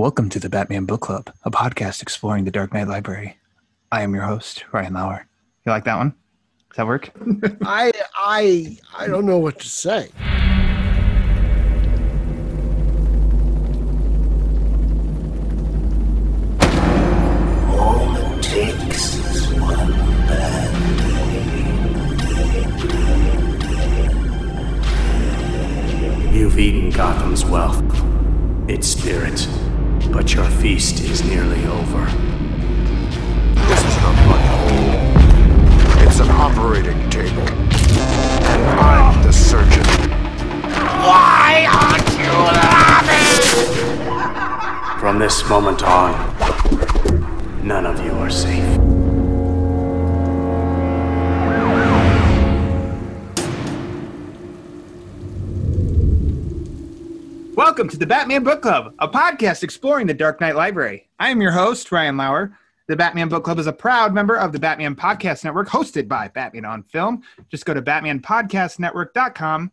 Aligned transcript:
Welcome 0.00 0.30
to 0.30 0.40
the 0.40 0.48
Batman 0.48 0.86
Book 0.86 1.02
Club, 1.02 1.30
a 1.44 1.50
podcast 1.50 2.00
exploring 2.00 2.44
the 2.44 2.50
Dark 2.50 2.72
Knight 2.72 2.88
Library. 2.88 3.36
I 3.92 4.00
am 4.00 4.14
your 4.14 4.22
host, 4.24 4.64
Ryan 4.72 4.94
Lauer. 4.94 5.26
You 5.66 5.72
like 5.72 5.84
that 5.84 5.98
one? 5.98 6.14
Does 6.70 6.78
that 6.78 6.86
work? 6.86 7.10
I 7.66 7.92
I 8.14 8.78
I 8.96 9.08
don't 9.08 9.26
know 9.26 9.36
what 9.36 9.58
to 9.58 9.68
say. 9.68 10.08
All 17.68 18.16
it 18.16 18.42
takes 18.42 19.16
is 19.16 19.52
one 19.52 19.92
bad 20.26 20.72
day. 26.30 26.38
You've 26.38 26.58
eaten 26.58 26.88
Gotham's 26.88 27.44
wealth, 27.44 27.84
its 28.66 28.86
spirit, 28.86 29.46
but 30.12 30.34
your 30.34 30.44
feast 30.44 31.00
is 31.00 31.24
nearly 31.24 31.64
over. 31.66 32.04
This 33.68 33.84
isn't 33.84 34.04
a 34.04 34.12
blood 34.24 34.44
hole. 34.50 36.06
It's 36.06 36.20
an 36.20 36.30
operating 36.30 37.08
table. 37.10 37.48
And 37.48 38.80
I'm 38.80 39.22
the 39.22 39.32
surgeon. 39.32 39.84
Why 41.06 41.66
aren't 41.70 42.10
you 42.18 42.32
laughing? 42.58 43.40
From 45.00 45.18
this 45.18 45.48
moment 45.48 45.82
on, 45.82 46.12
none 47.66 47.86
of 47.86 48.04
you 48.04 48.12
are 48.12 48.30
safe. 48.30 48.99
Welcome 57.70 57.88
to 57.90 57.98
the 57.98 58.04
Batman 58.04 58.42
Book 58.42 58.62
Club, 58.62 58.94
a 58.98 59.06
podcast 59.06 59.62
exploring 59.62 60.08
the 60.08 60.12
Dark 60.12 60.40
Knight 60.40 60.56
Library. 60.56 61.08
I 61.20 61.30
am 61.30 61.40
your 61.40 61.52
host, 61.52 61.92
Ryan 61.92 62.16
Lauer. 62.16 62.58
The 62.88 62.96
Batman 62.96 63.28
Book 63.28 63.44
Club 63.44 63.60
is 63.60 63.68
a 63.68 63.72
proud 63.72 64.12
member 64.12 64.34
of 64.34 64.50
the 64.50 64.58
Batman 64.58 64.96
Podcast 64.96 65.44
Network, 65.44 65.68
hosted 65.68 66.08
by 66.08 66.26
Batman 66.26 66.64
on 66.64 66.82
Film. 66.82 67.22
Just 67.48 67.64
go 67.64 67.72
to 67.72 67.80
batmanpodcastnetwork.com 67.80 69.70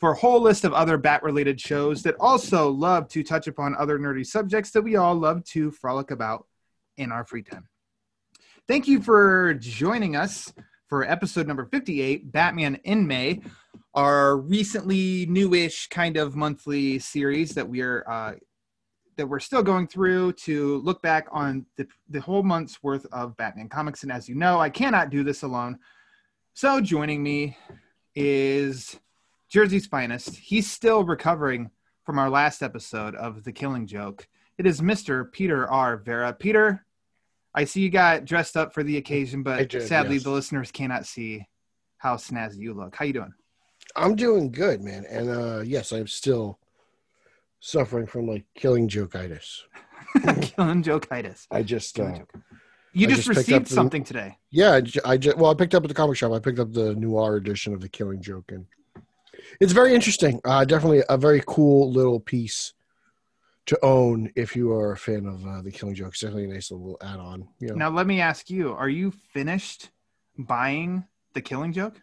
for 0.00 0.12
a 0.12 0.16
whole 0.16 0.40
list 0.40 0.64
of 0.64 0.72
other 0.72 0.96
bat 0.96 1.22
related 1.22 1.60
shows 1.60 2.02
that 2.04 2.16
also 2.18 2.70
love 2.70 3.08
to 3.08 3.22
touch 3.22 3.46
upon 3.46 3.76
other 3.76 3.98
nerdy 3.98 4.24
subjects 4.24 4.70
that 4.70 4.80
we 4.80 4.96
all 4.96 5.14
love 5.14 5.44
to 5.44 5.70
frolic 5.70 6.12
about 6.12 6.46
in 6.96 7.12
our 7.12 7.26
free 7.26 7.42
time. 7.42 7.68
Thank 8.66 8.88
you 8.88 9.02
for 9.02 9.52
joining 9.52 10.16
us 10.16 10.50
for 10.88 11.04
episode 11.04 11.46
number 11.46 11.66
58, 11.66 12.32
Batman 12.32 12.80
in 12.84 13.06
May, 13.06 13.42
our 13.94 14.36
recently 14.38 15.26
newish 15.26 15.88
kind 15.88 16.16
of 16.16 16.34
monthly 16.34 16.98
series 16.98 17.54
that 17.54 17.68
we're 17.68 18.04
uh, 18.08 18.32
that 19.16 19.26
we're 19.26 19.40
still 19.40 19.62
going 19.62 19.86
through 19.86 20.32
to 20.32 20.78
look 20.78 21.00
back 21.00 21.28
on 21.30 21.64
the, 21.76 21.86
the 22.10 22.20
whole 22.20 22.42
month's 22.42 22.82
worth 22.82 23.06
of 23.12 23.36
Batman 23.36 23.68
comics. 23.68 24.02
And 24.02 24.10
as 24.10 24.28
you 24.28 24.34
know, 24.34 24.58
I 24.58 24.70
cannot 24.70 25.10
do 25.10 25.22
this 25.22 25.42
alone. 25.42 25.78
So 26.54 26.80
joining 26.80 27.22
me 27.22 27.56
is 28.14 28.98
Jersey's 29.48 29.86
finest. 29.86 30.36
He's 30.36 30.70
still 30.70 31.04
recovering 31.04 31.70
from 32.04 32.18
our 32.18 32.28
last 32.28 32.62
episode 32.62 33.14
of 33.14 33.44
The 33.44 33.52
Killing 33.52 33.86
Joke. 33.86 34.26
It 34.58 34.66
is 34.66 34.80
Mr. 34.80 35.30
Peter 35.30 35.70
R. 35.70 35.96
Verra. 35.96 36.32
Peter, 36.32 36.84
I 37.54 37.64
see 37.64 37.82
you 37.82 37.90
got 37.90 38.24
dressed 38.24 38.56
up 38.56 38.74
for 38.74 38.82
the 38.82 38.96
occasion, 38.96 39.42
but 39.42 39.68
did, 39.68 39.86
sadly 39.86 40.14
yes. 40.16 40.24
the 40.24 40.30
listeners 40.30 40.70
cannot 40.70 41.06
see 41.06 41.46
how 41.98 42.16
snazzy 42.16 42.58
you 42.58 42.74
look. 42.74 42.94
How 42.94 43.04
you 43.04 43.12
doing? 43.12 43.32
I'm 43.96 44.14
doing 44.16 44.50
good, 44.50 44.82
man. 44.82 45.04
And 45.08 45.30
uh 45.30 45.60
yes, 45.60 45.92
I'm 45.92 46.06
still 46.08 46.58
suffering 47.60 48.06
from 48.06 48.26
like 48.26 48.44
killing 48.54 48.88
jokeitis. 48.88 49.60
Killing 50.42 50.82
jokeitis. 50.82 51.46
I 51.50 51.62
just 51.62 51.98
uh. 51.98 52.18
You 52.92 53.08
just, 53.08 53.24
just 53.24 53.28
received 53.36 53.66
the- 53.66 53.74
something 53.74 54.04
today. 54.04 54.38
yeah, 54.52 54.72
I 54.74 54.80
ju- 54.80 55.00
I 55.04 55.16
just 55.16 55.36
well, 55.36 55.50
I 55.50 55.54
picked 55.54 55.74
up 55.74 55.82
at 55.82 55.88
the 55.88 55.94
comic 55.94 56.16
shop. 56.16 56.30
I 56.32 56.38
picked 56.38 56.60
up 56.60 56.72
the 56.72 56.94
noir 56.94 57.34
edition 57.36 57.74
of 57.74 57.80
the 57.80 57.88
Killing 57.88 58.22
Joke, 58.22 58.52
and 58.52 58.66
it's 59.60 59.72
very 59.72 59.92
interesting. 59.94 60.40
Uh, 60.44 60.64
definitely 60.64 61.02
a 61.08 61.16
very 61.18 61.42
cool 61.44 61.90
little 61.90 62.20
piece 62.20 62.72
to 63.66 63.76
own 63.84 64.30
if 64.36 64.54
you 64.54 64.70
are 64.72 64.92
a 64.92 64.96
fan 64.96 65.26
of 65.26 65.44
uh, 65.44 65.60
the 65.62 65.72
Killing 65.72 65.96
Joke. 65.96 66.10
It's 66.10 66.20
definitely 66.20 66.44
a 66.44 66.54
nice 66.54 66.70
little 66.70 66.96
add-on. 67.02 67.48
You 67.58 67.68
know, 67.70 67.74
Now 67.74 67.90
let 67.90 68.06
me 68.06 68.20
ask 68.20 68.48
you: 68.48 68.72
Are 68.72 68.88
you 68.88 69.10
finished 69.32 69.90
buying 70.38 71.04
the 71.32 71.40
Killing 71.40 71.72
Joke? 71.72 72.00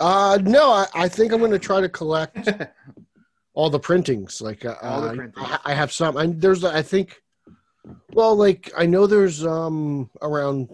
Uh, 0.00 0.38
no, 0.42 0.70
I, 0.70 0.86
I 0.94 1.08
think 1.08 1.32
I'm 1.32 1.38
going 1.38 1.50
to 1.50 1.58
try 1.58 1.80
to 1.80 1.88
collect 1.88 2.48
all 3.54 3.70
the 3.70 3.78
printings. 3.78 4.40
Like, 4.40 4.64
uh, 4.64 4.74
All 4.82 5.00
the 5.02 5.14
printings. 5.14 5.34
I, 5.48 5.58
I 5.66 5.74
have 5.74 5.92
some. 5.92 6.16
I, 6.16 6.26
there's, 6.26 6.64
I 6.64 6.82
think, 6.82 7.22
well, 8.12 8.34
like 8.36 8.72
I 8.76 8.86
know 8.86 9.06
there's 9.06 9.44
um 9.44 10.08
around 10.22 10.70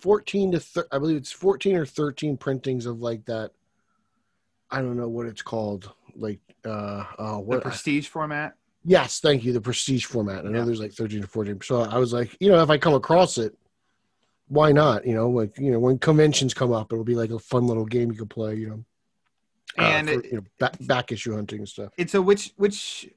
14 0.00 0.52
to 0.52 0.60
thir- 0.60 0.88
I 0.92 0.98
believe 0.98 1.16
it's 1.16 1.32
14 1.32 1.76
or 1.76 1.86
13 1.86 2.36
printings 2.36 2.86
of 2.86 3.00
like 3.00 3.24
that. 3.26 3.50
I 4.70 4.80
don't 4.82 4.96
know 4.96 5.08
what 5.08 5.26
it's 5.26 5.42
called. 5.42 5.92
Like, 6.14 6.40
uh, 6.64 7.04
uh 7.18 7.32
The 7.36 7.40
what? 7.40 7.62
Prestige 7.62 8.08
format. 8.08 8.54
yes, 8.84 9.20
thank 9.20 9.44
you. 9.44 9.52
The 9.52 9.60
prestige 9.60 10.04
format. 10.04 10.44
I 10.46 10.48
know 10.50 10.58
Yeah. 10.60 10.64
there's 10.64 10.80
like 10.80 10.92
13 10.92 11.22
to 11.22 11.26
14. 11.28 11.60
So 11.62 11.80
I 11.82 11.98
was 11.98 12.12
like, 12.12 12.36
you 12.40 12.48
know, 12.50 12.62
if 12.62 12.70
I 12.70 12.78
come 12.78 12.94
across 12.94 13.38
it, 13.38 13.56
why 14.48 14.72
not? 14.72 15.06
You 15.06 15.14
know, 15.14 15.28
like 15.30 15.56
you 15.58 15.70
know, 15.70 15.78
when 15.78 15.98
conventions 15.98 16.54
come 16.54 16.72
up, 16.72 16.92
it'll 16.92 17.04
be 17.04 17.14
like 17.14 17.30
a 17.30 17.38
fun 17.38 17.66
little 17.66 17.84
game 17.84 18.10
you 18.10 18.18
could 18.18 18.30
play. 18.30 18.56
You 18.56 18.68
know, 18.68 18.84
uh, 19.78 19.82
And 19.82 20.08
for, 20.08 20.20
it- 20.20 20.24
you 20.26 20.32
know, 20.38 20.44
back, 20.58 20.76
back 20.80 21.12
issue 21.12 21.34
hunting 21.34 21.60
and 21.60 21.68
stuff. 21.68 21.92
And 21.98 22.08
so, 22.10 22.20
which 22.20 22.52
which 22.56 23.08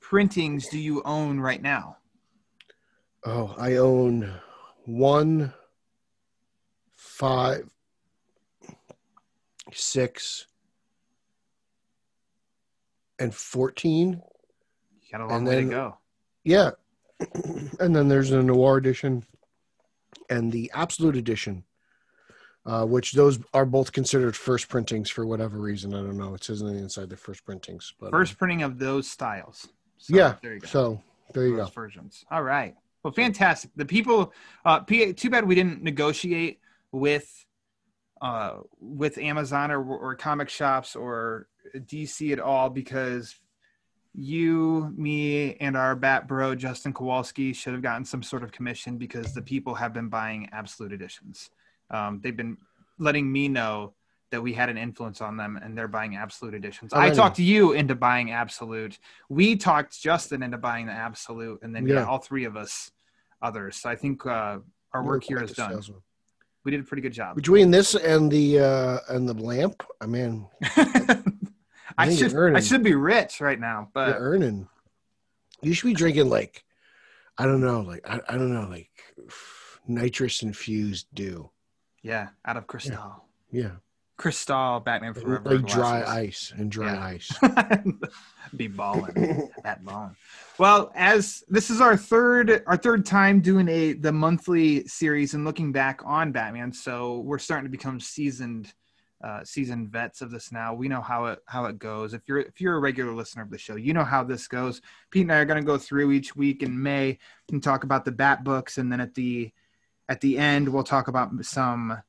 printings 0.00 0.68
do 0.68 0.78
you 0.78 1.02
own 1.04 1.40
right 1.40 1.60
now? 1.60 1.96
Oh, 3.24 3.54
I 3.58 3.76
own 3.76 4.32
one, 4.84 5.52
five, 6.94 7.68
six, 9.72 10.46
and 13.18 13.34
fourteen. 13.34 14.22
You 15.02 15.08
got 15.18 15.20
a 15.22 15.26
long 15.26 15.44
way 15.44 15.56
to 15.56 15.64
go. 15.64 15.98
Yeah, 16.44 16.70
and 17.80 17.94
then 17.94 18.08
there's 18.08 18.30
a 18.30 18.42
noir 18.42 18.76
edition 18.76 19.24
and 20.30 20.52
the 20.52 20.70
absolute 20.74 21.16
edition, 21.16 21.64
uh, 22.66 22.84
which 22.84 23.12
those 23.12 23.38
are 23.54 23.66
both 23.66 23.92
considered 23.92 24.36
first 24.36 24.68
printings 24.68 25.10
for 25.10 25.26
whatever 25.26 25.58
reason. 25.58 25.94
I 25.94 25.98
don't 25.98 26.16
know. 26.18 26.34
It 26.34 26.44
says 26.44 26.62
on 26.62 26.72
the 26.72 26.78
inside 26.78 27.08
the 27.10 27.16
first 27.16 27.44
printings, 27.44 27.94
but 28.00 28.08
uh, 28.08 28.10
First 28.10 28.38
printing 28.38 28.62
of 28.62 28.78
those 28.78 29.08
styles. 29.08 29.68
So, 29.98 30.14
yeah. 30.14 30.34
there 30.42 30.54
you 30.54 30.60
go. 30.60 30.66
So 30.66 31.02
there 31.32 31.46
you 31.46 31.56
those 31.56 31.66
go. 31.68 31.72
versions. 31.72 32.24
All 32.30 32.42
right. 32.42 32.74
Well, 33.02 33.12
fantastic. 33.12 33.70
The 33.76 33.86
people. 33.86 34.32
Uh, 34.64 34.80
P- 34.80 35.12
too 35.12 35.30
bad 35.30 35.46
we 35.46 35.54
didn't 35.54 35.82
negotiate 35.82 36.60
with, 36.92 37.46
uh, 38.20 38.58
with 38.80 39.18
Amazon 39.18 39.70
or 39.70 39.82
or 39.84 40.14
comic 40.16 40.48
shops 40.48 40.96
or 40.96 41.48
DC 41.74 42.32
at 42.32 42.40
all 42.40 42.70
because 42.70 43.34
you, 44.14 44.92
me, 44.96 45.54
and 45.56 45.76
our 45.76 45.94
bat 45.94 46.26
bro 46.26 46.54
Justin 46.54 46.92
Kowalski 46.92 47.52
should 47.52 47.72
have 47.72 47.82
gotten 47.82 48.04
some 48.04 48.22
sort 48.22 48.42
of 48.42 48.52
commission 48.52 48.96
because 48.96 49.34
the 49.34 49.42
people 49.42 49.74
have 49.74 49.92
been 49.92 50.08
buying 50.08 50.48
absolute 50.52 50.92
editions. 50.92 51.50
Um, 51.90 52.20
they've 52.22 52.36
been 52.36 52.56
letting 52.98 53.30
me 53.30 53.48
know 53.48 53.94
that 54.30 54.42
we 54.42 54.52
had 54.52 54.68
an 54.68 54.76
influence 54.76 55.20
on 55.20 55.36
them 55.36 55.58
and 55.62 55.76
they're 55.76 55.88
buying 55.88 56.16
absolute 56.16 56.54
editions. 56.54 56.92
I 56.92 57.10
Alrighty. 57.10 57.14
talked 57.14 57.38
you 57.38 57.72
into 57.72 57.94
buying 57.94 58.30
absolute. 58.30 58.98
We 59.28 59.56
talked 59.56 59.98
Justin 60.00 60.42
into 60.42 60.58
buying 60.58 60.86
the 60.86 60.92
absolute, 60.92 61.60
and 61.62 61.74
then 61.74 61.86
yeah, 61.86 62.04
all 62.04 62.18
three 62.18 62.44
of 62.44 62.56
us 62.56 62.90
others. 63.40 63.76
So 63.76 63.88
I 63.88 63.96
think 63.96 64.26
uh, 64.26 64.58
our 64.92 65.02
work 65.02 65.24
here 65.24 65.42
is 65.42 65.52
done. 65.52 65.70
salesman. 65.70 66.02
We 66.64 66.72
did 66.72 66.80
a 66.80 66.84
pretty 66.84 67.02
good 67.02 67.12
job. 67.12 67.36
Between 67.36 67.70
this 67.70 67.94
and 67.94 68.30
the 68.30 68.58
uh, 68.58 68.98
and 69.08 69.28
the 69.28 69.34
lamp, 69.34 69.82
I 70.00 70.06
mean, 70.06 70.46
I 71.98 72.14
should. 72.14 72.34
I 72.34 72.60
should 72.60 72.82
be 72.82 72.94
rich 72.94 73.40
right 73.40 73.58
now, 73.58 73.80
you're 73.80 73.90
but 73.92 74.16
earning. 74.18 74.68
You 75.62 75.74
should 75.74 75.88
be 75.88 75.94
drinking 75.94 76.28
like, 76.30 76.64
I 77.36 77.44
don't 77.44 77.60
know, 77.60 77.80
like 77.80 78.08
I, 78.08 78.20
I 78.28 78.34
don't 78.38 78.52
know, 78.52 78.68
like 78.68 78.90
nitrous 79.86 80.42
infused 80.42 81.06
dew. 81.14 81.50
yeah, 82.02 82.28
out 82.44 82.56
of 82.56 82.66
Cristal. 82.66 83.24
Yeah, 83.50 83.72
Cristal, 84.16 84.80
Batman 84.80 85.14
Forever. 85.14 85.56
like 85.56 85.66
dry 85.66 86.02
ice 86.04 86.52
and 86.56 86.70
dry 86.70 86.92
Yeah. 86.92 87.04
ice. 87.04 87.32
be 88.56 88.66
balling 88.68 89.50
that 89.64 89.84
balling. 89.84 90.14
Well, 90.58 90.90
as 90.94 91.42
this 91.48 91.70
is 91.70 91.80
our 91.80 91.96
third 91.96 92.62
our 92.66 92.76
third 92.76 93.04
time 93.04 93.40
doing 93.40 93.68
a 93.68 93.92
the 93.94 94.12
monthly 94.12 94.86
series 94.86 95.34
and 95.34 95.44
looking 95.44 95.72
back 95.72 96.00
on 96.04 96.30
Batman, 96.32 96.72
so 96.72 97.18
we're 97.20 97.38
starting 97.38 97.64
to 97.64 97.70
become 97.70 97.98
seasoned 98.00 98.72
uh, 99.22 99.42
seasoned 99.44 99.88
vets 99.88 100.20
of 100.22 100.30
this 100.30 100.52
now. 100.52 100.74
We 100.74 100.88
know 100.88 101.00
how 101.00 101.26
it 101.26 101.40
how 101.46 101.64
it 101.66 101.78
goes. 101.78 102.14
If 102.14 102.22
you're 102.26 102.38
if 102.38 102.60
you're 102.60 102.76
a 102.76 102.80
regular 102.80 103.12
listener 103.12 103.42
of 103.42 103.50
the 103.50 103.58
show, 103.58 103.74
you 103.76 103.92
know 103.92 104.04
how 104.04 104.22
this 104.24 104.46
goes. 104.46 104.80
Pete 105.10 105.22
and 105.22 105.32
I 105.32 105.38
are 105.38 105.44
going 105.44 105.60
to 105.60 105.66
go 105.66 105.78
through 105.78 106.12
each 106.12 106.36
week 106.36 106.62
in 106.62 106.80
May 106.82 107.18
and 107.50 107.62
talk 107.62 107.84
about 107.84 108.04
the 108.04 108.12
Bat 108.12 108.44
books, 108.44 108.78
and 108.78 108.90
then 108.92 109.00
at 109.00 109.14
the 109.14 109.50
at 110.08 110.20
the 110.20 110.38
end 110.38 110.68
we'll 110.68 110.84
talk 110.84 111.08
about 111.08 111.30
some 111.44 112.00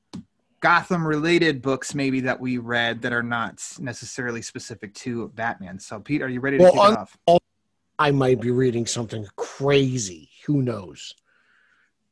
Gotham 0.62 1.08
related 1.08 1.62
books 1.62 1.96
maybe 1.96 2.20
that 2.22 2.40
we 2.40 2.58
read 2.58 3.02
that 3.04 3.14
are 3.14 3.24
not 3.24 3.64
necessarily 3.80 4.42
specific 4.42 4.94
to 4.96 5.30
Batman. 5.30 5.80
So 5.80 6.00
Pete, 6.00 6.22
are 6.22 6.30
you 6.30 6.42
ready 6.42 6.58
to 6.58 6.64
Well, 6.64 6.74
kick 6.74 6.82
it 6.82 6.98
off? 7.30 7.42
I 7.98 8.12
might 8.12 8.40
be 8.40 8.52
reading 8.52 8.86
something 8.86 9.26
crazy. 9.36 10.30
Who 10.46 10.62
knows? 10.62 11.16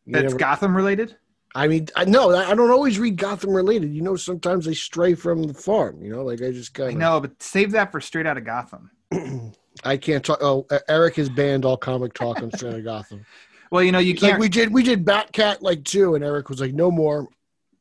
You 0.05 0.13
That's 0.13 0.23
never- 0.23 0.37
Gotham 0.37 0.75
related. 0.75 1.15
I 1.55 1.67
mean, 1.67 1.87
I 1.95 2.05
no, 2.05 2.35
I 2.35 2.53
don't 2.53 2.69
always 2.71 2.99
read 2.99 3.17
Gotham 3.17 3.51
related. 3.51 3.93
You 3.93 4.01
know, 4.01 4.15
sometimes 4.15 4.65
they 4.65 4.73
stray 4.73 5.15
from 5.15 5.43
the 5.43 5.53
farm. 5.53 6.01
You 6.03 6.11
know, 6.11 6.23
like 6.23 6.41
I 6.41 6.51
just 6.51 6.73
kind 6.73 6.89
I 6.89 6.91
of. 6.93 6.97
know, 6.97 7.19
but 7.21 7.41
save 7.41 7.71
that 7.71 7.91
for 7.91 7.99
straight 8.01 8.27
out 8.27 8.37
of 8.37 8.45
Gotham. 8.45 8.91
I 9.83 9.97
can't 9.97 10.23
talk. 10.23 10.39
Oh, 10.41 10.65
Eric 10.89 11.15
has 11.15 11.29
banned 11.29 11.63
all 11.65 11.77
comic 11.77 12.13
talk 12.13 12.41
on 12.41 12.51
Straight 12.51 12.73
Out 12.73 12.79
of 12.79 12.83
Gotham. 12.85 13.25
Well, 13.69 13.83
you 13.83 13.91
know, 13.91 13.99
you 13.99 14.15
can't. 14.15 14.39
we 14.39 14.47
did, 14.47 14.71
we 14.71 14.81
did 14.81 15.03
Batcat 15.03 15.61
like 15.61 15.83
two, 15.83 16.15
and 16.15 16.23
Eric 16.23 16.47
was 16.47 16.61
like, 16.61 16.73
no 16.73 16.89
more. 16.89 17.27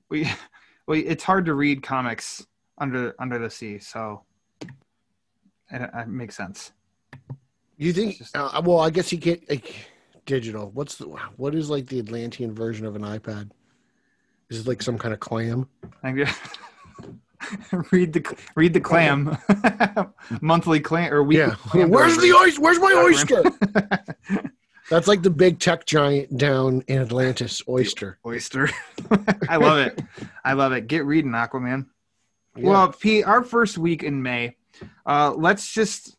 we, 0.09 0.25
well, 0.89 0.99
it's 0.99 1.23
hard 1.23 1.45
to 1.47 1.55
read 1.55 1.81
comics 1.81 2.45
under 2.79 3.15
under 3.21 3.39
the 3.39 3.49
sea, 3.49 3.79
so 3.79 4.25
it, 5.71 5.89
it 5.95 6.09
makes 6.09 6.37
sense. 6.37 6.73
You 7.77 7.93
think? 7.93 8.19
Just- 8.19 8.37
Uh, 8.37 8.61
well, 8.65 8.81
I 8.81 8.91
guess 8.91 9.09
he 9.09 9.17
can't. 9.17 9.49
Like, 9.49 9.73
digital. 10.27 10.71
What's 10.75 10.97
the? 10.97 11.07
What 11.37 11.55
is 11.55 11.71
like 11.71 11.87
the 11.87 11.99
Atlantean 11.99 12.53
version 12.53 12.85
of 12.85 12.97
an 12.97 13.03
iPad? 13.03 13.51
Is 14.51 14.61
it 14.61 14.67
like 14.69 14.83
some 14.83 14.99
kind 14.99 15.15
of 15.15 15.21
clam? 15.21 15.69
Read 17.93 18.13
the 18.13 18.37
read 18.55 18.73
the 18.73 18.81
clam 18.81 19.37
monthly 20.41 20.81
clam 20.81 21.13
or 21.13 21.23
weekly. 21.23 21.47
Yeah. 21.47 21.55
clam 21.55 21.91
Where's 21.91 22.17
the 22.17 22.33
oyster? 22.33 22.61
Where's 22.61 22.79
my 22.79 22.93
oyster? 22.93 23.43
oyster? 23.45 24.53
That's 24.91 25.07
like 25.07 25.23
the 25.23 25.31
big 25.31 25.59
tech 25.59 25.85
giant 25.85 26.37
down 26.39 26.83
in 26.87 27.03
Atlantis. 27.03 27.63
Oyster. 27.69 28.19
oyster. 28.25 28.71
I 29.49 29.57
love 29.57 29.79
it. 29.79 30.01
I 30.45 30.55
love 30.55 30.73
it. 30.73 30.87
Get 30.87 31.05
reading, 31.05 31.33
Aquaman. 31.33 31.87
Yeah. 32.57 32.69
Well, 32.69 32.93
P, 32.93 33.23
our 33.25 33.43
first 33.43 33.79
week 33.79 34.03
in 34.05 34.23
May. 34.23 34.57
Uh, 35.05 35.35
let's 35.37 35.73
just. 35.73 36.17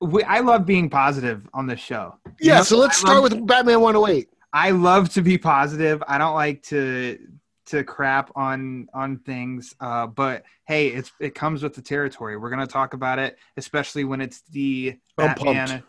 We, 0.00 0.22
I 0.24 0.40
love 0.40 0.66
being 0.66 0.90
positive 0.90 1.48
on 1.54 1.66
this 1.66 1.80
show. 1.80 2.16
You 2.26 2.32
yeah. 2.50 2.56
know, 2.58 2.62
So 2.64 2.76
let's 2.78 2.98
I 2.98 3.00
start 3.00 3.22
love- 3.22 3.32
with 3.32 3.46
Batman 3.46 3.80
108. 3.80 4.28
I 4.52 4.70
love 4.70 5.08
to 5.14 5.22
be 5.22 5.36
positive. 5.38 6.02
I 6.06 6.18
don't 6.18 6.34
like 6.34 6.62
to 6.64 7.18
to 7.66 7.82
crap 7.82 8.30
on 8.36 8.88
on 8.94 9.18
things. 9.18 9.74
Uh, 9.80 10.06
but 10.06 10.44
hey, 10.66 10.88
it's 10.88 11.12
it 11.20 11.34
comes 11.34 11.62
with 11.62 11.74
the 11.74 11.82
territory. 11.82 12.36
We're 12.36 12.50
gonna 12.50 12.66
talk 12.66 12.94
about 12.94 13.18
it, 13.18 13.38
especially 13.56 14.04
when 14.04 14.20
it's 14.20 14.42
the 14.50 14.96
I'm 15.18 15.34
Batman 15.34 15.82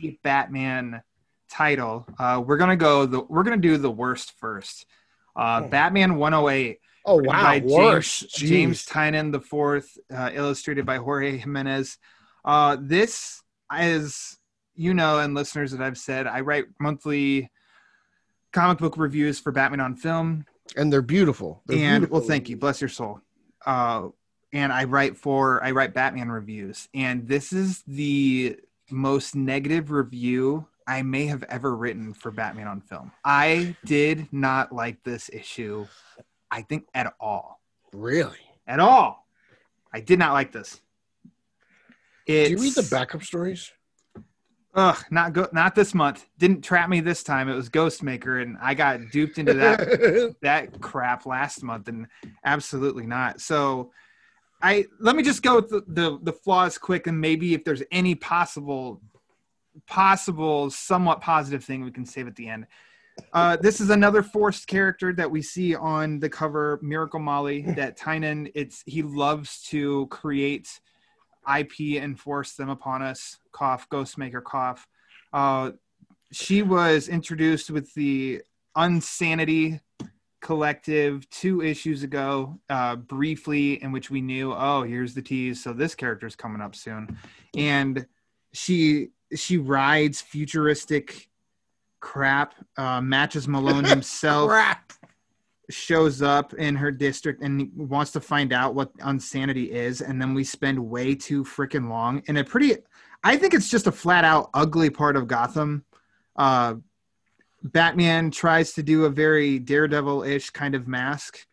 the 0.00 0.18
Batman 0.22 1.02
title. 1.50 2.06
Uh, 2.18 2.42
we're 2.46 2.58
gonna 2.58 2.76
go 2.76 3.06
the 3.06 3.20
we're 3.22 3.42
gonna 3.42 3.56
do 3.56 3.78
the 3.78 3.90
worst 3.90 4.32
first. 4.38 4.86
Uh, 5.34 5.62
Oh. 5.64 5.68
Batman 5.68 6.16
108 6.16 6.78
Oh 7.06 7.16
wow, 7.22 7.42
by 7.42 7.62
worse. 7.64 8.20
James, 8.20 8.32
James 8.84 8.86
Tynion 8.86 9.32
the 9.32 9.40
fourth, 9.40 9.96
uh, 10.14 10.30
illustrated 10.34 10.84
by 10.84 10.98
Jorge 10.98 11.38
Jimenez. 11.38 11.96
Uh, 12.44 12.76
this 12.80 13.42
as 13.70 14.36
you 14.74 14.94
know, 14.94 15.18
and 15.18 15.34
listeners 15.34 15.72
that 15.72 15.80
I've 15.80 15.98
said, 15.98 16.26
I 16.26 16.40
write 16.40 16.66
monthly 16.80 17.50
comic 18.52 18.78
book 18.78 18.96
reviews 18.96 19.38
for 19.40 19.52
Batman 19.52 19.80
on 19.80 19.96
Film, 19.96 20.44
and 20.76 20.92
they're 20.92 21.02
beautiful. 21.02 21.62
They're 21.66 21.78
and 21.78 22.02
beautiful. 22.02 22.20
well, 22.20 22.28
thank 22.28 22.48
you, 22.48 22.56
bless 22.56 22.80
your 22.80 22.88
soul. 22.88 23.20
Uh, 23.66 24.08
and 24.52 24.72
I 24.72 24.84
write 24.84 25.16
for 25.16 25.62
I 25.64 25.72
write 25.72 25.94
Batman 25.94 26.30
reviews, 26.30 26.88
and 26.94 27.26
this 27.28 27.52
is 27.52 27.82
the 27.86 28.56
most 28.90 29.34
negative 29.34 29.90
review 29.90 30.66
I 30.86 31.02
may 31.02 31.26
have 31.26 31.42
ever 31.50 31.76
written 31.76 32.14
for 32.14 32.30
Batman 32.30 32.66
on 32.66 32.80
Film. 32.80 33.12
I 33.24 33.76
did 33.84 34.26
not 34.32 34.72
like 34.72 35.02
this 35.04 35.28
issue, 35.30 35.86
I 36.50 36.62
think 36.62 36.86
at 36.94 37.12
all 37.20 37.60
Really? 37.92 38.38
at 38.66 38.80
all. 38.80 39.26
I 39.92 40.00
did 40.00 40.18
not 40.18 40.32
like 40.32 40.52
this. 40.52 40.80
It's, 42.28 42.48
Do 42.50 42.56
you 42.56 42.62
read 42.62 42.74
the 42.74 42.88
backup 42.90 43.22
stories? 43.22 43.72
Ugh, 44.74 45.04
not 45.10 45.32
go, 45.32 45.48
not 45.52 45.74
this 45.74 45.94
month. 45.94 46.26
Didn't 46.38 46.62
trap 46.62 46.90
me 46.90 47.00
this 47.00 47.22
time. 47.22 47.48
It 47.48 47.54
was 47.54 47.70
Ghostmaker, 47.70 48.42
and 48.42 48.58
I 48.60 48.74
got 48.74 49.00
duped 49.10 49.38
into 49.38 49.54
that 49.54 50.36
that 50.42 50.80
crap 50.80 51.24
last 51.24 51.62
month, 51.62 51.88
and 51.88 52.06
absolutely 52.44 53.06
not. 53.06 53.40
So, 53.40 53.92
I 54.62 54.84
let 55.00 55.16
me 55.16 55.22
just 55.22 55.42
go 55.42 55.56
with 55.56 55.70
the, 55.70 55.82
the 55.88 56.18
the 56.22 56.32
flaws 56.32 56.76
quick, 56.76 57.06
and 57.06 57.18
maybe 57.18 57.54
if 57.54 57.64
there's 57.64 57.82
any 57.90 58.14
possible 58.14 59.00
possible 59.86 60.70
somewhat 60.70 61.22
positive 61.22 61.64
thing 61.64 61.82
we 61.82 61.90
can 61.90 62.04
save 62.04 62.28
at 62.28 62.36
the 62.36 62.46
end. 62.46 62.66
Uh, 63.32 63.56
this 63.56 63.80
is 63.80 63.88
another 63.88 64.22
forced 64.22 64.66
character 64.68 65.12
that 65.14 65.28
we 65.28 65.40
see 65.40 65.74
on 65.74 66.20
the 66.20 66.28
cover, 66.28 66.78
Miracle 66.82 67.20
Molly. 67.20 67.62
That 67.62 67.98
Tynion, 67.98 68.52
it's 68.54 68.84
he 68.86 69.02
loves 69.02 69.62
to 69.70 70.06
create 70.08 70.78
IP 71.48 72.02
and 72.02 72.18
force 72.18 72.54
them 72.54 72.68
upon 72.68 73.02
us. 73.02 73.38
Cough, 73.52 73.88
Ghostmaker, 73.88 74.42
cough. 74.42 74.86
Uh, 75.32 75.72
she 76.32 76.62
was 76.62 77.08
introduced 77.08 77.70
with 77.70 77.92
the 77.94 78.42
Unsanity 78.76 79.80
Collective 80.40 81.28
two 81.30 81.62
issues 81.62 82.04
ago, 82.04 82.60
uh, 82.70 82.94
briefly, 82.94 83.82
in 83.82 83.90
which 83.90 84.08
we 84.08 84.20
knew, 84.20 84.54
oh, 84.54 84.82
here's 84.82 85.12
the 85.12 85.20
tease. 85.20 85.62
So 85.62 85.72
this 85.72 85.96
character's 85.96 86.36
coming 86.36 86.60
up 86.62 86.76
soon, 86.76 87.18
and 87.56 88.06
she 88.52 89.08
she 89.34 89.58
rides 89.58 90.20
futuristic 90.20 91.28
crap. 91.98 92.54
Uh, 92.76 93.00
matches 93.00 93.48
Malone 93.48 93.84
himself 93.84 94.50
Crap. 94.50 94.92
Shows 95.70 96.22
up 96.22 96.54
in 96.54 96.74
her 96.74 96.90
district 96.90 97.42
and 97.42 97.70
wants 97.74 98.10
to 98.12 98.20
find 98.20 98.52
out 98.52 98.74
what 98.74 98.90
insanity 99.06 99.70
is 99.70 100.00
and 100.00 100.20
then 100.20 100.32
we 100.32 100.42
spend 100.42 100.78
way 100.78 101.14
too 101.14 101.44
freaking 101.44 101.90
long 101.90 102.22
in 102.26 102.38
a 102.38 102.44
pretty 102.44 102.74
i 103.22 103.36
think 103.36 103.52
it's 103.52 103.68
just 103.68 103.86
a 103.86 103.92
flat 103.92 104.24
out 104.24 104.48
ugly 104.54 104.88
part 104.88 105.14
of 105.14 105.28
gotham 105.28 105.84
uh 106.36 106.74
batman 107.62 108.30
tries 108.30 108.72
to 108.72 108.82
do 108.82 109.04
a 109.04 109.10
very 109.10 109.58
daredevil-ish 109.58 110.50
kind 110.50 110.74
of 110.74 110.88
mask 110.88 111.46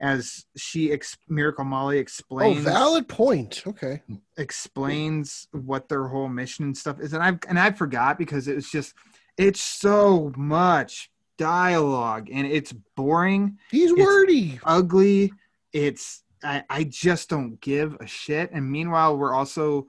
as 0.00 0.46
she 0.56 0.92
ex- 0.92 1.18
miracle 1.28 1.64
molly 1.64 1.98
explains. 1.98 2.58
Oh, 2.66 2.70
valid 2.70 3.08
point. 3.08 3.64
Okay. 3.66 4.02
explains 4.36 5.48
what 5.50 5.88
their 5.88 6.06
whole 6.06 6.28
mission 6.28 6.66
and 6.66 6.76
stuff 6.76 7.00
is 7.00 7.12
and 7.12 7.22
i 7.22 7.36
and 7.48 7.58
i 7.58 7.70
forgot 7.70 8.18
because 8.18 8.46
it 8.46 8.54
was 8.54 8.70
just 8.70 8.94
it's 9.36 9.60
so 9.60 10.32
much 10.36 11.10
dialogue 11.38 12.28
and 12.30 12.46
it's 12.46 12.72
boring 12.96 13.58
He's 13.70 13.90
It's- 13.92 14.04
wordy. 14.06 14.60
ugly. 14.64 15.32
It's 15.72 16.22
I, 16.44 16.62
I 16.70 16.84
just 16.84 17.28
don't 17.28 17.60
give 17.60 17.96
a 18.00 18.06
shit. 18.06 18.50
And 18.52 18.70
meanwhile, 18.70 19.16
we're 19.16 19.34
also 19.34 19.86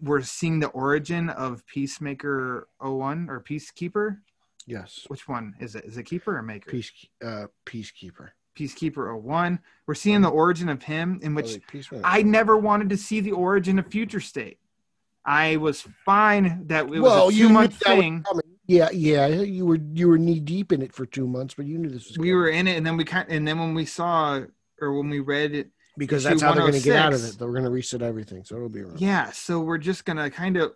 we're 0.00 0.22
seeing 0.22 0.60
the 0.60 0.68
origin 0.68 1.28
of 1.30 1.66
Peacemaker 1.66 2.68
01 2.80 3.28
or 3.28 3.42
Peacekeeper. 3.42 4.18
Yes. 4.66 5.04
Which 5.08 5.26
one 5.28 5.54
is 5.58 5.74
it? 5.74 5.84
Is 5.84 5.98
it 5.98 6.04
Keeper 6.04 6.36
or 6.38 6.42
Maker? 6.42 6.70
Peace, 6.70 6.92
uh, 7.24 7.46
peacekeeper. 7.66 8.30
Peacekeeper 8.56 9.20
01. 9.20 9.58
We're 9.86 9.94
seeing 9.94 10.20
the 10.20 10.28
origin 10.28 10.68
of 10.68 10.82
him, 10.82 11.18
in 11.22 11.34
which 11.34 11.58
like. 11.74 12.00
I 12.04 12.22
never 12.22 12.56
wanted 12.56 12.88
to 12.90 12.96
see 12.96 13.20
the 13.20 13.32
origin 13.32 13.78
of 13.78 13.86
Future 13.88 14.20
State. 14.20 14.58
I 15.24 15.56
was 15.56 15.86
fine 16.04 16.66
that 16.66 16.84
it 16.84 16.90
was 16.90 17.00
well, 17.00 17.28
a 17.28 17.32
you 17.32 17.48
two 17.48 17.52
month 17.54 17.74
thing. 17.76 18.24
Yeah, 18.70 18.88
yeah. 18.92 19.26
You 19.26 19.66
were 19.66 19.78
you 19.92 20.06
were 20.08 20.16
knee 20.18 20.38
deep 20.38 20.70
in 20.70 20.80
it 20.80 20.92
for 20.92 21.04
two 21.04 21.26
months, 21.26 21.54
but 21.54 21.66
you 21.66 21.76
knew 21.76 21.88
this 21.88 22.06
was. 22.08 22.18
We 22.18 22.32
were 22.32 22.48
in 22.48 22.68
it, 22.68 22.76
and 22.76 22.86
then 22.86 22.96
we 22.96 23.04
kind, 23.04 23.26
and 23.28 23.46
then 23.46 23.58
when 23.58 23.74
we 23.74 23.84
saw 23.84 24.40
or 24.80 24.92
when 24.96 25.10
we 25.10 25.18
read 25.18 25.54
it, 25.56 25.70
because 25.98 26.22
that's 26.22 26.40
how 26.40 26.52
they're 26.52 26.62
going 26.62 26.74
to 26.74 26.80
get 26.80 26.94
out 26.96 27.12
of 27.12 27.18
106. 27.20 27.34
it. 27.34 27.38
They're 27.40 27.50
going 27.50 27.64
to 27.64 27.70
reset 27.70 28.00
everything, 28.00 28.44
so 28.44 28.54
it'll 28.54 28.68
be 28.68 28.82
around. 28.82 29.00
Yeah, 29.00 29.32
so 29.32 29.58
we're 29.60 29.78
just 29.78 30.04
gonna 30.04 30.30
kind 30.30 30.56
of 30.56 30.72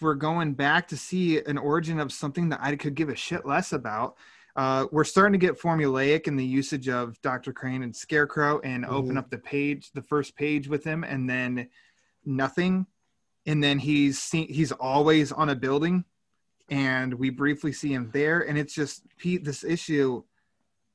we're 0.00 0.14
going 0.14 0.52
back 0.52 0.88
to 0.88 0.96
see 0.96 1.42
an 1.42 1.56
origin 1.56 1.98
of 2.00 2.12
something 2.12 2.50
that 2.50 2.60
I 2.62 2.76
could 2.76 2.94
give 2.94 3.08
a 3.08 3.16
shit 3.16 3.46
less 3.46 3.72
about. 3.72 4.16
Uh, 4.54 4.86
we're 4.92 5.04
starting 5.04 5.32
to 5.32 5.38
get 5.46 5.58
formulaic 5.58 6.26
in 6.28 6.36
the 6.36 6.44
usage 6.44 6.86
of 6.90 7.18
Dr. 7.22 7.54
Crane 7.54 7.82
and 7.82 7.96
Scarecrow, 7.96 8.60
and 8.60 8.84
open 8.84 9.14
Mhm. 9.14 9.18
up 9.18 9.30
the 9.30 9.38
page, 9.38 9.90
the 9.94 10.02
first 10.02 10.36
page 10.36 10.68
with 10.68 10.84
him, 10.84 11.02
and 11.02 11.30
then 11.30 11.70
nothing, 12.26 12.86
and 13.46 13.64
then 13.64 13.78
he's 13.78 14.18
seen, 14.18 14.48
he's 14.52 14.70
always 14.72 15.32
on 15.32 15.48
a 15.48 15.54
building, 15.56 16.04
and 16.70 17.14
we 17.14 17.30
briefly 17.30 17.72
see 17.72 17.92
him 17.92 18.10
there, 18.12 18.40
and 18.40 18.56
it's 18.58 18.74
just 18.74 19.02
Pete. 19.18 19.44
This 19.44 19.64
issue, 19.64 20.22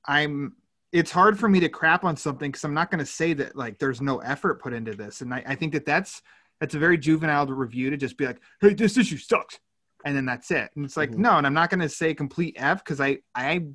I'm 0.06 0.56
it's 0.92 1.12
hard 1.12 1.38
for 1.38 1.50
me 1.50 1.60
to 1.60 1.70
crap 1.70 2.04
on 2.06 2.16
something 2.16 2.50
because 2.50 2.64
I'm 2.64 2.74
not 2.74 2.90
going 2.90 3.00
to 3.00 3.06
say 3.06 3.34
that 3.34 3.56
like 3.56 3.78
there's 3.78 4.02
no 4.02 4.20
effort 4.20 4.62
put 4.62 4.74
into 4.74 4.96
this, 4.96 5.22
and 5.22 5.34
I, 5.34 5.44
I 5.46 5.56
think 5.56 5.74
that 5.74 5.86
that's 5.86 6.22
that's 6.60 6.76
a 6.76 6.80
very 6.80 6.98
juvenile 6.98 7.46
review 7.48 7.90
to 7.90 7.98
just 7.98 8.18
be 8.18 8.26
like, 8.26 8.40
"Hey, 8.62 8.74
this 8.74 8.98
issue 8.98 9.18
sucks," 9.18 9.60
and 10.06 10.16
then 10.16 10.26
that's 10.26 10.50
it. 10.52 10.72
And 10.76 10.86
it's 10.86 10.98
like, 10.98 11.12
Mhm. 11.12 11.18
no, 11.18 11.38
and 11.38 11.46
I'm 11.46 11.54
not 11.54 11.70
going 11.70 11.82
to 11.82 11.90
say 11.90 12.14
complete 12.14 12.56
F 12.58 12.84
because 12.84 13.00
I 13.02 13.20
I 13.36 13.68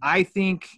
I 0.00 0.22
think 0.22 0.68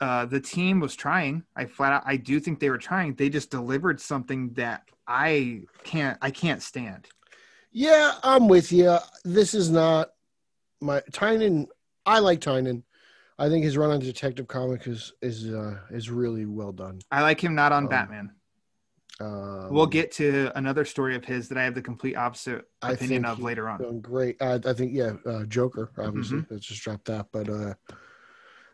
uh, 0.00 0.24
the 0.26 0.40
team 0.40 0.80
was 0.80 0.96
trying. 0.96 1.44
I 1.54 1.66
flat 1.66 1.92
out 1.92 2.02
I 2.06 2.16
do 2.16 2.40
think 2.40 2.58
they 2.58 2.70
were 2.70 2.78
trying. 2.78 3.14
They 3.14 3.28
just 3.28 3.50
delivered 3.50 4.00
something 4.00 4.52
that 4.54 4.82
I 5.06 5.62
can't 5.84 6.18
I 6.20 6.30
can't 6.30 6.62
stand. 6.62 7.06
Yeah, 7.72 8.14
I'm 8.22 8.48
with 8.48 8.72
you. 8.72 8.96
This 9.24 9.54
is 9.54 9.70
not 9.70 10.10
my 10.80 11.00
Tynion. 11.12 11.66
I 12.04 12.18
like 12.18 12.40
Tynion. 12.40 12.82
I 13.38 13.48
think 13.48 13.64
his 13.64 13.76
run 13.76 13.90
on 13.90 14.00
Detective 14.00 14.48
Comic 14.48 14.86
is 14.86 15.12
is 15.22 15.48
uh, 15.48 15.78
is 15.90 16.10
really 16.10 16.46
well 16.46 16.72
done. 16.72 17.00
I 17.10 17.22
like 17.22 17.42
him 17.42 17.54
not 17.54 17.72
on 17.72 17.84
Um, 17.84 17.88
Batman. 17.88 18.30
Um, 19.20 19.68
we'll 19.70 19.86
get 19.86 20.12
to 20.12 20.50
another 20.54 20.84
story 20.84 21.14
of 21.14 21.24
his 21.24 21.48
that 21.48 21.58
I 21.58 21.64
have 21.64 21.74
the 21.74 21.82
complete 21.82 22.16
opposite 22.16 22.64
opinion 22.80 23.26
of 23.26 23.40
later 23.40 23.68
on. 23.68 24.00
Great. 24.00 24.40
I, 24.40 24.54
I 24.54 24.72
think 24.72 24.92
yeah, 24.94 25.12
uh, 25.26 25.44
Joker 25.44 25.90
obviously. 25.98 26.38
Mm-hmm. 26.38 26.54
Let's 26.54 26.66
just 26.66 26.82
drop 26.82 27.04
that. 27.04 27.26
But 27.30 27.48
uh, 27.48 27.74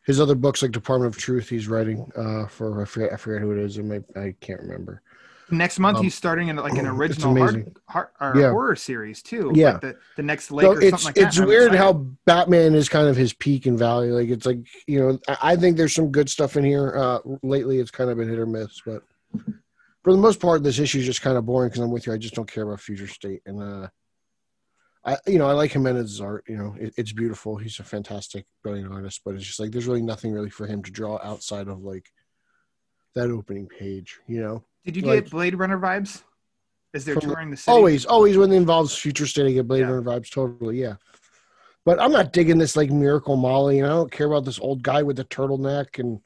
his 0.04 0.20
other 0.20 0.36
books 0.36 0.62
like 0.62 0.70
Department 0.70 1.14
of 1.14 1.20
Truth, 1.20 1.48
he's 1.48 1.68
writing 1.68 2.10
uh, 2.16 2.46
for 2.46 2.80
I 2.80 2.84
forget 2.84 3.12
I 3.12 3.16
forget 3.16 3.42
who 3.42 3.52
it 3.52 3.58
is. 3.58 3.78
I, 3.78 3.82
may, 3.82 4.00
I 4.14 4.34
can't 4.40 4.60
remember. 4.60 5.02
Next 5.50 5.78
month 5.78 5.98
Um, 5.98 6.02
he's 6.04 6.14
starting 6.14 6.48
in 6.48 6.56
like 6.56 6.76
an 6.76 6.86
original 6.96 7.36
hard, 7.36 7.54
amazing. 7.54 7.76
hard, 7.88 8.08
or 8.20 8.32
Yeah. 8.36 8.50
horror 8.50 8.74
series 8.76 9.22
too. 9.22 9.52
Yeah. 9.54 9.72
like 9.72 9.80
the, 9.82 9.96
the 10.16 10.22
next 10.22 10.50
lake 10.50 10.64
So 10.66 10.72
or 10.72 10.80
it's 10.80 10.90
something 10.90 11.04
like 11.06 11.14
that. 11.14 11.26
it's 11.28 11.40
weird 11.40 11.74
how 11.74 11.92
Batman 12.24 12.74
is 12.74 12.88
kind 12.88 13.06
of 13.08 13.16
his 13.16 13.32
peak 13.32 13.66
and 13.66 13.78
valley. 13.78 14.10
Like 14.10 14.28
it's 14.28 14.44
like 14.46 14.66
you 14.88 14.98
know 14.98 15.18
I, 15.28 15.52
I 15.52 15.56
think 15.56 15.76
there's 15.76 15.94
some 15.94 16.10
good 16.10 16.28
stuff 16.28 16.56
in 16.56 16.64
here. 16.64 16.92
Uh, 16.96 17.18
lately, 17.42 17.78
it's 17.78 17.90
kind 17.92 18.10
of 18.10 18.16
been 18.18 18.28
hit 18.28 18.38
or 18.38 18.46
miss, 18.46 18.80
but 18.84 19.02
for 20.02 20.12
the 20.12 20.18
most 20.18 20.40
part, 20.40 20.62
this 20.62 20.78
issue 20.78 20.98
is 20.98 21.06
just 21.06 21.22
kind 21.22 21.36
of 21.36 21.46
boring 21.46 21.68
because 21.68 21.82
I'm 21.82 21.90
with 21.90 22.06
you. 22.06 22.12
I 22.12 22.18
just 22.18 22.34
don't 22.34 22.50
care 22.50 22.64
about 22.64 22.80
Future 22.80 23.08
State, 23.08 23.42
and 23.46 23.60
uh, 23.62 23.88
I 25.04 25.16
you 25.28 25.38
know 25.38 25.46
I 25.48 25.52
like 25.52 25.70
Jimenez's 25.72 26.20
art. 26.20 26.44
You 26.48 26.56
know 26.56 26.74
it, 26.78 26.94
it's 26.96 27.12
beautiful. 27.12 27.56
He's 27.56 27.78
a 27.78 27.84
fantastic, 27.84 28.46
brilliant 28.64 28.92
artist, 28.92 29.20
but 29.24 29.34
it's 29.36 29.44
just 29.44 29.60
like 29.60 29.70
there's 29.70 29.86
really 29.86 30.02
nothing 30.02 30.32
really 30.32 30.50
for 30.50 30.66
him 30.66 30.82
to 30.82 30.90
draw 30.90 31.20
outside 31.22 31.68
of 31.68 31.82
like 31.84 32.10
that 33.16 33.30
opening 33.30 33.66
page. 33.66 34.20
You 34.28 34.40
know. 34.40 34.64
Did 34.84 34.96
you 34.96 35.02
like- 35.02 35.24
get 35.24 35.30
Blade 35.32 35.54
Runner 35.56 35.78
vibes? 35.78 36.22
As 36.94 37.04
they're 37.04 37.16
touring 37.16 37.50
the 37.50 37.56
city? 37.56 37.74
Always, 37.74 38.06
always 38.06 38.38
when 38.38 38.50
it 38.52 38.56
involves 38.56 38.96
future 38.96 39.26
state, 39.26 39.46
I 39.46 39.52
get 39.52 39.68
Blade 39.68 39.80
Yeah. 39.80 39.90
Runner 39.90 40.02
vibes. 40.02 40.30
Totally, 40.30 40.80
yeah. 40.80 40.94
But 41.84 42.00
I'm 42.00 42.12
not 42.12 42.32
digging 42.32 42.58
this 42.58 42.74
like 42.74 42.90
Miracle 42.90 43.36
Molly, 43.36 43.80
and 43.80 43.86
I 43.86 43.90
don't 43.90 44.10
care 44.10 44.26
about 44.26 44.44
this 44.44 44.58
old 44.58 44.82
guy 44.82 45.02
with 45.02 45.16
the 45.16 45.24
turtleneck. 45.24 45.98
And 45.98 46.20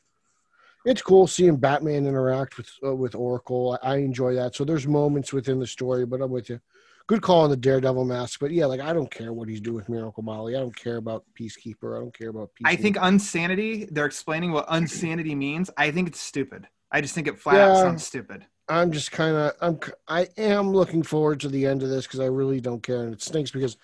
it's 0.85 1.02
cool 1.02 1.26
seeing 1.26 1.56
Batman 1.56 2.06
interact 2.06 2.56
with 2.56 2.70
uh, 2.85 2.94
with 2.94 3.14
Oracle. 3.14 3.78
I, 3.82 3.94
I 3.94 3.97
enjoy 3.99 4.35
that. 4.35 4.54
So 4.54 4.64
there's 4.64 4.87
moments 4.87 5.32
within 5.32 5.59
the 5.59 5.66
story, 5.66 6.06
but 6.06 6.20
I'm 6.23 6.30
with 6.30 6.50
you. 6.50 6.61
Good 7.09 7.23
call 7.23 7.40
on 7.40 7.50
the 7.50 7.56
Daredevil 7.56 8.04
mask, 8.04 8.38
but 8.38 8.52
yeah, 8.52 8.66
like 8.66 8.80
I 8.80 8.92
don't 8.92 9.11
care 9.11 9.32
what 9.32 9.49
he's 9.49 9.61
doing 9.61 9.76
with 9.76 9.88
Miracle 9.88 10.23
Molly. 10.23 10.54
I 10.54 10.61
don't 10.61 10.76
care 10.76 10.97
about 10.97 11.25
Peacekeeper. 11.38 11.97
I 11.97 12.00
don't 12.00 12.16
care 12.16 12.28
about. 12.28 12.50
I 12.64 12.76
think 12.76 12.97
unsanity. 13.00 13.87
They're 13.90 14.06
explaining 14.06 14.52
what 14.52 14.66
unsanity 14.68 15.35
means. 15.35 15.68
I 15.76 15.90
think 15.90 16.06
it's 16.06 16.20
stupid. 16.20 16.68
I 16.90 17.00
just 17.00 17.14
think 17.14 17.28
it 17.28 17.38
flat 17.38 17.61
out 17.61 17.76
sounds 17.76 18.06
stupid. 18.06 18.47
I'm 18.68 18.92
just 18.92 19.11
kind 19.11 19.37
of 19.37 19.52
I'm 19.61 19.78
I 20.09 20.28
am 20.37 20.73
looking 20.73 21.02
forward 21.02 21.40
to 21.40 21.49
the 21.49 21.66
end 21.66 21.82
of 21.82 21.88
this 21.88 22.06
because 22.06 22.20
I 22.20 22.26
really 22.26 22.61
don't 22.61 22.82
care, 22.82 23.02
and 23.02 23.12
it 23.12 23.23
stinks 23.23 23.50
because 23.50 23.76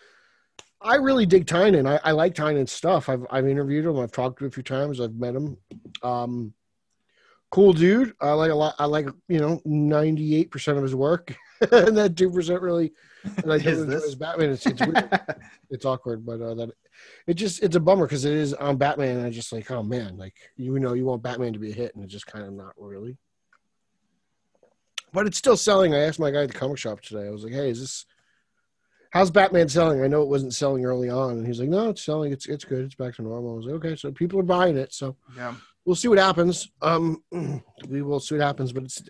I 0.81 0.97
really 0.97 1.27
dig 1.27 1.47
Tynion. 1.47 1.89
I, 1.89 2.01
I 2.09 2.13
like 2.13 2.35
Tynion's 2.35 2.73
stuff. 2.73 3.09
I've 3.09 3.27
I've 3.31 3.49
interviewed 3.49 3.85
him. 3.85 3.99
I've 3.99 4.13
talked 4.13 4.39
to 4.39 4.45
him 4.45 4.49
a 4.49 4.53
few 4.53 4.63
times. 4.63 5.01
I've 5.01 5.15
met 5.15 5.35
him. 5.35 5.57
Um, 6.03 6.55
cool 7.51 7.73
dude. 7.73 8.15
I 8.21 8.33
like 8.33 8.51
a 8.51 8.55
lot. 8.55 8.75
I 8.79 8.85
like 8.85 9.07
you 9.29 9.41
know 9.41 9.61
98 9.65 10.51
percent 10.51 10.77
of 10.77 10.85
his 10.85 10.95
work, 10.95 11.35
and 11.73 11.97
that 11.97 12.17
two 12.17 12.31
percent 12.31 12.63
really. 12.63 12.93
And 13.43 13.53
I 13.53 13.57
Is 13.57 13.65
do 13.65 13.83
enjoy 13.83 14.15
Batman. 14.19 14.51
It's, 14.51 14.67
it's 14.67 14.81
weird. 14.87 15.21
it's 15.71 15.85
awkward, 15.85 16.25
but 16.25 16.41
uh, 16.41 16.55
that 16.55 16.71
it 17.27 17.35
just 17.35 17.63
it's 17.63 17.77
a 17.77 17.81
bummer 17.81 18.07
because 18.07 18.25
it 18.25 18.35
is 18.35 18.55
on 18.55 18.77
Batman. 18.77 19.19
And 19.19 19.27
I 19.27 19.31
just 19.31 19.53
like, 19.53 19.71
oh 19.71 19.83
man, 19.83 20.17
like 20.17 20.35
you 20.57 20.79
know, 20.79 20.95
you 20.95 21.05
want 21.05 21.23
Batman 21.23 21.53
to 21.53 21.59
be 21.59 21.71
a 21.71 21.75
hit, 21.75 21.95
and 21.95 22.05
it's 22.05 22.13
just 22.13 22.27
kind 22.27 22.45
of 22.45 22.53
not 22.53 22.75
really. 22.79 23.17
But 25.13 25.27
it's 25.27 25.39
still 25.39 25.57
selling. 25.57 25.95
I 25.95 26.01
asked 26.01 26.19
my 26.19 26.31
guy 26.31 26.43
at 26.43 26.49
the 26.49 26.59
comic 26.59 26.79
shop 26.79 27.01
today. 27.01 27.27
I 27.27 27.31
was 27.31 27.43
like, 27.43 27.53
hey, 27.53 27.71
is 27.71 27.81
this 27.81 28.07
how's 29.11 29.31
Batman 29.31 29.69
selling? 29.69 30.03
I 30.03 30.09
know 30.09 30.23
it 30.23 30.29
wasn't 30.29 30.55
selling 30.55 30.85
early 30.85 31.09
on, 31.09 31.39
and 31.39 31.47
he's 31.47 31.59
like, 31.59 31.69
no, 31.69 31.91
it's 31.91 32.05
selling. 32.05 32.33
It's 32.33 32.47
it's 32.47 32.65
good. 32.65 32.85
It's 32.85 32.95
back 32.95 33.15
to 33.17 33.23
normal. 33.23 33.55
I 33.55 33.57
was 33.57 33.67
like, 33.67 33.75
okay, 33.77 33.97
so 33.97 34.13
people 34.13 34.39
are 34.41 34.45
buying 34.45 34.77
it. 34.77 34.93
So 34.93 35.17
yeah. 35.37 35.55
we'll 35.85 35.97
see 35.97 36.09
what 36.09 36.19
happens. 36.19 36.71
Um, 36.83 37.23
we 37.89 38.03
will 38.03 38.21
see 38.21 38.37
what 38.37 38.45
happens, 38.45 38.73
but 38.73 38.85
it's. 38.85 39.03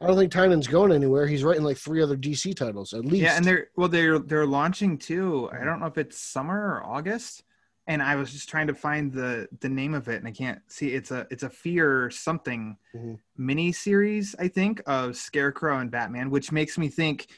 I 0.00 0.06
don't 0.06 0.16
think 0.16 0.32
Tynion's 0.32 0.68
going 0.68 0.92
anywhere. 0.92 1.26
He's 1.26 1.42
writing 1.42 1.64
like 1.64 1.76
three 1.76 2.02
other 2.02 2.16
DC 2.16 2.54
titles 2.54 2.94
at 2.94 3.04
least. 3.04 3.22
Yeah, 3.24 3.36
and 3.36 3.44
they're 3.44 3.68
well, 3.76 3.88
they're 3.88 4.18
they're 4.18 4.46
launching 4.46 4.96
too. 4.98 5.50
I 5.52 5.64
don't 5.64 5.80
know 5.80 5.86
if 5.86 5.98
it's 5.98 6.18
summer 6.18 6.74
or 6.74 6.84
August. 6.84 7.42
And 7.88 8.02
I 8.02 8.16
was 8.16 8.30
just 8.30 8.50
trying 8.50 8.66
to 8.66 8.74
find 8.74 9.10
the 9.10 9.48
the 9.60 9.68
name 9.68 9.94
of 9.94 10.08
it, 10.08 10.16
and 10.16 10.28
I 10.28 10.30
can't 10.30 10.60
see. 10.68 10.88
It's 10.88 11.10
a 11.10 11.26
it's 11.30 11.42
a 11.42 11.48
fear 11.50 12.10
something 12.10 12.76
Mhm. 12.94 13.18
mini 13.38 13.72
series, 13.72 14.36
I 14.38 14.48
think, 14.48 14.82
of 14.86 15.16
Scarecrow 15.16 15.78
and 15.78 15.90
Batman, 15.90 16.28
which 16.30 16.52
makes 16.52 16.76
me 16.76 16.88
think, 16.88 17.28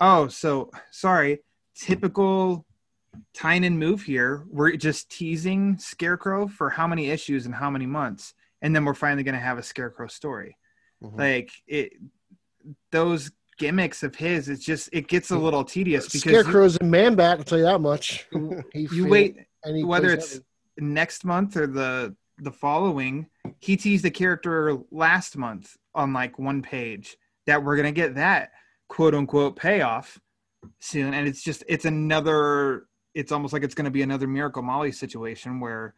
oh, 0.00 0.26
so 0.28 0.70
sorry, 0.90 1.42
typical 1.74 2.64
Tynion 3.34 3.76
move 3.76 4.02
here. 4.02 4.44
We're 4.48 4.76
just 4.76 5.10
teasing 5.10 5.76
Scarecrow 5.78 6.48
for 6.48 6.70
how 6.70 6.86
many 6.86 7.10
issues 7.10 7.44
and 7.46 7.54
how 7.54 7.68
many 7.68 7.84
months, 7.86 8.32
and 8.62 8.74
then 8.74 8.84
we're 8.86 8.94
finally 8.94 9.22
going 9.24 9.34
to 9.34 9.40
have 9.40 9.58
a 9.58 9.62
Scarecrow 9.62 10.06
story. 10.08 10.56
Mhm. 11.02 11.18
Like 11.18 11.50
it, 11.66 11.92
those 12.90 13.30
gimmicks 13.58 14.02
of 14.02 14.14
his, 14.14 14.48
it's 14.48 14.64
just 14.64 14.88
it 14.92 15.08
gets 15.08 15.30
a 15.30 15.38
little 15.38 15.64
tedious 15.64 16.06
because 16.06 16.24
you- 16.24 16.30
Scarecrow's 16.30 16.78
a 16.80 16.84
man 16.84 17.14
bat. 17.14 17.38
I'll 17.38 17.44
tell 17.44 17.58
you 17.58 17.64
that 17.64 17.80
much. 17.80 18.26
He 18.72 18.88
you 18.92 19.06
wait 19.06 19.36
and 19.64 19.86
whether 19.86 20.16
plays 20.16 20.36
it's 20.36 20.40
next 20.78 21.24
month 21.24 21.56
or 21.56 21.66
the 21.66 22.14
the 22.40 22.52
following 22.52 23.26
he 23.58 23.76
teased 23.76 24.04
the 24.04 24.10
character 24.10 24.78
last 24.92 25.36
month 25.36 25.76
on 25.94 26.12
like 26.12 26.38
one 26.38 26.62
page 26.62 27.16
that 27.46 27.64
we're 27.64 27.76
gonna 27.76 27.90
get 27.90 28.14
that 28.14 28.52
quote 28.88 29.12
unquote 29.12 29.56
payoff 29.56 30.20
soon 30.78 31.14
and 31.14 31.26
it's 31.26 31.42
just 31.42 31.64
it's 31.68 31.84
another 31.84 32.86
it's 33.14 33.32
almost 33.32 33.52
like 33.52 33.64
it's 33.64 33.74
gonna 33.74 33.90
be 33.90 34.02
another 34.02 34.28
miracle 34.28 34.62
molly 34.62 34.92
situation 34.92 35.58
where 35.58 35.94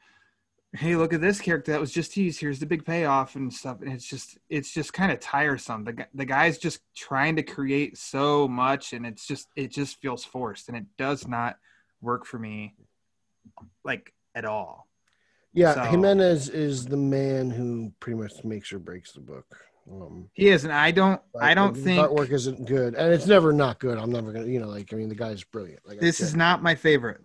hey 0.72 0.94
look 0.94 1.12
at 1.12 1.20
this 1.20 1.40
character 1.40 1.72
that 1.72 1.80
was 1.80 1.90
just 1.92 2.12
teased 2.12 2.40
here's 2.40 2.60
the 2.60 2.66
big 2.66 2.84
payoff 2.84 3.34
and 3.34 3.52
stuff 3.52 3.80
and 3.80 3.92
it's 3.92 4.08
just 4.08 4.38
it's 4.48 4.72
just 4.72 4.92
kind 4.92 5.10
of 5.10 5.18
tiresome 5.18 5.84
the, 5.84 6.06
the 6.14 6.24
guy's 6.24 6.58
just 6.58 6.80
trying 6.94 7.34
to 7.36 7.42
create 7.42 7.98
so 7.98 8.46
much 8.46 8.92
and 8.92 9.04
it's 9.04 9.26
just 9.26 9.48
it 9.56 9.70
just 9.72 10.00
feels 10.00 10.24
forced 10.24 10.68
and 10.68 10.76
it 10.76 10.84
does 10.96 11.26
not 11.26 11.56
work 12.00 12.24
for 12.24 12.38
me 12.38 12.74
like 13.84 14.12
at 14.34 14.44
all 14.44 14.86
Yeah, 15.52 15.74
So- 15.74 15.82
Jimenez 15.84 16.48
is 16.50 16.86
the 16.86 16.96
man 16.96 17.50
who 17.50 17.92
pretty 17.98 18.20
much 18.20 18.44
makes 18.44 18.72
or 18.72 18.78
breaks 18.78 19.12
the 19.12 19.20
book. 19.20 19.46
Um, 19.90 20.28
he 20.34 20.50
is 20.50 20.62
and 20.62 20.72
i 20.72 20.92
don't 20.92 21.20
i 21.40 21.52
don't 21.52 21.74
think 21.74 21.98
artwork 22.00 22.30
isn't 22.30 22.68
good, 22.68 22.94
and 22.94 23.12
it's 23.12 23.26
never 23.26 23.52
not 23.52 23.80
good. 23.80 23.98
I'm 23.98 24.12
never 24.12 24.30
gonna, 24.32 24.46
you 24.46 24.60
know, 24.60 24.68
like 24.68 24.92
I 24.92 24.96
mean, 24.96 25.08
the 25.08 25.16
guy's 25.16 25.42
brilliant. 25.42 25.80
Like 25.84 25.98
this 25.98 26.20
is 26.20 26.36
not 26.36 26.62
my 26.62 26.76
favorite 26.76 27.22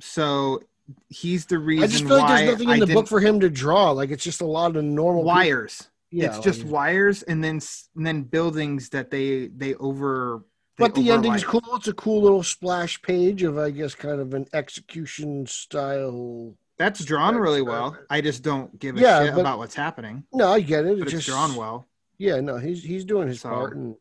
so 0.00 0.60
he's 1.08 1.46
the 1.46 1.58
reason 1.58 1.84
I 1.84 1.86
just 1.86 2.04
feel 2.04 2.18
like 2.18 2.28
there's 2.28 2.50
nothing 2.52 2.68
in 2.70 2.82
I 2.82 2.86
the 2.86 2.92
book 2.94 3.06
for 3.08 3.20
him 3.20 3.40
to 3.40 3.50
draw. 3.50 3.90
Like 3.90 4.10
it's 4.10 4.24
just 4.24 4.40
a 4.40 4.46
lot 4.46 4.76
of 4.76 4.84
normal 4.84 5.22
people. 5.22 5.26
wires 5.34 5.88
Yeah, 6.10 6.26
it's 6.26 6.38
just 6.40 6.64
wires 6.64 7.22
and 7.22 7.42
then 7.44 7.60
and 7.96 8.06
then 8.06 8.22
buildings 8.22 8.88
that 8.90 9.10
they 9.10 9.48
they 9.48 9.74
over 9.76 10.44
they 10.76 10.84
But 10.86 10.94
the 10.94 11.10
ending's 11.10 11.44
cool. 11.44 11.62
It's 11.74 11.88
a 11.88 11.92
cool 11.92 12.22
little 12.22 12.42
splash 12.42 13.00
page 13.02 13.42
of, 13.42 13.58
I 13.58 13.70
guess, 13.70 13.94
kind 13.94 14.18
of 14.20 14.32
an 14.34 14.46
execution 14.54 15.46
style. 15.46 16.54
that's 16.78 17.04
drawn 17.04 17.36
really 17.36 17.60
well 17.60 17.94
i 18.08 18.20
just 18.22 18.42
don't 18.42 18.78
give 18.78 18.96
a 18.96 19.00
Yeah, 19.00 19.24
shit 19.24 19.34
but- 19.34 19.40
about 19.42 19.58
what's 19.58 19.74
happening 19.74 20.24
No, 20.32 20.48
I 20.52 20.60
get 20.60 20.86
it. 20.86 20.98
but 20.98 21.06
It's 21.08 21.14
it's 21.14 21.26
just 21.26 21.28
drawn 21.28 21.54
well 21.54 21.86
Yeah, 22.16 22.40
no, 22.40 22.56
he's 22.56 22.82
he's 22.82 23.04
doing 23.04 23.28
his 23.28 23.40
So- 23.42 23.50
part, 23.50 23.76
and 23.76 23.96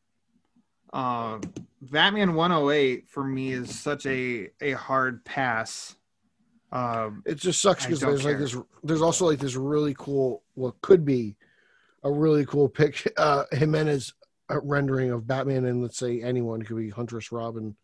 uh 0.94 1.38
batman 1.82 2.34
108 2.34 3.08
for 3.10 3.24
me 3.24 3.52
is 3.52 3.78
such 3.78 4.06
a 4.06 4.50
a 4.62 4.72
hard 4.72 5.24
pass 5.26 5.96
um 6.72 7.24
it 7.26 7.36
just 7.36 7.62
sucks 7.62 7.86
because 7.86 8.00
there's 8.00 8.26
like 8.26 8.38
this. 8.38 8.56
There's 8.84 9.02
also 9.02 9.26
like 9.26 9.40
this 9.40 9.56
really 9.56 9.96
cool, 9.98 10.44
what 10.54 10.80
could 10.82 11.04
be 11.06 11.36
a 12.04 12.12
really 12.12 12.46
cool 12.46 12.70
pic. 12.70 13.12
Uh, 13.18 13.44
Jimenez 13.52 14.14
uh, 14.52 14.60
rendering 14.62 15.12
of 15.12 15.28
Batman 15.28 15.66
and 15.66 15.82
let's 15.82 15.98
say 15.98 16.22
anyone 16.22 16.62
it 16.62 16.68
could 16.68 16.78
be 16.78 16.90
Huntress 16.90 17.32
Robin, 17.32 17.76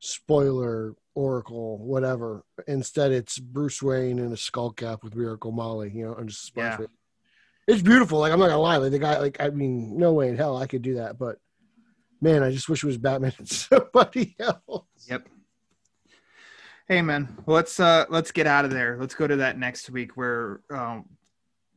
spoiler 0.00 0.94
Oracle, 1.14 1.78
whatever. 1.78 2.44
Instead, 2.66 3.12
it's 3.12 3.38
Bruce 3.38 3.82
Wayne 3.82 4.18
in 4.18 4.32
a 4.32 4.36
skull 4.36 4.70
cap 4.72 5.04
with 5.04 5.14
Miracle 5.14 5.52
Molly, 5.52 5.90
you 5.94 6.06
know, 6.06 6.14
and 6.14 6.28
just 6.28 6.52
Yeah. 6.56 6.76
page. 6.76 6.88
It's 7.68 7.82
beautiful. 7.82 8.18
Like 8.18 8.32
I'm 8.32 8.40
not 8.40 8.48
gonna 8.48 8.60
lie, 8.60 8.78
like 8.78 8.90
the 8.90 8.98
guy, 8.98 9.18
like 9.18 9.40
I 9.40 9.50
mean, 9.50 9.96
no 9.96 10.12
way 10.12 10.28
in 10.28 10.36
hell 10.36 10.56
I 10.56 10.66
could 10.66 10.82
do 10.82 10.94
that, 10.94 11.18
but 11.18 11.38
man, 12.20 12.42
I 12.42 12.50
just 12.50 12.68
wish 12.68 12.82
it 12.82 12.86
was 12.86 12.98
Batman 12.98 13.32
and 13.38 13.48
somebody 13.48 14.34
else. 14.40 14.84
Yep. 15.08 15.28
Hey 16.92 17.00
man, 17.00 17.38
let's 17.46 17.80
uh 17.80 18.04
let's 18.10 18.32
get 18.32 18.46
out 18.46 18.66
of 18.66 18.70
there. 18.70 18.98
Let's 19.00 19.14
go 19.14 19.26
to 19.26 19.36
that 19.36 19.58
next 19.58 19.88
week 19.88 20.14
where 20.14 20.60
um 20.68 21.06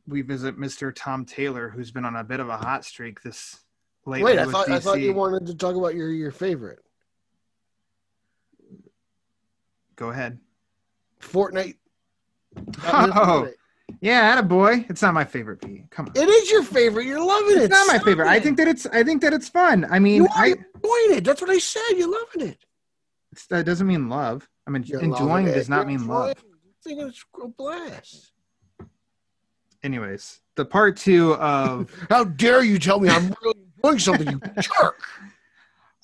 we 0.06 0.20
visit 0.20 0.58
Mr. 0.58 0.92
Tom 0.94 1.24
Taylor, 1.24 1.70
who's 1.70 1.90
been 1.90 2.04
on 2.04 2.16
a 2.16 2.22
bit 2.22 2.38
of 2.38 2.50
a 2.50 2.56
hot 2.58 2.84
streak 2.84 3.22
this 3.22 3.60
lately. 4.04 4.24
Wait, 4.24 4.38
I 4.38 4.44
thought 4.44 4.68
I 4.68 4.78
thought 4.78 5.00
you 5.00 5.14
wanted 5.14 5.46
to 5.46 5.54
talk 5.54 5.74
about 5.74 5.94
your 5.94 6.10
your 6.10 6.30
favorite 6.32 6.80
Go 9.96 10.10
ahead. 10.10 10.38
Fortnite. 11.18 11.76
Oh, 12.84 13.48
yeah, 14.02 14.38
a 14.38 14.42
boy. 14.42 14.84
It's 14.90 15.00
not 15.00 15.14
my 15.14 15.24
favorite 15.24 15.62
P. 15.62 15.84
Come 15.88 16.08
on. 16.08 16.12
It 16.14 16.28
is 16.28 16.50
your 16.50 16.62
favorite. 16.62 17.06
You're 17.06 17.24
loving 17.24 17.56
it. 17.56 17.62
It's 17.62 17.70
not 17.70 17.86
my 17.86 17.94
Stop 17.94 18.04
favorite. 18.04 18.28
I 18.28 18.38
think 18.38 18.58
that 18.58 18.68
it's 18.68 18.84
I 18.84 19.02
think 19.02 19.22
that 19.22 19.32
it's 19.32 19.48
fun. 19.48 19.86
I 19.90 19.98
mean, 19.98 20.16
you 20.16 20.24
are 20.26 20.44
I 20.44 20.46
enjoying 20.48 21.16
it. 21.18 21.24
That's 21.24 21.40
what 21.40 21.48
I 21.48 21.56
said. 21.58 21.92
You're 21.96 22.12
loving 22.12 22.50
it. 22.50 22.66
it's- 23.32 23.46
that 23.48 23.64
doesn't 23.64 23.86
mean 23.86 24.10
love. 24.10 24.46
I 24.66 24.70
mean, 24.70 24.82
You're 24.82 25.00
enjoying 25.02 25.46
does 25.46 25.68
not 25.68 25.86
mean 25.86 26.00
enjoying 26.00 26.08
love. 26.08 26.44
You're 26.86 27.08
it's 27.08 27.24
a 27.42 27.48
blast. 27.48 28.32
Anyways, 29.82 30.40
the 30.56 30.64
part 30.64 30.96
two 30.96 31.34
of 31.34 31.90
How 32.10 32.24
dare 32.24 32.64
you 32.64 32.78
tell 32.78 32.98
me 32.98 33.08
I'm 33.08 33.34
really 33.42 33.58
doing 33.82 33.98
something, 33.98 34.28
you 34.28 34.40
jerk. 34.60 35.00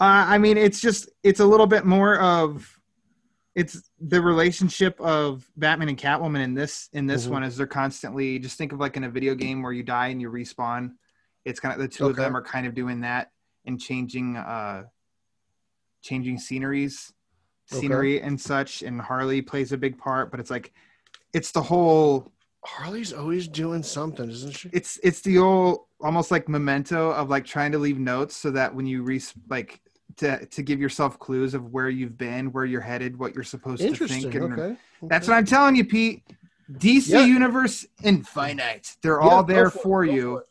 Uh, 0.01 0.25
I 0.29 0.39
mean, 0.39 0.57
it's 0.57 0.81
just 0.81 1.09
it's 1.23 1.41
a 1.41 1.47
little 1.47 1.67
bit 1.67 1.85
more 1.85 2.19
of 2.21 2.79
it's 3.55 3.91
the 4.01 4.21
relationship 4.21 4.99
of 5.01 5.49
Batman 5.57 5.89
and 5.89 5.99
Catwoman 5.99 6.43
in 6.43 6.55
this 6.55 6.89
in 6.93 7.07
this 7.07 7.27
Mhm. 7.27 7.31
one 7.31 7.43
is 7.45 7.57
they're 7.57 7.67
constantly 7.67 8.39
just 8.39 8.57
think 8.57 8.73
of 8.73 8.81
like 8.81 8.97
in 8.97 9.05
a 9.05 9.11
video 9.11 9.35
game 9.35 9.63
where 9.63 9.73
you 9.73 9.83
die 9.83 10.09
and 10.09 10.21
you 10.21 10.31
respawn. 10.31 10.93
It's 11.45 11.61
kind 11.61 11.75
of 11.75 11.81
the 11.81 11.89
two 11.89 12.07
of 12.07 12.17
them 12.17 12.37
are 12.37 12.43
kind 12.43 12.67
of 12.67 12.75
doing 12.75 13.01
that 13.01 13.31
and 13.67 13.81
changing 13.81 14.37
uh 14.37 14.85
changing 16.03 16.39
sceneries, 16.39 17.13
Okay. 17.71 17.81
scenery 17.81 18.21
and 18.21 18.41
such. 18.41 18.83
And 18.83 19.01
Harley 19.01 19.43
plays 19.43 19.73
a 19.73 19.79
big 19.79 19.99
part, 19.99 20.31
but 20.31 20.41
it's 20.41 20.51
like 20.51 20.73
it's 21.33 21.53
the 21.53 21.63
whole 21.63 22.33
Harley's 22.65 23.13
always 23.13 23.49
doing 23.49 23.83
something, 23.83 24.29
isn't 24.31 24.53
she? 24.57 24.71
it's 24.73 24.99
it's 25.03 25.21
the 25.23 25.39
old 25.39 25.81
almost 26.01 26.31
like 26.31 26.49
memento 26.49 27.11
of 27.13 27.29
like 27.31 27.45
trying 27.45 27.73
to 27.73 27.79
leave 27.79 27.99
notes 27.99 28.37
so 28.37 28.51
that 28.51 28.75
when 28.75 28.87
you 28.87 29.03
re 29.03 29.21
like 29.49 29.81
to 30.17 30.45
to 30.47 30.63
give 30.63 30.81
yourself 30.81 31.19
clues 31.19 31.55
of 31.55 31.73
where 31.73 31.89
you've 31.89 32.19
been 32.19 32.53
where 32.53 32.65
you're 32.65 32.81
headed 32.81 33.19
what 33.19 33.35
you're 33.35 33.45
supposed 33.45 33.83
to 33.83 34.07
think 34.09 34.35
and 34.35 34.53
Okay. 34.59 34.77
that's 35.09 35.27
what 35.29 35.35
i'm 35.35 35.45
telling 35.47 35.75
you 35.77 35.85
pete 35.85 36.23
dc 36.73 37.07
Yeah. 37.07 37.25
universe 37.25 37.87
infinite 38.03 38.97
they're 39.03 39.23
Yeah, 39.23 39.29
all 39.29 39.43
there 39.45 39.71
for 39.71 39.81
for 39.81 40.05
you. 40.05 40.43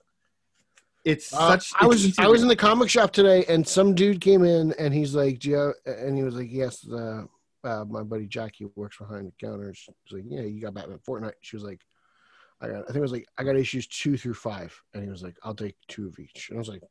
It's 1.06 1.34
Uh, 1.34 1.58
such 1.58 1.74
I 1.80 1.86
was 1.86 2.18
I 2.20 2.28
was 2.28 2.42
in 2.42 2.48
the 2.48 2.56
comic 2.56 2.90
shop 2.90 3.12
today, 3.12 3.44
and 3.46 3.68
some 3.68 3.96
dude 3.96 4.22
came 4.22 4.44
in, 4.44 4.74
and 4.74 4.94
he's 4.94 5.16
like, 5.16 5.40
"Do 5.40 5.50
you 5.50 5.56
have-" 5.58 5.74
and 5.86 6.16
he 6.18 6.24
was 6.24 6.36
like, 6.36 6.52
"Yes, 6.52 6.88
uh, 6.90 7.24
uh, 7.64 7.86
my 7.90 8.04
buddy 8.04 8.28
Jackie 8.28 8.66
works 8.76 8.98
behind 8.98 9.28
the 9.28 9.34
counter." 9.46 9.74
She's 9.74 9.94
like, 10.12 10.24
"Yeah, 10.28 10.42
you 10.42 10.62
got 10.62 10.74
Batman 10.74 11.00
Fortnite." 11.08 11.34
She 11.42 11.56
was 11.56 11.64
like, 11.64 11.82
"I 12.62 12.68
got," 12.68 12.82
I 12.84 12.86
think 12.88 12.98
it 12.98 13.02
was 13.02 13.12
like, 13.12 13.28
"I 13.38 13.44
got 13.44 13.56
issues 13.56 13.88
two 13.88 14.18
through 14.18 14.36
five. 14.36 14.80
and 14.94 15.04
he 15.04 15.10
was 15.10 15.24
like, 15.24 15.36
"I'll 15.44 15.56
take 15.56 15.76
two 15.88 16.08
of 16.08 16.18
each," 16.20 16.50
and 16.50 16.58
I 16.58 16.60
was 16.60 16.70
like, 16.70 16.84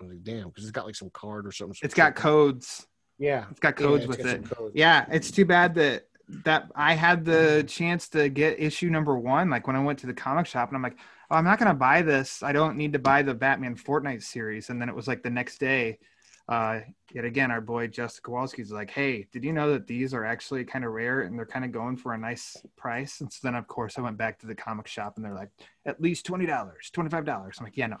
"I 0.00 0.02
was 0.04 0.12
like, 0.12 0.22
damn," 0.22 0.48
because 0.48 0.64
it's 0.64 0.72
got 0.72 0.86
like 0.86 0.96
some 0.96 1.10
card 1.10 1.46
or 1.46 1.52
something. 1.52 1.76
it's 1.82 1.94
got 1.94 2.14
codes 2.14 2.86
yeah, 3.18 3.44
it's 3.50 3.60
got 3.60 3.78
Yeah, 3.78 3.86
codes 3.86 4.04
it's 4.04 4.08
with 4.08 4.18
got 4.24 4.34
it 4.36 4.44
codes. 4.50 4.72
yeah 4.74 5.04
it's 5.10 5.30
too 5.30 5.44
bad 5.44 5.74
that 5.74 6.06
that 6.44 6.70
i 6.74 6.94
had 6.94 7.24
the 7.24 7.64
chance 7.66 8.08
to 8.08 8.28
get 8.30 8.58
issue 8.58 8.88
number 8.88 9.18
one 9.18 9.50
like 9.50 9.66
when 9.66 9.74
i 9.76 9.82
went 9.82 9.98
to 9.98 10.06
the 10.06 10.14
comic 10.14 10.46
shop 10.46 10.68
and 10.68 10.76
i'm 10.76 10.82
like 10.82 10.96
oh, 11.30 11.36
i'm 11.36 11.44
not 11.44 11.58
going 11.58 11.68
to 11.68 11.74
buy 11.74 12.02
this 12.02 12.42
i 12.42 12.52
don't 12.52 12.76
need 12.76 12.92
to 12.92 12.98
buy 12.98 13.22
the 13.22 13.34
batman 13.34 13.76
fortnite 13.76 14.22
series 14.22 14.70
and 14.70 14.80
then 14.80 14.88
it 14.88 14.94
was 14.94 15.08
like 15.08 15.22
the 15.22 15.30
next 15.30 15.58
day 15.58 15.98
uh 16.48 16.80
yet 17.12 17.24
again 17.24 17.50
our 17.50 17.60
boy 17.60 17.86
justin 17.86 18.22
kowalski's 18.24 18.72
like 18.72 18.90
hey 18.90 19.26
did 19.32 19.44
you 19.44 19.52
know 19.52 19.72
that 19.72 19.86
these 19.86 20.12
are 20.12 20.24
actually 20.24 20.64
kind 20.64 20.84
of 20.84 20.92
rare 20.92 21.22
and 21.22 21.38
they're 21.38 21.46
kind 21.46 21.64
of 21.64 21.72
going 21.72 21.96
for 21.96 22.12
a 22.14 22.18
nice 22.18 22.56
price 22.76 23.20
and 23.20 23.32
so 23.32 23.38
then 23.42 23.54
of 23.54 23.66
course 23.68 23.98
i 23.98 24.00
went 24.00 24.16
back 24.16 24.38
to 24.38 24.46
the 24.46 24.54
comic 24.54 24.86
shop 24.86 25.16
and 25.16 25.24
they're 25.24 25.34
like 25.34 25.50
at 25.86 26.00
least 26.00 26.26
$20 26.26 26.46
$25 26.46 27.28
i'm 27.28 27.64
like 27.64 27.76
yeah 27.76 27.86
no 27.86 27.98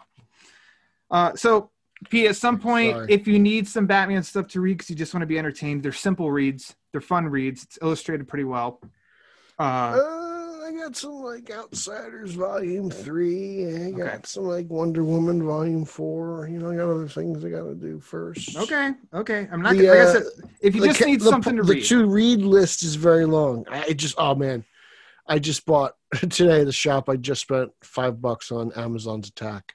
uh 1.10 1.34
so 1.34 1.70
Pete, 2.08 2.28
at 2.28 2.36
some 2.36 2.58
point, 2.58 2.94
Sorry. 2.94 3.12
if 3.12 3.26
you 3.26 3.38
need 3.38 3.68
some 3.68 3.86
Batman 3.86 4.22
stuff 4.22 4.48
to 4.48 4.60
read 4.60 4.78
because 4.78 4.88
you 4.88 4.96
just 4.96 5.12
want 5.12 5.20
to 5.20 5.26
be 5.26 5.38
entertained, 5.38 5.82
they're 5.82 5.92
simple 5.92 6.30
reads, 6.30 6.74
they're 6.92 7.00
fun 7.02 7.26
reads. 7.26 7.62
It's 7.64 7.78
illustrated 7.82 8.26
pretty 8.26 8.44
well. 8.44 8.80
Uh, 9.58 9.62
Uh, 9.62 10.29
I 10.70 10.76
got 10.76 10.96
some 10.96 11.22
like 11.22 11.50
Outsiders 11.50 12.32
Volume 12.34 12.90
Three. 12.90 13.66
I 13.86 13.90
got 13.90 14.00
Okay. 14.08 14.18
some 14.24 14.44
like 14.44 14.68
Wonder 14.70 15.02
Woman 15.02 15.44
Volume 15.44 15.84
Four. 15.84 16.48
You 16.50 16.58
know, 16.58 16.70
I 16.70 16.76
got 16.76 16.88
other 16.90 17.08
things 17.08 17.44
I 17.44 17.50
got 17.50 17.64
to 17.64 17.74
do 17.74 17.98
first. 17.98 18.56
okay, 18.56 18.92
okay. 19.12 19.48
I'm 19.50 19.62
not 19.62 19.74
The, 19.76 19.86
gonna, 19.86 19.88
like 19.98 19.98
I 19.98 20.10
uh, 20.10 20.12
said, 20.12 20.22
if 20.60 20.74
you 20.74 20.80
the 20.82 20.86
just 20.88 21.04
need 21.04 21.20
the- 21.20 21.30
something 21.30 21.56
to 21.56 21.62
read, 21.62 21.82
the 21.82 21.86
to 21.88 22.06
read 22.06 22.40
list 22.42 22.82
is 22.84 22.94
very 22.94 23.24
long. 23.24 23.64
I 23.68 23.92
just 23.92 24.14
oh 24.18 24.34
man, 24.36 24.64
I 25.26 25.38
just 25.40 25.66
bought 25.66 25.94
today 26.14 26.60
at 26.60 26.66
the 26.66 26.72
shop. 26.72 27.08
I 27.08 27.16
just 27.16 27.40
spent 27.42 27.72
five 27.82 28.20
bucks 28.22 28.52
on 28.52 28.70
Amazon's 28.76 29.28
Attack. 29.28 29.74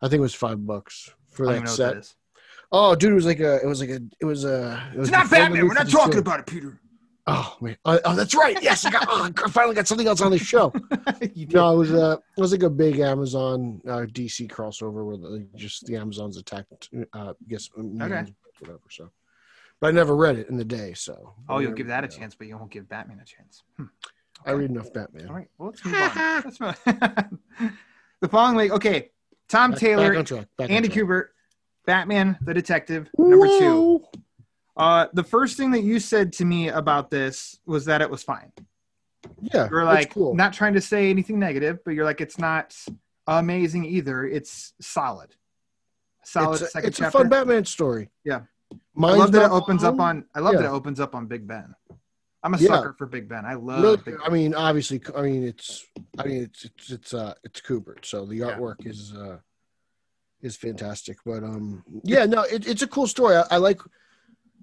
I 0.00 0.08
think 0.08 0.18
it 0.18 0.22
was 0.22 0.34
five 0.34 0.64
bucks 0.66 1.10
for 1.30 1.46
that 1.46 1.68
set. 1.68 1.86
what 1.86 1.94
that 1.94 2.00
is. 2.00 2.14
Oh, 2.74 2.94
dude, 2.94 3.12
it 3.12 3.14
was 3.14 3.26
like 3.26 3.40
a, 3.40 3.56
it 3.62 3.66
was 3.66 3.80
like 3.80 3.90
a, 3.90 4.00
it 4.20 4.24
was 4.24 4.44
a. 4.44 4.82
It 4.94 4.98
was 4.98 5.08
It's 5.08 5.12
not 5.16 5.30
Batman. 5.30 5.66
We're 5.68 5.74
not 5.74 5.86
52. 5.88 5.96
talking 5.98 6.18
about 6.18 6.40
it, 6.40 6.46
Peter. 6.46 6.80
Oh 7.26 7.56
man, 7.60 7.76
oh, 7.84 8.00
oh, 8.04 8.16
that's 8.16 8.34
right. 8.34 8.60
Yes, 8.60 8.84
I 8.84 8.90
got. 8.90 9.06
Oh, 9.08 9.30
I 9.44 9.50
finally 9.50 9.76
got 9.76 9.86
something 9.86 10.08
else 10.08 10.20
on 10.20 10.30
the 10.32 10.38
show. 10.38 10.72
No, 11.52 11.74
it 11.74 11.76
was 11.76 11.92
uh, 11.92 12.16
it 12.36 12.40
was 12.40 12.50
like 12.52 12.64
a 12.64 12.70
big 12.70 12.98
Amazon 12.98 13.80
uh, 13.86 14.06
DC 14.10 14.50
crossover 14.50 15.04
where 15.04 15.16
like, 15.16 15.54
just 15.54 15.86
the 15.86 15.96
Amazons 15.96 16.36
attacked. 16.36 16.88
Uh, 17.12 17.30
I 17.30 17.32
guess 17.48 17.70
mutants, 17.76 18.32
whatever. 18.58 18.80
So, 18.90 19.10
but 19.80 19.88
I 19.88 19.90
never 19.92 20.16
read 20.16 20.36
it 20.36 20.48
in 20.48 20.56
the 20.56 20.64
day. 20.64 20.94
So. 20.94 21.34
Oh, 21.48 21.60
you'll 21.60 21.72
give 21.72 21.86
that 21.88 22.02
a 22.02 22.08
chance, 22.08 22.34
but 22.34 22.48
you 22.48 22.56
won't 22.56 22.70
give 22.72 22.88
Batman 22.88 23.20
a 23.20 23.24
chance. 23.24 23.62
Hmm. 23.76 23.84
I 24.44 24.50
read 24.52 24.70
enough 24.70 24.92
Batman. 24.92 25.28
All 25.28 25.34
right. 25.34 25.48
Well, 25.58 25.68
let's 25.70 25.84
move 25.84 25.94
on. 25.94 26.42
Let's 26.44 26.60
move 26.60 27.72
the 28.20 28.28
following 28.28 28.56
week. 28.56 28.72
Okay. 28.72 29.10
Tom 29.48 29.70
Back- 29.72 29.80
Taylor, 29.80 30.14
back 30.14 30.26
track. 30.26 30.46
Andy. 30.58 30.88
Kubert, 30.88 31.26
Batman 31.86 32.38
the 32.42 32.54
Detective, 32.54 33.08
number 33.16 33.46
two. 33.46 34.02
Uh, 34.76 35.06
the 35.12 35.22
first 35.24 35.56
thing 35.56 35.70
that 35.72 35.82
you 35.82 36.00
said 36.00 36.32
to 36.34 36.44
me 36.44 36.68
about 36.68 37.10
this 37.10 37.58
was 37.66 37.84
that 37.86 38.00
it 38.00 38.10
was 38.10 38.22
fine. 38.22 38.52
Yeah, 39.40 39.68
You're 39.70 39.82
it's 39.82 39.86
like 39.86 40.14
cool. 40.14 40.34
not 40.34 40.52
trying 40.52 40.74
to 40.74 40.80
say 40.80 41.10
anything 41.10 41.38
negative, 41.38 41.80
but 41.84 41.92
you're 41.94 42.04
like 42.04 42.20
it's 42.20 42.38
not 42.38 42.74
amazing 43.26 43.84
either. 43.84 44.24
It's 44.24 44.72
solid. 44.80 45.34
Solid 46.24 46.62
it's 46.62 46.74
a, 46.74 46.78
it's 46.86 47.00
a 47.00 47.10
fun 47.10 47.28
Batman 47.28 47.64
story. 47.64 48.10
Yeah. 48.24 48.42
I 48.72 49.14
love 49.16 49.32
that 49.32 49.44
it 49.44 49.50
opens 49.50 49.84
up 49.84 50.00
on. 50.00 50.24
I 50.34 50.40
love 50.40 50.54
that 50.54 50.64
it 50.64 50.70
opens 50.70 51.00
up 51.00 51.14
on 51.14 51.26
Big 51.26 51.46
Ben. 51.46 51.74
I'm 52.42 52.54
a 52.54 52.58
Yeah. 52.58 52.68
sucker 52.68 52.94
for 52.96 53.06
Big 53.06 53.28
Ben. 53.28 53.44
I 53.44 53.54
love. 53.54 53.82
Really, 53.82 53.96
Big 53.98 54.16
I 54.24 54.28
mean, 54.30 54.54
obviously, 54.54 55.00
I 55.14 55.22
mean, 55.22 55.44
it's, 55.44 55.86
I 56.18 56.24
mean, 56.24 56.42
it's, 56.44 56.64
it's, 56.64 56.90
it's, 56.90 57.14
uh, 57.14 57.34
it's 57.44 57.60
Kubert, 57.60 58.04
so 58.04 58.24
the 58.24 58.36
Yeah. 58.36 58.56
artwork 58.58 58.86
is, 58.86 59.12
uh, 59.14 59.38
is 60.40 60.56
fantastic. 60.56 61.18
But 61.24 61.44
um, 61.44 61.84
yeah, 62.02 62.24
no, 62.26 62.42
it, 62.42 62.66
it's 62.66 62.82
a 62.82 62.88
cool 62.88 63.06
story. 63.06 63.36
I, 63.36 63.44
I 63.52 63.56
like, 63.58 63.80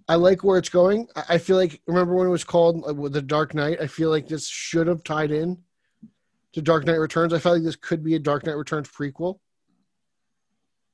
I 0.10 0.15
like 0.15 0.43
where 0.43 0.58
it's 0.58 0.69
going. 0.69 1.08
I, 1.30 1.38
feel 1.38 1.56
like 1.56 1.82
remember 1.86 2.15
when 2.15 2.26
it 2.26 2.32
was 2.32 2.43
called 2.43 2.84
uh, 2.84 3.10
the 3.10 3.22
Dark 3.22 3.54
Knight. 3.54 3.80
I 3.80 3.86
feel 3.86 4.10
like 4.10 4.28
this 4.28 4.48
should 4.48 4.88
have 4.88 5.04
tied 5.04 5.30
in 5.30 5.60
to 6.54 6.63
Dark 6.63 6.88
Knight 6.88 6.95
Returns. 6.95 7.32
I 7.32 7.38
felt 7.38 7.58
like 7.58 7.63
this 7.63 7.76
could 7.76 8.04
be 8.04 8.15
a 8.15 8.19
Dark 8.19 8.43
Knight 8.43 8.58
Returns 8.58 8.89
prequel. 8.89 9.38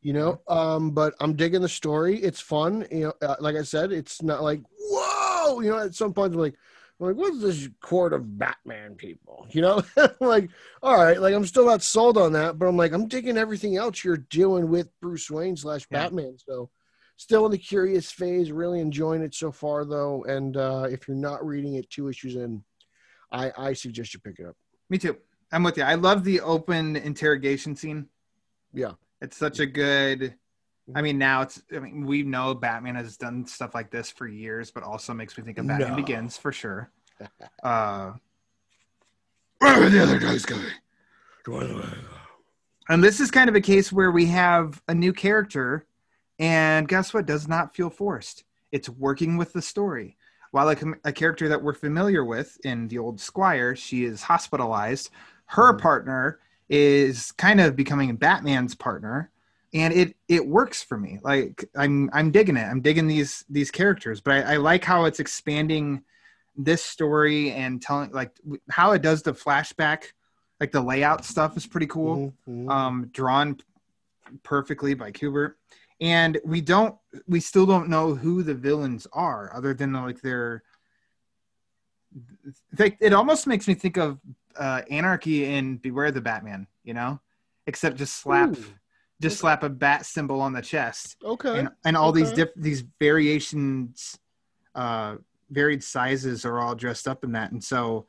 You 0.02 0.12
know, 0.12 0.42
um, 0.50 0.92
but 0.92 1.16
I'm 1.22 1.38
digging 1.38 1.62
the 1.62 1.70
story. 1.70 2.18
It's 2.18 2.42
fun. 2.42 2.86
You 2.92 3.06
know, 3.06 3.14
uh, 3.26 3.38
like 3.40 3.56
I 3.56 3.64
said, 3.64 3.94
it's 3.94 4.22
not 4.22 4.44
like 4.44 4.62
whoa. 4.78 5.62
You 5.62 5.72
know, 5.72 5.80
at 5.80 5.96
some 5.96 6.14
point, 6.14 6.34
I'm 6.34 6.40
like, 6.42 6.56
I'm 7.00 7.08
like, 7.08 7.16
what's 7.16 7.42
this 7.42 7.70
court 7.80 8.12
of 8.12 8.38
Batman 8.38 8.96
people? 8.96 9.48
You 9.52 9.62
know, 9.62 9.82
like, 10.20 10.50
all 10.84 10.98
right, 10.98 11.22
like 11.22 11.34
I'm 11.34 11.46
still 11.46 11.66
not 11.66 11.84
sold 11.84 12.18
on 12.18 12.34
that, 12.34 12.60
but 12.60 12.68
I'm 12.68 12.76
like, 12.76 12.92
I'm 12.92 13.08
digging 13.08 13.38
everything 13.38 13.78
else 13.78 14.04
you're 14.04 14.18
doing 14.18 14.68
with 14.68 14.90
Bruce 15.00 15.32
Wayne 15.32 15.56
slash. 15.56 15.88
Batman. 15.88 16.38
So, 16.38 16.70
still 17.18 17.46
in 17.46 17.52
the 17.52 17.58
curious 17.58 18.12
phase, 18.12 18.52
really 18.52 18.80
enjoying 18.80 19.22
it 19.22 19.34
so 19.34 19.52
far, 19.52 19.86
though. 19.86 20.24
And 20.26 20.58
uh, 20.58 20.88
if 20.90 21.08
you're 21.08 21.18
not 21.18 21.46
reading 21.46 21.76
it 21.76 21.90
two 21.90 22.08
issues 22.08 22.36
in, 22.36 22.64
I 23.32 23.52
I 23.58 23.74
suggest 23.74 24.14
you 24.14 24.20
pick 24.20 24.40
it 24.40 24.48
up. 24.48 24.56
Me 24.90 24.98
too. 24.98 25.18
I'm 25.52 25.64
with 25.64 25.78
you. 25.78 25.84
I 25.84 25.96
love 25.96 26.24
the 26.24 26.42
open 26.42 26.96
interrogation 26.96 27.76
scene. 27.76 28.08
Yeah. 28.74 28.94
It's 29.22 29.38
such 29.38 29.60
a 29.60 29.66
good. 29.66 30.36
I 30.94 31.02
mean, 31.02 31.18
now 31.18 31.42
it's. 31.42 31.62
I 31.76 31.80
mean, 31.80 32.06
we 32.06 32.24
know 32.24 32.54
Batman 32.54 32.96
has 32.96 33.18
done 33.18 33.46
stuff 33.48 33.74
like 33.74 33.90
this 33.90 34.12
for 34.12 34.28
years, 34.28 34.70
but 34.70 34.84
also 34.84 35.14
makes 35.14 35.38
me 35.38 35.44
think 35.44 35.58
of 35.58 35.68
Batman 35.68 35.92
No. 35.92 35.96
Begins 35.96 36.38
for 36.38 36.52
sure. 36.52 36.92
Uh, 37.64 38.12
where 39.60 39.84
are 39.84 39.90
the 39.90 40.04
other 40.04 40.20
guys 40.20 40.46
going? 40.46 40.66
And 42.90 43.04
this 43.04 43.20
is 43.20 43.32
kind 43.32 43.50
of 43.50 43.56
a 43.56 43.62
case 43.62 43.92
where 43.92 44.12
we 44.12 44.26
have 44.28 44.82
a 44.88 44.94
new 44.94 45.14
character, 45.14 45.88
and 46.40 46.88
guess 46.88 47.14
what? 47.14 47.26
Does 47.26 47.48
not 47.48 47.76
feel 47.76 47.90
forced. 47.90 48.44
It's 48.72 48.90
working 48.90 49.38
with 49.38 49.54
the 49.54 49.62
story. 49.62 50.18
While 50.52 50.70
a, 50.70 50.78
a 51.04 51.12
character 51.12 51.50
that 51.50 51.62
we're 51.62 51.74
familiar 51.74 52.24
with 52.24 52.58
in 52.64 52.88
the 52.88 52.98
old 52.98 53.20
Squire, 53.20 53.76
she 53.76 54.06
is 54.06 54.24
hospitalized. 54.24 55.10
Her 55.48 55.74
Mhm. 55.74 55.82
partner 55.82 56.40
is 56.70 57.32
kind 57.34 57.60
of 57.62 57.76
becoming 57.76 58.16
Batman's 58.16 58.74
partner, 58.74 59.32
and 59.74 59.94
it 59.94 60.16
it 60.28 60.46
works 60.48 60.82
for 60.82 60.98
me. 60.98 61.20
Like 61.22 61.66
I'm 61.76 62.10
I'm 62.14 62.32
digging 62.32 62.58
it. 62.58 62.64
I'm 62.64 62.82
digging 62.82 63.08
these 63.08 63.44
these 63.50 63.70
characters, 63.70 64.22
but 64.22 64.34
I, 64.46 64.54
I 64.54 64.58
like 64.58 64.84
how 64.84 65.06
it's 65.06 65.20
expanding 65.20 66.04
this 66.58 66.84
story 66.84 67.52
and 67.52 67.82
telling 67.82 68.12
like 68.12 68.32
how 68.70 68.94
it 68.94 69.02
does 69.02 69.22
the 69.22 69.34
flashback, 69.34 70.06
like 70.62 70.72
the 70.72 70.82
layout 70.82 71.26
stuff 71.26 71.58
is 71.58 71.68
pretty 71.68 71.88
cool 71.88 72.34
Mhm. 72.48 72.70
um, 72.72 73.08
drawn 73.12 73.60
perfectly 74.42 74.94
by 74.94 75.12
Kubert. 75.12 75.56
And 76.02 76.40
we 76.44 76.62
don't, 76.62 76.96
we 77.28 77.40
still 77.40 77.66
don't 77.66 77.90
know 77.90 78.16
who 78.16 78.44
the 78.44 78.54
villains 78.54 79.08
are, 79.14 79.52
other 79.56 79.74
than 79.74 79.94
like 79.94 80.22
they're. 80.22 80.64
They, 82.74 82.98
it 83.00 83.14
almost 83.14 83.48
makes 83.48 83.68
me 83.68 83.74
think 83.74 83.98
of 83.98 84.20
uh, 84.58 84.82
Anarchy 84.90 85.46
in 85.46 85.78
Beware 85.78 86.12
the 86.12 86.22
Batman, 86.22 86.68
you 86.84 86.94
know, 86.94 87.20
except 87.68 87.98
just 87.98 88.16
slap, 88.18 88.58
Ooh. 88.58 88.66
just 89.22 89.38
slap 89.38 89.64
a 89.64 89.70
bat 89.70 90.06
symbol 90.06 90.42
on 90.42 90.54
the 90.54 90.62
chest, 90.62 91.18
okay. 91.24 91.60
and 91.60 91.70
and 91.86 91.98
all 91.98 92.12
these 92.12 92.32
diff- 92.32 92.56
these 92.56 92.84
variations, 93.00 94.18
uh, 94.76 95.16
varied 95.50 95.84
sizes 95.84 96.46
are 96.46 96.60
all 96.60 96.76
dressed 96.76 97.08
up 97.08 97.24
in 97.24 97.34
that, 97.34 97.52
and 97.52 97.64
so 97.64 98.06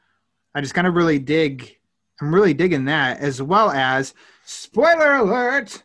I 0.54 0.60
just 0.60 0.74
kind 0.74 0.86
of 0.86 0.94
really 0.94 1.18
dig. 1.18 1.76
I'm 2.20 2.34
really 2.34 2.54
digging 2.54 2.86
that, 2.86 3.18
as 3.18 3.42
well 3.42 3.70
as 3.70 4.14
spoiler 4.44 5.16
alert. 5.16 5.82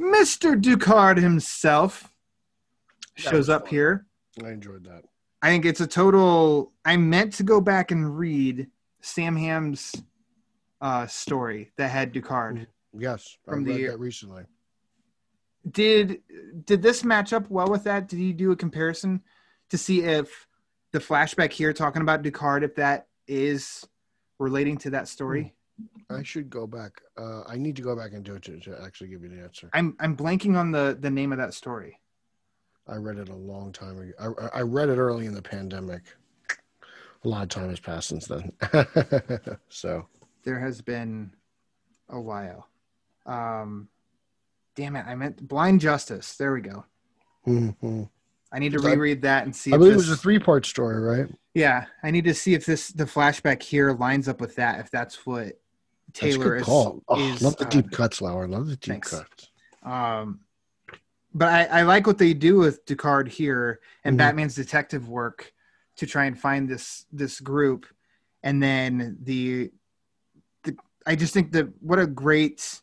Mr. 0.00 0.60
Ducard 0.60 1.18
himself 1.18 2.12
That 3.16 3.22
shows 3.30 3.48
up 3.48 3.62
fun. 3.62 3.70
here. 3.70 4.06
I 4.44 4.50
enjoyed 4.50 4.84
that. 4.84 5.04
I 5.42 5.48
think 5.48 5.64
it's 5.64 5.80
a 5.80 5.86
total. 5.86 6.72
I 6.84 6.96
meant 6.96 7.32
to 7.34 7.42
go 7.42 7.60
back 7.60 7.90
and 7.90 8.16
read 8.18 8.68
Sam 9.00 9.36
Hamm's 9.36 9.94
uh, 10.80 11.06
story 11.06 11.72
that 11.76 11.88
had 11.90 12.12
Ducard. 12.12 12.66
Yes, 12.96 13.36
From 13.44 13.60
I 13.60 13.64
the 13.64 13.70
read 13.72 13.80
year- 13.80 13.90
that 13.92 13.98
recently. 13.98 14.44
Did 15.70 16.22
did 16.64 16.80
this 16.82 17.04
match 17.04 17.32
up 17.32 17.50
well 17.50 17.66
with 17.68 17.84
that? 17.84 18.08
Did 18.08 18.20
you 18.20 18.32
do 18.32 18.52
a 18.52 18.56
comparison 18.56 19.20
to 19.70 19.76
see 19.76 20.00
if 20.02 20.46
the 20.92 20.98
flashback 20.98 21.52
here 21.52 21.72
talking 21.74 22.00
about 22.00 22.22
Ducard, 22.22 22.62
if 22.62 22.74
that 22.76 23.08
is 23.26 23.86
relating 24.38 24.78
to 24.78 24.90
that 24.90 25.08
story? 25.08 25.52
I 26.10 26.22
should 26.22 26.48
go 26.50 26.66
back. 26.66 26.92
Uh, 27.16 27.42
I 27.46 27.56
need 27.56 27.76
to 27.76 27.82
go 27.82 27.94
back 27.94 28.12
and 28.12 28.24
do 28.24 28.34
it 28.34 28.42
to, 28.44 28.58
to 28.60 28.80
actually 28.82 29.08
give 29.08 29.22
you 29.22 29.28
the 29.28 29.42
answer. 29.42 29.68
I'm 29.74 29.96
I'm 30.00 30.16
blanking 30.16 30.56
on 30.56 30.70
the 30.72 30.96
the 30.98 31.10
name 31.10 31.32
of 31.32 31.38
that 31.38 31.54
story. 31.54 32.00
I 32.86 32.96
read 32.96 33.18
it 33.18 33.28
a 33.28 33.34
long 33.34 33.72
time 33.72 33.98
ago. 33.98 34.36
I, 34.52 34.58
I 34.58 34.62
read 34.62 34.88
it 34.88 34.96
early 34.96 35.26
in 35.26 35.34
the 35.34 35.42
pandemic. 35.42 36.02
A 37.24 37.28
lot 37.28 37.42
of 37.42 37.48
time 37.50 37.68
has 37.68 37.80
passed 37.80 38.08
since 38.08 38.26
then. 38.26 38.52
so 39.68 40.06
There 40.44 40.58
has 40.58 40.80
been 40.80 41.32
a 42.08 42.18
while. 42.20 42.66
Um, 43.26 43.88
damn 44.74 44.96
it! 44.96 45.04
I 45.06 45.14
meant 45.16 45.46
Blind 45.46 45.80
Justice. 45.82 46.36
There 46.36 46.52
we 46.54 46.62
go. 46.62 46.84
mhm. 47.46 48.08
I 48.50 48.58
need 48.58 48.72
to 48.72 48.78
reread 48.78 49.20
that 49.22 49.44
and 49.44 49.54
see. 49.54 49.72
I 49.72 49.74
if 49.74 49.80
believe 49.80 49.92
it 49.92 49.96
this- 49.98 50.08
was 50.08 50.18
a 50.18 50.22
three-part 50.22 50.64
story, 50.64 50.98
right? 51.02 51.30
Yeah, 51.52 51.84
I 52.02 52.10
need 52.10 52.24
to 52.24 52.34
see 52.34 52.54
if 52.54 52.64
this 52.64 52.88
the 52.88 53.04
flashback 53.04 53.62
here 53.62 53.92
lines 53.92 54.28
up 54.28 54.40
with 54.40 54.54
that. 54.56 54.80
If 54.80 54.90
that's 54.90 55.26
what 55.26 55.60
Taylor 56.12 56.44
good 56.44 56.60
is. 56.60 56.64
call. 56.64 57.02
Oh, 57.08 57.32
is, 57.34 57.42
love 57.42 57.56
the 57.56 57.66
uh, 57.66 57.70
deep 57.70 57.90
cuts, 57.90 58.20
Lauer. 58.20 58.46
Love 58.48 58.66
the 58.66 58.76
deep 58.76 58.92
thanks. 58.92 59.10
cuts. 59.10 59.50
Um, 59.82 60.40
but 61.34 61.48
I, 61.48 61.80
I 61.80 61.82
like 61.82 62.06
what 62.06 62.18
they 62.18 62.34
do 62.34 62.56
with 62.56 62.84
Ducard 62.86 63.28
here 63.28 63.80
and 64.04 64.14
Mhm. 64.14 64.18
Batman's 64.18 64.54
detective 64.54 65.08
work 65.08 65.52
to 65.96 66.06
try 66.06 66.24
and 66.24 66.38
find 66.38 66.68
this 66.68 67.06
this 67.12 67.40
group, 67.40 67.86
and 68.42 68.62
then 68.62 69.18
the, 69.22 69.70
the 70.64 70.76
I 71.06 71.14
just 71.16 71.34
think 71.34 71.52
that 71.52 71.68
what 71.82 71.98
a 71.98 72.06
great 72.06 72.80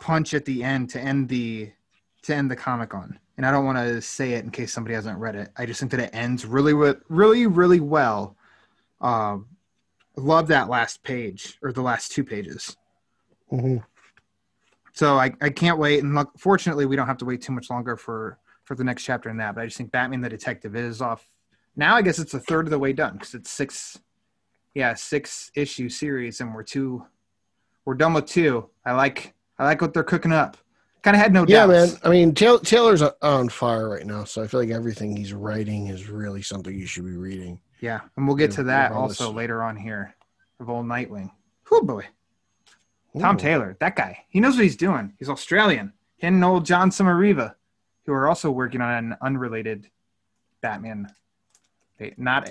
punch 0.00 0.34
at 0.34 0.44
the 0.44 0.62
end 0.62 0.90
to 0.90 1.00
end 1.00 1.28
the 1.28 1.72
to 2.22 2.34
end 2.34 2.50
the 2.50 2.56
comic 2.56 2.94
on. 2.94 3.18
And 3.36 3.44
I 3.44 3.50
don't 3.50 3.64
want 3.64 3.78
to 3.78 4.00
say 4.00 4.32
it 4.34 4.44
in 4.44 4.50
case 4.50 4.72
somebody 4.72 4.94
hasn't 4.94 5.18
read 5.18 5.34
it. 5.34 5.48
I 5.56 5.66
just 5.66 5.80
think 5.80 5.90
that 5.90 6.00
it 6.00 6.10
ends 6.12 6.46
really, 6.46 6.72
really, 7.08 7.46
really 7.48 7.80
well. 7.80 8.36
Um, 9.00 9.46
love 10.16 10.48
that 10.48 10.68
last 10.68 11.02
page 11.02 11.58
or 11.62 11.72
the 11.72 11.82
last 11.82 12.12
two 12.12 12.24
pages. 12.24 12.76
Mhm. 13.52 13.84
So 14.92 15.16
I, 15.18 15.32
I 15.40 15.50
can't 15.50 15.78
wait. 15.78 16.02
And 16.02 16.14
look, 16.14 16.30
fortunately, 16.38 16.86
we 16.86 16.94
don't 16.96 17.06
have 17.06 17.18
to 17.18 17.24
wait 17.24 17.42
too 17.42 17.52
much 17.52 17.70
longer 17.70 17.96
for 17.96 18.38
for 18.64 18.74
the 18.74 18.84
next 18.84 19.02
chapter 19.04 19.28
in 19.28 19.36
that. 19.38 19.54
But 19.54 19.62
I 19.62 19.64
just 19.66 19.76
think 19.76 19.90
Batman 19.90 20.20
the 20.20 20.28
Detective 20.28 20.74
is 20.76 21.02
off. 21.02 21.28
Now 21.76 21.96
I 21.96 22.02
guess 22.02 22.18
it's 22.18 22.34
a 22.34 22.40
third 22.40 22.66
of 22.66 22.70
the 22.70 22.78
way 22.78 22.92
done 22.92 23.14
because 23.14 23.34
it's 23.34 23.50
six, 23.50 23.98
yeah, 24.74 24.94
six 24.94 25.50
issue 25.56 25.88
series, 25.88 26.40
and 26.40 26.54
we're 26.54 26.62
two, 26.62 27.04
we're 27.84 27.94
done 27.94 28.14
with 28.14 28.26
two. 28.26 28.70
I 28.86 28.92
like 28.92 29.34
I 29.58 29.64
like 29.64 29.80
what 29.80 29.92
they're 29.92 30.02
cooking 30.04 30.32
up. 30.32 30.56
Kind 31.02 31.16
of 31.16 31.20
had 31.22 31.34
no 31.34 31.44
Yeah, 31.46 31.66
doubts. 31.66 31.92
man. 31.92 32.00
I 32.04 32.08
mean, 32.08 32.32
Taylor's 32.34 33.02
on 33.02 33.48
fire 33.50 33.90
right 33.90 34.06
now, 34.06 34.24
so 34.24 34.42
I 34.42 34.46
feel 34.46 34.60
like 34.60 34.70
everything 34.70 35.14
he's 35.14 35.34
writing 35.34 35.88
is 35.88 36.08
really 36.08 36.40
something 36.40 36.74
you 36.74 36.86
should 36.86 37.04
be 37.04 37.16
reading. 37.16 37.60
Yeah, 37.84 38.00
and 38.16 38.26
we'll 38.26 38.36
get 38.36 38.52
to 38.52 38.62
that 38.62 38.92
also 38.92 39.30
later 39.30 39.62
on 39.62 39.76
here 39.76 40.14
of 40.58 40.70
old 40.70 40.86
Nightwing. 40.86 41.30
Oh 41.70 41.82
boy, 41.82 42.06
Tom 43.20 43.36
Ooh. 43.36 43.38
Taylor, 43.38 43.76
that 43.78 43.94
guy. 43.94 44.24
He 44.30 44.40
knows 44.40 44.54
what 44.56 44.62
he's 44.62 44.76
doing. 44.76 45.12
He's 45.18 45.28
Australian. 45.28 45.92
Him 46.16 46.36
and 46.36 46.44
old 46.44 46.64
John 46.64 46.88
Sommariva, 46.88 47.56
who 48.06 48.14
are 48.14 48.26
also 48.26 48.50
working 48.50 48.80
on 48.80 48.90
an 49.12 49.16
unrelated 49.20 49.90
Batman. 50.62 51.12
They, 51.98 52.14
not 52.16 52.50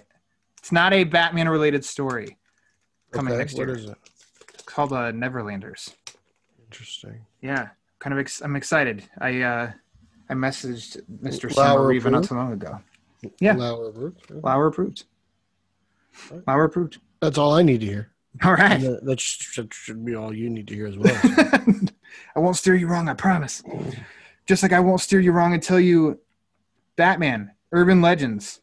it's 0.60 0.72
not 0.72 0.94
a 0.94 1.04
Batman 1.04 1.50
related 1.50 1.84
story 1.84 2.38
coming 3.10 3.34
Okay, 3.34 3.40
next 3.40 3.58
year. 3.58 3.74
is 3.74 3.86
it? 3.86 3.98
It's 4.54 4.64
called 4.64 4.94
uh, 4.94 5.12
Neverlanders. 5.14 5.96
Interesting. 6.68 7.26
Yeah, 7.42 7.70
kind 7.98 8.14
of. 8.14 8.20
Ex- 8.20 8.42
I'm 8.42 8.56
excited. 8.56 9.04
I 9.20 9.42
uh, 9.42 9.72
I 10.30 10.34
messaged 10.36 11.02
Mr. 11.24 11.52
Lauer 11.58 11.92
Sommariva 11.92 12.12
not 12.12 12.26
approved? 12.26 12.30
too 12.30 12.36
long 12.36 12.54
ago. 12.54 12.80
Yeah. 13.40 13.54
Lauer 13.54 13.92
Brooks? 13.92 14.22
Lauer 14.30 14.68
approved. 14.68 15.06
Lauer 16.48 16.66
approved. 16.66 17.00
That's 17.22 17.38
all 17.38 17.54
I 17.54 17.62
need 17.64 17.82
to 17.82 17.86
hear. 17.88 18.10
All 18.44 18.54
right. 18.54 18.80
That, 18.82 19.06
that 19.06 19.20
sh- 19.20 19.56
that 19.56 19.74
should 19.74 20.04
be 20.04 20.16
all 20.16 20.34
you 20.34 20.50
need 20.50 20.68
to 20.68 20.76
hear 20.76 20.88
as 20.88 20.98
well. 20.98 21.18
I 22.36 22.40
won't 22.40 22.56
steer 22.58 22.76
you 22.76 22.88
wrong, 22.88 23.08
I 23.10 23.14
promise. 23.14 23.64
Just 24.48 24.64
like 24.64 24.74
I 24.74 24.80
won't 24.80 25.02
steer 25.02 25.20
you 25.20 25.32
wrong 25.32 25.54
and 25.54 25.62
tell 25.62 25.80
you 25.80 26.20
Batman, 26.96 27.52
Urban 27.72 28.02
Legends, 28.02 28.62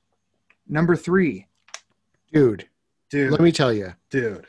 number 0.69 0.97
three. 0.97 1.47
Dude, 2.33 2.69
Dude, 3.11 3.31
let 3.33 3.41
me 3.41 3.51
tell 3.53 3.73
you, 3.73 3.95
dude. 4.11 4.47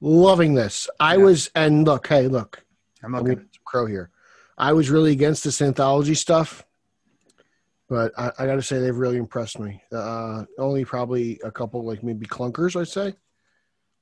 loving 0.00 0.54
this. 0.54 0.88
I 1.00 1.16
Yeah. 1.16 1.24
was, 1.24 1.50
and 1.54 1.86
look, 1.86 2.06
hey, 2.06 2.26
look, 2.28 2.64
I'm 3.02 3.14
I 3.14 3.18
looking. 3.18 3.38
mean, 3.38 3.48
crow 3.64 3.86
here. 3.86 4.10
I 4.56 4.72
was 4.72 4.88
really 4.90 5.12
against 5.12 5.44
this 5.44 5.60
anthology 5.62 6.14
stuff, 6.14 6.64
but 7.88 8.12
I, 8.18 8.30
I 8.38 8.46
got 8.46 8.56
to 8.56 8.62
say 8.62 8.78
they've 8.78 8.96
really 8.96 9.16
impressed 9.16 9.58
me. 9.58 9.82
Uh, 9.92 10.44
only 10.58 10.84
probably 10.84 11.40
a 11.44 11.50
couple, 11.50 11.84
like 11.84 12.02
maybe 12.02 12.26
clunkers, 12.26 12.78
I'd 12.78 12.88
say. 12.88 13.14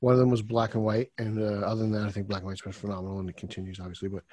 One 0.01 0.13
of 0.13 0.19
them 0.21 0.31
was 0.31 0.43
black 0.43 0.75
and 0.75 0.85
white, 0.85 1.11
and 1.19 1.41
uh, 1.41 1.67
other 1.67 1.81
than 1.81 1.93
that, 1.93 2.07
I 2.07 2.11
think 2.11 2.29
black 2.29 2.41
and 2.41 2.49
white's 2.49 2.61
been 2.61 2.73
phenomenal, 2.73 3.19
and 3.19 3.31
it 3.31 3.37
continues 3.37 3.81
obviously. 3.81 4.09
But 4.09 4.25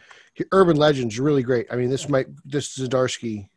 Urban 0.51 0.75
Legends 0.75 1.19
really 1.19 1.41
great. 1.41 1.67
I 1.71 1.77
mean, 1.77 1.89
this 1.89 2.09
might 2.09 2.27
this 2.45 2.77
Zdarsky 2.77 3.47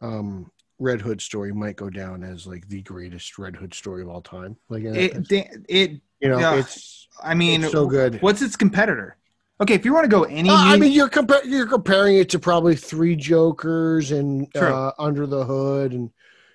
um, 0.00 0.50
Red 0.78 1.00
Hood 1.00 1.20
story 1.20 1.52
might 1.52 1.76
go 1.76 1.90
down 1.90 2.22
as 2.22 2.46
like 2.46 2.68
the 2.68 2.82
greatest 2.82 3.38
Red 3.38 3.56
Hood 3.56 3.72
story 3.74 4.02
of 4.02 4.08
all 4.08 4.20
time. 4.20 4.56
Like, 4.68 4.84
it, 4.84 5.26
da- 5.26 5.50
it, 5.68 6.00
you 6.20 6.28
know, 6.28 6.38
yeah. 6.38 6.56
it's 6.56 7.08
I 7.22 7.34
mean, 7.34 7.64
It's 7.64 7.72
so 7.72 7.86
good. 7.86 8.20
What's 8.22 8.42
its 8.42 8.56
competitor? 8.56 9.16
Okay, 9.60 9.74
if 9.74 9.84
you 9.84 9.92
want 9.92 10.04
to 10.04 10.08
go 10.08 10.22
any, 10.24 10.48
Uh, 10.50 10.54
I 10.56 10.76
mean, 10.76 10.92
you're 10.92 11.08
compa- 11.08 11.44
you're 11.44 11.66
comparing 11.66 12.16
it 12.16 12.28
to 12.30 12.38
probably 12.38 12.76
Three 12.76 13.16
Jokers 13.16 14.12
and 14.12 14.46
uh, 14.56 14.92
Under 14.98 15.26
the 15.26 15.44
Hood, 15.44 15.92
and 15.92 16.10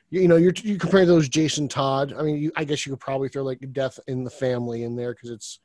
you 0.09 0.21
you 0.21 0.27
know 0.27 0.37
you're 0.37 0.53
you 0.63 0.77
comparing 0.77 1.07
those 1.07 1.27
Jason 1.27 1.67
Todd. 1.67 2.13
I 2.17 2.21
mean, 2.23 2.37
you, 2.37 2.51
I 2.55 2.63
guess 2.63 2.85
you 2.85 2.93
could 2.93 3.01
probably 3.01 3.27
throw 3.27 3.43
like 3.43 3.59
Death 3.73 3.99
in 4.07 4.23
the 4.23 4.29
Family 4.29 4.83
in 4.83 4.95
there 4.95 5.13
because 5.13 5.31
it's 5.31 5.59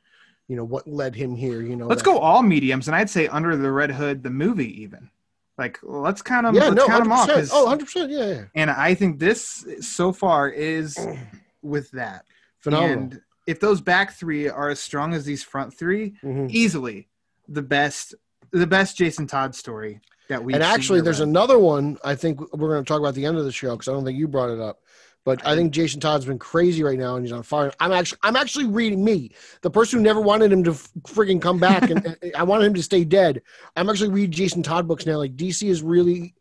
you 0.49 0.57
know 0.57 0.65
what 0.65 0.85
led 0.87 1.15
him 1.15 1.33
here. 1.35 1.61
You 1.61 1.77
know, 1.77 1.87
let's 1.87 2.01
that- 2.01 2.09
go 2.09 2.19
all 2.19 2.43
mediums, 2.43 2.87
and 2.89 2.95
I'd 2.95 3.09
say 3.09 3.27
Under 3.27 3.55
the 3.55 3.71
Red 3.71 3.91
Hood, 3.91 4.21
the 4.23 4.29
movie, 4.29 4.81
even. 4.81 5.09
Like, 5.57 5.77
let's 5.83 6.21
count 6.21 6.45
them. 6.45 6.55
Yeah, 6.55 6.63
let's 6.69 6.75
no, 6.75 6.87
count 6.87 7.03
them 7.03 7.11
hundred 7.11 7.43
off. 7.43 7.49
Oh, 7.53 7.63
100 7.63 7.85
percent. 7.85 8.11
Yeah, 8.11 8.25
yeah, 8.25 8.43
and 8.55 8.69
I 8.71 8.93
think 8.95 9.19
this 9.19 9.65
so 9.81 10.11
far 10.13 10.49
is 10.49 10.97
with 11.61 11.89
that. 11.91 12.25
phenomenal. 12.59 12.97
And 12.97 13.21
if 13.47 13.59
those 13.61 13.79
back 13.81 14.13
three 14.13 14.47
are 14.49 14.69
as 14.69 14.79
strong 14.81 15.13
as 15.13 15.23
these 15.25 15.41
front 15.43 15.73
three, 15.73 16.15
Mhm. 16.23 16.49
easily 16.51 17.07
the 17.49 17.61
best, 17.61 18.15
the 18.51 18.67
best 18.67 18.97
Jason 18.97 19.27
Todd 19.27 19.55
story 19.55 20.01
that 20.29 20.43
we. 20.43 20.53
And 20.53 20.63
actually, 20.63 21.01
there's 21.01 21.19
another 21.19 21.59
one. 21.59 21.97
I 22.03 22.15
think 22.15 22.39
we're 22.53 22.69
going 22.69 22.83
to 22.83 22.87
talk 22.87 22.99
about 22.99 23.09
at 23.09 23.15
the 23.15 23.25
end 23.25 23.37
of 23.37 23.45
the 23.45 23.51
show 23.51 23.71
because 23.71 23.87
I 23.87 23.91
don't 23.91 24.05
think 24.05 24.17
you 24.17 24.27
brought 24.27 24.49
it 24.49 24.59
up. 24.59 24.79
But 25.25 25.45
I 25.45 25.55
think 25.55 25.73
Jason 25.73 25.99
Todd's 25.99 26.25
been 26.25 26.39
crazy 26.39 26.81
right 26.81 26.97
now, 26.97 27.15
and 27.15 27.25
he's 27.25 27.33
on 27.33 27.43
fire. 27.43 27.73
I'm 27.79 27.91
actually, 27.91 28.19
I'm 28.23 28.37
actually 28.37 28.67
reading 28.67 29.03
me, 29.03 29.31
the 29.61 29.69
person 29.69 29.99
who 29.99 30.03
never 30.03 30.21
wanted 30.21 30.51
him 30.51 30.63
to 30.63 30.71
frigging 30.71 31.41
come 31.41 31.59
back, 31.59 31.89
and, 31.89 32.05
and 32.21 32.35
I 32.35 32.43
wanted 32.43 32.65
him 32.65 32.73
to 32.75 32.83
stay 32.83 33.03
dead. 33.03 33.41
I'm 33.75 33.89
actually 33.89 34.09
reading 34.09 34.31
Jason 34.31 34.63
Todd 34.63 34.87
books 34.87 35.05
now. 35.05 35.17
Like 35.17 35.35
DC 35.35 35.67
is 35.67 35.83
really, 35.83 36.35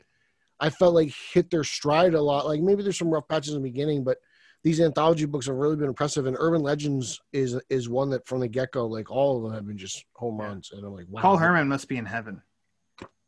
I 0.61 0.71
felt 0.71 0.95
like 0.95 1.13
hit 1.33 1.51
their 1.51 1.65
stride 1.65 2.15
a 2.15 2.23
lot. 2.23 2.47
Like 2.47 2.61
maybe 2.61 2.83
there's 2.83 2.99
some 2.99 3.11
rough 3.11 3.27
patches 3.29 3.53
in 3.53 3.63
the 3.63 3.69
beginning, 3.69 4.05
but 4.05 4.19
these 4.65 4.81
anthology 4.81 5.25
books 5.25 5.47
have 5.47 5.57
really 5.57 5.77
been 5.77 5.89
impressive. 5.89 6.27
And 6.27 6.37
Urban 6.39 6.63
Legends 6.63 7.21
is 7.33 7.59
is 7.71 7.89
one 7.89 8.11
that 8.11 8.27
from 8.27 8.41
the 8.41 8.49
get 8.49 8.73
go, 8.73 8.87
like 8.87 9.11
all 9.11 9.37
of 9.37 9.43
them 9.45 9.53
have 9.53 9.67
been 9.67 9.79
just 9.79 10.05
home 10.15 10.39
runs. 10.39 10.73
And 10.73 10.85
I'm 10.85 10.95
like, 10.95 11.07
wow. 11.09 11.23
Paul 11.23 11.37
Herman 11.37 11.69
must 11.69 11.89
be 11.89 11.97
in 11.97 12.07
heaven. 12.07 12.43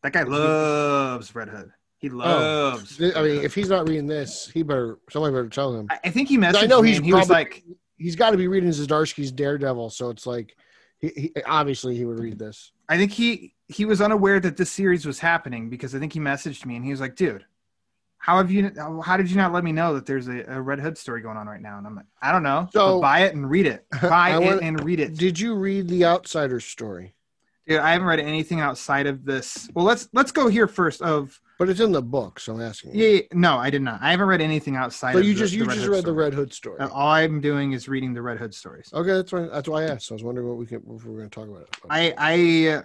That 0.02 0.12
guy 0.12 0.22
loves 0.22 1.34
Red 1.34 1.48
Hood. 1.48 1.70
He 1.98 2.08
oh, 2.10 2.14
loves. 2.14 3.00
Oh, 3.00 3.12
I 3.14 3.22
mean, 3.22 3.42
if 3.42 3.54
he's 3.54 3.68
not 3.68 3.86
reading 3.86 4.06
this, 4.06 4.50
he 4.52 4.62
better 4.62 4.98
somebody 5.10 5.34
better 5.34 5.48
tell 5.48 5.74
him. 5.74 5.88
I, 6.02 6.08
think 6.08 6.28
he 6.28 6.38
messaged 6.38 6.62
I 6.62 6.66
know 6.66 6.80
he's 6.80 6.98
he 6.98 7.12
was 7.12 7.26
probably- 7.26 7.34
like, 7.34 7.64
He's 7.98 8.16
got 8.16 8.30
to 8.30 8.38
be 8.38 8.48
reading 8.48 8.70
Zdarsky's 8.70 9.30
Daredevil, 9.30 9.90
so 9.90 10.08
it's 10.08 10.26
like, 10.26 10.56
he, 11.00 11.08
he 11.34 11.42
obviously 11.44 11.94
he 11.94 12.06
would 12.06 12.18
read 12.18 12.38
this. 12.38 12.72
I 12.88 12.96
think 12.96 13.12
he 13.12 13.54
he 13.68 13.84
was 13.84 14.00
unaware 14.00 14.40
that 14.40 14.56
this 14.56 14.70
series 14.70 15.04
was 15.04 15.18
happening 15.18 15.68
because 15.68 15.94
I 15.94 15.98
think 15.98 16.14
he 16.14 16.18
messaged 16.18 16.64
me 16.64 16.76
and 16.76 16.84
he 16.84 16.90
was 16.90 17.00
like, 17.00 17.14
dude. 17.14 17.44
How 18.20 18.36
have 18.36 18.50
you? 18.50 18.70
How 19.02 19.16
did 19.16 19.30
you 19.30 19.36
not 19.36 19.52
let 19.52 19.64
me 19.64 19.72
know 19.72 19.94
that 19.94 20.04
there's 20.04 20.28
a, 20.28 20.44
a 20.46 20.60
Red 20.60 20.78
Hood 20.78 20.96
story 20.98 21.22
going 21.22 21.38
on 21.38 21.46
right 21.46 21.60
now? 21.60 21.78
And 21.78 21.86
I'm 21.86 21.96
like, 21.96 22.04
I 22.20 22.30
don't 22.32 22.42
know. 22.42 22.68
So- 22.72 23.00
buy 23.00 23.20
it 23.20 23.34
and 23.34 23.48
read 23.48 23.66
it. 23.66 23.86
Buy 24.02 24.36
it 24.36 24.44
wanna- 24.44 24.58
and 24.62 24.84
read 24.84 25.00
it. 25.00 25.14
Did 25.16 25.40
you 25.40 25.54
read 25.54 25.88
the 25.88 26.04
Outsider 26.04 26.60
story? 26.60 27.14
Dude, 27.66 27.78
I 27.78 27.92
haven't 27.92 28.06
read 28.08 28.20
anything 28.20 28.60
outside 28.60 29.06
of 29.06 29.24
this. 29.24 29.70
Well, 29.74 29.84
let's 29.84 30.08
let's 30.12 30.32
go 30.32 30.48
here 30.48 30.66
first. 30.66 31.00
Of 31.02 31.40
But 31.58 31.68
it's 31.70 31.78
in 31.80 31.92
the 31.92 32.02
book, 32.02 32.40
so 32.40 32.54
I'm 32.54 32.60
asking. 32.60 32.92
yeah, 32.94 33.08
yeah, 33.08 33.20
no, 33.32 33.56
I 33.58 33.70
did 33.70 33.80
not. 33.82 34.00
I 34.02 34.10
haven't 34.10 34.26
read 34.26 34.40
anything 34.40 34.76
outside. 34.76 35.12
So 35.12 35.20
of 35.20 35.24
you 35.24 35.34
just 35.34 35.52
the 35.52 35.58
you 35.58 35.64
Red 35.64 35.74
just 35.74 35.86
Hood 35.86 35.92
read 35.94 36.04
the. 36.04 36.12
Red 36.12 36.34
Hood 36.34 36.52
story. 36.52 36.80
Uh, 36.80 36.88
All 36.88 37.08
I'm 37.08 37.40
doing 37.40 37.72
is 37.72 37.88
reading 37.88 38.12
the 38.12 38.22
Red 38.22 38.38
Hood 38.38 38.54
stories. 38.54 38.90
Okay, 38.92 39.12
that's 39.12 39.32
why 39.32 39.42
that's 39.46 39.68
why 39.68 39.82
I 39.84 39.86
asked. 39.90 40.10
I 40.10 40.14
was 40.14 40.24
wondering 40.24 40.48
what 40.48 40.56
we 40.58 40.66
can 40.66 40.78
if 40.78 41.04
we 41.04 41.10
were 41.12 41.18
going 41.18 41.30
to 41.30 41.34
talk 41.34 41.48
about 41.48 41.62
it. 41.62 41.76
I 41.88 42.14
I 42.18 42.82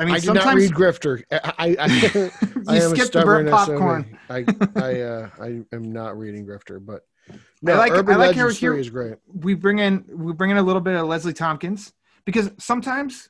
I 0.00 0.04
mean, 0.06 0.14
I 0.14 0.18
did 0.18 0.32
not 0.32 0.54
read 0.54 0.72
Grifter. 0.72 1.22
I, 1.30 1.40
I, 1.58 1.76
I, 1.78 2.30
I 2.68 2.76
am 2.78 2.90
skipped 2.96 3.12
the 3.12 3.22
burnt 3.22 3.50
popcorn. 3.50 4.18
I, 4.30 4.44
I, 4.76 5.00
uh, 5.02 5.28
I 5.40 5.46
am 5.74 5.92
not 5.92 6.18
reading 6.18 6.46
Grifter, 6.46 6.84
but 6.84 7.02
no, 7.62 7.74
I 7.74 7.76
like- 7.76 7.92
Urban 7.92 8.14
I 8.14 8.18
like 8.18 8.34
how 8.34 8.44
Legends 8.44 8.58
here- 8.58 8.72
3 8.72 8.80
is 8.80 8.90
great. 8.90 9.14
we 9.26 9.54
bring 9.54 9.78
in 9.78 10.04
we 10.10 10.32
bring 10.32 10.50
in 10.50 10.56
a 10.56 10.62
little 10.62 10.80
bit 10.80 10.94
of 10.94 11.06
Leslie 11.06 11.34
Tompkins 11.34 11.92
because 12.24 12.50
sometimes 12.58 13.28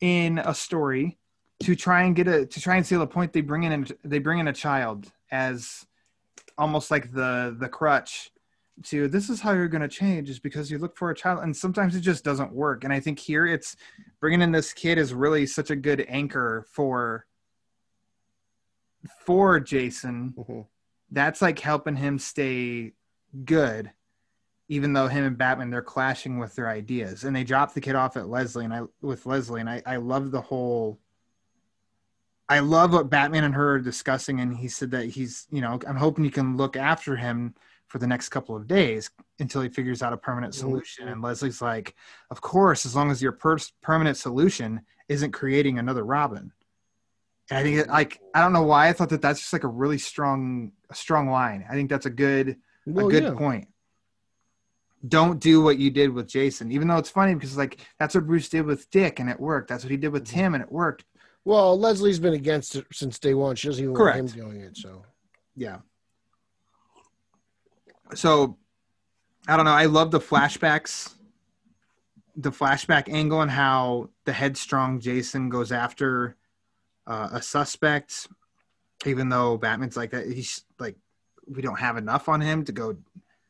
in 0.00 0.38
a 0.38 0.54
story 0.54 1.18
to 1.62 1.74
try 1.74 2.02
and 2.02 2.14
get 2.14 2.28
a 2.28 2.44
to 2.44 2.60
try 2.60 2.76
and 2.76 2.86
seal 2.86 3.00
a 3.00 3.06
point 3.06 3.32
they 3.32 3.40
bring 3.40 3.62
in 3.62 3.86
they 4.04 4.18
bring 4.18 4.40
in 4.40 4.48
a 4.48 4.52
child 4.52 5.10
as 5.30 5.86
almost 6.58 6.90
like 6.90 7.12
the 7.12 7.56
the 7.58 7.68
crutch 7.68 8.30
to 8.82 9.06
this 9.08 9.30
is 9.30 9.40
how 9.40 9.52
you're 9.52 9.68
going 9.68 9.80
to 9.82 9.88
change 9.88 10.28
is 10.28 10.40
because 10.40 10.70
you 10.70 10.78
look 10.78 10.96
for 10.96 11.10
a 11.10 11.14
child 11.14 11.42
and 11.42 11.56
sometimes 11.56 11.94
it 11.94 12.00
just 12.00 12.24
doesn't 12.24 12.52
work 12.52 12.82
and 12.82 12.92
i 12.92 12.98
think 12.98 13.18
here 13.18 13.46
it's 13.46 13.76
bringing 14.20 14.42
in 14.42 14.50
this 14.50 14.72
kid 14.72 14.98
is 14.98 15.14
really 15.14 15.46
such 15.46 15.70
a 15.70 15.76
good 15.76 16.04
anchor 16.08 16.66
for 16.72 17.24
for 19.20 19.60
jason 19.60 20.34
Mhm. 20.36 20.66
that's 21.12 21.40
like 21.40 21.58
helping 21.60 21.96
him 21.96 22.18
stay 22.18 22.92
good 23.44 23.92
even 24.68 24.92
though 24.92 25.06
him 25.06 25.24
and 25.24 25.38
batman 25.38 25.70
they're 25.70 25.82
clashing 25.82 26.38
with 26.38 26.54
their 26.56 26.68
ideas 26.68 27.22
and 27.24 27.34
they 27.36 27.44
drop 27.44 27.74
the 27.74 27.80
kid 27.80 27.94
off 27.94 28.16
at 28.16 28.28
leslie 28.28 28.64
and 28.64 28.74
i 28.74 28.80
with 29.02 29.24
leslie 29.24 29.60
and 29.60 29.70
i 29.70 29.82
i 29.86 29.96
love 29.96 30.32
the 30.32 30.40
whole 30.40 30.98
i 32.48 32.58
love 32.58 32.92
what 32.92 33.08
batman 33.08 33.44
and 33.44 33.54
her 33.54 33.74
are 33.74 33.80
discussing 33.80 34.40
and 34.40 34.56
he 34.56 34.68
said 34.68 34.90
that 34.90 35.04
he's 35.06 35.46
you 35.50 35.60
know 35.60 35.78
i'm 35.86 35.96
hoping 35.96 36.24
you 36.24 36.30
can 36.30 36.56
look 36.56 36.76
after 36.76 37.14
him 37.14 37.54
for 37.94 38.00
the 38.00 38.06
next 38.08 38.30
couple 38.30 38.56
of 38.56 38.66
days 38.66 39.08
until 39.38 39.62
he 39.62 39.68
figures 39.68 40.02
out 40.02 40.12
a 40.12 40.16
permanent 40.16 40.52
solution 40.52 41.06
and 41.06 41.22
leslie's 41.22 41.62
like 41.62 41.94
of 42.32 42.40
course 42.40 42.84
as 42.84 42.96
long 42.96 43.08
as 43.08 43.22
your 43.22 43.30
per- 43.30 43.56
permanent 43.82 44.16
solution 44.16 44.80
isn't 45.08 45.30
creating 45.30 45.78
another 45.78 46.04
robin 46.04 46.50
and 47.50 47.58
i 47.60 47.62
think 47.62 47.76
it, 47.78 47.86
like 47.88 48.18
i 48.34 48.40
don't 48.40 48.52
know 48.52 48.64
why 48.64 48.88
i 48.88 48.92
thought 48.92 49.10
that 49.10 49.22
that's 49.22 49.38
just 49.38 49.52
like 49.52 49.62
a 49.62 49.68
really 49.68 49.96
strong 49.96 50.72
a 50.90 50.94
strong 50.96 51.28
line 51.30 51.64
i 51.70 51.74
think 51.74 51.88
that's 51.88 52.06
a 52.06 52.10
good 52.10 52.56
Well, 52.84 53.06
a 53.06 53.10
good 53.12 53.22
yeah. 53.22 53.34
point. 53.34 53.68
Don't 55.06 55.38
do 55.38 55.60
what 55.62 55.78
you 55.78 55.90
did 55.90 56.10
with 56.10 56.26
Jason, 56.26 56.72
even 56.72 56.88
though 56.88 56.96
it's 56.96 57.10
funny 57.10 57.34
because 57.34 57.56
like 57.56 57.78
that's 58.00 58.14
what 58.16 58.26
Bruce 58.26 58.48
did 58.48 58.64
with 58.66 58.90
Dick 58.90 59.20
and 59.20 59.28
it 59.30 59.38
worked. 59.38 59.68
That's 59.68 59.84
what 59.84 59.90
he 59.90 59.98
did 59.98 60.08
with 60.08 60.24
Mm-hmm. 60.26 60.38
Tim 60.38 60.54
and 60.54 60.62
it 60.64 60.72
worked. 60.72 61.04
Well, 61.44 61.78
Leslie's 61.78 62.18
been 62.18 62.32
against 62.32 62.74
it 62.74 62.86
since 62.90 63.18
day 63.18 63.34
one. 63.34 63.54
She 63.54 63.68
doesn't 63.68 63.84
even 63.84 63.94
Correct. 63.94 64.18
want 64.18 64.30
him 64.34 64.40
doing 64.44 64.60
it. 64.62 64.76
So 64.78 65.04
Yeah. 65.56 65.78
So 68.14 68.58
I 69.48 69.56
don't 69.56 69.64
know. 69.64 69.72
I 69.72 69.86
love 69.86 70.10
the 70.10 70.20
flashbacks, 70.20 71.14
the 72.36 72.50
flashback 72.50 73.08
angle 73.08 73.40
and 73.42 73.50
how 73.50 74.10
the 74.24 74.32
headstrong 74.32 75.00
Jason 75.00 75.48
goes 75.48 75.72
after 75.72 76.36
uh, 77.06 77.28
a 77.32 77.42
suspect, 77.42 78.28
even 79.06 79.28
though 79.28 79.56
Batman's 79.56 79.96
like 79.96 80.10
that. 80.10 80.26
He's 80.26 80.64
like, 80.78 80.96
we 81.46 81.62
don't 81.62 81.78
have 81.78 81.96
enough 81.96 82.28
on 82.28 82.40
him 82.40 82.64
to 82.64 82.72
go 82.72 82.96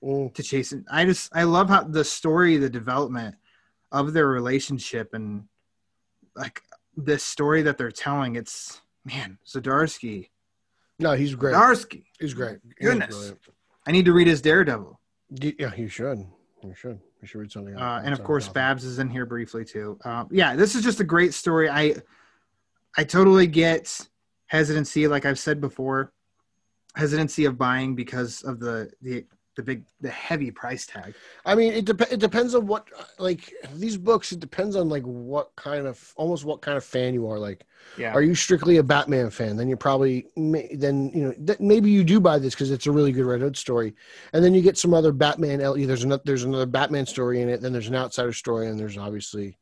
mm, 0.02 0.34
to 0.34 0.42
chase 0.42 0.72
Him. 0.72 0.84
I 0.90 1.04
just 1.04 1.34
I 1.34 1.44
love 1.44 1.68
how 1.68 1.84
the 1.84 2.04
story, 2.04 2.56
the 2.56 2.70
development 2.70 3.36
of 3.92 4.12
their 4.12 4.26
relationship, 4.26 5.14
and 5.14 5.44
like 6.34 6.62
this 6.96 7.22
story 7.22 7.62
that 7.62 7.78
they're 7.78 7.92
telling. 7.92 8.34
It's 8.34 8.80
man, 9.04 9.38
Zdarsky, 9.46 10.30
no, 10.98 11.12
he's 11.12 11.34
great. 11.34 11.54
Zdarsky, 11.54 12.04
he's 12.18 12.34
great. 12.34 12.58
He's 12.78 12.88
Goodness. 12.88 13.08
brilliant. 13.08 13.40
I 13.86 13.92
need 13.92 14.04
to 14.06 14.12
read 14.12 14.26
his 14.26 14.40
Daredevil, 14.40 14.98
Yeah, 15.30 15.74
you 15.76 15.88
should. 15.88 16.18
You 16.62 16.74
should. 16.74 16.98
You 17.20 17.28
should 17.28 17.38
read 17.40 17.52
something. 17.52 17.76
uh, 17.76 18.02
and 18.04 18.12
of 18.14 18.22
course. 18.22 18.48
Babs 18.48 18.84
is 18.84 18.98
in 18.98 19.08
here 19.10 19.26
briefly 19.26 19.64
too. 19.64 19.98
Uh, 20.04 20.24
yeah, 20.30 20.56
this 20.56 20.74
is 20.74 20.82
just 20.82 21.00
a 21.00 21.04
great 21.04 21.34
story. 21.34 21.68
I 21.68 21.96
I 22.96 23.04
totally 23.04 23.46
get 23.46 24.08
hesitancy, 24.46 25.08
like 25.08 25.24
I've 25.26 25.38
said 25.38 25.60
before, 25.60 26.12
hesitancy 26.96 27.44
of 27.44 27.58
buying 27.58 27.94
because 27.94 28.42
of 28.42 28.60
the 28.60 28.90
the 29.02 29.24
the 29.56 29.62
big 29.62 29.84
the 30.00 30.10
heavy 30.10 30.50
price 30.50 30.86
tag. 30.86 31.14
I 31.46 31.54
mean, 31.54 31.72
it 31.72 31.84
dep- 31.84 32.12
it 32.12 32.18
depends 32.20 32.54
on 32.54 32.66
what 32.66 32.88
like 33.18 33.52
these 33.74 33.96
books. 33.96 34.32
It 34.32 34.40
depends 34.40 34.74
on 34.76 34.88
like 34.88 35.04
what 35.04 35.54
kind 35.56 35.86
of 35.86 36.12
almost 36.16 36.44
what 36.44 36.60
kind 36.60 36.76
of 36.76 36.84
fan 36.84 37.14
you 37.14 37.28
are. 37.28 37.38
Like, 37.38 37.64
Yeah. 37.98 38.12
are 38.12 38.22
you 38.22 38.34
strictly 38.34 38.78
a 38.78 38.82
Batman 38.82 39.30
fan? 39.30 39.56
Then 39.56 39.68
you're 39.68 39.76
probably 39.76 40.26
then 40.36 41.10
you 41.14 41.22
know 41.24 41.32
th- 41.46 41.60
maybe 41.60 41.90
you 41.90 42.02
do 42.04 42.18
buy 42.20 42.38
this 42.38 42.54
because 42.54 42.70
it's 42.70 42.86
a 42.86 42.92
really 42.92 43.12
good 43.12 43.26
Red 43.26 43.40
Hood 43.40 43.56
story, 43.56 43.94
and 44.32 44.44
then 44.44 44.54
you 44.54 44.62
get 44.62 44.76
some 44.78 44.92
other 44.94 45.12
Batman. 45.12 45.58
There's 45.58 46.04
another 46.04 46.22
there's 46.24 46.44
another 46.44 46.66
Batman 46.66 47.06
story 47.06 47.40
in 47.42 47.48
it. 47.48 47.60
Then 47.60 47.72
there's 47.72 47.88
an 47.88 47.94
outsider 47.96 48.32
story, 48.32 48.68
and 48.68 48.78
there's 48.78 48.98
obviously 48.98 49.56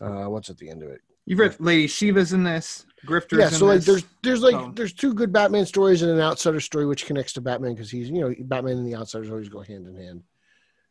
uh, 0.00 0.24
what's 0.26 0.50
at 0.50 0.58
the 0.58 0.68
end 0.70 0.82
of 0.82 0.90
it. 0.90 1.00
You've 1.26 1.38
read 1.38 1.56
Lady 1.60 1.86
Shiva's 1.86 2.32
in 2.32 2.42
this. 2.44 2.86
Grifter's 3.06 3.38
yeah, 3.38 3.48
so 3.48 3.66
like 3.66 3.76
this. 3.76 3.86
there's 3.86 4.04
there's 4.22 4.42
like 4.42 4.52
So- 4.52 4.72
there's 4.74 4.92
two 4.92 5.14
good 5.14 5.32
Batman 5.32 5.66
stories 5.66 6.02
and 6.02 6.10
an 6.10 6.20
outsider 6.20 6.60
story 6.60 6.86
which 6.86 7.06
connects 7.06 7.32
to 7.34 7.40
Batman 7.40 7.74
because 7.74 7.90
he's 7.90 8.10
you 8.10 8.20
know 8.20 8.34
Batman 8.40 8.78
and 8.78 8.86
the 8.86 8.96
outsiders 8.96 9.30
always 9.30 9.48
go 9.48 9.60
hand 9.60 9.86
in 9.86 9.96
hand. 9.96 10.22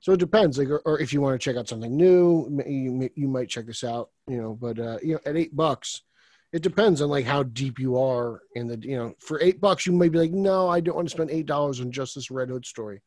So 0.02 0.14
it 0.14 0.20
depends, 0.20 0.58
like, 0.58 0.70
or, 0.70 0.80
or 0.86 1.00
if 1.02 1.12
you 1.12 1.20
want 1.20 1.40
to 1.40 1.44
check 1.44 1.58
out 1.58 1.68
something 1.68 1.94
new, 1.96 2.62
you, 2.66 3.10
you 3.16 3.28
might 3.28 3.50
check 3.50 3.66
this 3.66 3.84
out, 3.84 4.10
you 4.28 4.42
know. 4.42 4.54
But 4.54 4.80
uh, 4.80 4.98
you 5.04 5.14
know, 5.16 5.20
at 5.26 5.36
eight 5.36 5.54
bucks, 5.56 6.04
it 6.54 6.62
depends 6.62 7.02
on 7.02 7.10
like 7.10 7.26
how 7.26 7.44
deep 7.44 7.80
you 7.80 7.98
are 8.00 8.42
in 8.56 8.68
the, 8.68 8.78
you 8.82 8.96
know, 8.98 9.14
for 9.20 9.42
eight 9.42 9.60
bucks, 9.60 9.86
you 9.86 9.92
may 9.92 10.08
be 10.08 10.18
like, 10.18 10.32
no, 10.32 10.70
I 10.70 10.80
don't 10.80 10.96
want 10.96 11.08
to 11.10 11.14
spend 11.14 11.30
eight 11.32 11.46
dollars 11.46 11.82
on 11.82 11.92
just 11.92 12.16
this 12.16 12.32
Red 12.32 12.48
Hood 12.50 12.66
story, 12.66 13.02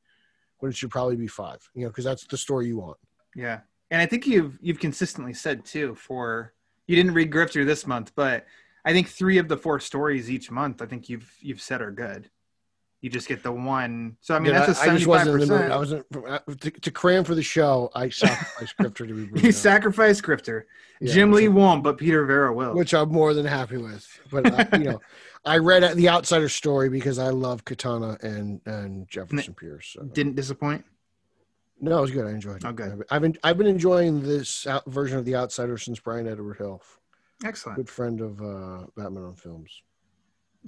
but 0.60 0.66
it 0.66 0.76
should 0.76 0.90
probably 0.90 1.16
be 1.16 1.26
five, 1.26 1.66
you 1.74 1.82
know, 1.82 1.88
because 1.88 2.04
that's 2.04 2.24
the 2.26 2.36
story 2.36 2.66
you 2.66 2.76
want. 2.78 2.98
Yeah, 3.34 3.60
and 3.90 4.02
I 4.02 4.06
think 4.06 4.26
you've 4.26 4.58
you've 4.60 4.78
consistently 4.78 5.32
said 5.32 5.64
too. 5.64 5.94
For 5.94 6.52
you 6.86 6.94
didn't 6.94 7.14
read 7.14 7.30
Grifter 7.32 7.64
this 7.64 7.86
month, 7.86 8.12
but 8.14 8.44
I 8.84 8.92
think 8.92 9.08
three 9.08 9.38
of 9.38 9.48
the 9.48 9.56
four 9.56 9.78
stories 9.80 10.30
each 10.30 10.50
month. 10.50 10.82
I 10.82 10.86
think 10.86 11.08
you've 11.08 11.32
you've 11.40 11.60
said 11.60 11.80
are 11.82 11.90
good. 11.92 12.30
You 13.00 13.10
just 13.10 13.26
get 13.26 13.42
the 13.42 13.50
one. 13.50 14.16
So 14.20 14.34
I 14.36 14.38
mean, 14.38 14.52
Yeah, 14.52 14.64
that's 14.66 14.78
a 14.78 14.82
I, 14.82 14.84
I 14.94 14.96
just 14.96 15.04
seventy 15.04 15.06
wasn't 15.06 15.30
five 15.32 15.42
in 15.42 15.48
the 15.48 15.58
mood. 15.58 15.70
I 15.72 15.76
wasn't 15.76 16.60
to, 16.60 16.70
to 16.70 16.90
cram 16.92 17.24
for 17.24 17.34
the 17.34 17.42
show. 17.42 17.90
I 17.94 18.08
sacrificed 18.10 18.70
Scripter 18.70 19.06
to 19.06 19.26
be. 19.26 19.40
You 19.46 19.50
sacrifice 19.52 20.20
Grifter. 20.20 20.64
Yeah, 21.00 21.12
Jim 21.12 21.32
Lee 21.32 21.46
I- 21.46 21.48
won't, 21.48 21.82
but 21.82 21.98
Peter 21.98 22.24
Verra 22.24 22.52
will. 22.52 22.74
which 22.74 22.94
I'm 22.94 23.10
more 23.10 23.34
than 23.34 23.44
happy 23.44 23.76
with. 23.76 24.06
But 24.30 24.52
uh, 24.72 24.78
you 24.78 24.84
know, 24.84 25.00
I 25.44 25.58
read 25.58 25.96
the 25.96 26.08
Outsider 26.08 26.48
story 26.48 26.88
because 26.90 27.18
I 27.18 27.30
love 27.30 27.64
Katana 27.64 28.18
and 28.22 28.60
and 28.66 29.08
Jefferson 29.08 29.54
Pierce. 29.54 29.94
So. 29.96 30.04
Didn't 30.04 30.36
disappoint. 30.36 30.84
No, 31.80 31.98
it 31.98 32.02
was 32.02 32.10
good. 32.12 32.26
I 32.26 32.30
enjoyed 32.30 32.58
it. 32.58 32.64
Oh, 32.64 32.70
good. 32.72 32.92
I've- 32.92 33.02
I've 33.10 33.22
been, 33.22 33.36
I've 33.42 33.58
been 33.58 33.66
enjoying 33.66 34.22
this 34.22 34.64
out 34.68 34.84
version 34.88 35.18
of 35.18 35.24
the 35.24 35.34
Outsider 35.34 35.76
since 35.76 35.98
Brian 35.98 36.28
Edward 36.28 36.58
Hill, 36.58 36.80
Excellent. 37.44 37.76
good 37.76 37.88
friend 37.88 38.20
of 38.20 38.40
uh, 38.40 38.86
Batman 38.96 39.24
on 39.24 39.34
Films. 39.34 39.82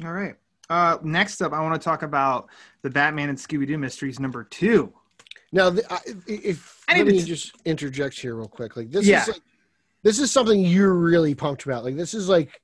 All 0.05 0.13
right. 0.13 0.35
Uh, 0.71 0.99
next 1.03 1.41
up, 1.43 1.53
I 1.53 1.61
want 1.61 1.81
to 1.81 1.85
talk 1.85 2.03
about 2.03 2.49
the 2.83 2.91
Batman 2.91 3.29
and 3.29 3.39
Scooby 3.39 3.67
Doo 3.67 3.79
mysteries 3.79 4.19
number 4.19 4.45
two. 4.45 4.93
Now, 5.53 5.71
the, 5.71 5.85
I, 5.93 5.99
if 6.27 6.83
I 6.89 6.97
let 6.99 7.07
me 7.07 7.19
to- 7.21 7.25
just 7.25 7.53
interject 7.65 8.19
here 8.19 8.35
real 8.35 8.49
quick, 8.49 8.77
like 8.77 8.91
this 8.91 9.07
Yeah. 9.07 9.23
is 9.23 9.29
like, 9.29 9.41
this 10.03 10.19
is 10.19 10.31
something 10.31 10.61
you're 10.61 10.95
really 10.95 11.35
pumped 11.35 11.65
about. 11.65 11.85
Like 11.85 11.97
this 11.97 12.13
is 12.15 12.29
like 12.29 12.61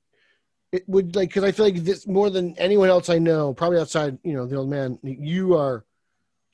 it 0.71 0.87
would 0.87 1.15
like 1.15 1.29
because 1.29 1.43
I 1.43 1.51
feel 1.51 1.65
like 1.65 1.83
this 1.83 2.05
more 2.07 2.29
than 2.29 2.55
anyone 2.57 2.89
else 2.89 3.09
I 3.09 3.17
know, 3.17 3.53
probably 3.53 3.79
outside 3.79 4.17
you 4.23 4.33
know 4.33 4.45
the 4.45 4.57
old 4.57 4.69
man. 4.69 4.99
You 5.03 5.55
are 5.57 5.83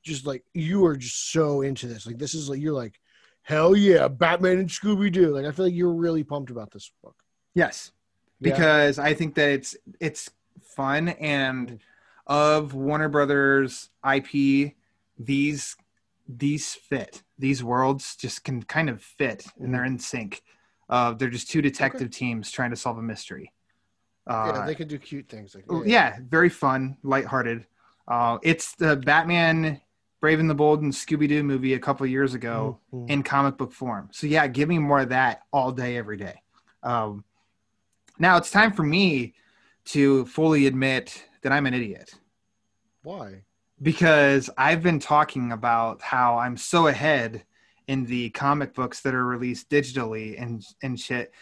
just 0.03 0.25
like 0.25 0.43
you 0.53 0.85
are 0.85 0.95
just 0.95 1.31
so 1.31 1.61
into 1.61 1.87
this. 1.87 2.05
Like 2.07 2.17
this 2.17 2.33
is 2.33 2.49
like 2.49 2.59
you're 2.61 2.73
like 2.73 2.99
hell 3.41 3.75
yeah, 3.75 4.07
Batman 4.07 4.59
and 4.59 4.69
Scooby 4.69 5.11
Doo. 5.11 5.33
Like 5.35 5.45
I 5.45 5.51
feel 5.51 5.65
like 5.65 5.73
you're 5.75 5.93
really 5.93 6.23
pumped 6.23 6.51
about 6.51 6.71
this 6.71 6.89
book. 7.03 7.15
Yes. 7.57 7.91
Yeah. 8.39 8.51
because 8.51 8.99
I 8.99 9.15
think 9.15 9.33
that 9.35 9.49
it's 9.49 9.75
it's 9.99 10.29
fun 10.61 11.09
and 11.09 11.79
of 12.27 12.73
Warner 12.75 13.09
Brothers 13.09 13.89
IP, 14.07 14.73
these 15.17 15.75
these 16.29 16.75
fit. 16.75 17.23
These 17.39 17.63
worlds 17.63 18.15
just 18.15 18.43
can 18.43 18.61
kind 18.63 18.89
of 18.89 19.01
fit 19.01 19.47
and 19.59 19.73
they're 19.73 19.85
in 19.85 19.97
sync. 19.97 20.43
Uh, 20.89 21.13
they're 21.13 21.29
just 21.29 21.49
two 21.49 21.61
detective 21.61 22.11
teams 22.11 22.51
trying 22.51 22.69
to 22.69 22.75
solve 22.75 22.97
a 22.97 23.01
mystery. 23.01 23.51
Uh, 24.27 24.51
yeah, 24.53 24.65
they 24.65 24.75
can 24.75 24.87
do 24.87 24.99
cute 24.99 25.27
things 25.29 25.55
like 25.55 25.63
Oh, 25.69 25.83
yeah, 25.83 26.17
very 26.29 26.49
fun, 26.49 26.97
lighthearted. 27.01 27.65
Uh, 28.07 28.37
it's 28.43 28.75
the 28.75 28.97
Batman, 28.97 29.81
Brave 30.21 30.39
and 30.39 30.49
the 30.49 30.53
Bold, 30.55 30.81
and 30.81 30.91
Scooby 30.93 31.27
Doo 31.27 31.43
movie 31.43 31.73
a 31.73 31.79
couple 31.79 32.05
years 32.05 32.33
ago 32.33 32.79
Mhm. 32.93 33.09
in 33.09 33.23
comic 33.23 33.57
book 33.57 33.71
form. 33.71 34.09
So 34.11 34.27
yeah, 34.27 34.45
give 34.47 34.67
me 34.69 34.77
more 34.79 34.99
of 34.99 35.09
that 35.09 35.43
all 35.51 35.71
day, 35.71 35.97
every 35.97 36.17
day. 36.17 36.41
Um, 36.83 37.23
now 38.19 38.37
it's 38.37 38.51
time 38.51 38.73
for 38.73 38.83
me 38.83 39.33
to 39.85 40.25
fully 40.25 40.67
admit 40.67 41.25
that 41.41 41.51
I'm 41.51 41.65
an 41.65 41.73
idiot 41.73 42.13
Why? 43.03 43.43
because 43.81 44.49
I've 44.57 44.81
been 44.81 44.99
talking 44.99 45.51
about 45.51 46.01
how 46.01 46.37
I'm 46.37 46.57
so 46.57 46.87
ahead 46.87 47.43
in 47.87 48.05
the 48.05 48.29
comic 48.31 48.73
books 48.73 49.01
that 49.01 49.15
are 49.15 49.25
released 49.25 49.69
digitally 49.69 50.39
and 50.41 50.63
and 50.83 50.99
shit. 50.99 51.33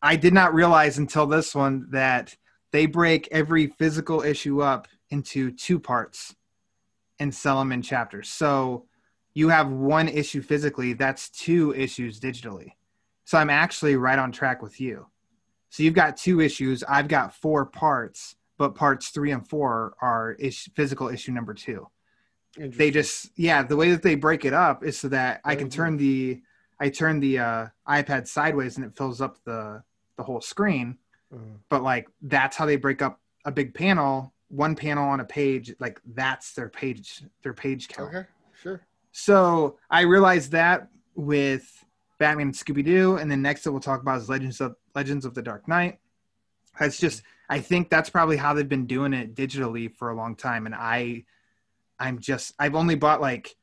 I 0.00 0.16
did 0.16 0.34
not 0.34 0.54
realize 0.54 0.98
until 0.98 1.26
this 1.26 1.54
one 1.54 1.86
that 1.90 2.36
they 2.72 2.86
break 2.86 3.28
every 3.30 3.68
physical 3.68 4.22
issue 4.22 4.62
up 4.62 4.88
into 5.10 5.50
two 5.52 5.78
parts 5.78 6.34
and 7.18 7.34
sell 7.34 7.58
them 7.58 7.72
in 7.72 7.82
chapters. 7.82 8.28
So 8.28 8.86
you 9.34 9.48
have 9.48 9.70
one 9.70 10.08
issue 10.08 10.42
physically, 10.42 10.92
that's 10.92 11.28
two 11.30 11.74
issues 11.74 12.18
digitally. 12.18 12.72
So 13.24 13.38
I'm 13.38 13.50
actually 13.50 13.96
right 13.96 14.18
on 14.18 14.32
track 14.32 14.62
with 14.62 14.80
you. 14.80 15.06
So 15.72 15.82
you've 15.82 15.94
got 15.94 16.18
two 16.18 16.42
issues. 16.42 16.84
I've 16.84 17.08
got 17.08 17.34
four 17.34 17.64
parts, 17.64 18.36
but 18.58 18.74
parts 18.74 19.08
three 19.08 19.30
and 19.30 19.48
four 19.48 19.94
are 20.02 20.32
is 20.32 20.68
physical 20.76 21.08
issue 21.08 21.32
number 21.32 21.54
two. 21.54 21.88
They 22.58 22.90
just 22.90 23.30
yeah, 23.36 23.62
the 23.62 23.74
way 23.74 23.90
that 23.90 24.02
they 24.02 24.14
break 24.14 24.44
it 24.44 24.52
up 24.52 24.84
is 24.84 24.98
so 25.00 25.08
that 25.08 25.40
I 25.46 25.56
can 25.56 25.70
turn 25.70 25.96
the 25.96 26.42
I 26.78 26.90
turn 26.90 27.20
the 27.20 27.38
uh, 27.38 27.66
iPad 27.88 28.28
sideways 28.28 28.76
and 28.76 28.84
it 28.84 28.94
fills 28.94 29.22
up 29.22 29.38
the 29.44 29.82
the 30.18 30.22
whole 30.22 30.42
screen. 30.42 30.98
Mhm. 31.32 31.60
But 31.70 31.82
like 31.82 32.06
that's 32.20 32.54
how 32.54 32.66
they 32.66 32.76
break 32.76 33.00
up 33.00 33.18
a 33.46 33.50
big 33.50 33.72
panel, 33.72 34.34
one 34.48 34.76
panel 34.76 35.08
on 35.08 35.20
a 35.20 35.24
page. 35.24 35.74
Like 35.80 36.02
that's 36.04 36.52
their 36.52 36.68
page 36.68 37.22
their 37.42 37.54
page 37.54 37.88
count. 37.88 38.14
Okay, 38.14 38.26
sure. 38.62 38.82
So 39.12 39.78
I 39.88 40.02
realized 40.02 40.52
that 40.52 40.88
with 41.14 41.81
Batman 42.22 42.46
and 42.46 42.54
Scooby 42.54 42.84
Doo, 42.84 43.16
and 43.16 43.28
then 43.28 43.42
next 43.42 43.64
that 43.64 43.72
we'll 43.72 43.80
talk 43.80 44.00
about 44.00 44.20
is 44.20 44.28
Legends 44.28 44.60
of 44.60 44.76
Legends 44.94 45.24
of 45.24 45.34
the 45.34 45.42
Dark 45.42 45.66
Knight. 45.66 45.98
That's 46.78 46.96
just 46.96 47.22
I 47.48 47.58
think 47.58 47.90
that's 47.90 48.10
probably 48.10 48.36
how 48.36 48.54
they've 48.54 48.68
been 48.68 48.86
doing 48.86 49.12
it 49.12 49.34
digitally 49.34 49.92
for 49.92 50.10
a 50.10 50.14
long 50.16 50.36
time, 50.36 50.66
and 50.66 50.74
I 50.74 51.24
I'm 51.98 52.20
just 52.20 52.54
I've 52.60 52.76
only 52.76 52.94
bought 52.94 53.20
like 53.20 53.56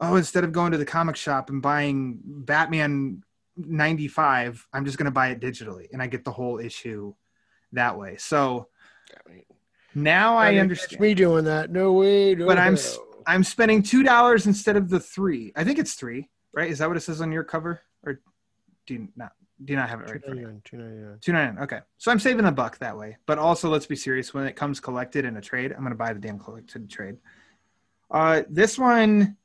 oh 0.00 0.16
instead 0.16 0.42
of 0.42 0.50
going 0.50 0.72
to 0.72 0.78
the 0.78 0.84
comic 0.84 1.14
shop 1.14 1.48
and 1.48 1.62
buying 1.62 2.18
Batman 2.24 3.22
95, 3.56 4.66
I'm 4.72 4.84
just 4.84 4.98
gonna 4.98 5.12
buy 5.12 5.28
it 5.28 5.40
digitally, 5.40 5.86
and 5.92 6.02
I 6.02 6.08
get 6.08 6.24
the 6.24 6.32
whole 6.32 6.58
issue 6.58 7.14
that 7.70 7.96
way. 7.96 8.16
So 8.18 8.66
now 9.94 10.36
I 10.36 10.50
It's 10.50 10.60
understand. 10.60 11.00
me 11.00 11.14
doing 11.14 11.44
that. 11.44 11.70
No 11.70 11.92
way. 11.92 12.34
No 12.34 12.46
But 12.46 12.58
I'm 12.58 12.74
no. 12.74 13.06
I'm 13.28 13.44
spending 13.44 13.80
two 13.84 14.02
dollars 14.02 14.46
instead 14.46 14.76
of 14.76 14.88
the 14.88 14.98
three. 14.98 15.52
I 15.54 15.62
think 15.62 15.78
it's 15.78 15.94
three, 15.94 16.28
right? 16.52 16.68
Is 16.68 16.78
that 16.78 16.88
what 16.88 16.96
it 16.96 17.00
says 17.00 17.20
on 17.20 17.30
your 17.30 17.44
cover, 17.44 17.80
or 18.04 18.20
do 18.86 18.94
you 18.94 19.08
not 19.16 19.32
do 19.64 19.72
you 19.72 19.78
not 19.78 19.88
have 19.88 20.00
it 20.00 20.06
right? 20.06 20.14
in 20.16 20.20
front 20.22 20.38
of 20.38 20.40
you? 20.40 20.60
299, 20.64 20.64
299. 20.64 21.18
Two 21.20 21.32
ninety 21.32 21.54
nine. 21.54 21.62
Okay, 21.64 21.78
so 21.98 22.10
I'm 22.10 22.18
saving 22.18 22.46
a 22.46 22.52
buck 22.52 22.78
that 22.78 22.96
way. 22.96 23.16
But 23.26 23.38
also, 23.38 23.68
let's 23.68 23.86
be 23.86 23.94
serious. 23.96 24.34
When 24.34 24.44
it 24.46 24.56
comes 24.56 24.80
collected 24.80 25.24
in 25.24 25.36
a 25.36 25.40
trade, 25.40 25.72
I'm 25.72 25.82
gonna 25.82 25.94
buy 25.94 26.12
the 26.12 26.18
damn 26.18 26.38
collected 26.38 26.90
trade. 26.90 27.18
Uh, 28.10 28.42
this 28.48 28.78
one, 28.78 29.36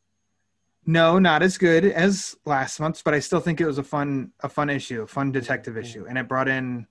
no, 0.85 1.19
not 1.19 1.43
as 1.43 1.57
good 1.57 1.85
as 1.85 2.35
last 2.45 2.79
month's, 2.79 3.01
but 3.03 3.13
I 3.13 3.19
still 3.19 3.39
think 3.39 3.61
it 3.61 3.67
was 3.67 3.77
a 3.77 3.83
fun 3.83 4.31
a 4.41 4.49
fun 4.49 4.69
issue, 4.69 5.03
a 5.03 5.07
fun 5.07 5.31
detective 5.31 5.77
issue, 5.77 6.05
and 6.07 6.17
it 6.17 6.27
brought 6.27 6.47
in 6.47 6.87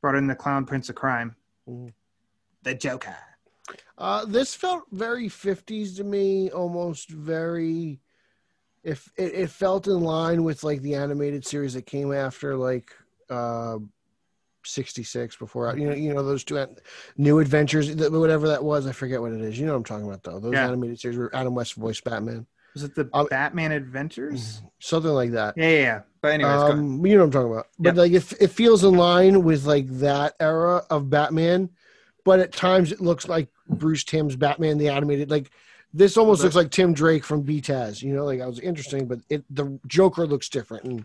brought 0.00 0.14
in 0.14 0.26
the 0.28 0.36
clown 0.36 0.66
prince 0.66 0.88
of 0.88 0.94
crime, 0.94 1.34
Mhm. 1.68 1.92
the 2.62 2.74
Joker. 2.74 3.16
Uh, 3.98 4.24
this 4.24 4.54
felt 4.54 4.84
very 4.92 5.28
50s 5.28 5.96
to 5.96 6.04
me, 6.04 6.50
almost 6.50 7.10
very. 7.10 8.00
If 8.86 9.10
it, 9.16 9.34
it 9.34 9.50
felt 9.50 9.88
in 9.88 10.00
line 10.00 10.44
with 10.44 10.62
like 10.62 10.80
the 10.80 10.94
animated 10.94 11.44
series 11.44 11.74
that 11.74 11.86
came 11.86 12.12
after 12.12 12.56
like 12.56 12.92
uh, 13.28 13.78
66 14.64 15.36
before 15.36 15.76
you 15.76 15.88
know 15.88 15.94
you 15.94 16.14
know 16.14 16.22
those 16.22 16.44
two 16.44 16.64
new 17.16 17.40
adventures 17.40 17.94
whatever 17.94 18.48
that 18.48 18.62
was 18.62 18.86
I 18.86 18.92
forget 18.92 19.20
what 19.20 19.32
it 19.32 19.40
is 19.40 19.58
you 19.58 19.66
know 19.66 19.72
what 19.72 19.78
I'm 19.78 19.84
talking 19.84 20.06
about 20.06 20.22
though 20.22 20.38
those 20.38 20.54
Yeah. 20.54 20.66
animated 20.66 21.00
series 21.00 21.18
where 21.18 21.34
Adam 21.34 21.54
West 21.54 21.74
voiced 21.74 22.04
Batman 22.04 22.46
Was 22.74 22.84
it 22.84 22.94
the 22.94 23.10
Um, 23.12 23.26
Batman 23.28 23.72
Adventures? 23.72 24.62
something 24.78 25.10
like 25.10 25.32
that 25.32 25.56
Yeah, 25.56 25.68
yeah, 25.68 25.78
yeah. 25.78 26.00
But 26.20 26.32
anyways, 26.32 26.62
go 26.62 26.72
um, 26.72 27.06
you 27.06 27.14
know 27.14 27.18
what 27.20 27.24
I'm 27.26 27.30
talking 27.32 27.52
about. 27.52 27.66
But 27.78 27.94
Yep. 27.94 27.96
like 27.96 28.12
it, 28.12 28.42
it 28.42 28.48
feels 28.48 28.84
in 28.84 28.96
line 28.96 29.42
with 29.42 29.64
like 29.64 29.88
that 29.98 30.34
era 30.40 30.82
of 30.90 31.10
Batman, 31.10 31.70
but 32.24 32.40
at 32.40 32.52
times 32.52 32.92
it 32.92 33.00
looks 33.00 33.28
like 33.28 33.48
Bruce 33.68 34.04
Timm's 34.04 34.36
Batman 34.36 34.78
the 34.78 34.88
animated. 34.88 35.30
Like 35.30 35.50
this 35.96 36.16
almost 36.16 36.42
looks 36.42 36.54
like 36.54 36.70
Tim 36.70 36.92
Drake 36.92 37.24
from 37.24 37.42
BTAS. 37.44 38.02
You 38.02 38.14
know, 38.14 38.24
like 38.24 38.40
I 38.40 38.46
was 38.46 38.60
interesting, 38.60 39.06
but 39.06 39.20
it 39.28 39.44
the 39.50 39.78
Joker 39.86 40.26
looks 40.26 40.48
different 40.48 40.84
and 40.84 41.04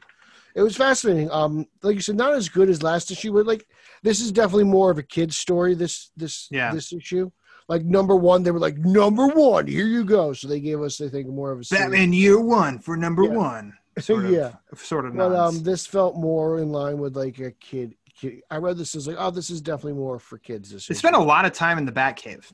it 0.54 0.62
was 0.62 0.75
fascinating. 0.75 1.32
Um, 1.32 1.65
like 1.82 1.95
you 1.95 2.01
said, 2.01 2.17
not 2.17 2.34
as 2.34 2.49
good 2.49 2.69
as 2.69 2.84
last 2.84 3.10
issue, 3.12 3.34
but 3.34 3.45
like 3.45 3.65
this 4.04 4.19
is 4.19 4.32
definitely 4.32 4.65
more 4.65 4.91
of 4.91 4.97
a 4.97 5.04
kid's 5.04 5.38
story. 5.38 5.73
This 5.75 6.12
this 6.17 6.47
Yeah. 6.51 6.73
this 6.73 6.91
issue. 6.91 7.32
Like 7.67 7.86
number 7.86 8.15
one, 8.17 8.43
they 8.43 8.51
were 8.51 8.60
like 8.60 8.77
number 8.77 9.27
one. 9.27 9.65
Here 9.67 9.86
you 9.86 10.04
go. 10.04 10.34
So 10.34 10.47
they 10.49 10.60
gave 10.60 10.82
us, 10.82 10.99
I 10.99 11.08
think, 11.08 11.27
more 11.27 11.51
of 11.51 11.60
a 11.62 11.63
Batman 11.69 12.12
Year 12.12 12.39
One 12.41 12.80
for 12.80 12.97
number 12.97 13.23
Yeah. 13.23 13.30
one. 13.30 13.77
Sort 13.99 14.25
of, 14.25 14.32
Yeah. 14.32 14.54
sort 14.75 15.06
of. 15.06 15.15
But 15.15 15.34
um, 15.36 15.63
this 15.63 15.86
felt 15.86 16.15
more 16.17 16.60
in 16.60 16.71
line 16.71 16.97
with 16.97 17.15
like 17.15 17.39
a 17.39 17.51
kid. 17.51 17.95
kid. 18.13 18.41
I 18.49 18.58
read 18.58 18.77
this 18.77 18.95
as 18.95 19.08
like, 19.08 19.17
oh, 19.19 19.32
this 19.32 19.49
is 19.49 19.62
definitely 19.62 19.99
more 19.99 20.17
for 20.19 20.38
kids. 20.38 20.71
This 20.71 20.88
they 20.88 20.95
spent 20.95 21.15
a 21.15 21.19
lot 21.19 21.45
of 21.45 21.54
time 21.54 21.77
in 21.77 21.86
the 21.86 21.91
Batcave, 21.91 22.51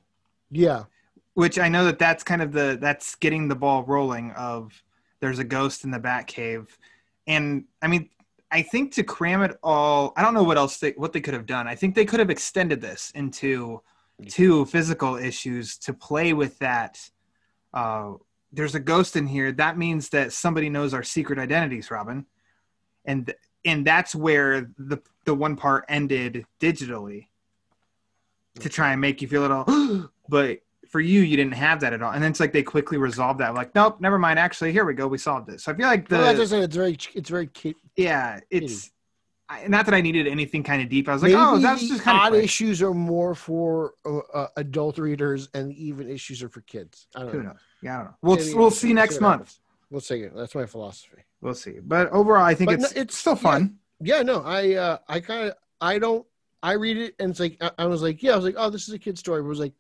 yeah, 0.52 0.84
which 1.38 1.60
I 1.60 1.70
know 1.70 1.86
that 1.86 2.00
that's 2.00 2.24
kind 2.24 2.42
of 2.42 2.52
the 2.52 2.80
that's 2.82 3.14
getting 3.14 3.48
the 3.48 3.56
ball 3.56 3.84
rolling. 3.84 4.32
Of 4.32 4.74
there's 5.20 5.38
a 5.38 5.44
ghost 5.44 5.84
in 5.84 5.92
the 5.92 6.00
bat 6.00 6.26
cave, 6.26 6.76
and 7.28 7.66
I 7.80 7.86
mean, 7.86 8.10
I 8.50 8.64
think 8.64 8.94
to 8.94 9.04
cram 9.04 9.44
it 9.44 9.56
all, 9.62 10.14
I 10.18 10.24
don't 10.24 10.34
know 10.34 10.42
what 10.42 10.58
else 10.58 10.80
they 10.80 10.94
what 10.94 11.14
they 11.14 11.22
could 11.22 11.36
have 11.36 11.46
done. 11.46 11.68
I 11.68 11.76
think 11.76 11.94
they 11.94 12.06
could 12.06 12.20
have 12.20 12.32
extended 12.32 12.82
this 12.82 13.12
into 13.14 13.84
two 14.28 14.66
physical 14.66 15.16
issues 15.16 15.78
to 15.78 15.94
play 15.94 16.34
with 16.34 16.58
that. 16.58 17.00
Uh, 17.72 18.14
there's 18.52 18.74
a 18.74 18.80
ghost 18.80 19.16
in 19.16 19.28
here. 19.28 19.52
That 19.52 19.78
means 19.78 20.10
that 20.10 20.34
somebody 20.34 20.70
knows 20.70 20.92
our 20.96 21.04
secret 21.04 21.38
identities, 21.38 21.92
Robin, 21.92 22.26
and 23.06 23.32
and 23.64 23.86
that's 23.86 24.16
where 24.16 24.72
the 24.80 24.98
the 25.26 25.36
one 25.36 25.56
part 25.56 25.86
ended 25.88 26.48
digitally 26.60 27.28
to 28.60 28.70
try 28.70 28.94
and 28.94 29.00
make 29.00 29.22
you 29.22 29.28
feel 29.28 29.44
it 29.44 29.52
all. 29.52 30.10
but 30.30 30.62
for 30.90 31.00
you, 31.00 31.22
you 31.22 31.38
didn't 31.38 31.54
have 31.54 31.80
that 31.82 31.94
at 31.94 32.02
all. 32.02 32.12
And 32.12 32.24
then 32.24 32.32
it's 32.32 32.40
like 32.40 32.54
they 32.54 32.64
quickly 32.64 32.98
resolved 32.98 33.40
that. 33.40 33.54
Like, 33.54 33.74
nope, 33.76 34.00
never 34.00 34.18
mind. 34.18 34.40
Actually, 34.40 34.72
here 34.72 34.86
we 34.86 34.94
go. 34.94 35.08
We 35.08 35.18
solved 35.18 35.50
it. 35.50 35.62
So 35.62 35.72
I 35.72 35.76
feel 35.76 35.88
like 35.88 36.08
the 36.08 36.18
well, 36.18 36.30
it. 36.30 36.40
It's 36.40 36.76
very, 36.76 36.98
it's 37.14 37.30
very 37.30 37.48
kid. 37.48 37.76
yeah, 37.96 38.40
it's 38.50 38.92
I, 39.50 39.68
not 39.68 39.86
that 39.86 39.94
I 39.94 40.02
needed 40.02 40.28
anything 40.28 40.64
kind 40.64 40.82
of 40.82 40.90
deep. 40.90 41.08
I 41.08 41.14
was 41.14 41.22
like, 41.24 41.32
Maybe 41.32 41.42
oh, 41.42 41.58
that's 41.58 41.88
just 41.88 42.02
kind 42.02 42.20
odd 42.20 42.34
of 42.34 42.44
issues 42.44 42.82
are 42.82 42.94
more 42.94 43.34
for 43.34 43.94
uh, 44.06 44.18
uh, 44.34 44.48
adult 44.58 44.98
readers, 44.98 45.50
and 45.54 45.72
even 45.74 46.10
issues 46.10 46.44
are 46.44 46.50
for 46.50 46.62
kids. 46.62 47.08
I 47.16 47.22
don't 47.22 47.32
who 47.32 47.38
know. 47.40 47.50
knows. 47.50 47.58
Yeah, 47.82 47.94
I 47.94 47.98
don't 47.98 48.06
know. 48.06 48.16
We'll 48.22 48.36
Maybe- 48.38 48.54
we'll 48.56 48.72
see 48.72 48.94
next 48.94 49.22
month. 49.22 49.40
happens. 49.42 49.60
We'll 49.90 50.02
see. 50.02 50.28
That's 50.28 50.54
my 50.54 50.66
philosophy. 50.66 51.24
We'll 51.40 51.54
see. 51.54 51.80
But 51.82 52.10
overall, 52.12 52.44
I 52.44 52.56
think 52.56 52.72
But 52.72 52.80
it's 52.82 52.96
no, 52.96 53.02
it's 53.02 53.18
still 53.18 53.36
fun. 53.38 53.78
Yeah, 54.02 54.22
no, 54.22 54.44
I, 54.44 54.74
uh, 54.74 54.98
I 55.08 55.22
kind 55.22 55.50
of, 55.50 55.56
I 55.80 55.98
don't, 55.98 56.26
I 56.62 56.74
read 56.74 56.98
it, 56.98 57.16
and 57.20 57.32
it's 57.32 57.40
like, 57.40 57.58
I, 57.62 57.72
I 57.78 57.86
was 57.86 58.02
like, 58.02 58.22
yeah, 58.22 58.34
I 58.34 58.36
was 58.36 58.44
like, 58.44 58.56
oh, 58.58 58.70
this 58.70 58.88
is 58.88 58.94
a 58.94 59.00
kid's 59.00 59.20
story. 59.22 59.42
But 59.42 59.46
I 59.46 59.50
was 59.50 59.60
like, 59.60 59.74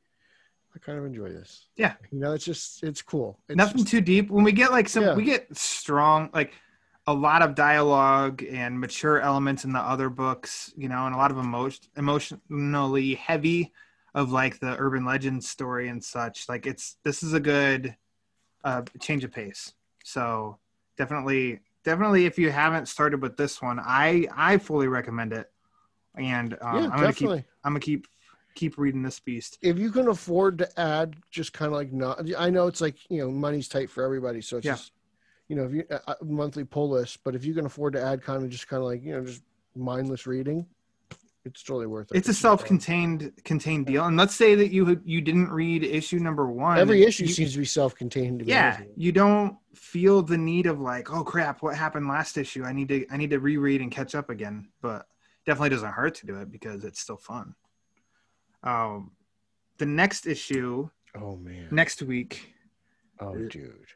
I 0.77 0.85
kind 0.85 0.99
of 0.99 1.05
enjoy 1.05 1.29
this. 1.29 1.65
Yeah. 1.75 1.93
you 2.11 2.19
know, 2.19 2.33
it's 2.33 2.45
just, 2.45 2.83
it's 2.83 3.01
cool. 3.01 3.39
It's 3.49 3.57
Nothing 3.57 3.77
just- 3.79 3.89
too 3.89 4.01
deep. 4.01 4.29
When 4.29 4.43
we 4.43 4.51
get 4.51 4.71
like 4.71 4.87
some, 4.87 5.03
Yeah. 5.03 5.15
we 5.15 5.23
get 5.23 5.55
strong 5.57 6.29
like 6.33 6.53
a 7.07 7.13
lot 7.13 7.41
of 7.41 7.55
dialogue 7.55 8.43
and 8.43 8.79
mature 8.79 9.19
elements 9.19 9.63
in 9.65 9.73
the 9.73 9.79
other 9.79 10.09
books, 10.09 10.71
you 10.77 10.87
know, 10.87 11.05
and 11.07 11.15
a 11.15 11.17
lot 11.17 11.31
of 11.31 11.37
emotion 11.37 11.85
emotionally 11.95 13.15
heavy 13.15 13.73
of 14.13 14.31
like 14.31 14.59
the 14.59 14.75
urban 14.77 15.03
legend 15.05 15.43
story 15.43 15.87
and 15.87 16.03
such. 16.03 16.47
Like 16.49 16.67
it's 16.67 16.97
this 17.03 17.23
is 17.23 17.33
a 17.33 17.39
good 17.39 17.95
uh 18.63 18.83
change 18.99 19.23
of 19.23 19.31
pace. 19.31 19.73
So 20.03 20.59
definitely 20.97 21.61
definitely 21.85 22.25
if 22.25 22.37
you 22.37 22.51
haven't 22.51 22.87
started 22.87 23.21
with 23.21 23.37
this 23.37 23.61
one, 23.61 23.79
I 23.79 24.27
I 24.35 24.57
fully 24.57 24.87
recommend 24.87 25.33
it. 25.33 25.49
And 26.15 26.57
um, 26.61 26.83
yeah, 26.83 26.89
I'm 26.91 26.99
gonna 26.99 27.13
keep. 27.13 27.29
I'm 27.29 27.45
gonna 27.63 27.79
keep 27.79 28.05
keep 28.57 28.77
reading 28.77 29.03
this 29.03 29.19
beast. 29.19 29.57
if 29.61 29.77
you 29.77 29.91
can 29.91 30.07
afford 30.07 30.57
to 30.57 30.67
add 30.79 31.15
just 31.29 31.53
kind 31.53 31.67
of 31.71 31.77
like 31.77 31.91
not 31.93 32.19
i 32.37 32.49
know 32.49 32.65
it's 32.67 32.81
like 32.81 32.97
you 33.09 33.19
know 33.19 33.29
money's 33.29 33.67
tight 33.67 33.89
for 33.89 34.03
everybody 34.03 34.41
so 34.41 34.57
it's 34.57 34.65
Yeah. 34.65 34.73
just 34.73 34.91
you 35.47 35.55
know 35.55 35.65
if 35.65 35.71
you 35.73 35.83
a 35.89 36.15
monthly 36.23 36.63
pull 36.63 36.89
list 36.89 37.19
but 37.23 37.35
if 37.35 37.45
you 37.45 37.53
can 37.53 37.65
afford 37.67 37.93
to 37.93 38.01
add 38.01 38.21
kind 38.23 38.43
of 38.43 38.49
just 38.49 38.67
kind 38.67 38.81
of 38.81 38.87
like 38.91 39.03
you 39.03 39.13
know 39.13 39.23
just 39.23 39.43
mindless 39.75 40.25
reading 40.25 40.65
it's 41.45 41.61
totally 41.63 41.85
worth 41.85 42.11
it 42.11 42.17
It's 42.17 42.27
a 42.27 42.33
self-contained 42.33 43.31
contained 43.45 43.85
deal. 43.85 44.03
And 44.05 44.17
let's 44.17 44.35
say 44.35 44.53
that 44.55 44.69
you 44.73 44.99
you 45.05 45.21
didn't 45.21 45.49
read 45.49 45.81
issue 45.83 46.19
number 46.19 46.45
one. 46.51 46.77
every 46.79 47.03
issue 47.03 47.23
you- 47.25 47.31
seems 47.33 47.53
to 47.53 47.59
be 47.59 47.65
self-contained 47.65 48.39
to 48.39 48.45
yeah 48.45 48.81
you 48.97 49.11
don't 49.13 49.55
feel 49.75 50.21
the 50.23 50.37
need 50.37 50.65
of 50.65 50.81
like 50.81 51.13
oh 51.13 51.23
crap 51.23 51.61
what 51.61 51.75
happened 51.75 52.07
last 52.07 52.37
issue 52.37 52.63
i 52.65 52.73
need 52.73 52.89
to 52.89 53.05
i 53.11 53.15
need 53.15 53.29
to 53.29 53.39
reread 53.39 53.79
and 53.81 53.91
catch 53.91 54.13
up 54.15 54.29
again 54.29 54.67
but 54.81 55.07
definitely 55.45 55.69
doesn't 55.69 55.91
hurt 55.93 56.15
to 56.15 56.25
do 56.25 56.35
it 56.41 56.51
because 56.51 56.83
it's 56.83 56.99
still 56.99 57.15
fun 57.17 57.53
um 58.63 59.11
the 59.77 59.85
next 59.85 60.25
issue 60.25 60.89
oh 61.19 61.37
man. 61.37 61.67
next 61.71 62.01
week 62.01 62.53
oh 63.19 63.35
dude. 63.35 63.87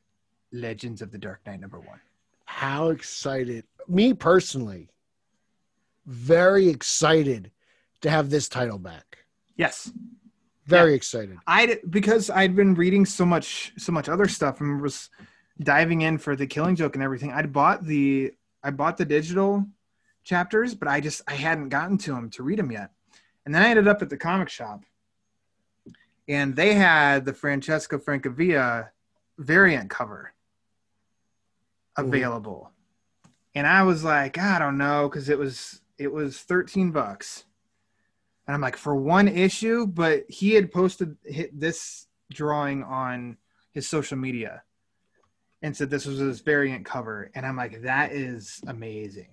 Legends 0.53 1.01
of 1.01 1.11
the 1.11 1.17
dark 1.17 1.39
knight 1.45 1.61
number 1.61 1.79
one. 1.79 1.99
How 2.45 2.89
excited 2.89 3.63
me 3.87 4.13
personally 4.13 4.89
very 6.05 6.67
excited 6.67 7.51
to 8.01 8.09
have 8.09 8.29
this 8.29 8.49
title 8.49 8.77
back. 8.77 9.19
Yes. 9.55 9.91
Very 10.65 10.93
excited. 10.93 11.37
I 11.47 11.79
because 11.89 12.29
i'd 12.29 12.55
been 12.55 12.75
reading 12.75 13.05
so 13.05 13.25
much 13.25 13.73
so 13.77 13.91
much 13.91 14.07
other 14.07 14.27
stuff 14.27 14.61
and 14.61 14.81
was 14.81 15.09
diving 15.61 16.01
in 16.01 16.17
for 16.17 16.35
the 16.35 16.47
killing 16.47 16.75
joke 16.75 16.95
and 16.95 17.03
everything 17.03 17.31
i'd 17.33 17.51
bought 17.51 17.83
the 17.83 18.31
i 18.63 18.71
bought 18.71 18.97
the 18.97 19.05
digital 19.05 19.65
chapters 20.23 20.73
but 20.73 20.87
i 20.87 20.99
just 21.01 21.21
i 21.27 21.33
hadn't 21.33 21.69
gotten 21.69 21.97
to 21.97 22.11
them 22.11 22.29
to 22.29 22.41
read 22.41 22.57
them 22.57 22.71
yet 22.71 22.91
and 23.45 23.53
then 23.53 23.61
i 23.61 23.69
ended 23.69 23.87
up 23.87 24.01
at 24.01 24.09
the 24.09 24.17
comic 24.17 24.49
shop 24.49 24.83
and 26.27 26.55
they 26.55 26.73
had 26.73 27.25
the 27.25 27.33
francesco 27.33 27.97
francavilla 27.97 28.89
variant 29.37 29.89
cover 29.89 30.33
available 31.97 32.71
and 33.55 33.67
i 33.67 33.83
was 33.83 34.03
like 34.03 34.37
i 34.37 34.57
don't 34.59 34.77
know 34.77 35.09
because 35.09 35.29
it 35.29 35.37
was 35.37 35.81
It 35.97 36.11
was 36.11 36.41
13 36.41 36.91
bucks. 36.91 37.45
And 38.47 38.55
I'm 38.55 38.61
like, 38.61 38.75
for 38.75 38.95
one 38.95 39.27
issue, 39.27 39.85
but 39.85 40.25
he 40.27 40.55
had 40.55 40.71
posted 40.71 41.15
hit 41.23 41.51
this 41.53 42.07
drawing 42.33 42.83
on 42.83 43.37
his 43.71 43.87
social 43.87 44.17
media 44.17 44.63
and 45.61 45.77
said 45.77 45.91
this 45.91 46.07
was 46.07 46.17
his 46.17 46.41
variant 46.41 46.85
cover. 46.85 47.29
And 47.35 47.45
I'm 47.45 47.55
like, 47.55 47.83
that 47.83 48.13
is 48.13 48.59
amazing. 48.65 49.29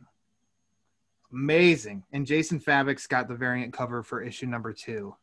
Amazing. 1.33 2.05
And 2.12 2.26
Jason 2.26 2.59
Fabok's 2.59 3.07
got 3.07 3.29
the 3.29 3.35
variant 3.35 3.72
cover 3.72 4.03
for 4.03 4.22
issue 4.22 4.47
number 4.47 4.72
two. 4.72 5.14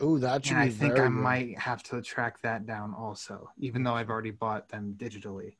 Oh, 0.00 0.18
that 0.18 0.44
should 0.44 0.54
And 0.54 0.62
I 0.62 0.70
think 0.70 0.94
I 0.94 1.04
good. 1.04 1.10
might 1.10 1.58
have 1.58 1.82
to 1.84 2.00
track 2.00 2.40
that 2.42 2.66
down 2.66 2.94
also, 2.94 3.50
even 3.58 3.82
though 3.82 3.94
I've 3.94 4.08
already 4.08 4.30
bought 4.30 4.68
them 4.68 4.94
digitally. 4.98 5.56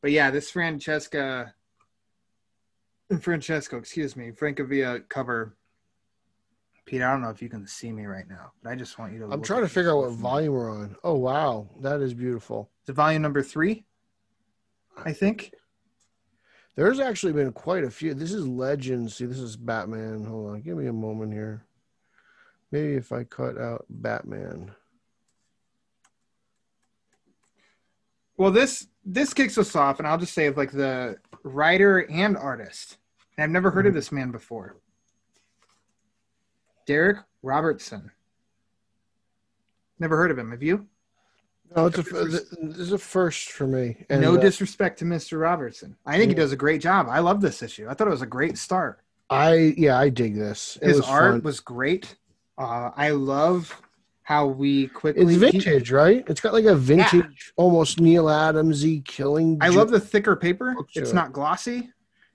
But 0.00 0.10
yeah, 0.10 0.30
this 0.30 0.50
Francesca, 0.50 1.54
Francesco, 3.20 3.78
excuse 3.78 4.16
me, 4.16 4.32
Francavilla 4.32 5.08
cover. 5.08 5.56
Pete, 6.84 7.02
I 7.02 7.10
don't 7.10 7.20
know 7.22 7.30
if 7.30 7.42
you 7.42 7.48
can 7.48 7.66
see 7.66 7.92
me 7.92 8.06
right 8.06 8.28
now, 8.28 8.52
but 8.62 8.70
I 8.70 8.74
just 8.74 8.98
want 8.98 9.12
you 9.12 9.20
to. 9.20 9.26
I'm 9.26 9.42
trying 9.42 9.62
to 9.62 9.68
figure 9.68 9.90
out 9.92 9.98
what 9.98 10.12
volume 10.12 10.54
we're 10.54 10.70
on. 10.70 10.96
Oh 11.04 11.14
wow, 11.14 11.68
that 11.80 12.00
is 12.00 12.14
beautiful. 12.14 12.70
Is 12.82 12.90
it 12.90 12.92
volume 12.94 13.22
number 13.22 13.42
three? 13.42 13.84
I 15.04 15.12
think. 15.12 15.52
There's 16.78 17.00
actually 17.00 17.32
been 17.32 17.50
quite 17.50 17.82
a 17.82 17.90
few. 17.90 18.14
This 18.14 18.32
is 18.32 18.46
Legends. 18.46 19.16
See, 19.16 19.24
this 19.26 19.40
is 19.40 19.56
Batman. 19.56 20.24
Hold 20.24 20.50
on, 20.52 20.60
give 20.60 20.76
me 20.76 20.86
a 20.86 20.92
moment 20.92 21.32
here. 21.32 21.64
Maybe 22.70 22.94
if 22.94 23.10
I 23.10 23.24
cut 23.24 23.58
out 23.58 23.84
Batman. 23.90 24.70
Well, 28.36 28.52
this 28.52 28.86
this 29.04 29.34
kicks 29.34 29.58
us 29.58 29.74
off, 29.74 29.98
and 29.98 30.06
I'll 30.06 30.18
just 30.18 30.34
say 30.34 30.46
of 30.46 30.56
like 30.56 30.70
the 30.70 31.16
writer 31.42 32.08
and 32.08 32.36
artist. 32.36 32.98
And 33.36 33.42
I've 33.42 33.50
never 33.50 33.72
heard 33.72 33.80
Mm-hmm. 33.80 33.88
of 33.88 33.94
this 33.94 34.12
man 34.12 34.30
before. 34.30 34.76
Derek 36.86 37.16
Robertson. 37.42 38.12
Never 39.98 40.16
heard 40.16 40.30
of 40.30 40.38
him. 40.38 40.52
Have 40.52 40.62
you? 40.62 40.86
No, 41.76 41.86
it's 41.86 41.98
a 41.98 42.02
this 42.02 42.44
is 42.78 42.92
a 42.92 42.98
first 42.98 43.50
for 43.50 43.66
me. 43.66 44.04
And, 44.08 44.20
no 44.22 44.34
uh, 44.36 44.40
disrespect 44.40 44.98
to 45.00 45.04
Mr. 45.04 45.40
Robertson. 45.40 45.96
I 46.06 46.16
think 46.16 46.30
he 46.30 46.34
does 46.34 46.52
a 46.52 46.56
great 46.56 46.80
job. 46.80 47.06
I 47.10 47.18
love 47.20 47.40
this 47.40 47.62
issue. 47.62 47.86
I 47.88 47.94
thought 47.94 48.06
it 48.06 48.10
was 48.10 48.22
a 48.22 48.26
great 48.26 48.56
start. 48.58 49.00
I 49.30 49.74
yeah, 49.76 49.98
I 49.98 50.08
dig 50.08 50.34
this. 50.34 50.78
It 50.80 50.88
His 50.88 50.96
was 50.98 51.06
art 51.08 51.32
fun. 51.34 51.42
was 51.42 51.60
great. 51.60 52.16
Uh, 52.56 52.90
I 52.96 53.10
love 53.10 53.80
how 54.22 54.46
we 54.46 54.88
quickly. 54.88 55.22
It's 55.22 55.32
he- 55.32 55.38
vintage, 55.38 55.90
right? 55.90 56.24
It's 56.26 56.40
got 56.40 56.52
like 56.54 56.64
a 56.64 56.74
vintage, 56.74 57.52
almost 57.56 58.00
Neil 58.00 58.24
Adamsy 58.24 59.04
killing. 59.04 59.58
I 59.60 59.70
ju- 59.70 59.76
love 59.76 59.90
the 59.90 60.00
thicker 60.00 60.36
paper. 60.36 60.74
It's 60.94 61.10
it. 61.10 61.14
not 61.14 61.32
glossy. 61.32 61.90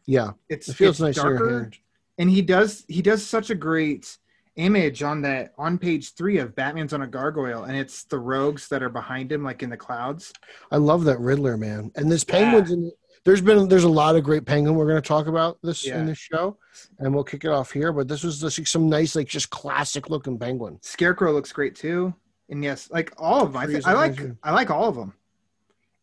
Yeah, 0.06 0.32
It's 0.50 0.68
it 0.70 0.74
feels 0.76 1.02
it's 1.02 1.18
nice 1.18 1.18
in 1.18 1.24
darker. 1.24 1.72
and 2.18 2.30
he 2.30 2.42
does 2.42 2.84
he 2.88 3.02
does 3.02 3.26
such 3.26 3.50
a 3.50 3.56
great 3.56 4.18
image 4.56 5.02
on 5.04 5.22
that 5.22 5.54
on 5.58 5.78
page 5.78 6.14
three 6.16 6.38
of 6.38 6.56
Batman's 6.56 6.94
on 6.94 7.02
a 7.02 7.08
gargoyle, 7.08 7.64
and 7.64 7.76
it's 7.76 8.04
the 8.06 8.20
rogues 8.20 8.68
that 8.70 8.84
are 8.84 8.90
behind 8.90 9.32
him, 9.32 9.44
like 9.44 9.64
in 9.64 9.70
the 9.70 9.78
clouds. 9.78 10.34
I 10.72 10.78
love 10.78 11.04
that 11.06 11.20
Riddler 11.20 11.58
man, 11.58 11.92
and 11.96 12.12
this 12.12 12.24
penguin's 12.24 12.72
in. 12.72 12.92
There's 13.26 13.42
been 13.42 13.70
there's 13.70 13.86
a 13.86 13.90
lot 13.90 14.18
of 14.18 14.24
great 14.24 14.46
penguin 14.46 14.76
we're 14.76 14.88
going 14.88 15.02
to 15.02 15.08
talk 15.08 15.28
about 15.28 15.58
this 15.64 15.86
Yeah. 15.86 16.00
in 16.00 16.06
this 16.06 16.18
show, 16.18 16.58
and 17.00 17.14
we'll 17.16 17.24
kick 17.24 17.46
it 17.46 17.50
off 17.52 17.72
here. 17.72 17.94
But 17.94 18.08
this 18.08 18.24
was 18.24 18.42
just 18.42 18.68
some 18.68 18.90
nice 18.90 19.16
like 19.16 19.28
just 19.28 19.50
classic 19.50 20.10
looking 20.10 20.38
penguin. 20.38 20.78
Scarecrow 20.82 21.32
looks 21.32 21.52
great 21.54 21.76
too, 21.76 22.14
and 22.50 22.64
yes, 22.64 22.90
like 22.92 23.14
all 23.18 23.44
of 23.44 23.54
them. 23.54 23.62
I, 23.62 23.66
Freeze 23.66 23.86
I 23.86 23.94
like. 23.94 24.20
I 24.44 24.52
like 24.52 24.70
all 24.70 24.90
of 24.90 24.96
them. 24.96 25.14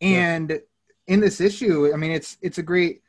Yeah. 0.01 0.09
And 0.35 0.61
in 1.09 1.21
this 1.21 1.41
issue, 1.43 1.93
I 1.93 1.97
mean, 1.99 2.11
it's 2.11 2.39
it's 2.41 2.57
a 2.59 2.63
great 2.63 3.03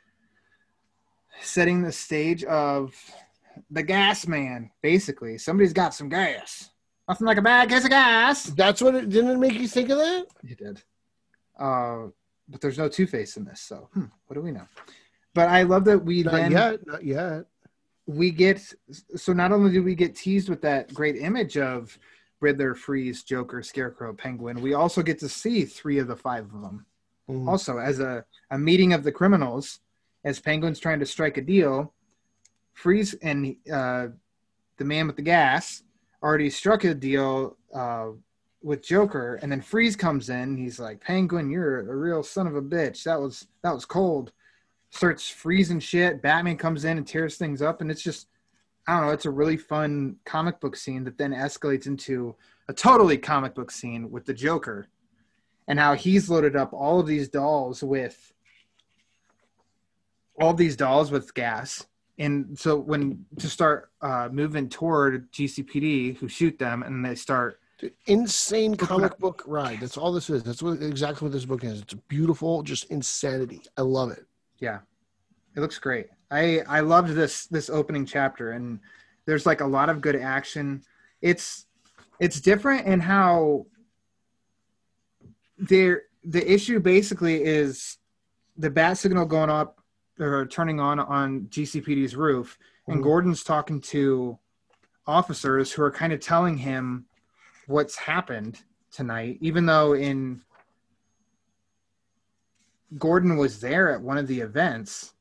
setting 1.41 1.81
the 1.81 1.91
stage 1.91 2.43
of 2.43 2.93
the 3.69 3.83
gas 3.83 4.27
man. 4.27 4.71
Basically, 4.81 5.37
somebody's 5.37 5.73
got 5.73 5.93
some 5.93 6.09
gas. 6.09 6.69
Nothing 7.07 7.27
like 7.27 7.37
a 7.37 7.41
bad 7.41 7.69
case 7.69 7.83
of 7.83 7.89
gas. 7.89 8.45
That's 8.45 8.81
what 8.81 8.95
it 8.95 9.09
didn't 9.09 9.31
it 9.31 9.37
make 9.39 9.53
you 9.53 9.67
think 9.67 9.89
of 9.89 9.97
that. 9.97 10.25
He 10.45 10.55
did. 10.55 10.81
Uh, 11.59 12.07
but 12.47 12.61
there's 12.61 12.77
no 12.77 12.87
Two 12.89 13.05
Face 13.07 13.37
in 13.37 13.45
this, 13.45 13.61
so 13.61 13.89
hmm, 13.93 14.05
what 14.27 14.35
do 14.35 14.41
we 14.41 14.51
know? 14.51 14.67
But 15.33 15.49
I 15.49 15.63
love 15.63 15.85
that 15.85 15.99
we 15.99 16.23
Not 16.23 16.33
then 16.33 16.51
yet, 16.51 16.87
not 16.87 17.03
yet. 17.05 17.45
we 18.05 18.31
get 18.31 18.61
so 19.15 19.33
not 19.33 19.51
only 19.51 19.71
do 19.71 19.83
we 19.83 19.95
get 19.95 20.15
teased 20.15 20.49
with 20.49 20.61
that 20.61 20.93
great 20.93 21.15
image 21.17 21.57
of 21.57 21.97
Riddler, 22.39 22.75
Freeze, 22.75 23.23
Joker, 23.23 23.61
Scarecrow, 23.63 24.13
Penguin, 24.13 24.61
we 24.61 24.73
also 24.73 25.01
get 25.01 25.19
to 25.19 25.29
see 25.29 25.63
three 25.65 25.99
of 25.99 26.07
the 26.07 26.15
five 26.15 26.45
of 26.53 26.61
them. 26.61 26.85
Mhm. 27.29 27.47
Also, 27.47 27.77
as 27.77 27.99
a, 27.99 28.25
a 28.49 28.57
meeting 28.57 28.93
of 28.93 29.03
the 29.03 29.11
criminals, 29.11 29.79
as 30.25 30.39
Penguin's 30.39 30.79
trying 30.79 30.99
to 30.99 31.05
strike 31.05 31.37
a 31.37 31.41
deal, 31.41 31.93
Freeze 32.73 33.13
and 33.15 33.55
uh, 33.71 34.07
the 34.77 34.85
man 34.85 35.07
with 35.07 35.15
the 35.15 35.21
gas 35.21 35.83
already 36.23 36.49
struck 36.49 36.83
a 36.83 36.93
deal 36.93 37.57
uh, 37.73 38.09
with 38.63 38.83
Joker, 38.83 39.39
and 39.41 39.51
then 39.51 39.61
Freeze 39.61 39.95
comes 39.95 40.29
in. 40.29 40.57
He's 40.57 40.79
like, 40.79 41.01
"Penguin, 41.01 41.49
you're 41.49 41.91
a 41.91 41.95
real 41.95 42.23
son 42.23 42.47
of 42.47 42.55
a 42.55 42.61
bitch. 42.61 43.03
That 43.03 43.19
was 43.19 43.47
that 43.63 43.73
was 43.73 43.85
cold." 43.85 44.31
Starts 44.93 45.29
freezing 45.29 45.79
shit. 45.79 46.21
Batman 46.21 46.57
comes 46.57 46.83
in 46.83 46.97
and 46.97 47.07
tears 47.07 47.37
things 47.37 47.61
up, 47.61 47.81
and 47.81 47.89
it's 47.89 48.01
just 48.01 48.27
I 48.87 48.97
don't 48.97 49.07
know. 49.07 49.13
It's 49.13 49.25
a 49.25 49.31
really 49.31 49.57
fun 49.57 50.17
comic 50.25 50.59
book 50.59 50.75
scene 50.75 51.03
that 51.05 51.17
then 51.17 51.31
escalates 51.31 51.87
into 51.87 52.35
a 52.67 52.73
totally 52.73 53.17
comic 53.17 53.55
book 53.55 53.71
scene 53.71 54.11
with 54.11 54.25
the 54.25 54.33
Joker 54.33 54.87
and 55.67 55.79
how 55.79 55.93
he's 55.93 56.29
loaded 56.29 56.55
up 56.55 56.73
all 56.73 56.99
of 56.99 57.07
these 57.07 57.29
dolls 57.29 57.83
with 57.83 58.33
all 60.39 60.53
these 60.53 60.75
dolls 60.75 61.11
with 61.11 61.33
gas. 61.33 61.85
And 62.21 62.57
so 62.57 62.77
when 62.77 63.25
to 63.39 63.49
start 63.49 63.91
uh, 64.01 64.29
moving 64.31 64.69
toward 64.69 65.31
GCPD, 65.31 66.17
who 66.17 66.27
shoot 66.27 66.59
them, 66.59 66.83
and 66.83 67.03
they 67.03 67.15
start 67.15 67.59
Dude, 67.79 67.93
Insane 68.05 68.75
comic 68.75 69.17
book 69.17 69.41
ride. 69.47 69.79
That's 69.79 69.97
all 69.97 70.13
this 70.13 70.29
is. 70.29 70.43
That's 70.43 70.61
what 70.61 70.83
exactly 70.83 71.25
what 71.25 71.31
this 71.31 71.45
book 71.45 71.63
is. 71.63 71.81
It's 71.81 71.95
beautiful, 71.95 72.61
just 72.61 72.91
insanity. 72.91 73.61
I 73.75 73.81
love 73.81 74.11
it. 74.11 74.27
Yeah, 74.59 74.81
it 75.55 75.61
looks 75.61 75.79
great. 75.79 76.09
I 76.29 76.59
I 76.67 76.81
loved 76.81 77.15
this 77.15 77.47
this 77.47 77.71
opening 77.71 78.05
chapter, 78.05 78.51
and 78.51 78.79
there's 79.25 79.47
like 79.47 79.61
a 79.61 79.65
lot 79.65 79.89
of 79.89 79.99
good 79.99 80.15
action. 80.15 80.83
It's 81.23 81.65
it's 82.19 82.39
different 82.39 82.85
in 82.85 82.99
how 82.99 83.65
there 85.57 86.03
the 86.23 86.53
issue 86.53 86.79
basically 86.79 87.43
is 87.43 87.97
the 88.57 88.69
bat 88.69 88.99
signal 88.99 89.25
going 89.25 89.49
up 89.49 89.80
or 90.21 90.45
turning 90.45 90.79
on 90.79 90.99
on 90.99 91.47
GCPD's 91.49 92.15
roof, 92.15 92.57
and 92.87 92.99
Mhm. 92.99 93.03
Gordon's 93.03 93.43
talking 93.43 93.81
to 93.81 94.37
officers 95.07 95.71
who 95.71 95.81
are 95.81 95.91
kind 95.91 96.13
of 96.13 96.19
telling 96.19 96.57
him 96.57 97.05
what's 97.65 97.95
happened 97.95 98.63
tonight, 98.91 99.37
even 99.41 99.65
though 99.65 99.93
in 99.93 100.41
Gordon 102.97 103.37
was 103.37 103.59
there 103.61 103.89
at 103.89 104.01
one 104.01 104.17
of 104.17 104.27
the 104.27 104.41
events. 104.41 105.13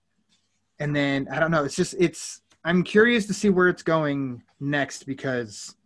And 0.79 0.95
then 0.95 1.29
I 1.29 1.39
don't 1.39 1.51
know, 1.51 1.65
it's 1.65 1.77
just 1.77 1.95
it's 1.99 2.43
I'm 2.65 2.83
curious 2.83 3.27
to 3.27 3.35
see 3.35 3.49
where 3.49 3.69
it's 3.69 3.83
going 3.83 4.43
next 4.59 5.07
because 5.07 5.77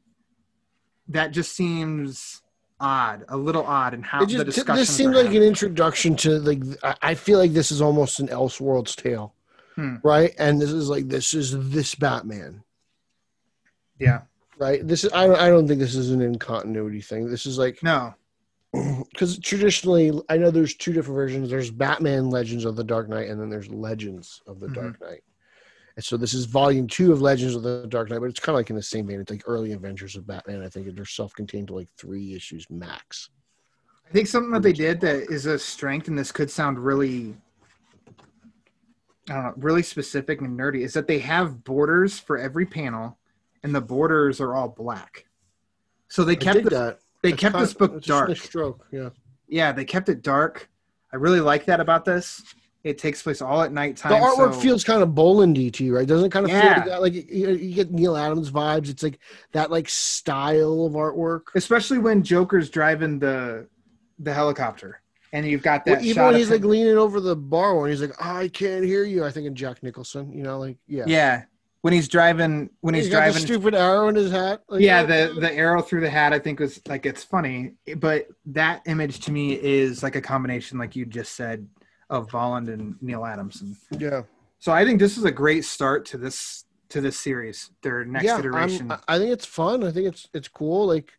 that 1.09 1.29
just 1.29 1.53
seems 1.53 2.43
odd, 2.85 3.25
a 3.29 3.37
little 3.37 3.65
odd 3.65 3.95
in 3.95 4.03
how 4.03 4.23
It 4.23 4.27
the 4.27 4.33
just, 4.45 4.47
discussion. 4.47 4.77
this 4.81 4.91
seemed 4.95 5.15
like 5.15 5.29
an 5.29 5.43
introduction 5.43 6.15
to 6.17 6.39
like 6.41 6.63
I- 7.03 7.15
feel 7.15 7.39
like 7.39 7.53
this 7.53 7.73
is 7.73 7.81
almost 7.81 8.21
an 8.21 8.29
Elseworlds 8.29 8.95
tale, 8.95 9.33
Hmm. 9.77 9.97
right? 10.03 10.35
And 10.39 10.61
this 10.61 10.71
is 10.71 10.89
like 10.89 11.09
this 11.09 11.33
is 11.35 11.71
this 11.71 11.95
Batman, 11.95 12.63
yeah. 13.99 14.23
right? 14.59 14.87
This 14.87 15.05
is 15.05 15.13
I 15.13 15.27
don't 15.27 15.41
I 15.41 15.49
don't 15.49 15.67
think 15.67 15.81
this 15.81 15.95
is 15.95 16.11
an 16.11 16.21
in 16.21 16.39
continuity 16.39 17.01
thing. 17.01 17.31
This 17.31 17.47
is 17.47 17.59
like 17.59 17.83
No. 17.83 18.15
because 19.11 19.39
traditionally 19.39 20.13
I 20.29 20.37
know 20.37 20.51
there's 20.51 20.75
two 20.75 20.93
different 20.93 21.17
versions. 21.17 21.49
There's 21.51 21.71
Batman 21.71 22.29
Legends 22.31 22.65
of 22.65 22.77
the 22.77 22.85
Dark 22.85 23.09
Knight, 23.09 23.29
and 23.31 23.41
then 23.41 23.49
there's 23.51 23.69
Legends 23.71 24.43
of 24.47 24.61
the 24.61 24.67
Mhm. 24.69 24.75
Dark 24.75 25.01
Knight. 25.01 25.23
And 25.97 26.05
so 26.05 26.17
this 26.17 26.35
is 26.35 26.45
volume 26.45 26.89
two 26.89 27.13
of 27.13 27.23
Legends 27.23 27.55
of 27.55 27.63
the 27.63 27.87
Dark 27.89 28.11
Knight, 28.11 28.19
but 28.19 28.29
it's 28.29 28.41
kind 28.41 28.55
of 28.55 28.59
like 28.59 28.71
in 28.71 28.77
the 28.77 28.83
same 28.83 29.07
vein. 29.07 29.21
It's 29.21 29.31
like 29.31 29.45
early 29.47 29.73
adventures 29.73 30.17
of 30.17 30.27
Batman. 30.27 30.63
I 30.63 30.69
think 30.69 30.93
they're 30.95 31.05
self-contained 31.05 31.69
to 31.69 31.75
like 31.75 31.89
three 31.97 32.35
issues 32.35 32.67
max. 32.69 33.31
I 34.07 34.11
think 34.13 34.27
something 34.27 34.51
that 34.53 34.63
they 34.63 34.73
did 34.73 35.01
that 35.03 35.31
is 35.31 35.47
a 35.47 35.59
strength, 35.59 36.09
and 36.09 36.19
this 36.19 36.33
could 36.33 36.51
sound 36.51 36.79
really, 36.79 37.35
I 39.29 39.35
don't 39.35 39.45
know, 39.45 39.55
really 39.57 39.83
specific 39.83 40.41
and 40.41 40.59
nerdy, 40.59 40.81
is 40.83 40.95
that 40.95 41.07
they 41.07 41.21
have 41.21 41.63
borders 41.63 42.19
for 42.19 42.39
every 42.39 42.67
panel, 42.67 43.17
and 43.63 43.75
the 43.75 43.81
borders 43.81 44.41
are 44.41 44.55
all 44.55 44.69
black. 44.69 45.27
So 46.09 46.25
they 46.25 46.37
kept 46.37 46.65
the, 46.65 46.71
that. 46.71 46.99
they 47.23 47.31
That's 47.31 47.41
kept 47.41 47.59
this 47.59 47.73
book 47.73 48.03
dark. 48.03 48.37
stroke, 48.37 48.87
yeah. 48.91 49.11
Yeah, 49.49 49.73
they 49.73 49.85
kept 49.85 50.09
it 50.09 50.23
dark. 50.23 50.69
I 51.13 51.17
really 51.17 51.41
like 51.41 51.67
that 51.67 51.79
about 51.81 52.05
this. 52.05 52.43
It 52.85 52.99
takes 52.99 53.23
place 53.23 53.41
all 53.41 53.63
at 53.63 53.73
nighttime. 53.73 54.13
The 54.13 54.19
artwork 54.27 54.53
so- 54.55 54.61
feels 54.61 54.85
kind 54.85 55.03
of 55.03 55.09
Bollandy 55.11 55.73
to 55.73 55.85
you, 55.85 55.97
right? 55.97 56.07
Doesn't 56.07 56.27
it 56.27 56.33
kind 56.33 56.45
of 56.45 56.51
feel 56.53 56.61
Yeah. 56.61 56.85
like? 56.99 57.01
Like 57.01 57.15
you, 57.15 57.51
you 57.51 57.75
get 57.75 57.91
Neal 57.91 58.15
Adams 58.17 58.51
vibes. 58.51 58.91
It's 58.91 59.03
like 59.03 59.19
that 59.53 59.71
like 59.71 59.89
style 59.89 60.85
of 60.85 60.93
artwork. 60.93 61.45
especially 61.55 61.99
when 61.99 62.23
Joker's 62.23 62.69
driving 62.69 63.19
the 63.19 63.67
the 64.19 64.33
helicopter, 64.35 65.01
and 65.33 65.47
you've 65.47 65.63
got 65.63 65.85
that 65.87 65.97
Well, 65.97 66.05
even 66.05 66.15
shot 66.15 66.27
when 66.27 66.37
he's 66.37 66.51
like 66.51 66.63
leaning 66.63 66.99
over 66.99 67.21
the 67.21 67.35
bar 67.35 67.81
and 67.81 67.91
he's 67.91 68.03
like, 68.03 68.23
"I 68.23 68.49
can't 68.49 68.85
hear 68.85 69.05
you." 69.05 69.25
I 69.25 69.31
think 69.31 69.47
in 69.47 69.55
Jack 69.55 69.83
Nicholson, 69.83 70.31
you 70.33 70.43
know, 70.43 70.59
like 70.59 70.77
yeah, 70.87 71.05
yeah, 71.07 71.43
when 71.81 71.95
he's 71.95 72.07
driving 72.07 72.69
when 72.83 72.95
he's, 72.95 73.05
He's 73.07 73.13
got 73.13 73.21
driving 73.21 73.43
stupid 73.43 73.75
arrow 73.75 74.09
in 74.09 74.15
his 74.15 74.31
hat. 74.31 74.61
Like, 74.69 74.83
yeah 74.83 75.03
the 75.05 75.35
the 75.41 75.53
arrow 75.53 75.81
through 75.83 76.03
the 76.03 76.11
hat 76.11 76.33
i 76.35 76.39
think 76.39 76.61
was 76.61 76.81
like 76.87 77.05
it's 77.07 77.25
funny 77.25 77.73
but 77.97 78.27
that 78.47 78.83
image 78.87 79.21
to 79.21 79.33
me 79.33 79.55
is 79.55 80.03
like 80.03 80.17
a 80.17 80.21
combination 80.21 80.79
like 80.79 80.95
you 80.97 81.05
just 81.07 81.35
said 81.35 81.67
of 82.11 82.29
Bolland 82.29 82.69
and 82.69 82.97
neil 83.01 83.25
adamson 83.25 83.77
yeah. 83.99 84.23
so 84.59 84.73
i 84.73 84.85
think 84.85 84.99
this 84.99 85.17
is 85.17 85.25
a 85.25 85.31
great 85.33 85.65
start 85.65 86.05
to 86.07 86.19
this 86.19 86.65
to 86.89 87.01
this 87.01 87.19
series 87.19 87.71
their 87.83 88.05
next 88.05 88.25
yeah, 88.25 88.39
iteration 88.39 88.91
I'm, 88.93 89.01
I 89.09 89.19
think 89.19 89.31
it's 89.33 89.47
fun. 89.47 89.83
I 89.83 89.91
think 89.91 90.07
it's 90.07 90.29
it's 90.35 90.49
cool. 90.49 90.87
Like, 90.87 91.13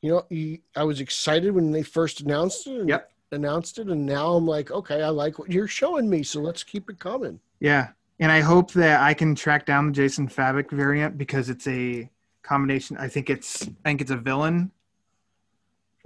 you 0.00 0.10
know, 0.12 0.24
you, 0.30 0.58
I 0.76 0.84
was 0.84 1.00
excited 1.00 1.50
when 1.52 1.70
they 1.72 1.82
first 1.82 2.20
announced 2.20 2.66
it. 2.66 2.80
And 2.80 2.88
Yep. 2.88 3.10
Announced 3.32 3.78
it, 3.80 3.88
and 3.88 4.06
now 4.06 4.34
I'm 4.34 4.46
like, 4.46 4.70
okay, 4.70 5.02
I 5.02 5.08
like 5.08 5.38
what 5.40 5.50
you're 5.50 5.66
showing 5.66 6.08
me, 6.08 6.22
so 6.22 6.40
let's 6.40 6.62
keep 6.62 6.88
it 6.88 6.98
coming. 7.00 7.40
yeah 7.58 7.88
and 8.20 8.30
i 8.30 8.40
hope 8.40 8.70
that 8.72 9.00
i 9.00 9.12
can 9.12 9.34
track 9.34 9.66
down 9.66 9.86
the 9.86 9.92
jason 9.92 10.28
fabok 10.28 10.70
variant 10.70 11.18
because 11.18 11.50
it's 11.50 11.66
a 11.66 12.08
combination 12.42 12.96
i 12.98 13.08
think 13.08 13.28
it's 13.28 13.62
i 13.84 13.88
think 13.88 14.00
it's 14.00 14.12
a 14.12 14.16
villain 14.16 14.70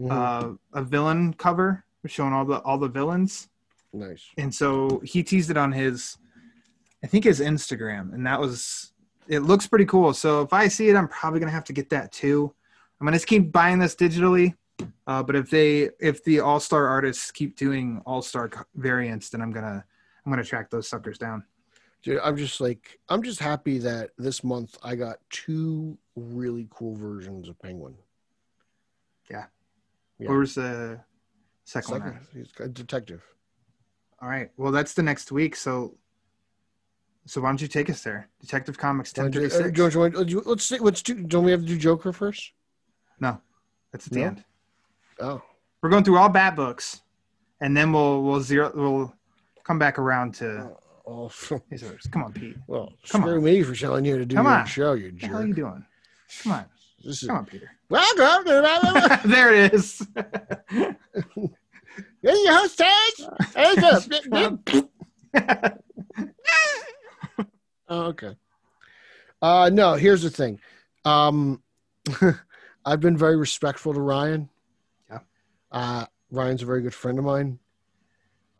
Mhm. 0.00 0.10
uh 0.10 0.56
a 0.72 0.82
villain 0.82 1.34
cover 1.34 1.84
showing 2.06 2.32
all 2.32 2.44
the 2.46 2.60
all 2.62 2.78
the 2.78 2.88
villains 2.88 3.48
nice. 3.92 4.24
and 4.36 4.54
so 4.54 5.00
he 5.04 5.22
teased 5.22 5.50
it 5.50 5.56
on 5.56 5.72
his 5.72 6.16
i 7.02 7.06
think 7.06 7.24
his 7.24 7.40
instagram 7.40 8.12
and 8.12 8.26
that 8.26 8.40
was 8.40 8.92
it 9.28 9.40
looks 9.40 9.66
pretty 9.66 9.84
cool 9.84 10.12
so 10.12 10.42
if 10.42 10.52
i 10.52 10.68
see 10.68 10.88
it 10.88 10.96
i'm 10.96 11.08
probably 11.08 11.40
gonna 11.40 11.52
have 11.52 11.64
to 11.64 11.72
get 11.72 11.90
that 11.90 12.12
too 12.12 12.52
i'm 13.00 13.06
gonna 13.06 13.16
just 13.16 13.26
keep 13.26 13.52
buying 13.52 13.78
this 13.78 13.94
digitally 13.94 14.54
uh, 15.08 15.22
but 15.22 15.34
if 15.34 15.50
they 15.50 15.90
if 16.00 16.22
the 16.24 16.38
all-star 16.40 16.86
artists 16.86 17.30
keep 17.32 17.56
doing 17.56 18.00
all-star 18.06 18.50
variants 18.76 19.28
then 19.30 19.40
i'm 19.40 19.52
gonna 19.52 19.84
i'm 20.24 20.32
gonna 20.32 20.44
track 20.44 20.70
those 20.70 20.88
suckers 20.88 21.18
down 21.18 21.42
Dude, 22.02 22.20
I'm 22.22 22.36
just 22.36 22.60
like, 22.60 22.98
I'm 23.08 23.22
just 23.22 23.40
happy 23.40 23.78
that 23.78 24.10
this 24.18 24.44
month 24.44 24.78
I 24.82 24.94
got 24.94 25.18
two 25.30 25.98
really 26.14 26.68
cool 26.70 26.94
versions 26.94 27.48
of 27.48 27.58
Penguin. 27.58 27.96
Yeah. 29.30 29.46
where's 30.18 30.54
the 30.54 31.00
second, 31.64 31.90
one 31.90 32.00
Second, 32.00 32.16
at? 32.16 32.22
he's 32.34 32.52
a 32.60 32.68
detective. 32.68 33.22
All 34.20 34.28
right 34.28 34.50
well 34.56 34.72
that's 34.72 34.94
the 34.94 35.02
next 35.02 35.30
week 35.32 35.54
so 35.56 35.94
so 37.26 37.40
why 37.40 37.48
don't 37.50 37.60
you 37.60 37.68
take 37.68 37.90
us 37.90 38.02
there 38.02 38.28
detective 38.40 38.76
comics 38.78 39.12
Uh, 39.18 39.28
do- 39.28 39.38
uh, 39.40 39.42
1036 39.42 39.92
do 39.94 39.98
want- 40.00 40.46
let's 40.46 40.64
see. 40.64 40.78
Let's 40.78 41.02
do. 41.02 41.14
Don't 41.24 41.44
we 41.44 41.50
have 41.50 41.60
to 41.60 41.66
do 41.66 41.76
Joker 41.78 42.12
first? 42.12 42.52
no 43.20 43.40
that's 43.92 44.06
at 44.06 44.12
the 44.12 44.20
No? 44.20 44.26
end 44.26 44.44
Oh, 45.20 45.42
We're 45.82 45.90
going 45.90 46.04
through 46.04 46.16
all 46.18 46.28
bat 46.28 46.54
books, 46.54 47.02
and 47.60 47.76
then 47.76 47.92
we'll 47.92 48.22
we'll 48.22 48.40
zero 48.40 48.70
we'll 48.74 49.12
come 49.64 49.78
back 49.78 49.98
around 49.98 50.34
to 50.36 50.70
oh, 51.06 51.30
others. 51.72 52.06
Come 52.12 52.22
on, 52.22 52.32
Pete. 52.32 52.56
well, 52.68 52.92
Come 53.08 53.22
screw 53.22 53.38
on. 53.38 53.44
me 53.44 53.62
for 53.64 53.74
telling 53.74 54.04
you 54.04 54.16
to 54.16 54.24
do 54.24 54.36
Come 54.36 54.46
your 54.46 54.54
on. 54.54 54.66
show, 54.66 54.92
you 54.94 55.10
the 55.10 55.26
hell 55.26 55.38
are 55.38 55.46
you 55.46 55.54
doing? 55.54 55.84
Come 56.44 56.52
on, 56.52 56.64
This 57.04 57.22
is 57.22 57.28
come 57.28 57.38
on, 57.38 57.46
Peter. 57.46 57.68
welcome. 57.88 58.44
there 59.30 59.52
it 59.54 59.74
is. 59.74 60.06
Hey, 62.22 62.44
your. 62.44 63.28
Hey. 65.32 65.74
Oh, 67.90 68.02
okay. 68.06 68.36
Uh 69.40 69.70
no, 69.72 69.94
here's 69.94 70.22
the 70.22 70.30
thing. 70.30 70.60
Um 71.04 71.62
I've 72.84 73.00
been 73.00 73.16
very 73.16 73.36
respectful 73.36 73.94
to 73.94 74.00
Ryan. 74.00 74.48
Yeah. 75.10 75.20
Uh 75.70 76.06
Ryan's 76.30 76.62
a 76.62 76.66
very 76.66 76.82
good 76.82 76.94
friend 76.94 77.18
of 77.18 77.24
mine. 77.24 77.58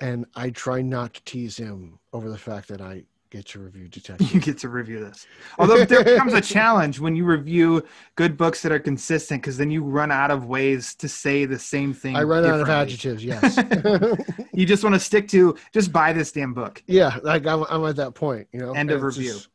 And 0.00 0.26
I 0.34 0.50
try 0.50 0.80
not 0.80 1.14
to 1.14 1.24
tease 1.24 1.56
him 1.56 1.98
over 2.12 2.30
the 2.30 2.38
fact 2.38 2.68
that 2.68 2.80
I 2.80 3.04
get 3.30 3.46
to 3.46 3.58
review 3.60 3.88
Detective. 3.88 4.32
you 4.32 4.40
get 4.40 4.58
to 4.58 4.68
review 4.68 5.00
this. 5.00 5.26
Although 5.58 5.84
there 5.84 6.02
becomes 6.12 6.32
a 6.34 6.40
challenge 6.40 6.98
when 7.00 7.14
you 7.16 7.24
review 7.24 7.84
good 8.16 8.36
books 8.36 8.62
that 8.62 8.72
are 8.72 8.78
consistent, 8.78 9.42
because 9.42 9.56
then 9.56 9.70
you 9.70 9.82
run 9.82 10.10
out 10.10 10.30
of 10.30 10.46
ways 10.46 10.94
to 10.96 11.08
say 11.08 11.44
the 11.44 11.58
same 11.58 11.92
thing. 11.92 12.16
I 12.16 12.22
run 12.22 12.44
out 12.44 12.60
of 12.60 12.68
adjectives, 12.68 13.24
yes. 13.24 13.58
You 14.54 14.66
just 14.66 14.82
want 14.82 14.94
to 14.94 15.00
stick 15.00 15.28
to 15.28 15.56
just 15.72 15.92
buy 15.92 16.12
this 16.12 16.32
damn 16.32 16.52
book. 16.54 16.82
yeah, 16.86 17.18
like 17.22 17.46
I'm, 17.46 17.64
I'm 17.68 17.84
at 17.84 17.96
that 17.96 18.14
point, 18.14 18.48
you 18.52 18.60
know. 18.60 18.72
End 18.72 18.90
of 18.90 18.98
And 19.02 19.06
it's 19.08 19.16
review. 19.18 19.32
just- 19.34 19.48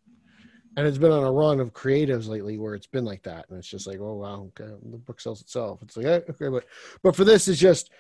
and 0.76 0.88
it's 0.88 0.98
been 0.98 1.12
on 1.12 1.24
a 1.24 1.32
run 1.32 1.60
of 1.60 1.72
creatives 1.72 2.28
lately 2.28 2.58
where 2.58 2.74
it's 2.74 2.88
been 2.88 3.06
like 3.06 3.22
that, 3.24 3.46
and 3.50 3.60
it's 3.60 3.68
just 3.68 3.86
like, 3.86 4.00
oh 4.02 4.16
wow, 4.16 4.50
okay, 4.60 4.74
the 4.90 4.98
book 4.98 5.22
sells 5.22 5.40
itself. 5.40 5.84
It's 5.84 5.96
like, 5.96 6.08
eh, 6.08 6.22
okay, 6.32 6.48
but 6.50 6.66
but 7.04 7.16
for 7.16 7.24
this, 7.24 7.48
it's 7.48 7.60
just, 7.60 7.92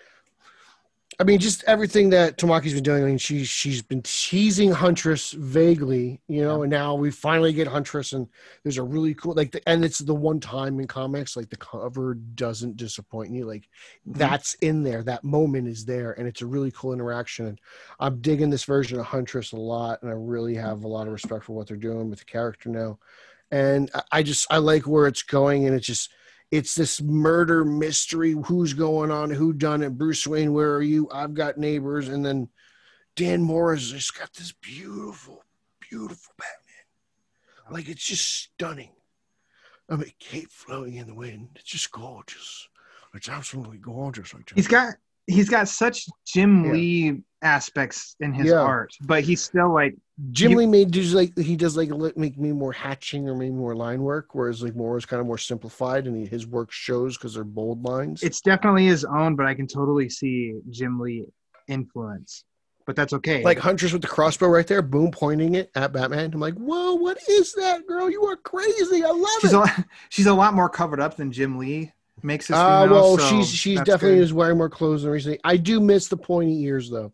I 1.19 1.23
mean, 1.25 1.39
just 1.39 1.63
everything 1.65 2.09
that 2.09 2.37
Tamaki's 2.37 2.73
been 2.73 2.83
doing. 2.83 3.03
I 3.03 3.05
mean, 3.05 3.17
she's 3.19 3.47
she's 3.47 3.83
been 3.83 4.01
teasing 4.01 4.71
Huntress 4.71 5.31
vaguely, 5.31 6.19
you 6.27 6.41
know, 6.41 6.63
and 6.63 6.71
now 6.71 6.95
we 6.95 7.11
finally 7.11 7.53
get 7.53 7.67
Huntress, 7.67 8.13
and 8.13 8.27
there's 8.63 8.77
a 8.79 8.83
really 8.83 9.13
cool 9.13 9.33
like, 9.35 9.51
the, 9.51 9.61
and 9.69 9.85
it's 9.85 9.99
the 9.99 10.15
one 10.15 10.39
time 10.39 10.79
in 10.79 10.87
comics 10.87 11.37
like 11.37 11.49
the 11.49 11.55
cover 11.57 12.15
doesn't 12.15 12.77
disappoint 12.77 13.31
you, 13.31 13.45
like 13.45 13.69
Mm-hmm. 14.07 14.17
that's 14.17 14.55
in 14.55 14.83
there, 14.83 15.03
that 15.03 15.23
moment 15.23 15.67
is 15.67 15.85
there, 15.85 16.13
and 16.13 16.27
it's 16.27 16.41
a 16.41 16.47
really 16.47 16.71
cool 16.71 16.93
interaction. 16.93 17.45
And 17.47 17.59
I'm 17.99 18.19
digging 18.19 18.49
this 18.49 18.65
version 18.65 18.99
of 18.99 19.05
Huntress 19.05 19.51
a 19.51 19.57
lot, 19.57 20.01
and 20.01 20.09
I 20.11 20.15
really 20.15 20.55
have 20.55 20.83
a 20.83 20.87
lot 20.87 21.07
of 21.07 21.13
respect 21.13 21.45
for 21.45 21.53
what 21.53 21.67
they're 21.67 21.77
doing 21.77 22.09
with 22.09 22.19
the 22.19 22.25
character 22.25 22.69
now. 22.69 22.97
And 23.51 23.89
I- 23.93 24.03
I 24.11 24.23
just 24.23 24.47
I 24.51 24.57
like 24.57 24.87
where 24.87 25.07
it's 25.07 25.23
going, 25.23 25.67
and 25.67 25.75
it's 25.75 25.87
just 25.87 26.09
it's 26.53 26.75
this 26.75 27.01
murder 27.01 27.65
mystery. 27.65 28.35
Who's 28.45 28.73
going 28.73 29.09
on? 29.09 29.31
Who 29.31 29.53
done 29.53 29.81
it? 29.81 29.97
Bruce 29.97 30.27
Wayne, 30.27 30.53
where 30.53 30.75
are 30.75 30.83
you? 30.83 31.09
I've 31.11 31.33
got 31.33 31.57
neighbors, 31.57 32.09
and 32.09 32.23
then 32.23 32.47
Dan 33.15 33.41
Mora 33.41 33.75
just 33.75 34.15
got 34.15 34.31
this 34.33 34.51
beautiful, 34.61 35.43
beautiful 35.89 36.31
Batman. 36.37 37.71
Like 37.71 37.89
it's 37.89 38.05
just 38.05 38.43
stunning. 38.43 38.91
I 39.89 39.95
mean, 39.95 40.11
cape 40.19 40.51
flowing 40.51 40.97
in 40.97 41.07
the 41.07 41.15
wind. 41.15 41.49
It's 41.55 41.71
just 41.71 41.91
gorgeous. 41.91 42.69
It's 43.15 43.29
absolutely 43.29 43.79
gorgeous. 43.79 44.31
like 44.35 44.51
he's 44.53 44.67
got 44.67 44.93
he's 45.25 45.49
got 45.49 45.67
such 45.67 46.05
Jim 46.23 46.65
Yeah. 46.65 46.71
Lee 46.71 47.21
aspects 47.43 48.15
in 48.19 48.33
his 48.33 48.47
Yeah. 48.47 48.59
art, 48.61 48.91
but 49.01 49.23
he's 49.23 49.43
still 49.43 49.71
like 49.73 49.95
Jim 50.31 50.51
You- 50.51 50.57
Lee 50.59 50.65
made 50.67 50.91
does 50.91 51.13
like 51.13 51.37
he 51.37 51.55
does 51.55 51.75
like 51.77 51.89
make 52.17 52.37
me 52.37 52.51
more 52.51 52.71
hatching 52.71 53.27
or 53.27 53.35
maybe 53.35 53.51
more 53.51 53.75
line 53.75 54.01
work, 54.01 54.29
whereas 54.33 54.63
like 54.63 54.75
more 54.75 54.97
is 54.97 55.05
kind 55.05 55.19
of 55.19 55.27
more 55.27 55.37
simplified, 55.37 56.07
and 56.07 56.15
he, 56.17 56.25
his 56.25 56.47
work 56.47 56.71
shows 56.71 57.17
because 57.17 57.33
they're 57.35 57.43
bold 57.43 57.83
lines. 57.83 58.23
it's 58.23 58.41
definitely 58.41 58.85
his 58.85 59.05
own, 59.05 59.35
but 59.35 59.45
I 59.45 59.53
can 59.53 59.67
totally 59.67 60.09
see 60.09 60.55
Jim 60.69 60.99
Lee 60.99 61.25
influence. 61.67 62.43
But 62.85 62.97
that's 62.97 63.13
okay. 63.13 63.41
like 63.43 63.59
Huntress 63.59 63.93
with 63.93 64.01
the 64.01 64.09
crossbow 64.09 64.47
right 64.47 64.67
there, 64.67 64.81
boom, 64.81 65.09
pointing 65.11 65.55
it 65.55 65.71
at 65.73 65.93
Batman. 65.93 66.31
I'm 66.33 66.41
like, 66.41 66.55
whoa, 66.55 66.95
what 66.95 67.17
is 67.29 67.53
that, 67.53 67.87
girl? 67.87 68.09
You 68.09 68.25
are 68.25 68.35
crazy. 68.35 69.05
I 69.05 69.09
love 69.09 69.29
she's 69.41 69.53
it. 69.53 69.55
a 69.55 69.59
lot, 69.59 69.85
she's 70.09 70.25
a 70.25 70.33
lot 70.33 70.53
more 70.53 70.67
covered 70.67 70.99
up 70.99 71.15
than 71.15 71.31
Jim 71.31 71.57
Lee 71.57 71.93
makes 72.21 72.51
us. 72.51 72.57
Uh, 72.57 72.87
well, 72.91 73.17
so 73.17 73.29
she's 73.29 73.47
she's 73.49 73.79
definitely 73.79 74.17
good. 74.17 74.23
is 74.23 74.33
wearing 74.33 74.57
more 74.57 74.69
clothes 74.69 75.03
than 75.03 75.11
recently. 75.11 75.39
I 75.45 75.55
do 75.55 75.79
miss 75.79 76.09
the 76.09 76.17
pointy 76.17 76.61
ears 76.63 76.89
though. 76.89 77.13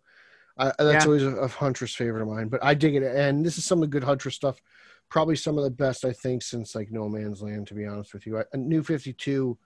That's 0.59 0.77
Yeah. 0.79 1.05
always 1.05 1.23
a, 1.23 1.35
a 1.35 1.47
Huntress 1.47 1.95
favorite 1.95 2.21
of 2.21 2.27
mine. 2.27 2.49
But 2.49 2.63
I 2.63 2.73
dig 2.73 2.95
it, 2.95 3.03
and 3.03 3.45
this 3.45 3.57
is 3.57 3.65
some 3.65 3.79
of 3.79 3.81
the 3.81 3.87
good 3.87 4.03
Huntress 4.03 4.35
stuff. 4.35 4.61
Probably 5.09 5.35
some 5.35 5.57
of 5.57 5.63
the 5.63 5.71
best 5.71 6.05
I 6.05 6.11
think 6.13 6.43
since 6.43 6.75
like 6.75 6.91
No 6.91 7.07
Man's 7.09 7.41
Land. 7.41 7.67
To 7.67 7.73
be 7.73 7.85
honest 7.85 8.13
with 8.13 8.27
you, 8.27 8.37
I, 8.39 8.43
New 8.55 8.83
Fifty 8.83 9.13
Two, 9.13 9.57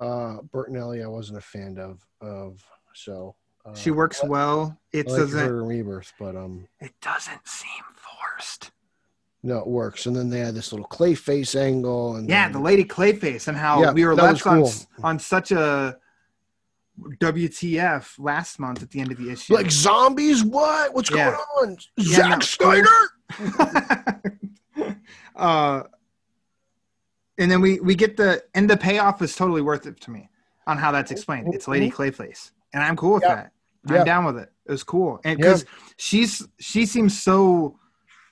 uh, 0.00 0.38
Bertinelli, 0.52 1.02
I 1.02 1.06
wasn't 1.06 1.38
a 1.38 1.42
fan 1.42 1.78
of 1.78 2.04
of 2.20 2.62
so. 2.94 3.34
Uh, 3.64 3.74
she 3.74 3.92
works 3.92 4.22
well. 4.24 4.76
It 4.92 5.06
like 5.06 5.20
doesn't. 5.20 5.52
Rebirth, 5.52 6.12
but 6.18 6.34
um, 6.36 6.66
It 6.80 6.92
doesn't 7.00 7.46
seem 7.46 7.84
forced. 7.94 8.72
no, 9.44 9.58
it 9.58 9.66
works. 9.68 10.06
And 10.06 10.16
then 10.16 10.28
they 10.30 10.40
had 10.40 10.54
this 10.56 10.72
little 10.72 10.86
clay 10.88 11.14
face 11.14 11.54
angle, 11.54 12.16
and 12.16 12.28
Yeah, 12.28 12.46
then- 12.46 12.52
the 12.54 12.60
Lady 12.60 12.84
Clayface 12.84 13.46
and 13.46 13.56
how 13.56 13.80
Yeah, 13.80 13.92
we 13.92 14.04
were 14.04 14.16
left 14.16 14.44
on 14.48 14.62
cool. 14.62 14.72
on 15.04 15.18
such 15.20 15.52
a 15.52 15.96
WTF 17.20 18.18
last 18.18 18.58
month 18.58 18.82
at 18.82 18.90
the 18.90 19.00
end 19.00 19.12
of 19.12 19.18
the 19.18 19.30
issue. 19.30 19.54
like 19.54 19.70
zombies. 19.70 20.42
What? 20.44 20.94
What's 20.94 21.10
Yeah. 21.10 21.30
going 21.30 21.70
on? 21.70 21.76
Yeah, 21.96 22.16
Zack 22.16 22.38
no, 22.38 22.40
Snyder. 22.40 22.88
uh, 25.36 25.82
and 27.38 27.50
then 27.50 27.60
we 27.60 27.80
we 27.80 27.94
get 27.94 28.16
the 28.16 28.42
and 28.54 28.68
the 28.68 28.76
payoff 28.76 29.22
is 29.22 29.34
totally 29.34 29.62
worth 29.62 29.86
it 29.86 30.00
to 30.02 30.10
me 30.10 30.28
on 30.66 30.78
how 30.78 30.92
that's 30.92 31.10
explained. 31.10 31.54
It's 31.54 31.66
Lady 31.68 31.90
Clayface, 31.90 32.50
and 32.72 32.82
I'm 32.82 32.96
cool 32.96 33.14
with 33.14 33.22
Yeah. 33.24 33.34
that. 33.34 33.52
I'm 33.88 33.96
Yeah. 33.96 34.04
down 34.04 34.24
with 34.26 34.36
it. 34.38 34.52
It 34.66 34.70
was 34.72 34.84
cool, 34.84 35.20
and 35.24 35.38
because 35.38 35.64
she's 35.96 36.46
she 36.60 36.86
seems 36.86 37.20
so, 37.20 37.78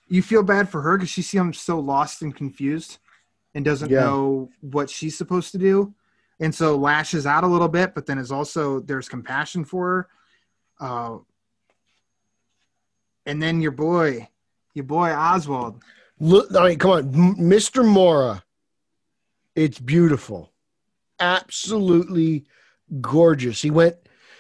you 0.07 0.23
feel 0.23 0.43
bad 0.45 0.69
for 0.69 0.81
her 0.83 0.97
because 0.97 1.11
she 1.11 1.23
seems 1.23 1.59
so 1.59 1.81
lost 1.81 2.23
and 2.23 2.35
confused, 2.35 2.99
and 3.55 3.65
doesn't 3.65 3.91
know 3.91 4.51
what 4.61 4.89
she's 4.91 5.17
supposed 5.19 5.51
to 5.53 5.59
do, 5.59 5.93
and 6.41 6.55
so 6.55 6.77
lashes 6.77 7.27
out 7.27 7.45
a 7.45 7.47
little 7.47 7.69
bit, 7.69 7.95
but 7.95 8.07
then 8.07 8.19
is 8.19 8.33
also 8.33 8.81
there's 8.81 9.09
compassion 9.09 9.65
for 9.65 9.87
her. 9.87 10.09
Uh, 10.81 11.19
and 13.27 13.43
then 13.43 13.61
your 13.61 13.73
boy, 13.73 14.29
your 14.75 14.87
boy 14.87 15.11
Oswald. 15.11 15.83
Look, 16.19 16.55
I 16.57 16.71
mean, 16.71 16.79
come 16.79 16.91
on, 16.91 17.13
Mr. 17.37 17.87
Mora. 17.87 18.43
It's 19.55 19.79
beautiful, 19.79 20.53
absolutely 21.19 22.47
gorgeous. 23.01 23.61
He 23.61 23.71
went, 23.71 23.97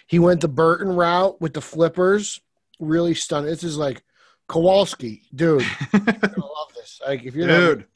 he 0.06 0.18
went 0.18 0.40
the 0.40 0.48
Burton 0.48 0.88
route 0.88 1.40
with 1.40 1.52
the 1.52 1.60
flippers. 1.60 2.40
Really 2.78 3.14
stunning. 3.14 3.50
This 3.50 3.64
is 3.64 3.76
like 3.76 4.02
Kowalski, 4.48 5.22
dude. 5.34 5.62
I 5.92 5.98
love 6.36 6.74
this. 6.74 7.00
Like 7.06 7.24
if 7.24 7.34
you're 7.34 7.46
not 7.46 7.58
Dude. 7.58 7.86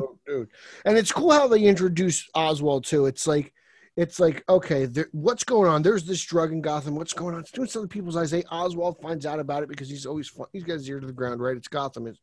Oh, 0.00 0.13
dude. 0.44 0.52
And 0.84 0.96
it's 0.98 1.12
cool 1.12 1.32
how 1.32 1.48
they 1.48 1.62
introduce 1.62 2.28
Oswald 2.34 2.84
too. 2.84 3.06
It's 3.06 3.26
like, 3.26 3.52
it's 3.96 4.18
like, 4.18 4.42
okay, 4.48 4.86
there, 4.86 5.08
what's 5.12 5.44
going 5.44 5.70
on? 5.70 5.82
There's 5.82 6.04
this 6.04 6.22
drug 6.24 6.52
in 6.52 6.60
Gotham. 6.60 6.96
What's 6.96 7.12
going 7.12 7.34
on? 7.34 7.40
It's 7.40 7.52
doing 7.52 7.68
something 7.68 7.88
people's 7.88 8.16
eyes. 8.16 8.32
Hey, 8.32 8.42
Oswald 8.50 8.98
finds 9.00 9.24
out 9.24 9.38
about 9.38 9.62
it 9.62 9.68
because 9.68 9.88
he's 9.88 10.04
always 10.06 10.28
fun. 10.28 10.46
he's 10.52 10.64
got 10.64 10.74
his 10.74 10.88
ear 10.88 10.98
to 10.98 11.06
the 11.06 11.12
ground, 11.12 11.40
right? 11.40 11.56
It's 11.56 11.68
Gotham, 11.68 12.08
it's, 12.08 12.18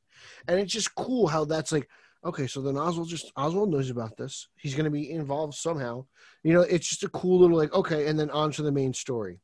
and 0.48 0.60
it's 0.60 0.74
just 0.74 0.94
cool 0.96 1.28
how 1.28 1.46
that's 1.46 1.72
like, 1.72 1.88
okay, 2.26 2.46
so 2.46 2.62
then 2.62 2.78
Oswald 2.78 3.08
just 3.08 3.32
Oswald 3.38 3.72
knows 3.72 3.90
about 3.90 4.18
this. 4.18 4.50
He's 4.58 4.76
going 4.76 4.84
to 4.86 4.92
be 4.92 5.10
involved 5.12 5.54
somehow. 5.54 6.06
You 6.44 6.54
know, 6.54 6.62
it's 6.62 6.90
just 6.90 7.04
a 7.04 7.10
cool 7.10 7.40
little 7.40 7.58
like, 7.58 7.74
okay, 7.74 8.08
and 8.08 8.20
then 8.20 8.30
on 8.32 8.52
to 8.52 8.64
the 8.64 8.72
main 8.72 8.94
story. 8.94 9.40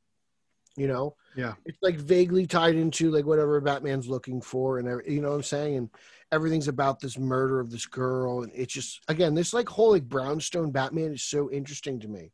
You 0.75 0.88
know, 0.88 1.15
Yeah. 1.36 1.53
it's 1.65 1.80
like 1.82 1.95
vaguely 1.95 2.45
tied 2.45 2.75
into 2.75 3.09
like 3.09 3.25
whatever 3.25 3.59
Batman's 3.61 4.07
looking 4.07 4.41
for, 4.41 4.78
and 4.78 5.01
you 5.07 5.21
know 5.21 5.30
what 5.30 5.38
I'm 5.38 5.43
saying, 5.43 5.75
and 5.78 5.89
everything's 6.32 6.67
about 6.67 6.99
this 6.99 7.17
murder 7.17 7.59
of 7.59 7.69
this 7.71 7.86
girl, 7.86 8.43
and 8.43 8.51
it's 8.55 8.73
just 8.73 9.01
again 9.07 9.34
this 9.34 9.53
like 9.53 9.67
whole 9.69 9.91
like 9.91 10.03
brownstone 10.07 10.71
Batman 10.71 11.13
is 11.13 11.23
so 11.23 11.49
interesting 11.51 11.99
to 12.01 12.07
me. 12.07 12.32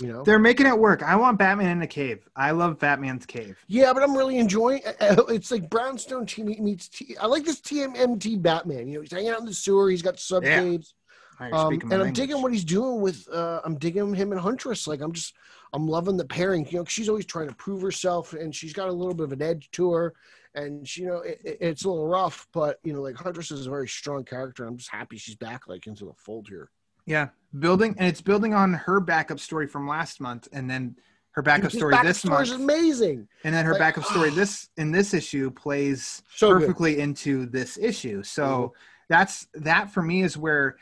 You 0.00 0.06
know, 0.12 0.22
They're 0.22 0.38
making 0.38 0.66
it 0.68 0.78
work. 0.78 1.02
I 1.02 1.16
want 1.16 1.40
Batman 1.40 1.70
in 1.70 1.80
the 1.80 1.86
cave. 1.88 2.28
I 2.36 2.52
love 2.52 2.78
Batman's 2.78 3.26
cave. 3.26 3.58
yeah, 3.66 3.92
but 3.92 4.04
I'm 4.04 4.16
really 4.16 4.38
enjoying. 4.38 4.80
It's 5.00 5.50
like 5.50 5.68
brownstone 5.68 6.24
T 6.24 6.44
meets 6.44 6.88
T. 6.88 7.16
I 7.20 7.26
like 7.26 7.44
this 7.44 7.60
TMNT 7.60 8.40
Batman. 8.40 8.86
You 8.86 8.94
know, 8.94 9.00
he's 9.00 9.10
hanging 9.10 9.30
out 9.30 9.40
in 9.40 9.44
the 9.46 9.52
sewer. 9.54 9.90
He's 9.90 10.02
got 10.02 10.20
sub 10.20 10.44
Yeah. 10.44 10.60
caves. 10.60 10.94
All 11.40 11.46
right, 11.46 11.52
Um, 11.54 11.72
and 11.74 11.82
I'm 11.84 11.90
language. 11.90 12.14
digging 12.14 12.42
what 12.42 12.52
he's 12.52 12.64
doing 12.64 13.00
with. 13.00 13.28
Uh, 13.28 13.60
I'm 13.64 13.76
digging 13.76 14.14
him 14.14 14.30
and 14.30 14.40
Huntress. 14.40 14.86
Like 14.86 15.00
I'm 15.00 15.10
just, 15.12 15.34
I'm 15.72 15.88
loving 15.88 16.16
the 16.16 16.24
pairing. 16.26 16.64
You 16.70 16.78
know, 16.78 16.84
she's 16.84 17.08
always 17.08 17.26
trying 17.26 17.48
to 17.48 17.54
prove 17.56 17.82
herself, 17.82 18.34
and 18.34 18.54
she's 18.54 18.72
got 18.72 18.88
a 18.88 18.92
little 18.92 19.14
bit 19.14 19.24
of 19.24 19.32
an 19.32 19.42
edge 19.42 19.68
to 19.72 19.92
her. 19.92 20.14
And 20.58 20.86
she, 20.86 21.02
you 21.02 21.08
know, 21.08 21.18
it, 21.18 21.40
it- 21.44 21.58
it's 21.60 21.84
a 21.84 21.88
little 21.88 22.06
rough, 22.06 22.46
but 22.52 22.78
you 22.84 22.92
know, 22.92 23.00
like 23.02 23.16
Huntress 23.16 23.50
is 23.50 23.66
a 23.66 23.70
very 23.70 23.88
strong 23.88 24.24
character. 24.24 24.66
I'm 24.66 24.76
just 24.76 24.90
happy 24.90 25.16
she's 25.16 25.36
back, 25.36 25.68
like 25.68 25.86
into 25.86 26.04
the 26.04 26.12
fold 26.16 26.48
here. 26.48 26.70
Yeah, 27.06 27.28
building 27.58 27.94
and 27.98 28.06
it's 28.06 28.20
building 28.20 28.52
on 28.54 28.74
her 28.74 29.00
backup 29.00 29.40
story 29.40 29.66
from 29.66 29.88
last 29.88 30.20
month, 30.20 30.48
and 30.52 30.68
then 30.68 30.96
her 31.30 31.42
backup 31.42 31.70
story 31.72 31.92
backup 31.94 32.06
this 32.06 32.24
month, 32.24 32.48
is 32.48 32.52
amazing. 32.52 33.28
and 33.44 33.54
then 33.54 33.64
her 33.64 33.72
like, 33.72 33.78
backup 33.80 34.04
story 34.04 34.30
ah. 34.30 34.34
this 34.34 34.68
in 34.76 34.90
this 34.92 35.14
issue 35.14 35.50
plays 35.50 36.22
So 36.34 36.52
good. 36.52 36.60
perfectly 36.60 37.00
into 37.00 37.46
this 37.46 37.78
issue. 37.78 38.22
So 38.22 38.44
Mhm. 38.44 38.70
that's 39.08 39.46
that 39.54 39.90
for 39.90 40.02
me 40.02 40.22
is 40.22 40.36
where 40.36 40.76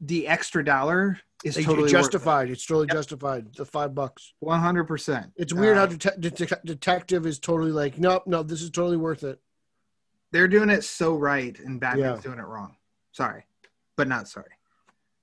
the 0.00 0.28
extra 0.28 0.64
dollar 0.64 1.18
is 1.44 1.56
Like, 1.56 1.66
totally 1.66 1.90
justified. 1.90 2.50
It's 2.50 2.64
totally 2.66 2.86
Yep. 2.88 2.96
justified. 2.96 3.54
The 3.54 3.66
five 3.66 3.94
bucks. 3.94 4.32
One 4.40 4.60
hundred 4.60 4.84
percent. 4.84 5.30
It's 5.36 5.52
weird 5.52 5.76
Uh, 5.76 5.80
how 5.80 5.86
det- 5.86 6.20
det- 6.20 6.64
detective 6.64 7.26
is 7.26 7.38
totally 7.38 7.70
like, 7.70 7.98
nope, 7.98 8.26
no, 8.26 8.42
this 8.42 8.62
is 8.62 8.70
totally 8.70 8.96
worth 8.96 9.22
it. 9.22 9.40
they're 10.32 10.48
doing 10.48 10.68
it 10.68 10.82
so 10.82 11.14
right, 11.14 11.56
and 11.60 11.78
Batman's 11.78 12.16
Yeah. 12.16 12.22
doing 12.22 12.40
it 12.40 12.46
wrong. 12.46 12.76
Sorry, 13.12 13.46
but 13.96 14.08
not 14.08 14.26
sorry. 14.28 14.50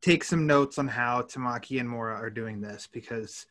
Take 0.02 0.24
some 0.24 0.48
notes 0.48 0.78
on 0.78 0.88
how 0.88 1.24
Tamaki 1.24 1.82
and 1.82 1.90
Mora 1.90 2.16
are 2.16 2.30
doing 2.30 2.62
this 2.62 2.88
because 2.88 3.46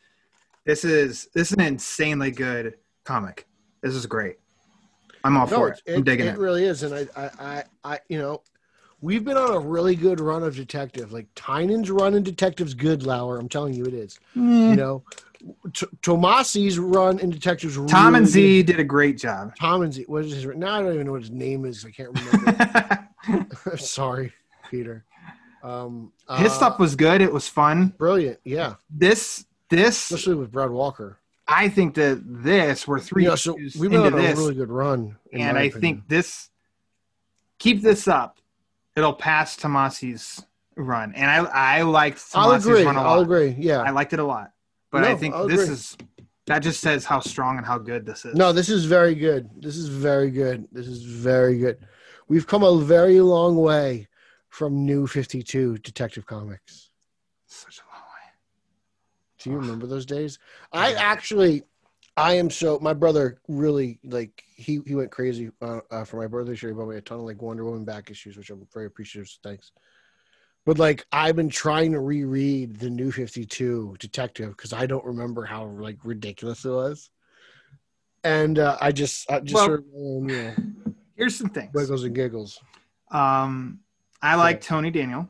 this 0.65 0.85
is 0.87 1.29
this 1.35 1.49
is 1.49 1.59
an 1.59 1.61
insanely 1.61 2.31
good 2.31 2.79
comic. 3.05 3.47
This 3.83 3.95
is 3.95 4.07
great. 4.07 4.39
I'm 5.23 5.37
all 5.37 5.47
for 5.47 5.69
it. 5.69 5.81
it's- 5.85 5.97
I'm 5.99 6.03
digging 6.05 6.27
it, 6.29 6.37
it. 6.37 6.39
really 6.39 6.65
is, 6.65 6.83
and 6.83 6.95
I, 6.95 7.07
I, 7.15 7.31
I, 7.39 7.65
I, 7.85 8.01
you 8.09 8.19
know, 8.19 8.43
we've 9.01 9.25
been 9.25 9.37
on 9.37 9.53
a 9.53 9.59
really 9.59 9.97
good 9.97 10.21
run 10.21 10.43
of 10.43 10.57
detective. 10.57 11.13
Like 11.13 11.33
Tynion's 11.35 11.91
run 11.91 12.15
in 12.15 12.23
detectives, 12.23 12.75
good. 12.75 13.03
Lauer, 13.05 13.39
I'm 13.39 13.49
telling 13.49 13.75
you, 13.75 13.85
it 13.85 13.95
is. 13.95 14.19
Mm. 14.37 14.71
You 14.71 14.77
know, 14.77 15.03
T- 15.73 15.87
Tomasi's 16.03 16.79
run 16.79 17.19
in 17.19 17.31
detectives. 17.31 17.79
Tom 17.91 18.15
and 18.15 18.27
Z 18.27 18.59
good. 18.63 18.67
did 18.73 18.81
a 18.81 18.85
great 18.85 19.19
job. 19.19 19.55
Tom 19.57 19.83
and 19.83 19.93
Z. 19.93 20.05
What 20.07 20.25
is 20.25 20.33
his? 20.33 20.47
Now 20.57 20.77
I 20.77 20.83
don't 20.83 20.95
even 20.95 21.07
know 21.07 21.13
what 21.13 21.23
his 21.23 21.31
name 21.31 21.65
is. 21.65 21.85
I 21.85 21.91
can't 21.91 22.11
remember. 22.19 23.77
Sorry, 23.77 24.33
Peter. 24.71 25.05
Um, 25.63 26.13
His 26.39 26.53
uh, 26.53 26.55
stuff 26.55 26.79
was 26.79 26.97
good. 26.97 27.21
It 27.21 27.33
was 27.33 27.47
fun. 27.49 27.89
brilliant. 27.99 28.39
Yeah, 28.45 28.75
This 28.89 29.45
this 29.69 30.11
especially 30.11 30.37
with 30.37 30.51
Brad 30.51 30.71
Walker. 30.71 31.19
I 31.47 31.69
think 31.69 31.95
that 31.95 32.23
this 32.25 32.87
we're 32.87 33.01
three 33.01 33.25
know, 33.25 33.35
so 33.35 33.55
we've 33.55 33.91
been 33.91 33.97
on 33.97 34.15
a 34.15 34.17
this, 34.17 34.39
really 34.39 34.55
good 34.55 34.71
run, 34.71 35.17
and 35.33 35.59
I 35.59 35.63
opinion. 35.65 35.81
think 35.81 36.09
this 36.09 36.49
keep 37.59 37.83
this 37.83 38.09
up. 38.09 38.39
It'll 39.01 39.15
pass 39.15 39.57
Tomasi's 39.57 40.45
run, 40.77 41.15
and 41.15 41.31
I 41.31 41.79
I 41.79 41.83
liked 41.83 42.23
I'll 42.35 42.51
Tomasi's 42.53 42.67
agree. 42.67 42.85
run 42.85 42.97
a 42.97 43.03
lot. 43.03 43.07
I'll 43.15 43.21
agree. 43.21 43.57
Yeah. 43.59 43.79
I 43.81 43.91
liked 43.91 44.13
it 44.13 44.19
a 44.19 44.25
lot, 44.25 44.53
but 44.93 45.01
No, 45.01 45.09
I 45.09 45.15
think 45.15 45.35
I'll 45.35 45.49
this 45.49 45.63
agree. 45.63 45.73
is 45.73 45.97
that 46.47 46.59
just 46.59 46.81
says 46.83 47.07
how 47.07 47.21
strong 47.21 47.57
and 47.57 47.67
how 47.67 47.79
good 47.79 48.05
this 48.05 48.27
is. 48.27 48.35
No, 48.35 48.53
this 48.53 48.69
is 48.69 48.85
very 48.85 49.15
good. 49.15 49.49
This 49.57 49.77
is 49.79 49.89
very 49.89 50.31
good. 50.31 50.69
This 50.71 50.87
is 50.87 51.03
very 51.03 51.57
good. 51.59 51.79
We've 52.29 52.47
come 52.47 52.63
a 52.63 52.79
very 52.79 53.21
long 53.21 53.57
way 53.57 54.07
from 54.51 54.85
New 54.85 55.07
52 55.07 55.79
Detective 55.79 56.27
Comics. 56.27 56.91
such 57.47 57.79
a 57.79 57.83
long 57.95 58.03
way. 58.03 58.27
Do 59.39 59.51
you 59.51 59.57
remember 59.57 59.87
those 59.87 60.05
days? 60.05 60.39
I 60.73 60.93
actually, 60.95 61.63
I 62.17 62.35
am 62.35 62.51
so. 62.51 62.79
My 62.81 62.93
brother 62.93 63.41
really 63.49 63.99
like 64.05 64.43
he 64.55 64.81
he 64.87 64.95
went 64.95 65.11
crazy 65.11 65.51
uh, 65.63 65.81
uh, 65.91 66.05
for 66.05 66.17
my 66.19 66.27
birthday. 66.27 66.55
Sure, 66.55 66.71
he 66.71 66.75
bought 66.75 66.89
me 66.89 66.97
a 66.97 67.01
ton 67.01 67.21
of 67.21 67.25
like 67.25 67.41
Wonder 67.41 67.65
Woman 67.65 67.85
back 67.85 68.11
issues, 68.11 68.37
which 68.37 68.51
I'm 68.51 68.67
very 68.75 68.87
appreciative. 68.87 69.27
of. 69.27 69.49
Thanks. 69.51 69.73
But 70.67 70.79
like 70.79 71.07
I've 71.13 71.37
been 71.37 71.49
trying 71.49 71.93
to 71.93 72.01
reread 72.01 72.79
the 72.79 72.91
New 72.91 73.11
52 73.11 73.97
Detective 73.99 74.51
because 74.51 74.73
I 74.75 74.85
don't 74.87 75.05
remember 75.05 75.45
how 75.45 75.65
like 75.65 75.97
ridiculous 76.05 76.65
it 76.65 76.71
was. 76.71 77.11
And 78.23 78.59
uh, 78.59 78.77
I 78.83 78.93
just, 78.93 79.31
I 79.33 79.41
just 79.41 79.55
Well- 79.55 79.65
sort 79.67 79.81
of, 79.81 79.87
um, 79.87 80.29
you 80.29 80.43
know, 80.43 80.55
Here's 81.17 81.35
some 81.37 81.49
things. 81.49 81.71
wiggles 81.73 82.05
and 82.05 82.15
giggles. 82.15 82.61
Um, 83.11 83.81
I 84.21 84.35
like 84.35 84.61
Tony 84.61 84.91
Daniel. 84.91 85.29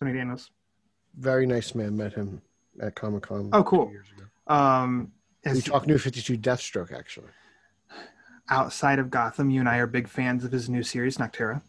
Tony 0.00 0.12
Daniels. 0.12 0.50
Very 1.16 1.46
nice 1.46 1.74
man. 1.76 1.96
Met 1.96 2.12
him 2.12 2.42
at 2.80 2.96
Comic 2.96 3.22
Con. 3.22 3.50
Oh, 3.52 3.62
cool. 3.62 3.92
Um, 4.48 5.12
We 5.54 5.60
talked 5.62 5.86
New 5.86 5.98
52 5.98 6.38
Deathstroke 6.38 6.92
actually. 6.92 7.28
outside 8.50 8.98
of 8.98 9.10
Gotham, 9.10 9.50
you 9.50 9.60
and 9.60 9.68
I 9.68 9.78
are 9.78 9.86
big 9.86 10.08
fans 10.08 10.44
of 10.44 10.52
his 10.52 10.68
new 10.68 10.82
series, 10.82 11.18
Nocterra. 11.18 11.62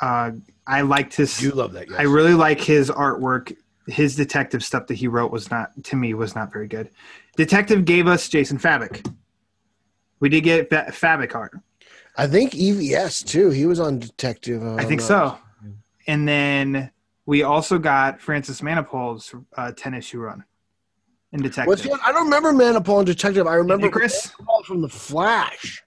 Uh, 0.00 0.32
I 0.66 0.82
liked 0.82 1.14
his. 1.14 1.42
You 1.42 1.50
love 1.50 1.72
that. 1.72 1.88
I 1.98 2.02
really 2.02 2.34
like 2.34 2.60
his 2.60 2.90
artwork. 2.90 3.56
His 3.86 4.14
detective 4.14 4.62
stuff 4.62 4.86
that 4.86 4.94
he 4.94 5.08
wrote 5.08 5.32
was 5.32 5.50
not, 5.50 5.70
to 5.84 5.96
me, 5.96 6.14
was 6.14 6.34
not 6.34 6.52
very 6.52 6.68
good. 6.68 6.90
Detective 7.36 7.84
gave 7.84 8.06
us 8.06 8.28
Jason 8.28 8.58
Fabok. 8.58 9.04
We 10.20 10.28
did 10.28 10.42
get 10.42 10.68
Fa- 10.68 10.86
Fabok 10.90 11.34
art. 11.34 11.52
I 12.16 12.26
think 12.26 12.52
EVS 12.52 13.26
too. 13.26 13.50
He 13.50 13.66
was 13.66 13.80
on 13.80 13.98
Detective. 13.98 14.62
uh, 14.62 14.74
I 14.76 14.84
think 14.84 15.00
so. 15.00 15.38
And 16.06 16.28
then 16.28 16.90
we 17.26 17.42
also 17.42 17.78
got 17.78 18.20
Francis 18.20 18.60
Manapul's 18.60 19.34
uh, 19.56 19.72
10 19.72 19.94
issue 19.94 20.18
run 20.20 20.44
in 21.32 21.42
Detective. 21.42 21.68
What's 21.68 21.82
the, 21.82 21.98
I 22.04 22.12
don't 22.12 22.24
remember 22.24 22.52
Manapul 22.52 22.98
and 22.98 23.06
Detective. 23.06 23.46
I 23.46 23.54
remember 23.54 23.88
Chris? 23.88 24.32
From 24.66 24.80
the 24.80 24.88
Flash. 24.88 25.82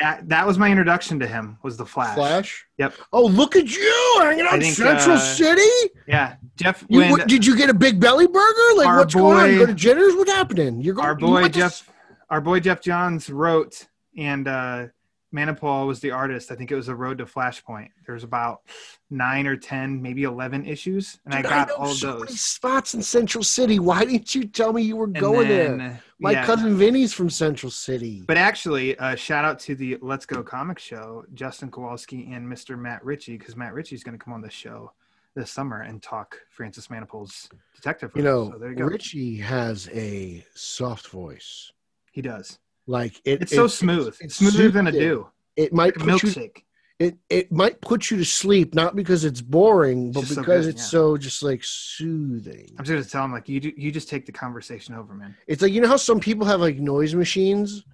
Yeah, 0.00 0.20
that 0.24 0.46
was 0.46 0.58
my 0.58 0.70
introduction 0.70 1.20
to 1.20 1.26
him. 1.26 1.58
Was 1.62 1.76
the 1.76 1.84
Flash? 1.84 2.16
Flash. 2.16 2.66
Yep. 2.78 2.94
Oh, 3.12 3.26
look 3.26 3.56
at 3.56 3.70
you 3.70 4.16
hanging 4.20 4.46
out 4.46 4.54
in 4.54 4.60
think, 4.62 4.74
Central 4.74 5.16
uh, 5.16 5.18
City. 5.18 5.92
Yeah, 6.08 6.36
Jeff. 6.56 6.84
You, 6.88 7.00
when 7.00 7.10
what, 7.10 7.28
did 7.28 7.44
you 7.44 7.56
get 7.56 7.68
a 7.70 7.74
big 7.74 8.00
belly 8.00 8.26
burger? 8.26 8.76
Like 8.76 8.98
what's 8.98 9.14
going 9.14 9.38
on? 9.38 9.50
You 9.50 9.58
go 9.58 9.66
to 9.66 9.74
Jitters? 9.74 10.14
What's 10.14 10.32
happening? 10.32 10.80
You're 10.80 10.94
going. 10.94 11.06
our 11.06 11.14
boy 11.14 11.42
went 11.42 11.54
to- 11.54 11.60
Jeff, 11.60 11.88
our 12.30 12.40
boy 12.40 12.60
Geoff 12.60 12.80
Johns 12.80 13.28
wrote, 13.28 13.86
and 14.16 14.48
uh, 14.48 14.86
Manapul 15.32 15.86
was 15.86 16.00
the 16.00 16.10
artist. 16.10 16.50
I 16.52 16.54
think 16.54 16.70
it 16.70 16.74
was 16.74 16.88
a 16.88 16.94
Road 16.94 17.18
to 17.18 17.24
Flashpoint. 17.24 17.88
There's 18.06 18.24
about 18.24 18.62
nine 19.10 19.46
or 19.46 19.56
ten, 19.56 20.00
maybe 20.02 20.24
eleven 20.24 20.66
issues, 20.66 21.18
and 21.24 21.34
I 21.34 21.42
Dude, 21.42 21.50
got 21.50 21.68
know 21.68 21.74
all 21.76 21.94
so 21.94 22.18
those. 22.20 22.40
spots 22.40 22.94
in 22.94 23.02
Central 23.02 23.42
City. 23.42 23.78
Why 23.78 24.04
didn't 24.04 24.34
you 24.34 24.44
tell 24.46 24.72
me 24.72 24.82
you 24.82 24.96
were 24.96 25.04
And 25.06 25.14
going 25.18 25.48
there? 25.48 26.02
My 26.20 26.32
yeah. 26.32 26.44
cousin 26.46 26.76
Vinny's 26.76 27.12
from 27.12 27.30
Central 27.30 27.70
City. 27.70 28.22
But 28.26 28.36
actually, 28.36 28.96
uh, 28.98 29.16
shout 29.16 29.44
out 29.44 29.58
to 29.60 29.74
the 29.74 29.98
Let's 30.02 30.24
Go 30.26 30.42
Comic 30.42 30.78
Show, 30.78 31.24
Justin 31.34 31.70
Kowalski 31.70 32.30
and 32.32 32.46
Mr. 32.46 32.78
Matt 32.78 33.04
Ritchie, 33.04 33.38
because 33.38 33.56
Matt 33.56 33.74
Ritchie's 33.74 34.04
going 34.04 34.16
to 34.18 34.24
come 34.24 34.32
on 34.32 34.40
the 34.40 34.50
show 34.50 34.92
this 35.34 35.50
summer 35.50 35.80
and 35.80 36.02
talk 36.02 36.38
Francis 36.50 36.88
Manapul's 36.88 37.48
detective. 37.74 38.12
you 38.14 38.22
know, 38.22 38.50
so 38.52 38.58
there 38.58 38.70
you 38.70 38.76
go. 38.76 38.84
Ritchie 38.84 39.38
has 39.38 39.88
a 39.94 40.44
soft 40.54 41.08
voice. 41.08 41.72
he 42.12 42.20
does. 42.22 42.58
Like 42.86 43.20
it, 43.24 43.42
It's 43.42 43.54
so 43.54 43.66
smooth. 43.66 44.16
it's 44.20 44.36
smoother 44.36 44.70
than 44.70 44.86
a 44.88 44.92
do. 44.92 45.28
It 45.56 45.72
might 45.72 45.96
Like 45.98 46.06
put 46.08 46.22
you. 46.22 46.28
milkshake. 46.30 46.62
It 46.98 47.16
it 47.28 47.50
might 47.50 47.80
put 47.80 48.10
you 48.10 48.16
to 48.18 48.24
sleep, 48.24 48.74
not 48.74 48.94
because 48.94 49.24
it's 49.24 49.40
boring, 49.40 50.08
It's 50.08 50.14
but 50.14 50.20
just 50.22 50.34
so 50.34 50.40
because 50.42 50.66
good, 50.66 50.74
it's 50.74 50.82
yeah. 50.82 50.88
so 50.88 51.16
just 51.16 51.42
like 51.42 51.62
soothing. 51.64 52.66
I'm 52.78 52.84
just 52.84 52.90
going 52.90 53.02
to 53.02 53.08
tell 53.08 53.24
him 53.24 53.32
like 53.32 53.48
you 53.48 53.60
do, 53.60 53.72
you 53.76 53.90
just 53.90 54.08
take 54.08 54.24
the 54.26 54.32
conversation 54.32 54.94
over, 54.94 55.14
man. 55.14 55.34
It's 55.46 55.62
like 55.62 55.72
you 55.72 55.80
know 55.80 55.88
how 55.88 55.96
some 55.96 56.20
people 56.20 56.46
have 56.46 56.60
like 56.60 56.78
noise 56.78 57.14
machines. 57.14 57.84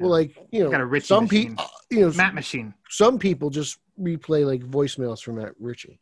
Well, 0.00 0.10
like 0.10 0.36
you 0.52 0.62
know, 0.64 0.70
Got 0.70 0.80
a 0.80 0.86
Ritchie 0.86 1.06
some 1.06 1.26
people, 1.28 1.64
you 1.90 2.00
know, 2.00 2.12
Matt 2.12 2.34
Machine. 2.34 2.72
some 2.88 3.18
people 3.18 3.50
just 3.50 3.78
replay 4.00 4.46
like 4.46 4.62
voicemails 4.62 5.22
from 5.22 5.36
Matt 5.36 5.54
Ritchie, 5.58 5.98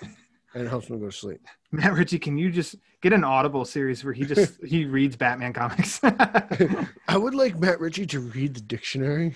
and 0.02 0.62
it 0.64 0.68
helps 0.68 0.86
them 0.88 0.98
go 1.00 1.06
to 1.06 1.12
sleep. 1.12 1.40
Matt 1.78 1.94
Ritchie, 1.94 2.20
can 2.20 2.38
you 2.38 2.50
just 2.52 2.76
get 3.00 3.12
an 3.12 3.24
Audible 3.24 3.64
series 3.64 4.04
where 4.04 4.12
he 4.12 4.24
just 4.24 4.62
he 4.64 4.84
reads 4.86 5.16
Batman 5.16 5.52
comics? 5.52 5.98
I 6.04 7.16
would 7.16 7.34
like 7.34 7.58
Matt 7.58 7.80
Ritchie 7.80 8.06
to 8.06 8.20
read 8.20 8.54
the 8.54 8.60
dictionary. 8.60 9.34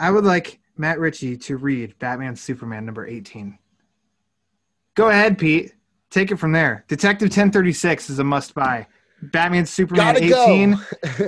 I 0.00 0.10
would 0.10 0.24
like 0.24 0.58
Matt 0.78 0.98
Ritchie 0.98 1.36
to 1.36 1.58
read 1.58 1.98
Batman 1.98 2.34
Superman 2.34 2.86
number 2.86 3.06
18. 3.06 3.58
Go 4.94 5.10
ahead, 5.10 5.36
Pete. 5.36 5.74
Take 6.08 6.30
it 6.30 6.36
from 6.36 6.52
there. 6.52 6.86
Detective 6.88 7.26
1036 7.26 8.08
is 8.08 8.18
a 8.20 8.24
must 8.24 8.54
buy. 8.54 8.86
Batman 9.22 9.64
Superman 9.66 10.14
Gotta 10.14 10.24
18 10.24 10.78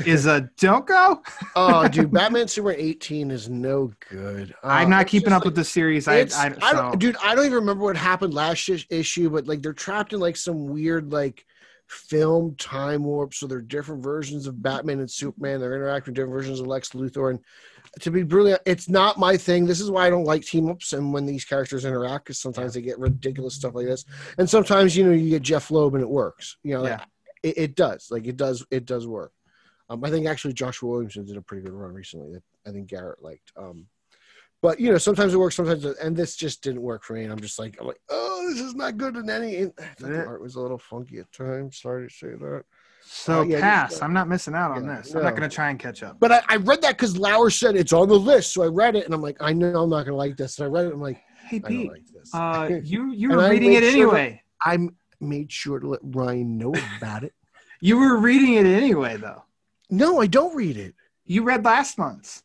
is 0.07 0.27
a 0.27 0.43
don't 0.59 0.87
go. 0.87 1.23
oh, 1.57 1.89
dude, 1.89 2.11
Batman 2.13 2.47
Superman 2.47 2.77
18 2.79 3.31
is 3.31 3.49
no 3.49 3.91
good. 4.11 4.55
Uh, 4.63 4.67
I'm 4.69 4.91
not 4.91 5.07
keeping 5.07 5.33
up 5.33 5.41
like- 5.41 5.47
with 5.47 5.55
the 5.55 5.65
series. 5.65 6.07
I, 6.07 6.19
I, 6.35 6.55
I, 6.63 6.73
don't, 6.73 6.99
dude. 6.99 7.17
I 7.23 7.35
don't 7.35 7.47
even 7.47 7.55
remember 7.57 7.85
what 7.85 7.97
happened 7.97 8.35
last 8.35 8.69
is- 8.69 8.85
issue, 8.91 9.31
but 9.31 9.47
like 9.47 9.63
they're 9.63 9.73
trapped 9.73 10.13
in 10.13 10.21
like 10.21 10.37
some 10.37 10.67
weird 10.69 11.13
like 11.13 11.45
film 11.87 12.55
time 12.57 13.05
warp. 13.05 13.33
So 13.33 13.47
they're 13.47 13.63
different 13.63 14.03
versions 14.05 14.47
of 14.47 14.63
Batman 14.63 15.01
and 15.01 15.11
Superman. 15.11 15.61
They're 15.61 15.75
interacting 15.75 16.13
with 16.13 16.17
different 16.17 16.35
versions 16.35 16.61
of 16.61 16.67
Lex 16.67 16.91
Luthor. 16.91 17.31
And 17.31 17.41
to 18.01 18.11
be 18.11 18.23
brilliant, 18.23 18.61
it's 18.67 18.91
not 18.91 19.19
my 19.19 19.39
thing. 19.39 19.65
This 19.65 19.81
is 19.81 19.91
why 19.91 20.07
I 20.07 20.11
don't 20.11 20.25
like 20.25 20.45
team 20.45 20.69
ups 20.69 20.93
and 20.93 21.11
when 21.11 21.25
these 21.25 21.47
characters 21.47 21.87
interact, 21.87 22.27
because 22.27 22.39
sometimes 22.39 22.75
they 22.75 22.83
get 22.83 22.99
ridiculous 22.99 23.55
stuff 23.55 23.75
like 23.75 23.87
this, 23.87 24.05
and 24.37 24.49
sometimes 24.49 24.95
you 24.95 25.05
know 25.05 25.13
you 25.13 25.31
get 25.31 25.41
Jeph 25.43 25.71
Loeb 25.71 25.95
and 25.95 26.03
it 26.03 26.09
works. 26.11 26.59
You 26.63 26.75
know, 26.75 26.83
like, 26.83 26.91
Yeah. 26.99 27.05
It, 27.49 27.59
it 27.59 27.77
does. 27.77 28.09
Like 28.11 28.27
it 28.27 28.37
does. 28.37 28.65
It 28.71 28.85
does 28.85 29.07
work. 29.07 29.33
Um, 29.91 30.05
I 30.05 30.11
think 30.11 30.27
actually 30.27 30.53
Joshua 30.53 30.91
Williamson 30.91 31.25
did 31.25 31.37
a 31.37 31.43
pretty 31.43 31.63
good 31.65 31.73
run 31.73 31.95
recently 31.95 32.33
that 32.35 32.43
I 32.67 32.73
think 32.73 32.89
Garrett 32.89 33.23
liked. 33.23 33.53
Um, 33.57 33.87
but 34.61 34.81
you 34.81 34.91
know, 34.91 34.99
sometimes 34.99 35.33
it 35.33 35.39
works, 35.39 35.57
sometimes 35.57 35.85
it, 35.85 35.97
and 36.03 36.17
this 36.17 36.37
just 36.37 36.63
didn't 36.63 36.83
work 36.83 37.05
for 37.05 37.15
me. 37.15 37.23
And 37.23 37.33
I'm 37.33 37.41
just 37.41 37.59
like, 37.59 37.77
I'm 37.81 37.87
like, 37.87 38.01
oh, 38.11 38.47
this 38.51 38.61
is 38.61 38.75
not 38.75 38.97
good 38.97 39.17
in 39.17 39.31
any. 39.31 39.67
Thought 39.67 39.77
the 39.99 40.27
art 40.27 40.43
was 40.43 40.57
a 40.57 40.61
little 40.61 40.79
funky 40.79 41.19
at 41.19 41.31
times. 41.33 41.81
Sorry 41.81 42.09
to 42.09 42.13
say 42.15 42.29
that. 42.29 42.65
so 43.05 43.41
uh, 43.41 43.45
yeah, 43.45 43.61
pass. 43.61 44.03
I'm 44.03 44.13
not 44.13 44.29
missing 44.29 44.55
out 44.55 44.73
on 44.73 44.85
yeah, 44.85 44.97
this. 44.97 45.15
I'm 45.15 45.23
not 45.23 45.37
going 45.37 45.49
to 45.49 45.55
try 45.55 45.71
and 45.71 45.79
catch 45.79 46.03
up. 46.03 46.19
But 46.19 46.33
I, 46.33 46.43
I 46.49 46.57
read 46.57 46.83
that 46.83 46.97
because 46.97 47.17
Lauer 47.17 47.51
said 47.51 47.77
it's 47.77 47.93
on 47.93 48.09
the 48.09 48.19
list, 48.19 48.53
so 48.53 48.63
I 48.65 48.67
read 48.67 48.97
it, 48.97 49.05
and 49.05 49.15
I'm 49.15 49.23
like, 49.23 49.37
I 49.41 49.53
know 49.53 49.85
I'm 49.85 49.91
not 49.91 50.05
gonna 50.05 50.17
like 50.17 50.37
this. 50.37 50.59
And 50.59 50.67
I 50.67 50.69
read 50.71 50.87
it, 50.87 50.93
I'm 50.93 51.01
like, 51.01 51.23
Hey, 51.47 51.57
I 51.57 51.61
don't 51.61 51.71
Pete, 51.71 51.91
like 51.91 52.07
this. 52.13 52.35
uh, 52.35 52.69
you, 52.85 53.13
you 53.13 53.31
were 53.31 53.49
reading 53.49 53.73
it 53.73 53.85
sure 53.85 53.93
anyway. 53.93 54.43
I 54.63 54.89
made 55.21 55.51
sure 55.53 55.79
to 55.79 55.89
let 55.89 56.01
Ryan 56.03 56.59
know 56.59 56.75
about 56.99 57.25
it. 57.25 57.33
You 57.81 57.99
were 57.99 58.17
reading 58.19 58.55
it 58.55 58.67
anyway, 58.67 59.17
though. 59.17 59.45
No, 59.91 60.21
I 60.21 60.27
don't 60.27 60.55
read 60.55 60.77
it 60.77 60.95
You 61.25 61.45
read 61.45 61.65
last 61.65 61.99
month's. 61.99 62.43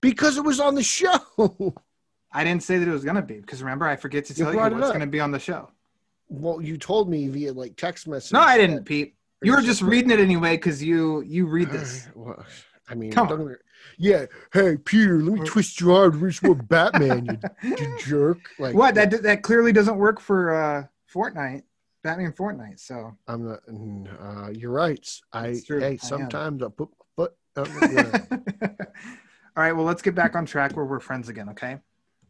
because 0.00 0.36
it 0.36 0.44
was 0.44 0.60
on 0.60 0.74
the 0.74 0.82
show. 0.82 1.18
I 2.32 2.44
didn't 2.44 2.62
say 2.62 2.78
that 2.78 2.88
it 2.88 2.92
was 2.92 3.04
going 3.04 3.16
to 3.16 3.22
be 3.22 3.40
because 3.40 3.62
remember, 3.62 3.86
I 3.86 3.96
forget 3.96 4.24
to 4.26 4.34
tell 4.34 4.52
you 4.52 4.60
it 4.60 4.72
what's 4.72 4.88
going 4.88 5.00
to 5.00 5.06
be 5.06 5.20
on 5.20 5.30
the 5.30 5.38
show. 5.38 5.70
well, 6.28 6.60
you 6.60 6.76
told 6.76 7.08
me 7.08 7.28
via 7.28 7.52
like 7.52 7.76
text 7.76 8.06
message. 8.08 8.32
No, 8.32 8.40
I 8.40 8.58
didn't, 8.58 8.84
Pete. 8.84 9.14
You 9.42 9.52
were 9.52 9.62
just 9.62 9.82
reading 9.82 10.10
it 10.10 10.18
anyway 10.20 10.56
because 10.56 10.82
you 10.82 11.22
you 11.22 11.46
read 11.46 11.70
this. 11.70 12.08
Well, 12.14 12.44
I 12.88 12.94
mean, 12.94 13.10
Come 13.10 13.26
don't 13.26 13.56
yeah. 13.98 14.26
Hey, 14.52 14.76
Peter, 14.76 15.20
let 15.20 15.40
me 15.40 15.46
twist 15.46 15.80
your 15.80 16.04
arm 16.04 16.12
to 16.12 16.18
reach 16.18 16.42
more 16.42 16.54
Batman, 16.54 17.40
you, 17.62 17.76
you 17.76 17.98
jerk. 17.98 18.38
Like 18.58 18.74
What 18.74 18.94
that 18.94 19.22
that 19.22 19.42
clearly 19.42 19.72
doesn't 19.72 19.96
work 19.96 20.20
for 20.20 20.54
uh 20.54 20.84
Fortnite, 21.12 21.62
Batman 22.06 22.32
Fortnite. 22.32 22.78
So 22.78 23.16
I'm 23.26 23.48
not. 23.48 23.60
Uh, 24.20 24.50
you're 24.50 24.70
right. 24.70 25.04
I 25.32 25.48
I 25.48 25.60
hey, 25.68 25.96
sometimes 25.96 26.62
I 26.62 26.68
put 26.68 26.88
but. 27.16 27.36
Um, 27.56 27.66
yeah. 27.90 28.20
All 29.56 29.62
right, 29.62 29.72
well, 29.72 29.84
let's 29.84 30.02
get 30.02 30.14
back 30.14 30.36
on 30.36 30.46
track 30.46 30.76
where 30.76 30.84
we're 30.84 31.00
friends 31.00 31.28
again, 31.28 31.48
okay? 31.48 31.78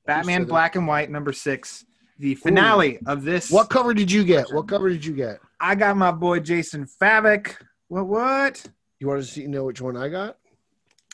Batman. 0.07 0.45
Black 0.45 0.77
and 0.77 0.87
White 0.87 1.11
number 1.11 1.33
6, 1.33 1.85
the 2.20 2.37
finale 2.37 3.01
of 3.05 3.24
this. 3.24 3.51
what 3.51 3.68
cover 3.68 3.93
did 3.93 4.11
you 4.11 4.24
get? 4.24 4.47
What 4.55 4.68
cover 4.68 4.89
did 4.89 5.05
you 5.05 5.12
get? 5.12 5.41
I 5.61 5.74
got 5.74 5.97
my 5.97 6.12
boy 6.12 6.41
Jason 6.41 6.87
Fabok. 6.87 7.57
What 7.89 8.07
what? 8.07 8.64
You 9.01 9.09
want 9.09 9.22
to 9.22 9.29
see 9.29 9.47
know 9.47 9.64
which 9.64 9.81
one 9.83 9.97
I 9.97 10.09
got? 10.09 10.39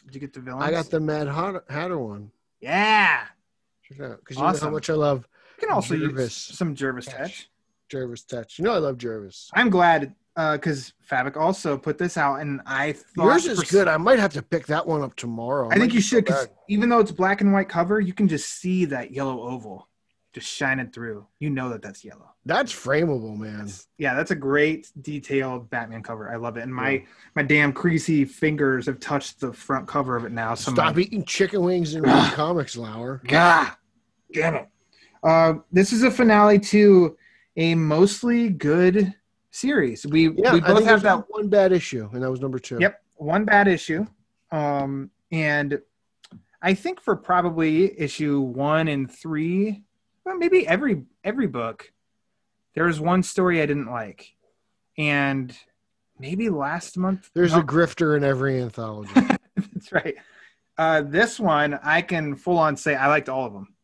Did 0.05 0.15
you 0.15 0.21
get 0.21 0.35
the 0.35 0.41
villains? 0.41 0.63
I 0.63 0.71
got 0.71 0.91
the 0.91 1.01
Mad 1.01 1.27
Hatter, 1.27 1.65
Hatter 1.69 1.99
one. 1.99 2.31
Yeah. 2.61 3.25
Check 3.89 3.99
it 3.99 4.19
because 4.21 4.37
you 4.37 4.43
know 4.43 4.57
how 4.57 4.71
much 4.71 4.89
I 4.89 4.95
love 4.95 5.27
You 5.59 5.67
can 5.67 5.75
also 5.75 5.97
Jervis. 5.97 6.49
use 6.51 6.59
some 6.59 6.77
Jervis 6.77 7.09
Tetch. 7.09 7.47
Jervis 7.93 8.25
Tetch. 8.25 8.59
You 8.59 8.65
know 8.65 8.73
I 8.73 8.79
love 8.79 8.99
Jervis. 8.99 9.51
I'm 9.55 9.71
glad 9.71 10.15
because 10.35 10.95
Fabok 11.09 11.37
also 11.37 11.77
put 11.77 11.99
this 11.99 12.17
out, 12.17 12.37
and 12.37 12.61
I 12.65 12.93
thought 12.93 13.25
Yours 13.25 13.47
is 13.47 13.63
good. 13.65 13.87
I 13.87 13.99
might 13.99 14.19
have 14.19 14.33
to 14.33 14.43
pick 14.43 14.67
that 14.67 14.87
one 14.87 15.03
up 15.03 15.15
tomorrow. 15.15 15.69
I 15.71 15.79
think 15.79 15.93
you 15.93 16.01
should 16.01 16.25
because 16.25 16.49
even 16.69 16.89
though 16.89 17.01
it's 17.01 17.13
black 17.13 17.41
and 17.43 17.53
white 17.53 17.69
cover, 17.69 18.01
you 18.01 18.15
can 18.15 18.29
just 18.29 18.49
see 18.49 18.87
that 18.87 19.11
yellow 19.11 19.43
oval 19.43 19.89
just 20.33 20.49
shining 20.49 20.91
through. 20.91 21.27
You 21.39 21.51
know 21.51 21.69
that 21.69 21.83
that's 21.83 22.03
yellow. 22.05 22.31
That's 22.47 22.73
frameable, 22.73 23.37
man. 23.37 23.71
Yeah, 23.99 24.15
that's 24.15 24.31
a 24.31 24.35
great 24.35 24.91
detailed 25.03 25.69
Batman 25.69 26.03
cover. 26.03 26.33
I 26.33 26.37
love 26.37 26.57
it. 26.57 26.63
And 26.63 26.75
my 26.75 27.05
my 27.37 27.43
damn 27.43 27.73
creasy 27.73 28.25
fingers 28.25 28.87
have 28.87 29.01
touched 29.01 29.41
the 29.41 29.53
front 29.53 29.87
cover 29.87 30.17
of 30.17 30.25
it 30.25 30.33
now. 30.33 30.55
So 30.55 30.73
Stop 30.73 30.97
my, 30.97 31.03
eating 31.03 31.25
chicken 31.25 31.63
wings 31.63 31.95
and 31.95 32.07
read 32.07 32.33
comics, 32.33 32.77
Lauer. 32.77 33.21
God, 33.27 33.73
damn 34.33 34.55
it. 34.55 34.69
Uh, 35.23 35.55
this 35.71 35.93
is 35.93 36.03
a 36.03 36.11
finale 36.11 36.59
to 36.59 37.17
a 37.57 37.75
mostly 37.75 38.49
good 38.49 39.15
series. 39.51 40.07
We 40.07 40.31
Yeah, 40.31 40.55
we 40.55 40.61
both 40.61 40.85
have 40.85 41.03
that 41.03 41.25
one 41.29 41.49
bad 41.49 41.73
issue, 41.73 42.09
and 42.13 42.23
that 42.23 42.31
was 42.31 42.41
number 42.41 42.59
two. 42.59 42.79
Yep, 42.81 43.01
one 43.17 43.45
bad 43.45 43.69
issue. 43.69 44.07
Um, 44.51 45.11
and 45.31 45.81
I 46.61 46.75
think 46.75 47.01
for 47.01 47.17
probably 47.17 47.99
issue 47.99 48.41
one 48.41 48.89
and 48.89 49.11
three, 49.11 49.83
well, 50.25 50.37
maybe 50.37 50.67
every 50.67 51.05
every 51.25 51.47
book, 51.47 51.93
there 52.75 52.85
was 52.85 53.01
one 53.01 53.23
story 53.23 53.63
I 53.63 53.67
didn't 53.67 53.91
like, 53.91 54.35
and 54.99 55.57
maybe 56.19 56.49
last 56.49 56.97
month. 56.97 57.31
There's 57.35 57.53
no, 57.53 57.61
a 57.61 57.63
grifter 57.63 58.17
in 58.17 58.25
every 58.25 58.61
anthology. 58.61 59.13
that's 59.57 59.93
right. 59.93 60.17
Uh, 60.79 61.03
this 61.03 61.39
one 61.39 61.79
I 61.83 62.03
can 62.03 62.37
full 62.37 62.59
on 62.59 62.77
say 62.77 62.95
I 62.95 63.09
liked 63.09 63.29
all 63.29 63.47
of 63.47 63.53
them. 63.53 63.75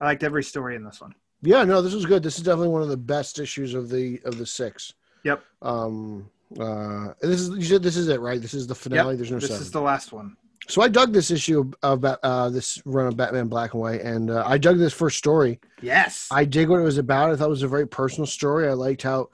I 0.00 0.06
liked 0.06 0.24
every 0.24 0.42
story 0.42 0.74
in 0.74 0.84
this 0.84 1.00
one. 1.00 1.14
Yeah, 1.42 1.64
no, 1.64 1.82
this 1.82 1.94
was 1.94 2.06
good. 2.06 2.22
This 2.22 2.36
is 2.38 2.44
definitely 2.44 2.68
one 2.68 2.82
of 2.82 2.88
the 2.88 2.96
best 2.96 3.38
issues 3.38 3.74
of 3.74 3.88
the 3.88 4.20
of 4.24 4.38
the 4.38 4.46
six. 4.46 4.94
Yep. 5.24 5.42
Um. 5.60 6.30
Uh. 6.58 7.08
This 7.20 7.40
is 7.40 7.50
you 7.50 7.64
said 7.64 7.82
this 7.82 7.96
is 7.96 8.08
it, 8.08 8.20
right? 8.20 8.40
This 8.40 8.54
is 8.54 8.66
the 8.66 8.74
finale. 8.74 9.16
There's 9.16 9.30
no 9.30 9.38
this 9.38 9.48
seven. 9.48 9.62
is 9.62 9.70
the 9.70 9.80
last 9.80 10.12
one. 10.12 10.36
So 10.68 10.80
I 10.80 10.88
dug 10.88 11.12
this 11.12 11.30
issue 11.30 11.70
of 11.82 12.04
uh, 12.04 12.48
this 12.48 12.80
run 12.84 13.08
of 13.08 13.16
Batman 13.16 13.48
Black 13.48 13.74
and 13.74 13.82
White, 13.82 14.02
and 14.02 14.30
uh, 14.30 14.44
I 14.46 14.58
dug 14.58 14.78
this 14.78 14.92
first 14.92 15.18
story. 15.18 15.58
Yes. 15.80 16.28
I 16.30 16.44
dig 16.44 16.68
what 16.68 16.78
it 16.78 16.84
was 16.84 16.98
about. 16.98 17.30
I 17.30 17.36
thought 17.36 17.46
it 17.46 17.50
was 17.50 17.64
a 17.64 17.68
very 17.68 17.88
personal 17.88 18.26
story. 18.26 18.68
I 18.68 18.72
liked 18.72 19.02
how 19.02 19.30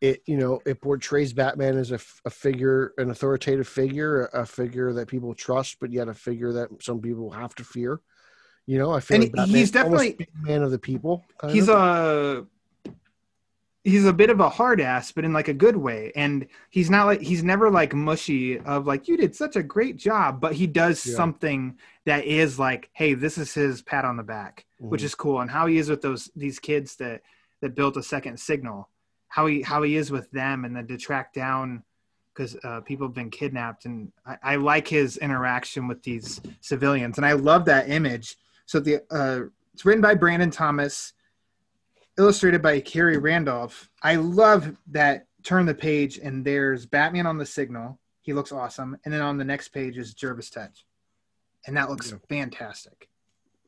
it, 0.00 0.22
you 0.26 0.36
know, 0.36 0.60
it 0.64 0.80
portrays 0.80 1.32
Batman 1.32 1.76
as 1.76 1.90
a, 1.90 1.96
f- 1.96 2.20
a 2.24 2.30
figure, 2.30 2.92
an 2.98 3.10
authoritative 3.10 3.66
figure, 3.66 4.26
a, 4.26 4.42
a 4.42 4.46
figure 4.46 4.92
that 4.92 5.08
people 5.08 5.34
trust, 5.34 5.78
but 5.80 5.92
yet 5.92 6.08
a 6.08 6.14
figure 6.14 6.52
that 6.52 6.68
some 6.82 7.00
people 7.00 7.30
have 7.30 7.54
to 7.56 7.64
fear. 7.64 8.00
You 8.68 8.76
know, 8.78 8.92
I 8.92 9.00
feel 9.00 9.22
And 9.22 9.34
like 9.34 9.48
he's 9.48 9.70
definitely- 9.70 10.28
man 10.42 10.62
of 10.62 10.70
the 10.70 10.78
people. 10.78 11.24
kind 11.38 11.54
he's 11.54 11.70
of. 11.70 11.76
a 11.78 12.46
he's 13.82 14.04
a 14.04 14.12
bit 14.12 14.28
of 14.28 14.40
a 14.40 14.48
hard 14.50 14.80
ass 14.82 15.12
but 15.12 15.24
in 15.24 15.32
like 15.32 15.48
a 15.48 15.54
good 15.54 15.76
way 15.76 16.12
and 16.14 16.46
he's 16.68 16.90
not 16.90 17.06
like 17.06 17.22
he's 17.22 17.42
never 17.42 17.70
like 17.70 17.94
mushy 17.94 18.58
of 18.60 18.86
like 18.86 19.08
you 19.08 19.16
did 19.16 19.34
such 19.34 19.56
a 19.56 19.62
great 19.62 19.96
job 19.96 20.40
but 20.40 20.52
he 20.52 20.66
does 20.66 21.06
Yeah. 21.06 21.14
something 21.14 21.78
that 22.04 22.26
is 22.26 22.58
like 22.58 22.90
hey 22.92 23.14
this 23.14 23.38
is 23.38 23.54
his 23.54 23.80
pat 23.80 24.04
on 24.04 24.18
the 24.18 24.22
back 24.22 24.66
which 24.78 25.00
Mhm. 25.00 25.04
is 25.04 25.14
cool 25.14 25.40
and 25.40 25.50
how 25.50 25.66
he 25.66 25.78
is 25.78 25.88
with 25.88 26.02
those 26.02 26.28
these 26.36 26.58
kids 26.58 26.96
that 26.96 27.22
that 27.62 27.74
built 27.74 27.96
a 27.96 28.02
second 28.02 28.38
signal 28.38 28.90
how 29.28 29.46
he 29.46 29.62
how 29.62 29.82
he 29.82 29.96
is 29.96 30.10
with 30.10 30.30
them 30.32 30.66
and 30.66 30.76
then 30.76 30.86
to 30.88 30.98
track 30.98 31.32
down 31.32 31.82
because 32.34 32.56
uh, 32.64 32.80
people 32.82 33.06
have 33.06 33.14
been 33.14 33.30
kidnapped 33.30 33.86
and 33.86 34.12
I, 34.26 34.36
I 34.42 34.56
like 34.56 34.86
his 34.88 35.16
interaction 35.16 35.88
with 35.88 36.02
these 36.02 36.40
civilians 36.60 37.16
and 37.16 37.24
i 37.24 37.32
love 37.32 37.64
that 37.66 37.88
image 37.88 38.36
so 38.68 38.78
the 38.78 39.02
uh, 39.10 39.40
it's 39.74 39.84
written 39.84 40.02
by 40.02 40.14
brandon 40.14 40.50
thomas 40.50 41.12
illustrated 42.18 42.60
by 42.60 42.80
Khary 42.80 43.16
Randolph. 43.16 43.88
I 44.02 44.16
love 44.16 44.76
that 44.88 45.26
turn 45.44 45.66
the 45.66 45.74
page 45.74 46.18
and 46.18 46.44
there's 46.44 46.84
Batman 46.84 47.26
on 47.28 47.38
the 47.38 47.46
signal. 47.46 48.00
He 48.22 48.32
looks 48.32 48.50
awesome. 48.50 48.96
And 49.04 49.14
then 49.14 49.20
on 49.22 49.38
the 49.38 49.44
next 49.44 49.68
page 49.68 49.96
is 49.96 50.14
Jervis 50.14 50.50
Tetch. 50.50 50.84
And 51.68 51.76
that 51.76 51.88
looks 51.88 52.10
Yeah. 52.10 52.18
fantastic. 52.28 53.08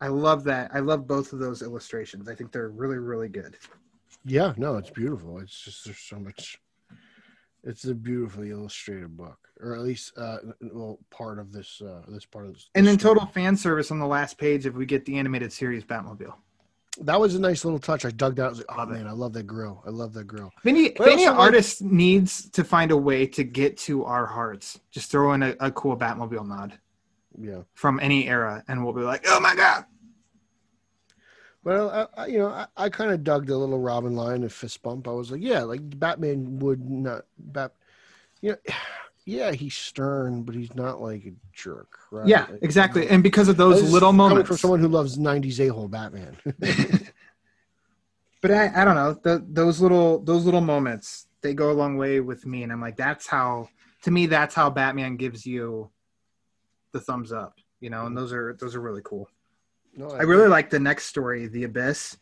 I 0.01 0.09
love 0.09 0.43
that. 0.45 0.73
I 0.75 0.81
love 0.81 1.07
both 1.07 1.33
of 1.33 1.39
those 1.39 1.63
illustrations. 1.63 2.29
I 2.29 2.35
think 2.35 2.51
they're 2.51 2.71
really, 2.71 2.99
really 2.99 3.29
good. 3.29 3.57
yeah, 4.25 4.53
no, 4.57 4.77
it's 4.79 4.91
beautiful. 4.91 5.39
It's 5.39 5.57
just 5.61 5.85
there's 5.85 5.99
so 6.01 6.19
much. 6.19 6.61
It's 7.65 7.85
a 7.85 7.95
beautifully 7.95 8.51
illustrated 8.51 9.17
book, 9.17 9.39
or 9.61 9.75
at 9.75 9.83
least, 9.83 10.13
uh, 10.17 10.39
well, 10.73 10.99
part 11.11 11.39
of 11.39 11.53
this, 11.53 11.83
uh, 11.83 12.03
this 12.09 12.25
part 12.25 12.47
of 12.47 12.55
this. 12.55 12.71
And 12.75 12.87
then 12.87 12.97
total 12.97 13.27
fan 13.27 13.57
service 13.57 13.91
on 13.91 13.99
the 13.99 14.07
last 14.07 14.39
page 14.39 14.65
if 14.65 14.75
we 14.75 14.87
get 14.87 15.05
the 15.05 15.19
animated 15.19 15.53
series 15.53 15.85
Batmobile. 15.85 16.33
that 17.03 17.21
was 17.21 17.35
a 17.35 17.39
nice 17.41 17.65
little 17.65 17.79
touch. 17.79 18.05
I 18.07 18.11
dug 18.11 18.37
that. 18.37 18.47
I 18.47 18.49
was 18.49 18.59
like, 18.59 18.67
oh 18.79 18.87
man, 18.87 19.07
I 19.07 19.13
love 19.13 19.33
that 19.35 19.47
grill. 19.47 19.83
I 19.87 19.91
love 19.91 20.13
that 20.15 20.25
grill. 20.25 20.51
If 20.59 20.67
any, 20.67 20.87
if 20.87 21.01
any 21.03 21.27
also 21.27 21.31
like- 21.33 21.39
artist 21.39 21.83
needs 21.83 22.49
to 22.51 22.65
find 22.65 22.91
a 22.93 22.97
way 22.97 23.27
to 23.27 23.45
get 23.45 23.77
to 23.79 24.05
our 24.05 24.27
hearts, 24.27 24.81
just 24.91 25.11
throw 25.11 25.33
in 25.35 25.43
a, 25.43 25.55
a 25.61 25.71
cool 25.71 25.97
Batmobile 25.97 26.49
nod 26.49 26.79
Yeah. 27.39 27.63
from 27.75 28.01
any 28.01 28.27
era 28.27 28.65
and 28.69 28.83
we'll 28.83 28.95
be 28.95 29.03
like, 29.03 29.25
oh 29.29 29.39
my 29.39 29.55
God. 29.55 29.85
Well, 31.63 31.91
I, 31.91 32.23
I, 32.23 32.27
you 32.27 32.39
know, 32.39 32.49
I, 32.49 32.67
I 32.77 32.89
kind 32.89 33.11
of 33.11 33.23
dug 33.23 33.47
the 33.47 33.57
little 33.57 33.79
Robin 33.79 34.17
line 34.17 34.43
and 34.43 34.53
fist 34.53 34.83
bump. 34.83 35.07
I 35.07 35.13
was 35.13 35.31
like, 35.31 35.43
yeah, 35.43 35.63
like 35.63 35.81
Batman 35.99 36.59
would 36.61 36.89
not 36.89 37.27
bat. 37.39 37.73
You 38.41 38.53
know, 38.53 38.57
yeah, 39.27 39.53
he's 39.53 39.77
stern, 39.77 40.43
but 40.43 40.55
he's 40.55 40.75
not 40.75 41.01
like 41.01 41.27
a 41.27 41.33
jerk, 41.53 41.99
right? 42.11 42.27
Yeah, 42.27 42.47
Like, 42.51 42.63
exactly. 42.63 43.09
And 43.09 43.23
because 43.23 43.49
of 43.49 43.57
those 43.57 43.93
little 43.93 44.13
moments, 44.13 44.49
from 44.49 44.57
someone 44.57 44.81
who 44.81 44.89
loves 44.89 45.19
'90s 45.19 45.61
a-hole 45.61 45.89
Batman. 45.89 46.37
but 48.41 48.51
I, 48.51 48.83
I 48.83 48.85
don't 48.85 48.95
know 48.95 49.15
the, 49.15 49.45
those 49.49 49.81
little 49.81 50.19
those 50.21 50.45
little 50.45 50.61
moments 50.61 51.27
they 51.43 51.55
go 51.55 51.71
a 51.71 51.73
long 51.73 51.97
way 51.97 52.21
with 52.21 52.47
me 52.47 52.63
and 52.63 52.73
i'm 52.73 52.81
like 52.81 52.97
that's 52.97 53.27
how 53.27 53.69
to 54.03 54.11
me 54.11 54.27
that's 54.27 54.55
how 54.55 54.71
batman 54.71 55.17
gives 55.17 55.47
you 55.47 55.91
the 56.93 57.01
thumbs 57.01 57.33
up 57.33 57.55
you 57.81 57.91
know 57.91 58.07
and 58.07 58.09
mm-hmm. 58.09 58.17
those 58.17 58.33
are 58.33 58.57
those 58.59 58.75
are 58.75 58.81
really 58.81 59.03
cool 59.05 59.29
no, 59.95 60.11
i 60.11 60.23
really 60.23 60.49
like 60.49 60.71
the 60.71 60.79
next 60.81 61.07
story 61.07 61.47
the 61.47 61.65
abyss 61.65 62.17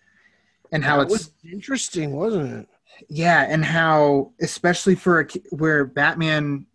and 0.73 0.85
how 0.85 0.99
That 0.99 1.05
it's 1.05 1.13
was 1.13 1.31
interesting, 1.51 2.13
wasn't 2.13 2.53
it? 2.61 2.69
yeah 3.09 3.47
and 3.49 3.65
how 3.65 4.33
especially 4.41 4.95
for 4.95 5.21
a 5.21 5.27
where 5.51 5.85
batman 5.85 6.67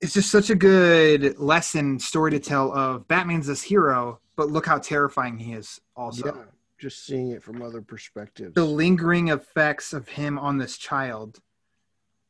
it's 0.00 0.12
just 0.12 0.30
such 0.30 0.50
a 0.50 0.54
good 0.54 1.38
lesson 1.38 1.98
story 1.98 2.30
to 2.32 2.38
tell 2.40 2.72
of 2.76 3.08
batman's 3.08 3.46
this 3.46 3.62
hero 3.62 4.20
but 4.36 4.48
look 4.50 4.66
how 4.66 4.78
terrifying 4.78 5.38
he 5.38 5.52
is 5.52 5.80
also 5.96 6.26
yeah, 6.26 6.42
just 6.78 7.06
seeing 7.06 7.30
it 7.30 7.42
from 7.42 7.62
other 7.62 7.80
perspectives. 7.80 8.54
the 8.54 8.64
lingering 8.64 9.28
effects 9.28 9.92
of 9.92 10.08
him 10.08 10.38
on 10.38 10.58
this 10.58 10.76
child. 10.76 11.38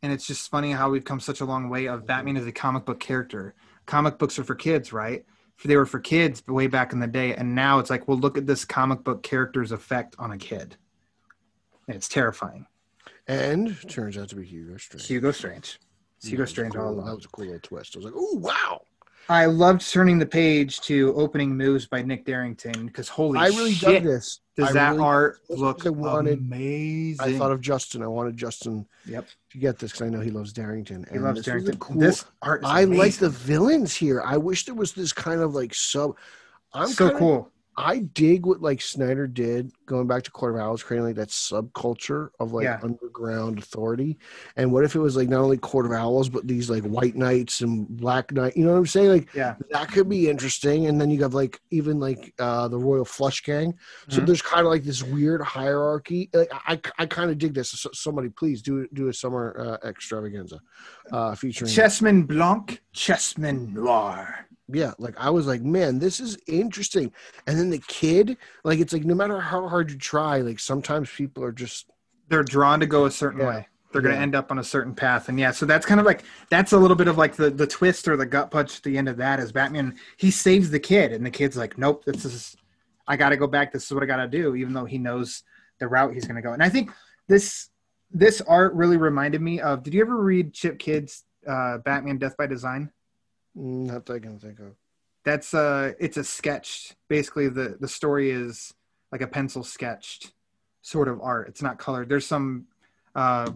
And 0.03 0.13
it's 0.13 0.27
just 0.27 0.51
funny 0.51 0.71
how 0.73 0.91
we've 0.91 1.05
come 1.05 1.19
such 1.19 1.41
a 1.41 1.47
long 1.47 1.71
way 1.71 1.87
of 1.87 2.07
Batman 2.07 2.37
as 2.37 2.47
a 2.47 2.53
comic 2.53 2.85
book 2.85 3.01
character. 3.01 3.55
Comic 3.87 4.19
books 4.19 4.39
are 4.39 4.45
for 4.45 4.55
kids, 4.55 4.93
right? 4.93 5.25
They 5.65 5.77
were 5.77 5.87
for 5.87 6.01
kids 6.01 6.43
way 6.47 6.67
back 6.67 6.93
in 6.93 7.01
the 7.01 7.07
day, 7.07 7.35
and 7.35 7.55
now 7.55 7.79
it's 7.79 7.91
like, 7.91 8.07
well, 8.07 8.19
look 8.19 8.37
at 8.37 8.47
this 8.47 8.65
comic 8.65 9.03
book 9.03 9.23
character's 9.23 9.73
effect 9.73 10.15
on 10.19 10.33
a 10.33 10.39
kid. 10.39 10.77
And 11.89 11.97
it's 11.97 12.09
terrifying. 12.09 12.67
and 13.27 13.77
turns 13.89 14.19
out 14.19 14.29
to 14.31 14.37
be 14.37 14.45
Hugo 14.45 14.77
Strange. 14.77 15.07
Hugo 15.07 15.31
Strange. 15.31 15.81
Hugo 16.23 16.43
was 16.43 16.51
Strange 16.51 16.75
cool. 16.75 16.83
all 16.83 16.95
That 17.05 17.15
was 17.15 17.25
a 17.25 17.29
cool 17.29 17.45
little 17.45 17.61
twist. 17.61 17.97
I 17.97 17.99
was 17.99 18.05
like, 18.07 18.15
oh 18.17 18.37
wow! 18.39 18.83
I 19.29 19.47
loved 19.47 19.89
turning 19.91 20.19
the 20.19 20.27
page 20.27 20.81
to 20.83 21.15
opening 21.17 21.57
moves 21.57 21.87
by 21.87 22.03
Nick 22.03 22.27
Derington 22.27 22.87
because 22.87 23.09
holy 23.09 23.39
I 23.39 23.47
really 23.49 23.73
shit, 23.73 24.03
dug 24.03 24.03
this. 24.05 24.41
does 24.57 24.69
I 24.71 24.73
that 24.73 24.91
really- 24.93 25.03
art 25.05 25.39
look 25.49 25.87
I 25.87 25.91
wanted- 25.91 26.39
amazing? 26.41 27.21
I 27.35 27.39
thought 27.39 27.51
of 27.53 27.61
Justin. 27.61 28.03
I 28.03 28.07
wanted 28.07 28.37
Justin 28.37 28.87
Yep. 29.07 29.27
to 29.53 29.59
get 29.59 29.79
this 29.79 29.93
because 29.93 30.07
I 30.07 30.11
know 30.11 30.21
he 30.21 30.31
loves 30.31 30.53
Derington. 30.53 31.09
he 31.09 31.15
and 31.17 31.25
loves 31.25 31.43
this 31.43 31.55
was 31.55 31.63
a 31.69 31.73
Derington. 31.73 31.79
Cool, 31.79 32.01
This 32.01 32.25
art 32.43 32.63
is 32.63 32.69
I 32.69 32.85
like 32.85 33.15
the 33.15 33.31
villains 33.31 33.95
here. 33.95 34.21
I 34.23 34.37
wish 34.37 34.67
there 34.67 34.75
was 34.75 34.93
this 34.93 35.13
kind 35.13 35.41
of 35.41 35.55
like 35.55 35.75
sub. 35.75 36.17
I'm 36.73 36.89
so 36.89 37.07
kinda- 37.07 37.19
cool. 37.19 37.51
I 37.77 37.99
dig 37.99 38.47
what 38.47 38.61
like 38.63 38.81
Snyder 38.81 39.27
did 39.27 39.73
going 39.87 40.07
back 40.07 40.23
to 40.25 40.31
Court 40.31 40.55
of 40.55 40.61
Owls, 40.61 40.83
creating 40.83 41.07
like 41.07 41.17
that 41.17 41.29
subculture 41.29 42.29
of 42.39 42.53
like 42.53 42.65
Yeah. 42.65 42.79
underground 42.83 43.59
authority. 43.59 44.19
And 44.57 44.73
what 44.73 44.85
if 44.85 44.95
it 44.95 45.01
was 45.01 45.17
like 45.17 45.29
not 45.29 45.41
only 45.41 45.57
Court 45.59 45.87
of 45.87 45.93
Owls, 45.93 46.29
but 46.29 46.47
these 46.47 46.71
like 46.71 46.85
White 46.85 47.17
Knights 47.17 47.61
and 47.63 47.89
Black 47.89 48.33
Knight? 48.33 48.57
You 48.57 48.65
know 48.65 48.73
what 48.73 48.79
I'm 48.79 48.87
saying? 48.87 49.09
Like 49.09 49.35
Yeah. 49.35 49.57
that 49.71 49.91
could 49.91 50.09
be 50.09 50.29
interesting. 50.31 50.87
And 50.87 51.01
then 51.01 51.11
you 51.11 51.23
have 51.23 51.35
like 51.35 51.61
even 51.71 51.99
like 51.99 52.33
uh 52.39 52.69
the 52.69 52.79
Royal 52.79 53.05
Flush 53.05 53.43
Gang. 53.43 53.75
So 54.09 54.21
Mhm. 54.21 54.27
there's 54.27 54.43
kind 54.43 54.67
of 54.67 54.71
like 54.73 54.85
this 54.85 55.03
weird 55.03 55.43
hierarchy. 55.43 56.31
Like, 56.33 56.51
I 56.53 56.81
I 56.99 57.07
kind 57.07 57.31
of 57.31 57.39
dig 57.39 57.55
this. 57.55 57.71
So, 57.71 57.91
somebody 57.93 58.29
please 58.29 58.63
do 58.63 58.87
do 58.93 59.09
a 59.09 59.13
summer 59.13 59.79
uh, 59.83 59.89
extravaganza 59.89 60.61
uh 61.13 61.35
featuring 61.35 61.71
Chessman 61.73 62.27
Blanc, 62.27 62.81
Chessman 62.95 63.73
Noir. 63.75 64.47
Yeah, 64.73 64.93
like 64.99 65.15
I 65.19 65.31
was 65.31 65.47
like, 65.47 65.63
man, 65.63 65.99
this 65.99 66.21
is 66.21 66.39
interesting. 66.47 67.13
And 67.47 67.59
then 67.59 67.71
the 67.71 67.83
kid, 67.87 68.37
like 68.65 68.79
it's 68.79 68.93
like 68.93 69.05
no 69.05 69.15
matter 69.15 69.41
how 69.41 69.69
hard 69.69 69.91
you 69.91 69.99
try, 69.99 70.39
like 70.39 70.59
sometimes 70.59 71.11
people 71.11 71.45
are 71.45 71.53
just 71.53 71.91
They're 72.29 72.43
drawn 72.43 72.81
to 72.81 72.87
go 72.87 73.05
a 73.05 73.11
certain 73.11 73.41
Yeah. 73.41 73.49
way. 73.49 73.69
They're 73.93 74.03
going 74.03 74.17
to 74.17 74.21
end 74.21 74.35
up 74.35 74.51
on 74.51 74.59
a 74.59 74.65
certain 74.65 74.93
path. 74.93 75.29
And 75.29 75.39
yeah, 75.39 75.53
so 75.53 75.67
that's 75.67 75.87
kind 75.87 76.01
of 76.01 76.07
like, 76.07 76.25
that's 76.51 76.73
a 76.73 76.79
little 76.79 76.97
bit 76.97 77.07
of 77.07 77.17
like 77.17 77.37
the, 77.37 77.49
the 77.49 77.67
twist 77.67 78.09
or 78.09 78.17
the 78.17 78.27
gut 78.27 78.51
punch 78.51 78.79
at 78.79 78.83
the 78.83 78.99
end 78.99 79.09
of 79.09 79.19
that 79.19 79.39
is 79.39 79.53
Batman, 79.53 79.95
he 80.17 80.33
saves 80.33 80.69
the 80.71 80.81
kid. 80.81 81.13
And 81.13 81.25
the 81.25 81.31
kid's 81.31 81.57
like, 81.57 81.79
nope, 81.79 82.05
this 82.05 82.25
is, 82.25 82.57
I 83.07 83.17
got 83.17 83.29
to 83.29 83.37
go 83.37 83.47
back. 83.47 83.73
This 83.73 83.85
is 83.85 83.93
what 83.93 84.03
I 84.03 84.07
got 84.07 84.17
to 84.17 84.27
do, 84.27 84.57
even 84.57 84.73
though 84.73 84.85
he 84.85 84.99
knows 84.99 85.45
the 85.79 85.87
route 85.87 86.13
he's 86.13 86.25
going 86.25 86.35
to 86.35 86.43
go. 86.43 86.55
And 86.55 86.63
I 86.63 86.69
think 86.69 86.91
this, 87.29 87.69
this 88.11 88.41
art 88.41 88.75
really 88.75 88.97
reminded 88.97 89.41
me 89.41 89.61
of, 89.61 89.85
did 89.85 89.95
you 89.95 90.01
ever 90.01 90.17
read 90.17 90.53
Chip 90.55 90.81
Kidd's 90.81 91.23
uh, 91.47 91.79
Batman 91.79 92.19
Death 92.19 92.37
by 92.37 92.49
Design? 92.49 92.91
Mm, 93.57 93.87
not 93.87 94.07
that 94.07 94.15
I 94.15 94.19
can 94.19 94.39
think 94.39 94.59
of. 94.61 94.75
that's 95.25 95.55
uh 95.55 95.93
it's 95.99 96.17
a 96.17 96.25
sketch 96.25 96.95
basically 97.09 97.49
the 97.49 97.77
the 97.81 97.89
story 97.89 98.31
is 98.31 98.75
like 99.13 99.21
a 99.23 99.27
pencil 99.27 99.63
sketched 99.63 100.33
sort 100.83 101.09
of 101.09 101.21
art. 101.21 101.49
It's 101.49 101.63
not 101.63 101.79
colored. 101.79 102.09
There's 102.09 102.27
some 102.27 102.67
uh 103.15 103.51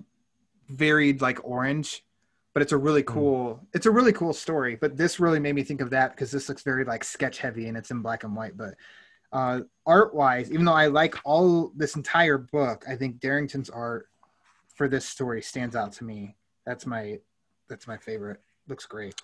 varied 0.68 1.20
like 1.20 1.44
orange 1.44 2.04
but 2.54 2.62
it's 2.62 2.72
a 2.72 2.76
really 2.76 3.02
cool 3.02 3.60
it's 3.74 3.86
a 3.86 3.90
really 3.90 4.12
cool 4.12 4.32
story. 4.32 4.76
But 4.76 4.96
this 4.96 5.20
really 5.20 5.40
made 5.40 5.54
me 5.54 5.62
think 5.64 5.80
of 5.80 5.90
that 5.90 6.12
because 6.12 6.30
this 6.30 6.48
looks 6.48 6.62
very 6.62 6.84
like 6.84 7.04
sketch 7.04 7.38
heavy 7.38 7.68
and 7.68 7.76
it's 7.76 7.90
in 7.90 8.02
black 8.02 8.24
and 8.24 8.34
white. 8.36 8.56
But 8.56 8.74
uh 9.32 9.60
art 9.86 10.14
wise 10.14 10.50
even 10.50 10.64
though 10.64 10.72
i 10.72 10.86
like 10.86 11.14
all 11.22 11.70
this 11.76 11.96
entire 11.96 12.38
book 12.38 12.82
i 12.88 12.96
think 12.96 13.20
derington's 13.20 13.68
art 13.68 14.08
for 14.74 14.88
this 14.88 15.04
story 15.04 15.42
stands 15.42 15.76
out 15.76 15.92
to 15.92 16.04
me. 16.04 16.34
That's 16.64 16.86
my 16.86 17.18
that's 17.68 17.86
my 17.86 17.98
favorite. 17.98 18.40
Looks 18.68 18.86
great 18.86 19.14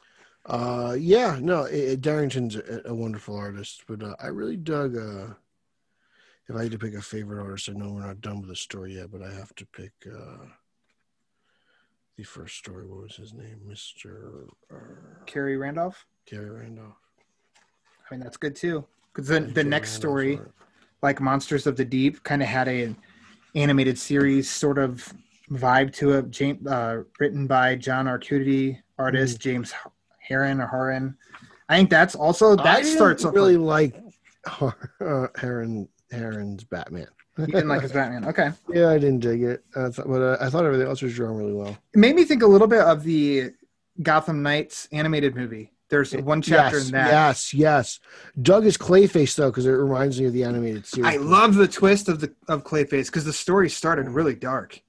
Uh, 0.47 0.95
yeah, 0.99 1.39
no, 1.41 1.65
it, 1.65 1.75
it- 1.75 2.01
Derington's 2.01 2.57
a, 2.57 2.83
a 2.87 2.95
wonderful 2.95 3.37
artist, 3.37 3.85
but 3.89 4.03
uh, 4.03 4.15
I 4.21 4.27
really 4.27 4.57
dug. 4.57 4.97
Uh, 4.97 5.35
if 6.49 6.55
I 6.55 6.65
had 6.65 6.73
to 6.73 6.79
pick 6.79 6.95
a 6.95 7.01
favorite 7.01 7.43
artist, 7.43 7.71
I 7.71 7.73
know 7.73 7.93
we're 7.93 8.07
not 8.07 8.21
done 8.21 8.41
with 8.41 8.51
the 8.51 8.57
story 8.57 8.97
yet, 8.97 9.11
but 9.11 9.23
I 9.23 9.33
have 9.33 9.55
to 9.55 9.67
pick 9.67 9.93
uh, 10.07 10.45
the 12.19 12.25
first 12.25 12.59
story. 12.59 12.85
What 12.87 13.05
was 13.05 13.17
his 13.17 13.33
name, 13.33 13.61
Mister 13.67 14.45
uh, 14.71 14.77
khary 15.27 15.59
randolph 15.59 16.05
Gary 16.27 16.51
Randolph? 16.51 16.97
I 18.11 18.15
mean, 18.15 18.21
that's 18.21 18.37
good 18.37 18.55
too. 18.55 18.85
Because 19.13 19.29
the, 19.29 19.41
the 19.41 19.65
next 19.65 19.93
Randolph's 19.93 19.97
story, 19.97 20.37
art. 20.37 20.55
like 21.03 21.21
Monsters 21.23 21.67
of 21.67 21.77
the 21.77 21.85
Deep, 21.85 22.23
kind 22.23 22.43
of 22.43 22.49
had 22.49 22.69
a 22.69 22.95
animated 23.55 23.99
series 23.99 24.51
sort 24.51 24.79
of 24.79 25.11
vibe 25.51 25.95
to 25.95 26.13
it. 26.13 26.31
James, 26.31 26.67
uh, 26.67 27.05
written 27.19 27.47
by 27.47 27.77
John 27.77 28.07
Arcudi, 28.07 28.83
artist 28.99 29.41
James 29.41 29.73
Harren 30.29 30.63
or 30.63 30.67
Horan. 30.67 31.17
I 31.69 31.77
think 31.77 31.91
that's 31.91 32.15
also 32.15 32.57
I 32.57 32.63
that 32.63 32.77
didn't 32.83 32.97
starts 32.97 33.25
off 33.25 33.35
really 33.35 33.57
really. 33.57 33.67
like 33.67 34.03
uh, 35.01 35.29
Heron 35.37 35.89
Harren's 36.13 36.65
Batman. 36.65 37.09
You 37.39 37.47
didn't 37.47 37.69
like 37.69 37.83
his 37.83 37.93
Batman. 37.93 38.25
Okay, 38.29 38.53
Yeah, 38.73 38.91
I 38.91 38.99
didn't 38.99 39.21
dig 39.21 39.43
it, 39.43 39.65
I 39.75 39.89
but 39.89 40.23
uh, 40.23 40.37
I 40.41 40.51
thought 40.51 40.65
everything 40.65 40.87
else 40.87 41.03
was 41.03 41.15
drawn 41.15 41.37
really 41.37 41.53
well. 41.53 41.77
it 41.93 41.99
made 41.99 42.15
me 42.15 42.25
think 42.25 42.43
a 42.43 42.47
little 42.47 42.69
bit 42.69 42.81
of 42.81 43.03
the 43.03 43.51
Gotham 44.03 44.43
Knights 44.43 44.89
animated 44.93 45.35
movie. 45.35 45.73
There's 45.91 46.13
one 46.13 46.43
chapter 46.43 46.79
yes, 46.79 46.87
in 46.87 46.93
that. 46.93 47.11
Yes, 47.11 47.55
yes. 47.55 48.01
Doug 48.41 48.67
is 48.67 48.77
Clayface 48.77 49.37
though, 49.37 49.51
because 49.51 49.67
it 49.67 49.71
reminds 49.71 50.19
me 50.19 50.27
of 50.27 50.33
the 50.33 50.45
animated 50.45 50.87
series. 50.87 51.13
I 51.13 51.19
love 51.19 51.55
the 51.55 51.69
twist 51.69 52.09
of 52.09 52.21
the 52.21 52.33
of 52.49 52.65
Clayface 52.65 53.07
because 53.07 53.25
the 53.25 53.33
story 53.33 53.69
started 53.69 54.09
really 54.09 54.35
dark, 54.35 54.81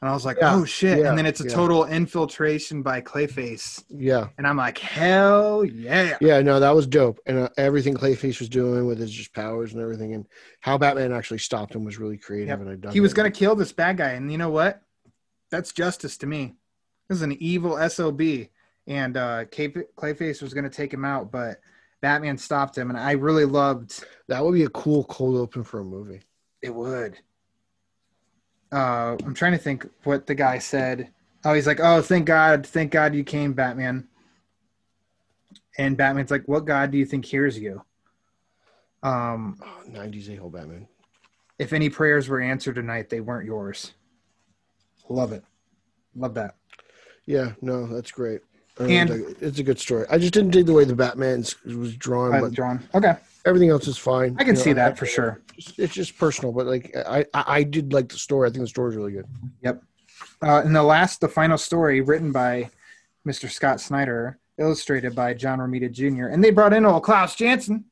and 0.00 0.08
I 0.08 0.14
was 0.14 0.24
like, 0.24 0.38
Yeah, 0.40 0.54
"Oh 0.54 0.64
shit!" 0.64 0.98
yeah, 0.98 1.08
and 1.08 1.18
then 1.18 1.26
it's 1.26 1.40
a 1.40 1.44
yeah. 1.44 1.54
total 1.54 1.84
infiltration 1.84 2.82
by 2.82 3.00
Clayface, 3.00 3.84
Yeah, 3.88 4.28
and 4.38 4.46
I'm 4.46 4.56
like, 4.56 4.78
"Hell 4.78 5.64
yeah!" 5.64 6.16
yeah. 6.20 6.40
No, 6.40 6.58
that 6.60 6.74
was 6.74 6.86
dope, 6.86 7.20
and 7.26 7.38
uh, 7.38 7.48
everything 7.56 7.94
Clayface 7.94 8.38
was 8.38 8.48
doing 8.48 8.86
with 8.86 8.98
his 8.98 9.10
just 9.10 9.32
powers 9.34 9.72
and 9.72 9.82
everything, 9.82 10.14
and 10.14 10.26
how 10.60 10.78
Batman 10.78 11.12
actually 11.12 11.38
stopped 11.38 11.74
him 11.74 11.84
was 11.84 11.98
really 11.98 12.16
creative. 12.16 12.48
Yep. 12.48 12.60
And 12.60 12.70
I 12.70 12.74
dug 12.76 12.92
He 12.92 13.00
was 13.00 13.14
gonna 13.14 13.30
kill 13.30 13.54
this 13.54 13.72
bad 13.72 13.98
guy, 13.98 14.10
and 14.10 14.32
you 14.32 14.38
know 14.38 14.50
what? 14.50 14.80
That's 15.50 15.72
justice 15.72 16.16
to 16.18 16.26
me. 16.26 16.54
This 17.08 17.16
is 17.16 17.22
an 17.22 17.36
evil 17.40 17.76
sob, 17.88 18.20
and 18.86 19.16
uh, 19.16 19.44
Clayface 19.46 20.42
was 20.42 20.54
gonna 20.54 20.70
take 20.70 20.94
him 20.94 21.04
out, 21.04 21.30
but 21.30 21.60
Batman 22.00 22.38
stopped 22.38 22.78
him, 22.78 22.88
and 22.88 22.98
I 22.98 23.12
really 23.12 23.44
loved. 23.44 24.04
That 24.28 24.42
would 24.44 24.54
be 24.54 24.64
a 24.64 24.70
cool 24.70 25.04
cold 25.04 25.36
open 25.36 25.64
for 25.64 25.80
a 25.80 25.84
movie. 25.84 26.22
It 26.62 26.74
would. 26.74 27.18
Uh, 28.72 29.16
I'm 29.24 29.34
trying 29.34 29.52
to 29.52 29.58
think 29.58 29.86
what 30.04 30.26
the 30.26 30.34
guy 30.34 30.58
said. 30.58 31.10
Oh, 31.44 31.54
he's 31.54 31.66
like, 31.66 31.80
"Oh, 31.80 32.02
thank 32.02 32.26
God, 32.26 32.66
thank 32.66 32.92
God 32.92 33.14
you 33.14 33.24
came, 33.24 33.52
Batman." 33.52 34.06
And 35.78 35.96
Batman's 35.96 36.30
like, 36.30 36.46
"What 36.46 36.64
God 36.66 36.90
do 36.90 36.98
you 36.98 37.06
think 37.06 37.24
hears 37.24 37.58
you?" 37.58 37.82
Um, 39.02 39.58
Oh, 39.62 39.82
90s 39.88 40.28
a 40.28 40.36
whole 40.36 40.50
Batman. 40.50 40.86
if 41.58 41.72
any 41.72 41.88
prayers 41.88 42.28
were 42.28 42.40
answered 42.40 42.74
tonight, 42.74 43.08
they 43.08 43.20
weren't 43.20 43.46
yours. 43.46 43.92
Love 45.08 45.32
it. 45.32 45.42
Love 46.14 46.34
that. 46.34 46.56
Yeah, 47.26 47.52
no, 47.62 47.86
that's 47.86 48.10
great. 48.12 48.40
And- 48.78 49.10
it's 49.40 49.58
a 49.58 49.62
good 49.62 49.78
story. 49.78 50.06
I 50.10 50.18
just 50.18 50.32
didn't 50.32 50.50
dig 50.52 50.66
the 50.66 50.72
way 50.72 50.84
the 50.84 50.94
Batman 50.94 51.44
was 51.66 51.96
drawn, 51.96 52.30
but 52.30 52.42
was 52.42 52.52
drawn. 52.52 52.86
Okay, 52.94 53.16
everything 53.46 53.70
else 53.70 53.86
is 53.86 53.98
fine. 53.98 54.36
I 54.38 54.44
can 54.44 54.48
You 54.48 54.52
know, 54.54 54.60
see 54.60 54.72
that 54.74 54.98
for 54.98 55.06
sure. 55.06 55.40
It's, 55.56 55.94
just 55.94 56.18
personal, 56.18 56.52
but 56.52 56.66
like 56.66 56.94
I, 56.96 57.24
I, 57.34 57.44
I 57.46 57.62
did 57.62 57.92
like 57.92 58.08
the 58.08 58.18
story. 58.18 58.48
I 58.48 58.52
think 58.52 58.62
the 58.62 58.68
story's 58.68 58.96
really 58.96 59.12
good. 59.12 59.26
Yep. 59.62 59.82
Uh, 60.42 60.62
and 60.64 60.74
the 60.74 60.82
last, 60.82 61.20
the 61.20 61.28
final 61.28 61.58
story, 61.58 62.00
written 62.00 62.32
by 62.32 62.70
Mr. 63.26 63.50
Scott 63.50 63.80
Snyder, 63.80 64.38
illustrated 64.58 65.14
by 65.14 65.34
John 65.34 65.58
Romita 65.58 65.90
Jr., 65.90 66.26
and 66.26 66.42
they 66.42 66.50
brought 66.50 66.72
in 66.72 66.84
old 66.84 67.02
Klaus 67.02 67.34
Janson 67.34 67.84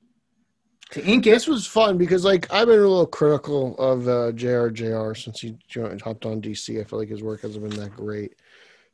to 0.90 1.04
ink 1.04 1.26
it. 1.26 1.30
This 1.30 1.46
was 1.46 1.66
fun 1.66 1.98
because 1.98 2.24
like 2.24 2.50
I've 2.52 2.66
been 2.68 2.78
a 2.78 2.82
little 2.82 3.06
critical 3.06 3.76
of 3.78 4.08
uh, 4.08 4.32
JRJR 4.32 5.16
since 5.16 5.40
he 5.40 5.56
joined, 5.68 6.00
hopped 6.00 6.26
on 6.26 6.40
DC. 6.40 6.80
I 6.80 6.84
feel 6.84 6.98
like 6.98 7.08
his 7.08 7.22
work 7.22 7.42
hasn't 7.42 7.68
been 7.68 7.78
that 7.80 7.94
great. 7.94 8.34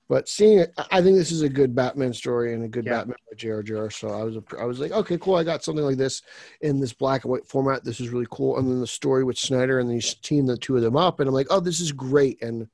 But 0.09 0.29
seeing 0.29 0.59
it, 0.59 0.73
I- 0.91 1.01
think 1.01 1.17
this 1.17 1.33
is 1.33 1.43
a 1.43 1.49
good 1.49 1.75
Batman 1.75 2.13
story 2.13 2.53
and 2.55 2.63
a 2.65 2.69
good 2.69 2.85
Yeah. 2.85 2.99
Batman 2.99 3.17
by 3.31 3.37
J.R.J.R. 3.37 3.91
So 3.91 4.09
I 4.09 4.23
was, 4.23 4.37
I 4.59 4.65
was 4.65 4.79
like, 4.79 4.93
okay, 4.93 5.17
cool. 5.19 5.35
I 5.37 5.45
got 5.45 5.65
something 5.65 5.85
like 5.85 5.97
this 5.97 6.21
in 6.61 6.79
this 6.79 6.93
black 6.93 7.25
and 7.25 7.31
white 7.33 7.47
format. 7.47 7.85
This 7.85 8.01
is 8.01 8.11
really 8.11 8.27
cool. 8.31 8.59
And 8.59 8.69
then 8.69 8.81
the 8.81 8.87
story 8.87 9.25
with 9.25 9.39
Snyder 9.39 9.79
and 9.81 9.91
he's 9.91 10.15
team 10.17 10.45
the 10.47 10.59
two 10.59 10.77
of 10.77 10.83
them 10.83 10.97
up, 10.97 11.21
and 11.21 11.29
I'm 11.29 11.35
like, 11.35 11.47
oh, 11.51 11.61
this 11.61 11.81
is 11.81 11.91
great. 11.93 12.43
And 12.43 12.69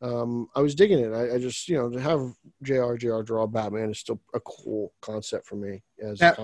um, 0.00 0.48
I 0.54 0.60
was 0.60 0.76
digging 0.76 1.00
it. 1.00 1.12
I, 1.12 1.34
I 1.34 1.38
just, 1.38 1.68
you 1.68 1.76
know, 1.76 1.90
to 1.90 2.00
have 2.00 2.32
J.R.J.R. 2.62 3.24
draw 3.24 3.46
Batman 3.48 3.90
is 3.90 3.98
still 3.98 4.20
a 4.32 4.38
cool 4.40 4.92
concept 5.00 5.46
for 5.46 5.56
me. 5.56 5.82
As 6.00 6.20
That- 6.20 6.38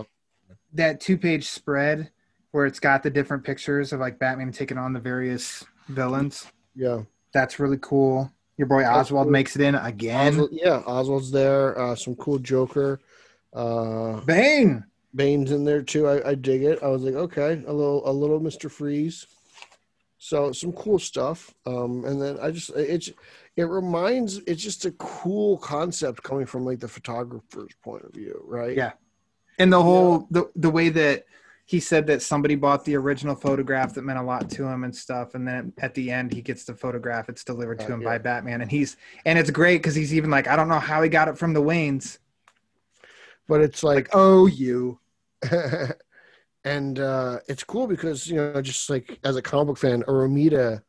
That 0.72 1.00
two 1.00 1.16
page 1.16 1.46
spread 1.46 2.10
where 2.50 2.66
it's 2.66 2.80
got 2.80 3.02
the 3.04 3.10
different 3.10 3.44
pictures 3.44 3.92
of 3.92 4.00
like 4.00 4.18
Batman 4.18 4.50
taking 4.50 4.78
on 4.78 4.92
the 4.92 4.98
various 5.00 5.64
villains. 5.88 6.46
yeah, 6.74 7.02
That's 7.32 7.60
really 7.60 7.78
cool. 7.80 8.32
Your 8.56 8.68
boy 8.68 8.84
Oswald 8.84 9.28
makes 9.28 9.56
it 9.56 9.62
in 9.62 9.74
again. 9.74 10.34
Oswald, 10.34 10.50
yeah, 10.52 10.82
Oswald's 10.86 11.30
there. 11.30 11.78
Uh, 11.78 11.94
some 11.94 12.14
cool 12.16 12.38
Joker. 12.38 13.00
Uh, 13.52 14.20
Bane. 14.20 14.84
Bane's 15.14 15.52
in 15.52 15.64
there 15.64 15.82
too. 15.82 16.08
I, 16.08 16.30
I 16.30 16.34
dig 16.34 16.62
it. 16.64 16.82
I 16.82 16.88
was 16.88 17.02
like, 17.02 17.14
okay, 17.14 17.62
a 17.66 17.72
little 17.72 18.08
a 18.08 18.12
little 18.12 18.40
Mister 18.40 18.68
Freeze. 18.68 19.26
So 20.18 20.52
some 20.52 20.72
cool 20.72 20.98
stuff. 20.98 21.54
Um, 21.66 22.04
and 22.04 22.20
then 22.20 22.38
I 22.40 22.50
just 22.50 22.70
it's 22.70 23.10
it 23.56 23.64
reminds 23.64 24.38
it's 24.38 24.62
just 24.62 24.84
a 24.86 24.90
cool 24.92 25.58
concept 25.58 26.22
coming 26.22 26.46
from 26.46 26.64
like 26.64 26.80
the 26.80 26.88
photographer's 26.88 27.74
point 27.82 28.04
of 28.04 28.12
view, 28.12 28.42
right? 28.44 28.76
Yeah. 28.76 28.92
And 29.58 29.72
the 29.72 29.82
whole 29.82 30.26
the 30.30 30.50
the 30.56 30.70
way 30.70 30.88
that 30.88 31.26
he 31.66 31.80
said 31.80 32.06
that 32.08 32.20
somebody 32.20 32.54
bought 32.56 32.84
the 32.84 32.94
original 32.96 33.34
photograph 33.34 33.94
that 33.94 34.02
meant 34.02 34.18
a 34.18 34.22
lot 34.22 34.50
to 34.50 34.66
him 34.66 34.84
and 34.84 34.94
stuff, 34.94 35.34
and 35.34 35.46
then 35.48 35.72
at 35.78 35.94
the 35.94 36.10
end 36.10 36.32
he 36.32 36.42
gets 36.42 36.64
the 36.64 36.74
photograph. 36.74 37.28
It's 37.28 37.44
delivered 37.44 37.78
to 37.80 37.86
Uh, 37.86 37.88
him 37.94 38.02
yeah. 38.02 38.08
by 38.08 38.18
Batman, 38.18 38.60
and 38.60 38.70
he's 38.70 38.96
and 39.24 39.38
it's 39.38 39.50
great 39.50 39.78
because 39.78 39.94
he's 39.94 40.12
even 40.14 40.30
like, 40.30 40.46
I 40.46 40.56
don't 40.56 40.68
know 40.68 40.78
how 40.78 41.02
he 41.02 41.08
got 41.08 41.28
it 41.28 41.38
from 41.38 41.54
the 41.54 41.62
Waynes. 41.62 42.18
But 43.48 43.60
it's 43.62 43.82
Like, 43.82 43.96
like 43.96 44.08
oh, 44.12 44.46
you. 44.46 44.98
and 46.64 46.98
uh 46.98 47.38
it's 47.48 47.64
cool 47.64 47.86
because 47.86 48.26
you 48.26 48.36
know 48.36 48.62
just 48.62 48.88
like 48.88 49.18
as 49.24 49.36
a 49.36 49.42
comic 49.42 49.66
book 49.68 49.78
fan, 49.78 50.02
a 50.02 50.10
Romita 50.10 50.82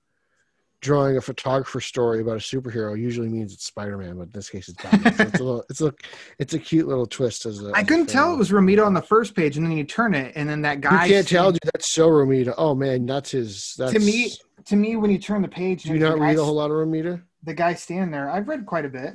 drawing 0.86 1.18
a 1.18 1.22
photographer 1.22 1.82
story 1.82 2.22
about 2.22 2.36
a 2.38 2.40
superhero 2.40 2.98
usually 2.98 3.28
means 3.28 3.52
it's 3.54 3.66
Spider-Man, 3.66 4.18
but 4.18 4.24
in 4.28 4.32
this 4.32 4.50
case 4.50 4.70
it's 4.70 4.82
Batman. 4.82 5.14
so 5.16 5.24
it's 5.24 5.40
a 5.40 5.44
little, 5.44 5.66
it's 5.70 5.82
a 5.82 5.94
it's 6.40 6.54
a 6.54 6.60
cute 6.60 6.88
little 6.88 7.06
twist 7.08 7.46
as 7.46 7.62
a 7.62 7.72
I 7.72 7.80
as 7.80 7.84
a 7.84 7.88
couldn't 7.88 8.06
tell 8.08 8.34
it 8.34 8.38
was 8.38 8.52
Romita 8.52 8.86
on 8.86 8.94
the 8.94 9.02
first 9.02 9.36
page, 9.36 9.58
and 9.58 9.66
then 9.66 9.76
you 9.76 9.84
turn 9.84 10.14
it, 10.14 10.32
and 10.36 10.48
then 10.48 10.62
that 10.62 10.80
guy. 10.82 11.06
You 11.06 11.14
can't 11.16 11.28
tell, 11.28 11.52
dude. 11.52 11.60
That's 11.66 11.90
so 11.90 12.10
Romita. 12.10 12.54
Oh 12.58 12.74
man, 12.76 13.06
that's 13.06 13.32
his. 13.32 13.74
That's, 13.78 13.92
To 13.94 14.00
me, 14.00 14.32
to 14.66 14.76
me, 14.76 14.96
when 14.96 15.12
you 15.12 15.18
turn 15.18 15.42
the 15.42 15.48
page, 15.48 15.84
do 15.84 15.94
you 15.94 16.00
not 16.00 16.20
read 16.20 16.36
guy- 16.38 16.42
a 16.42 16.46
whole 16.46 16.56
lot 16.56 16.72
of 16.72 16.78
Romita? 16.78 17.22
The 17.44 17.54
guy 17.54 17.74
standing 17.74 18.12
there, 18.12 18.30
I've 18.30 18.48
read 18.48 18.66
quite 18.66 18.86
a 18.86 18.90
bit. 18.90 19.14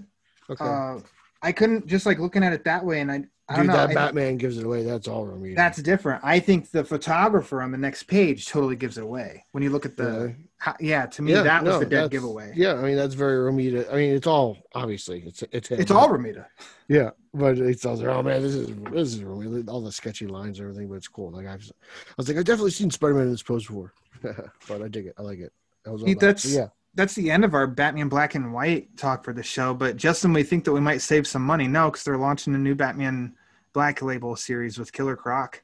Okay, 0.50 0.64
Uh, 0.64 0.98
I 1.42 1.52
couldn't 1.52 1.86
just 1.86 2.04
like 2.06 2.18
looking 2.18 2.44
at 2.44 2.52
it 2.52 2.64
that 2.64 2.84
way, 2.84 3.00
and 3.00 3.10
I, 3.10 3.16
I 3.16 3.24
dude, 3.56 3.66
know. 3.66 3.72
that 3.74 3.90
I- 3.90 3.94
Batman 3.94 4.36
gives 4.36 4.58
it 4.58 4.64
away. 4.64 4.82
That's 4.84 5.08
all 5.08 5.26
Romita. 5.26 5.56
That's 5.56 5.82
different. 5.82 6.22
I 6.24 6.40
think 6.40 6.70
the 6.70 6.84
photographer 6.84 7.62
on 7.62 7.70
the 7.72 7.78
next 7.78 8.04
page 8.04 8.46
totally 8.46 8.76
gives 8.76 8.98
it 8.98 9.02
away. 9.04 9.44
When 9.52 9.62
you 9.62 9.70
look 9.70 9.84
at 9.86 9.96
the, 9.96 10.34
how, 10.58 10.74
yeah, 10.80 11.06
to 11.06 11.22
me 11.22 11.32
Yeah, 11.32 11.42
that 11.42 11.62
was 11.64 11.74
no, 11.74 11.78
the 11.80 11.86
dead 11.86 12.10
giveaway. 12.10 12.52
Yeah, 12.54 12.74
I 12.74 12.82
mean 12.82 12.96
that's 12.96 13.14
very 13.14 13.38
Romita. 13.50 13.90
I 13.92 13.96
mean 13.96 14.14
it's 14.14 14.26
all 14.26 14.58
obviously 14.74 15.22
it's 15.26 15.42
it's 15.52 15.68
him. 15.68 15.80
It's 15.80 15.90
all 15.90 16.08
Romita. 16.08 16.46
yeah, 16.88 17.10
but 17.32 17.58
it's 17.58 17.84
also 17.86 18.06
oh 18.06 18.22
man, 18.22 18.42
this 18.42 18.54
is 18.54 18.66
this 18.92 19.14
is 19.14 19.20
Romita. 19.20 19.68
All 19.68 19.80
the 19.80 19.92
sketchy 19.92 20.26
lines 20.26 20.58
and 20.58 20.68
everything, 20.68 20.88
but 20.88 20.96
it's 20.96 21.08
cool. 21.08 21.30
Like 21.30 21.46
I've, 21.46 21.62
I 22.08 22.12
was 22.16 22.28
like 22.28 22.36
I've 22.36 22.44
definitely 22.44 22.72
seen 22.72 22.90
Spider 22.90 23.14
Man 23.14 23.24
in 23.24 23.30
this 23.30 23.42
pose 23.42 23.66
before, 23.66 23.92
but 24.22 24.82
I 24.82 24.88
dig 24.88 25.06
it. 25.06 25.14
I 25.18 25.22
like 25.22 25.38
it. 25.40 25.52
Was 25.86 26.02
all 26.02 26.06
Pete, 26.06 26.20
that. 26.20 26.26
that's- 26.26 26.52
yeah. 26.54 26.68
That's 26.96 27.14
the 27.14 27.30
end 27.30 27.44
of 27.44 27.54
our 27.54 27.68
Batman 27.68 28.08
Black 28.08 28.34
and 28.34 28.52
White 28.52 28.96
talk 28.96 29.22
for 29.24 29.32
the 29.32 29.44
show. 29.44 29.72
But 29.72 29.96
Justin, 29.96 30.32
we 30.32 30.42
think 30.42 30.64
that 30.64 30.72
we 30.72 30.80
might 30.80 31.00
save 31.00 31.24
some 31.24 31.40
money. 31.42 31.68
No, 31.68 31.88
because 31.88 32.02
they're 32.02 32.18
launching 32.18 32.52
a 32.52 32.58
new 32.58 32.74
Batman 32.74 33.32
Black 33.72 34.02
Label 34.02 34.36
series 34.36 34.78
with 34.78 34.92
Killer 34.92 35.16
Croc. 35.16 35.62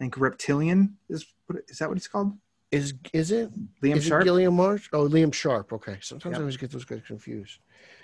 I 0.00 0.04
think 0.04 0.16
Reptilian 0.18 0.96
is 1.08 1.26
is 1.68 1.78
that 1.78 1.88
what 1.88 1.96
it's 1.98 2.08
called? 2.08 2.32
Is 2.70 2.94
is 3.12 3.30
it 3.32 3.50
Liam 3.82 3.96
is 3.96 4.04
Sharp. 4.04 4.24
it 4.24 4.28
Guillem 4.28 4.52
March? 4.52 4.88
Oh, 4.92 5.08
Liam 5.08 5.32
Sharp. 5.32 5.72
Okay, 5.72 5.98
sometimes 6.02 6.32
Yep. 6.32 6.38
I 6.38 6.40
always 6.40 6.56
get 6.56 6.70
those 6.70 6.84
guys 6.84 7.00
confused. 7.06 7.58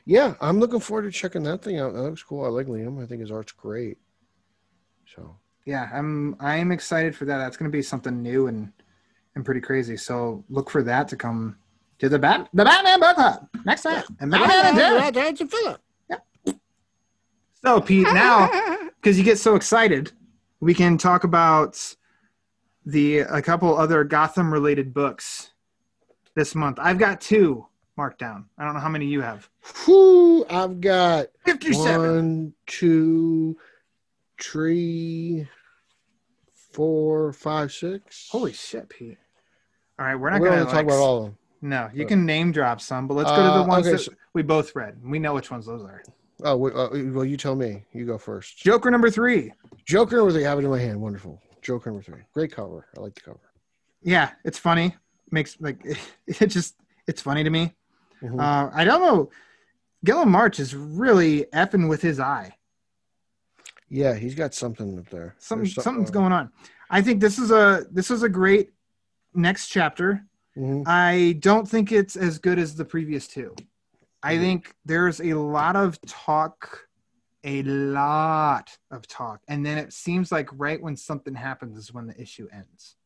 Yeah, 0.06 0.34
I'm 0.40 0.58
looking 0.58 0.80
forward 0.80 1.02
to 1.02 1.10
checking 1.10 1.42
that 1.44 1.62
thing 1.62 1.78
out. 1.78 1.92
That 1.92 2.02
looks 2.02 2.22
cool. 2.22 2.44
I 2.44 2.48
like 2.48 2.66
Liam. 2.66 3.02
I 3.02 3.06
think 3.06 3.20
his 3.20 3.30
art's 3.30 3.52
great. 3.52 3.98
So 5.14 5.36
yeah, 5.66 5.88
I'm 5.92 6.36
I'm 6.40 6.72
excited 6.72 7.14
for 7.14 7.26
that. 7.26 7.38
That's 7.38 7.56
going 7.56 7.70
to 7.70 7.76
be 7.76 7.82
something 7.82 8.22
new 8.22 8.46
and 8.48 8.72
and 9.34 9.44
pretty 9.44 9.60
crazy. 9.60 9.96
So 9.96 10.44
look 10.48 10.70
for 10.70 10.82
that 10.84 11.08
to 11.08 11.16
come 11.16 11.56
to 11.98 12.08
the 12.08 12.18
Bat 12.18 12.48
the 12.54 12.64
Batman 12.64 13.00
Book 13.00 13.14
Club 13.16 13.48
next 13.64 13.82
time. 13.82 14.02
And 14.20 14.30
Batman 14.30 14.66
and 14.66 14.76
Derek. 14.76 15.14
That's 15.14 15.40
a 15.42 15.46
Philip. 15.46 15.80
So 17.62 17.80
Pete, 17.80 18.02
now 18.12 18.50
because 19.04 19.18
you 19.18 19.24
get 19.24 19.38
so 19.38 19.54
excited, 19.54 20.12
we 20.60 20.72
can 20.72 20.96
talk 20.96 21.24
about 21.24 21.94
the 22.86 23.18
a 23.18 23.42
couple 23.42 23.76
other 23.76 24.02
Gotham 24.02 24.50
related 24.50 24.94
books 24.94 25.50
this 26.34 26.54
month. 26.54 26.78
I've 26.80 26.96
got 26.96 27.20
two 27.20 27.66
marked 27.98 28.18
down. 28.18 28.46
I 28.56 28.64
don't 28.64 28.72
know 28.72 28.80
how 28.80 28.88
many 28.88 29.04
you 29.04 29.20
have. 29.20 29.48
Whew, 29.84 30.46
I've 30.48 30.80
got 30.80 31.26
Fifty-seven. 31.44 32.14
one, 32.16 32.54
two, 32.66 33.58
three, 34.40 35.46
four, 36.72 37.34
five, 37.34 37.72
six. 37.72 38.28
Holy 38.30 38.54
shit, 38.54 38.88
Pete! 38.88 39.18
All 39.98 40.06
right, 40.06 40.14
we're 40.14 40.30
not 40.30 40.40
going 40.40 40.64
to 40.64 40.72
talk 40.72 40.82
about 40.84 40.94
all 40.98 41.18
of 41.18 41.24
them. 41.24 41.38
No, 41.60 41.90
you 41.92 42.06
can 42.06 42.24
name 42.24 42.52
drop 42.52 42.80
some, 42.80 43.06
but 43.06 43.14
let's 43.14 43.30
go 43.30 43.36
to 43.36 43.42
the 43.42 43.64
Uh, 43.64 43.66
ones 43.66 43.86
okay, 43.86 43.96
that 43.96 44.02
so- 44.02 44.12
we 44.32 44.42
both 44.42 44.74
read. 44.74 44.96
We 45.04 45.18
know 45.18 45.34
which 45.34 45.50
ones 45.50 45.66
those 45.66 45.82
are. 45.82 46.02
Oh, 46.44 46.68
uh, 46.68 46.88
well, 47.12 47.24
you 47.24 47.36
tell 47.36 47.54
me. 47.56 47.84
You 47.92 48.04
go 48.06 48.18
first. 48.18 48.58
Joker 48.58 48.90
number 48.90 49.10
three. 49.10 49.52
Joker 49.86 50.16
number 50.18 50.32
three. 50.32 50.44
I 50.44 50.50
have 50.50 50.58
it 50.58 50.64
in 50.64 50.70
my 50.70 50.78
hand. 50.78 51.00
Wonderful. 51.00 51.40
Joker 51.62 51.90
number 51.90 52.02
three. 52.02 52.20
Great 52.34 52.52
cover. 52.52 52.86
I 52.96 53.00
like 53.00 53.14
the 53.14 53.22
cover. 53.22 53.40
Yeah, 54.02 54.30
it's 54.44 54.58
funny. 54.58 54.94
Makes 55.30 55.56
like 55.60 55.80
it 56.26 56.46
just 56.48 56.76
it's 57.06 57.22
funny 57.22 57.42
to 57.44 57.50
me. 57.50 57.72
Mhm. 58.22 58.38
Uh, 58.38 58.70
I 58.74 58.84
don't 58.84 59.00
know. 59.00 59.30
Guillem 60.06 60.28
March 60.28 60.60
is 60.60 60.74
really 60.76 61.46
effing 61.54 61.88
with 61.88 62.02
his 62.02 62.20
eye. 62.20 62.54
yeah, 63.88 64.14
he's 64.14 64.34
got 64.34 64.52
something 64.54 64.98
up 64.98 65.08
there. 65.08 65.34
Some, 65.38 65.60
There's 65.60 65.74
some- 65.74 65.82
something's 65.84 66.10
going 66.10 66.32
on. 66.32 66.50
I 66.90 67.00
think 67.00 67.20
this 67.20 67.38
is 67.38 67.50
a 67.50 67.86
this 67.90 68.10
is 68.10 68.22
a 68.22 68.28
great 68.28 68.70
next 69.34 69.68
chapter. 69.68 70.22
Mhm. 70.58 70.84
I 70.86 71.36
don't 71.40 71.66
think 71.68 71.90
it's 71.90 72.16
as 72.16 72.38
good 72.38 72.58
as 72.58 72.74
the 72.76 72.84
previous 72.84 73.26
two. 73.26 73.54
I 74.24 74.36
Mhm. 74.36 74.40
think 74.40 74.74
there's 74.86 75.20
a 75.20 75.34
lot 75.34 75.76
of 75.76 76.00
talk, 76.06 76.88
a 77.44 77.62
lot 77.62 78.78
of 78.90 79.06
talk, 79.06 79.42
and 79.48 79.64
then 79.64 79.76
it 79.76 79.92
seems 79.92 80.32
like 80.32 80.48
right 80.52 80.80
when 80.82 80.96
something 80.96 81.34
happens 81.34 81.76
is 81.76 81.92
when 81.92 82.06
the 82.06 82.18
issue 82.20 82.48
ends. 82.50 82.96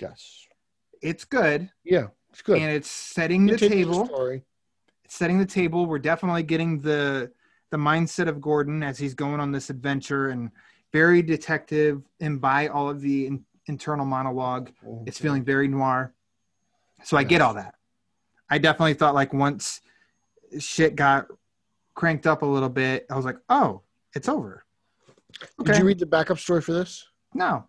Yes. 0.00 0.46
It's 1.02 1.24
good, 1.24 1.72
Yeah, 1.82 2.08
it's 2.30 2.42
good. 2.42 2.58
and 2.58 2.70
it's 2.70 2.88
setting 2.88 3.46
the 3.46 3.56
table. 3.58 4.06
story. 4.06 4.44
It's 5.04 5.16
setting 5.16 5.38
the 5.38 5.46
table. 5.46 5.86
We're 5.86 5.98
definitely 5.98 6.44
getting 6.44 6.78
the 6.80 7.32
the 7.70 7.76
mindset 7.76 8.28
of 8.28 8.40
Gordon 8.40 8.82
as 8.82 8.98
he's 8.98 9.12
going 9.14 9.40
on 9.40 9.52
this 9.52 9.68
adventure 9.68 10.28
and 10.28 10.50
very 10.90 11.20
detective 11.20 12.02
and 12.18 12.40
by 12.40 12.68
all 12.68 12.88
of 12.88 13.02
the 13.02 13.26
in, 13.26 13.44
internal 13.66 14.06
monologue. 14.06 14.70
Mhm. 14.82 15.06
It's 15.06 15.18
feeling 15.18 15.44
very 15.44 15.68
noir. 15.68 16.14
So 17.04 17.18
I 17.18 17.24
get 17.24 17.42
all 17.42 17.52
that. 17.54 17.74
I 18.48 18.56
definitely 18.56 18.94
thought 18.94 19.14
like 19.14 19.34
once 19.34 19.82
shit 20.58 20.96
got 20.96 21.26
cranked 21.94 22.26
up 22.26 22.42
a 22.42 22.46
little 22.46 22.68
bit, 22.68 23.06
I 23.10 23.16
was 23.16 23.24
like, 23.24 23.38
oh, 23.48 23.82
it's 24.14 24.28
over. 24.28 24.64
Did 25.62 25.78
you 25.78 25.84
read 25.84 25.98
the 25.98 26.06
backup 26.06 26.38
story 26.38 26.62
for 26.62 26.72
this? 26.72 27.06
No. 27.34 27.64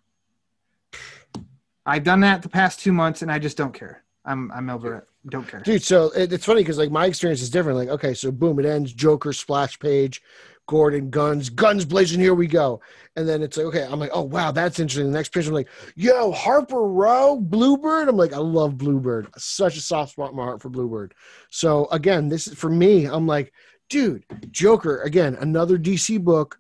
I've 1.86 2.04
done 2.04 2.20
that 2.22 2.42
the 2.42 2.50
past 2.50 2.80
two 2.80 2.94
months 2.94 3.22
and 3.22 3.32
I 3.32 3.40
just 3.40 3.58
don't 3.58 3.74
care. 3.74 4.04
I'm 4.26 4.52
I'm 4.52 4.70
over 4.70 4.96
it. 4.96 5.04
Don't 5.30 5.48
care. 5.48 5.60
dude 5.62 5.84
so 5.84 6.12
it, 6.12 6.32
it's 6.32 6.46
funny 6.46 6.62
because 6.62 6.78
like 6.78 6.92
my 6.92 7.06
experience 7.06 7.42
is 7.42 7.50
different 7.50 7.78
like 7.78 7.90
okay 7.90 8.14
so 8.14 8.32
boom 8.32 8.58
it 8.58 8.66
ends 8.66 8.94
joker 8.94 9.34
splash 9.34 9.78
page 9.78 10.22
gordon 10.70 11.10
guns 11.10 11.50
guns 11.50 11.84
blazing 11.84 12.20
here 12.20 12.36
we 12.36 12.46
go. 12.46 12.80
And 13.16 13.28
then 13.28 13.42
it's 13.42 13.58
like 13.58 13.66
okay 13.66 13.88
i'm 13.90 14.00
like 14.00 14.12
oh 14.14 14.22
wow 14.22 14.52
that's 14.52 14.80
interesting. 14.80 15.12
The 15.12 15.18
next 15.18 15.34
page 15.34 15.48
i'm 15.48 15.54
like 15.56 15.68
yo 15.96 16.32
harper 16.32 16.84
row 16.84 17.40
bluebird? 17.42 18.08
I'm 18.08 18.18
like 18.18 18.34
i 18.34 18.38
love 18.38 18.78
bluebird. 18.78 19.30
Such 19.36 19.78
a 19.78 19.82
soft 19.82 20.12
spot 20.12 20.30
in 20.30 20.38
my 20.38 20.44
heart 20.44 20.62
for 20.62 20.70
bluebird. 20.70 21.16
So 21.50 21.88
again 21.92 22.30
this 22.30 22.46
is 22.46 22.54
for 22.54 22.70
me 22.70 23.06
i'm 23.06 23.26
like 23.26 23.52
dude 23.90 24.24
joker 24.52 25.02
again 25.02 25.36
another 25.42 25.80
dc 25.80 26.24
book 26.24 26.60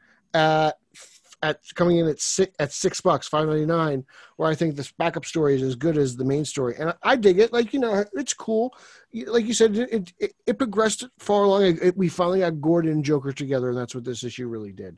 at 1.42 1.60
coming 1.76 1.98
in 1.98 2.08
at 2.08 2.20
six 2.20 2.54
at 2.60 2.72
six 2.72 3.00
bucks 3.02 3.28
five 3.28 3.48
ninety 3.48 3.66
nine 3.66 4.06
where 4.36 4.50
I 4.50 4.56
think 4.56 4.76
this 4.76 4.92
backup 4.92 5.26
story 5.26 5.56
is 5.56 5.62
as 5.62 5.76
good 5.76 5.98
as 5.98 6.16
the 6.16 6.26
main 6.26 6.46
story, 6.46 6.76
and 6.78 6.90
I, 6.90 6.96
I 7.04 7.16
dig 7.16 7.40
it. 7.40 7.54
Like 7.54 7.74
you 7.74 7.80
know, 7.80 8.04
it's 8.14 8.34
cool. 8.34 8.74
Like 9.14 9.46
you 9.46 9.54
said, 9.54 9.76
it 9.78 10.14
it, 10.20 10.34
it 10.46 10.58
progressed 10.58 11.08
far 11.20 11.44
along. 11.44 11.64
It, 11.64 11.84
it- 11.84 11.98
we 11.98 12.10
finally 12.10 12.40
got 12.40 12.62
Gordon 12.62 12.92
and 12.92 13.06
Joker 13.06 13.32
together, 13.32 13.70
and 13.70 13.78
that's 13.78 13.96
what 13.96 14.04
this 14.04 14.24
issue 14.24 14.48
really 14.48 14.72
did. 14.72 14.98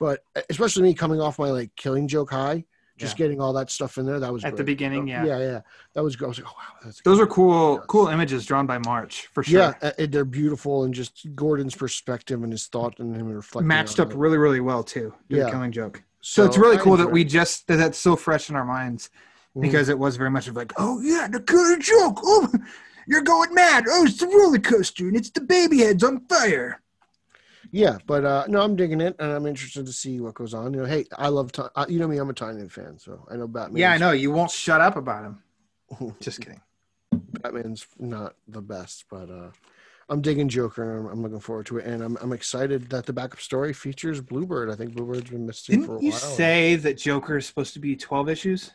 But 0.00 0.20
especially 0.50 0.82
me 0.82 0.94
coming 0.94 1.20
off 1.20 1.38
my 1.38 1.50
like 1.50 1.74
Killing 1.76 2.08
Joke 2.08 2.30
high, 2.30 2.64
just 2.98 3.18
Yeah. 3.18 3.24
getting 3.24 3.40
all 3.40 3.52
that 3.54 3.70
stuff 3.70 3.98
in 3.98 4.06
there. 4.06 4.20
That 4.20 4.32
was 4.32 4.44
At 4.44 4.52
the 4.52 4.56
great. 4.58 4.66
beginning, 4.66 5.08
yeah. 5.08 5.24
yeah, 5.24 5.38
yeah. 5.38 5.60
That 5.94 6.02
was. 6.04 6.16
good. 6.16 6.26
I 6.26 6.28
was 6.28 6.38
like, 6.38 6.48
oh 6.48 6.54
wow, 6.56 6.78
that's 6.84 7.00
Those 7.02 7.18
are 7.20 7.26
cool, 7.26 7.76
Yes. 7.76 7.84
cool 7.88 8.08
images 8.08 8.44
drawn 8.46 8.66
by 8.66 8.78
March 8.78 9.28
for 9.32 9.42
sure. 9.42 9.74
Yeah, 9.82 9.92
they're 10.06 10.24
beautiful, 10.24 10.84
and 10.84 10.92
just 10.92 11.26
Gordon's 11.34 11.74
perspective 11.74 12.42
and 12.42 12.52
his 12.52 12.66
thought 12.66 12.98
and 12.98 13.16
him 13.16 13.28
reflecting 13.28 13.66
matched 13.68 13.98
up 14.00 14.10
it. 14.12 14.16
really, 14.16 14.38
really 14.38 14.60
well 14.60 14.82
too. 14.84 15.14
Yeah. 15.28 15.44
the 15.44 15.50
Killing 15.50 15.72
Joke. 15.72 16.02
So, 16.20 16.44
it's 16.44 16.56
really 16.58 16.76
I 16.76 16.80
cool 16.80 16.96
that 16.98 17.04
enjoyed 17.04 17.14
we 17.14 17.24
just 17.24 17.66
that 17.66 17.76
that's 17.76 17.98
so 17.98 18.14
fresh 18.14 18.48
in 18.50 18.56
our 18.56 18.64
minds 18.64 19.10
Mhm. 19.56 19.62
because 19.62 19.88
it 19.88 19.98
was 19.98 20.16
very 20.16 20.30
much 20.30 20.46
of 20.48 20.54
like, 20.56 20.72
oh 20.76 21.00
yeah, 21.00 21.26
the 21.28 21.40
Killing 21.40 21.80
Joke. 21.80 22.20
Oh, 22.22 22.48
you're 23.08 23.22
going 23.22 23.52
mad. 23.54 23.84
Oh, 23.88 24.04
it's 24.04 24.18
the 24.18 24.26
roller 24.28 24.58
coaster 24.58 25.08
and 25.08 25.16
it's 25.16 25.30
the 25.30 25.40
baby 25.40 25.78
heads 25.78 26.04
on 26.04 26.20
fire. 26.28 26.81
Yeah, 27.74 27.96
but 28.06 28.24
uh, 28.24 28.44
no, 28.48 28.60
I'm 28.60 28.76
digging 28.76 29.00
it, 29.00 29.16
and 29.18 29.32
I'm 29.32 29.46
interested 29.46 29.86
to 29.86 29.92
see 29.92 30.20
what 30.20 30.34
goes 30.34 30.52
on. 30.52 30.74
You 30.74 30.80
know, 30.80 30.86
hey, 30.86 31.06
I 31.16 31.28
love, 31.28 31.50
uh, 31.74 31.86
you 31.88 31.98
know 31.98 32.06
me, 32.06 32.18
I'm 32.18 32.28
a 32.28 32.34
Tynion 32.34 32.70
fan, 32.70 32.98
so 32.98 33.26
I 33.30 33.36
know 33.36 33.48
Batman. 33.48 33.80
Yeah, 33.80 33.92
I 33.92 33.98
know 33.98 34.12
you 34.12 34.30
won't 34.30 34.50
shut 34.50 34.82
up 34.82 34.96
about 34.96 35.24
him. 35.24 36.14
Just 36.20 36.40
kidding. 36.42 36.60
Batman's 37.12 37.86
not 37.98 38.34
the 38.46 38.60
best, 38.60 39.06
but 39.10 39.30
uh, 39.30 39.50
I'm 40.10 40.20
digging 40.20 40.50
Joker, 40.50 40.82
and 40.98 41.06
I'm, 41.08 41.12
I'm 41.14 41.22
looking 41.22 41.40
forward 41.40 41.64
to 41.66 41.78
it, 41.78 41.86
and 41.86 42.02
I'm, 42.02 42.18
I'm 42.20 42.34
excited 42.34 42.90
that 42.90 43.06
the 43.06 43.12
backup 43.14 43.40
story 43.40 43.72
features 43.72 44.20
Bluebird. 44.20 44.70
I 44.70 44.74
think 44.74 44.94
Bluebird's 44.94 45.30
been 45.30 45.46
missing 45.46 45.84
for 45.84 45.96
a 45.96 45.98
Didn't 45.98 46.02
you 46.02 46.12
say 46.12 46.76
that 46.76 46.98
Joker 46.98 47.38
is 47.38 47.46
supposed 47.46 47.72
to 47.72 47.80
be 47.80 47.96
12 47.96 48.28
issues? 48.28 48.70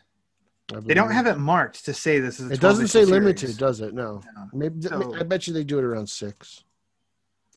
They 0.82 0.92
don't 0.94 1.12
have 1.12 1.26
it 1.26 1.38
marked 1.38 1.84
to 1.86 1.94
say 1.94 2.18
this 2.18 2.40
is. 2.40 2.50
A 2.50 2.54
It 2.54 2.60
doesn't 2.60 2.88
say 2.88 3.02
issue 3.02 3.12
limited, 3.12 3.56
does 3.56 3.80
it? 3.80 3.94
No. 3.94 4.22
No. 4.36 4.48
Maybe 4.52 4.82
So- 4.82 5.14
I 5.14 5.22
bet 5.22 5.46
you 5.46 5.54
they 5.54 5.64
do 5.64 5.78
it 5.78 5.84
around 5.84 6.08
six. 6.08 6.64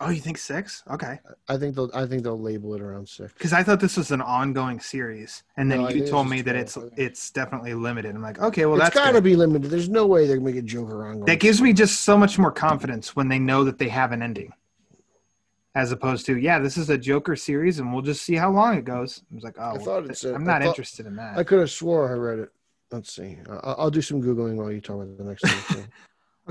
Oh, 0.03 0.09
you 0.09 0.19
think 0.19 0.37
six? 0.39 0.83
Okay. 0.89 1.19
I 1.47 1.57
think 1.57 1.75
they'll. 1.75 1.91
I 1.93 2.07
think 2.07 2.23
they'll 2.23 2.39
label 2.39 2.73
it 2.73 2.81
around 2.81 3.07
six. 3.07 3.31
Because 3.33 3.53
I 3.53 3.61
thought 3.61 3.79
this 3.79 3.97
was 3.97 4.09
an 4.11 4.19
ongoing 4.21 4.79
series, 4.79 5.43
and 5.57 5.71
then 5.71 5.81
No, 5.83 5.89
you 5.89 6.07
told 6.07 6.27
me 6.27 6.41
that 6.41 6.53
12, 6.53 6.61
it's 6.65 6.77
I 6.77 6.81
think. 6.81 6.93
it's 6.97 7.29
definitely 7.31 7.73
limited. 7.75 8.15
I'm 8.15 8.21
like, 8.21 8.39
okay, 8.41 8.65
well 8.65 8.75
it's 8.77 8.85
that's 8.85 8.95
got 8.95 9.07
to 9.07 9.13
good. 9.13 9.23
be 9.23 9.35
limited. 9.35 9.69
There's 9.69 9.89
no 9.89 10.07
way 10.07 10.25
they're 10.25 10.37
gonna 10.37 10.49
make 10.49 10.55
a 10.57 10.61
Joker 10.63 11.05
ongoing. 11.05 11.25
that 11.25 11.39
gives 11.39 11.61
me 11.61 11.71
just 11.71 12.01
so 12.01 12.17
much 12.17 12.39
more 12.39 12.51
confidence 12.51 13.15
when 13.15 13.27
they 13.27 13.37
know 13.39 13.63
that 13.63 13.77
they 13.77 13.89
have 13.89 14.11
an 14.11 14.23
ending, 14.23 14.51
as 15.75 15.91
opposed 15.91 16.25
to 16.25 16.37
yeah, 16.37 16.57
this 16.57 16.77
is 16.77 16.89
a 16.89 16.97
Joker 16.97 17.35
series, 17.35 17.77
and 17.77 17.93
we'll 17.93 18.01
just 18.01 18.23
see 18.23 18.35
how 18.35 18.49
long 18.51 18.75
it 18.77 18.85
goes. 18.85 19.21
I 19.31 19.35
was 19.35 19.43
like, 19.43 19.55
oh, 19.59 19.75
I 19.75 19.77
thought 19.77 20.09
it 20.09 20.17
said- 20.17 20.33
I'm 20.33 20.41
I 20.41 20.45
not 20.45 20.61
thought- 20.61 20.67
interested 20.69 21.05
in 21.05 21.15
that. 21.17 21.37
I 21.37 21.43
could 21.43 21.59
have 21.59 21.69
swore 21.71 22.09
I 22.09 22.13
read 22.13 22.39
it. 22.39 22.49
Let's 22.91 23.13
see. 23.13 23.37
I'll, 23.49 23.75
I'll 23.77 23.89
do 23.91 24.01
some 24.01 24.21
googling 24.21 24.55
while 24.55 24.71
you 24.71 24.81
talk 24.81 24.95
about 24.97 25.17
the 25.17 25.23
next 25.23 25.47
thing. 25.47 25.87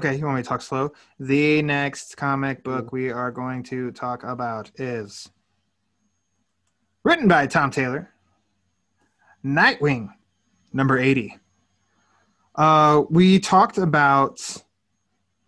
Okay, 0.03 0.17
you 0.17 0.25
want 0.25 0.39
me 0.39 0.43
to 0.43 0.49
talk 0.49 0.63
slow? 0.63 0.93
The 1.19 1.61
next 1.61 2.17
comic 2.17 2.65
book 2.65 2.91
we 2.91 3.11
are 3.11 3.31
going 3.31 3.63
to 3.65 3.91
talk 3.93 4.25
about 4.25 4.71
is 4.77 5.29
written 7.05 7.29
by 7.29 7.47
Tom 7.47 7.71
Taylor, 7.71 8.09
Nightwing, 9.45 10.09
number 10.73 10.99
80. 10.99 11.37
Uh, 12.55 13.03
we 13.11 13.39
talked 13.41 13.77
about 13.77 14.39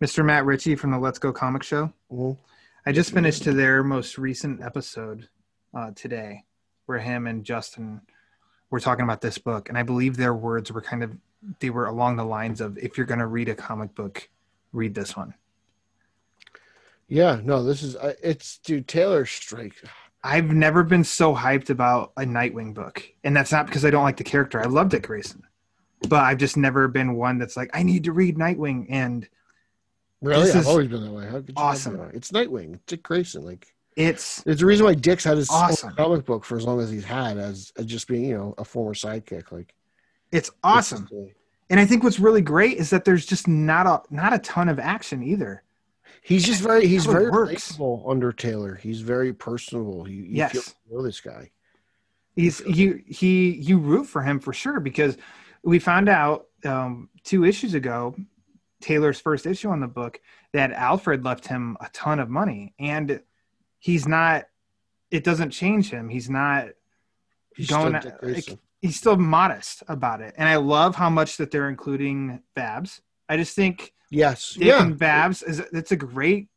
Mr. 0.02 0.22
Matt 0.22 0.44
Ritchie 0.44 0.76
from 0.76 0.90
the 0.90 0.98
Let's 0.98 1.18
Go 1.18 1.32
Comic 1.32 1.62
Show. 1.62 1.90
Mhm. 2.12 2.36
I 2.84 2.92
just 2.92 3.14
finished 3.14 3.44
to 3.44 3.54
their 3.54 3.82
most 3.82 4.18
recent 4.18 4.60
episode 4.60 5.30
uh, 5.72 5.92
today, 5.92 6.44
where 6.84 6.98
him 6.98 7.26
and 7.26 7.42
Justin 7.42 8.02
were 8.68 8.80
talking 8.80 9.04
about 9.04 9.22
this 9.22 9.38
book, 9.38 9.70
and 9.70 9.78
I 9.78 9.82
believe 9.82 10.18
their 10.18 10.34
words 10.34 10.70
were 10.70 10.82
kind 10.82 11.02
of 11.02 11.16
they 11.60 11.70
were 11.70 11.86
along 11.86 12.16
the 12.16 12.24
lines 12.26 12.60
of 12.60 12.76
if 12.76 12.98
you're 12.98 13.06
going 13.06 13.18
to 13.18 13.26
read 13.26 13.48
a 13.48 13.54
comic 13.54 13.94
book, 13.94 14.28
read 14.72 14.94
this 14.94 15.16
one. 15.16 15.34
Yeah, 17.08 17.40
no, 17.42 17.62
this 17.62 17.82
is 17.82 17.96
I- 17.96 18.16
it's 18.22 18.58
dude 18.58 18.88
Taylor 18.88 19.26
Strike. 19.26 19.74
I've 20.24 20.46
never 20.52 20.82
been 20.82 21.04
so 21.04 21.34
hyped 21.34 21.68
about 21.68 22.12
a 22.16 22.22
Nightwing 22.22 22.74
book, 22.74 23.02
and 23.24 23.36
that's 23.36 23.50
not 23.52 23.66
because 23.66 23.84
I 23.84 23.90
don't 23.90 24.04
like 24.04 24.16
the 24.16 24.24
character. 24.24 24.60
I 24.60 24.66
love 24.66 24.88
Dick 24.88 25.06
Grayson, 25.06 25.42
but 26.08 26.20
I've 26.20 26.38
just 26.38 26.56
never 26.56 26.88
been 26.88 27.16
one 27.16 27.38
that's 27.38 27.56
like 27.56 27.70
I 27.74 27.82
need 27.82 28.04
to 28.04 28.12
read 28.12 28.36
Nightwing. 28.36 28.86
And 28.88 29.28
Really, 30.22 30.44
This 30.44 30.54
I've 30.54 30.68
always 30.68 30.86
been 30.86 31.02
that 31.04 31.10
way. 31.10 31.24
How 31.26 31.38
could 31.40 31.48
you 31.48 31.54
awesome. 31.56 31.96
that? 31.98 32.14
It's 32.14 32.30
Nightwing. 32.30 32.78
Dick 32.86 33.02
Grayson. 33.02 33.44
Like 33.44 33.66
it's 33.96 34.40
there's 34.44 34.62
a 34.62 34.66
reason 34.66 34.86
why 34.86 34.94
Dick's 34.94 35.24
had 35.24 35.36
his 35.36 35.50
Awesome. 35.50 35.94
comic 35.96 36.24
book 36.24 36.44
for 36.44 36.56
as 36.56 36.64
long 36.64 36.80
as 36.80 36.88
he's 36.90 37.04
had, 37.04 37.36
as, 37.38 37.72
as 37.76 37.86
just 37.86 38.06
being 38.06 38.24
you 38.26 38.36
know 38.38 38.54
a 38.56 38.64
former 38.64 38.94
sidekick. 38.94 39.50
Like 39.50 39.74
it's 40.30 40.50
awesome. 40.62 41.08
it's 41.10 41.12
uh, 41.12 41.34
And 41.72 41.80
I 41.80 41.86
think 41.86 42.04
what's 42.04 42.18
really 42.18 42.42
great 42.42 42.76
is 42.76 42.90
that 42.90 43.06
there's 43.06 43.24
just 43.24 43.48
not 43.48 43.86
a 43.86 44.02
not 44.14 44.34
a 44.34 44.38
ton 44.38 44.68
of 44.68 44.78
action 44.78 45.22
either. 45.22 45.62
He's 46.22 46.44
just 46.44 46.60
very 46.60 46.86
he's 46.86 47.06
very 47.06 47.30
works. 47.30 47.72
relatable 47.72 48.10
under 48.10 48.30
Taylor. 48.30 48.74
He's 48.74 49.00
very 49.00 49.32
personable. 49.32 50.06
You, 50.06 50.22
you 50.22 50.36
Yes. 50.36 50.52
feel 50.52 50.62
you 50.90 50.96
know 50.98 51.02
this 51.02 51.22
guy. 51.22 51.50
He's 52.36 52.60
you 52.60 53.02
he 53.06 53.52
you 53.52 53.78
root 53.78 54.04
for 54.04 54.20
him 54.20 54.38
for 54.38 54.52
sure 54.52 54.80
because 54.80 55.16
we 55.64 55.78
found 55.78 56.10
out 56.10 56.48
um, 56.66 57.08
two 57.24 57.46
issues 57.46 57.72
ago, 57.72 58.14
Taylor's 58.82 59.18
first 59.18 59.46
issue 59.46 59.70
on 59.70 59.80
the 59.80 59.88
book, 59.88 60.20
that 60.52 60.72
Alfred 60.72 61.24
left 61.24 61.46
him 61.46 61.78
a 61.80 61.88
ton 61.94 62.20
of 62.20 62.28
money, 62.28 62.74
and 62.78 63.22
he's 63.78 64.06
not. 64.06 64.44
It 65.10 65.24
doesn't 65.24 65.52
change 65.52 65.88
him. 65.88 66.10
He's 66.10 66.28
not 66.28 66.68
He's 67.56 67.68
going. 67.68 67.98
Grayson. 68.20 68.58
He's 68.82 68.96
still 68.96 69.16
modest 69.16 69.82
about 69.88 70.20
it, 70.20 70.34
and 70.36 70.48
I 70.48 70.56
love 70.56 70.96
how 70.96 71.08
much 71.08 71.38
that 71.38 71.50
they're 71.50 71.68
including 71.68 72.42
Babs. 72.54 73.00
I 73.28 73.36
just 73.38 73.56
think 73.56 73.94
yes, 74.10 74.54
Dick 74.54 74.66
yeah. 74.66 74.82
and 74.82 74.98
Babs 74.98 75.42
is 75.42 75.60
it's 75.72 75.92
a 75.92 75.96
great 75.96 76.48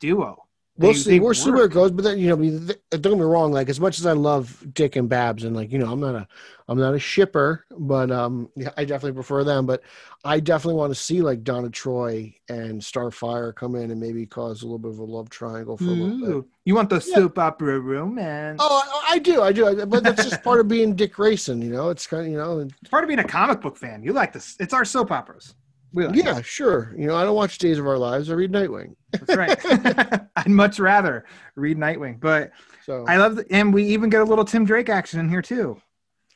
duo. 0.00 0.41
We'll 0.78 0.92
They- 0.92 0.98
see. 0.98 1.10
they 1.10 1.20
We'll 1.20 1.34
see 1.34 1.50
where 1.50 1.66
it 1.66 1.72
goes. 1.72 1.90
But 1.90 2.02
then 2.04 2.18
you 2.18 2.28
know, 2.28 2.34
I 2.34 2.38
mean, 2.38 2.66
th- 2.66 2.78
don't 2.92 3.02
get 3.02 3.18
me 3.18 3.24
wrong. 3.24 3.52
Like 3.52 3.68
as 3.68 3.78
much 3.78 3.98
as 3.98 4.06
I 4.06 4.12
love 4.12 4.64
Dick 4.72 4.96
and 4.96 5.06
Babs, 5.08 5.44
and 5.44 5.54
like 5.54 5.70
you 5.70 5.78
know, 5.78 5.92
I'm 5.92 6.00
not 6.00 6.14
a, 6.14 6.26
I'm 6.66 6.78
not 6.78 6.94
a 6.94 6.98
shipper, 6.98 7.66
but 7.78 8.10
um, 8.10 8.48
yeah, 8.56 8.70
I 8.78 8.84
definitely 8.86 9.12
prefer 9.12 9.44
them. 9.44 9.66
But 9.66 9.82
I 10.24 10.40
definitely 10.40 10.78
want 10.78 10.90
to 10.94 10.98
see 10.98 11.20
like 11.20 11.44
Donna 11.44 11.68
Troy 11.68 12.34
and 12.48 12.80
Starfire 12.80 13.54
come 13.54 13.74
in 13.74 13.90
and 13.90 14.00
maybe 14.00 14.24
cause 14.24 14.62
a 14.62 14.64
little 14.64 14.78
bit 14.78 14.92
of 14.92 14.98
a 14.98 15.04
love 15.04 15.28
triangle 15.28 15.76
for 15.76 15.84
a 15.84 15.88
little 15.88 16.40
bit. 16.40 16.48
You 16.64 16.74
want 16.74 16.88
the 16.88 17.04
Yeah. 17.06 17.16
soap 17.16 17.38
opera 17.38 17.78
romance? 17.78 18.58
Oh, 18.62 19.02
I, 19.10 19.14
I 19.14 19.18
do, 19.18 19.42
I 19.42 19.52
do. 19.52 19.84
But 19.84 20.04
that's 20.04 20.24
just 20.24 20.42
part 20.42 20.58
of 20.60 20.68
being 20.68 20.94
Dick 20.96 21.12
Grayson. 21.12 21.60
You 21.60 21.70
know, 21.70 21.90
it's 21.90 22.06
kind 22.06 22.24
of 22.24 22.32
you 22.32 22.38
know, 22.38 22.60
It's 22.60 22.88
part 22.88 23.04
of 23.04 23.08
being 23.08 23.20
a 23.20 23.24
comic 23.24 23.60
book 23.60 23.76
fan. 23.76 24.02
You 24.02 24.14
like 24.14 24.32
this. 24.32 24.56
It's 24.58 24.72
our 24.72 24.86
soap 24.86 25.10
operas. 25.10 25.54
Like 25.92 26.14
yeah, 26.14 26.40
sure. 26.42 26.94
You 26.96 27.06
know, 27.08 27.16
I 27.16 27.24
don't 27.24 27.34
watch 27.36 27.58
Days 27.58 27.78
of 27.78 27.86
Our 27.86 27.98
Lives. 27.98 28.30
I 28.30 28.34
read 28.34 28.50
Nightwing. 28.52 28.94
That's 29.12 29.36
right. 29.36 29.58
I'd 30.36 30.48
much 30.48 30.78
rather 30.78 31.24
read 31.54 31.76
Nightwing, 31.78 32.18
but 32.20 32.50
So 32.86 33.04
I 33.06 33.16
love, 33.18 33.36
the, 33.36 33.46
and 33.50 33.72
we 33.74 33.84
even 33.84 34.08
get 34.10 34.20
a 34.22 34.24
little 34.24 34.44
Tim 34.44 34.64
Drake 34.64 34.88
action 34.88 35.20
in 35.20 35.28
here 35.28 35.42
too. 35.42 35.80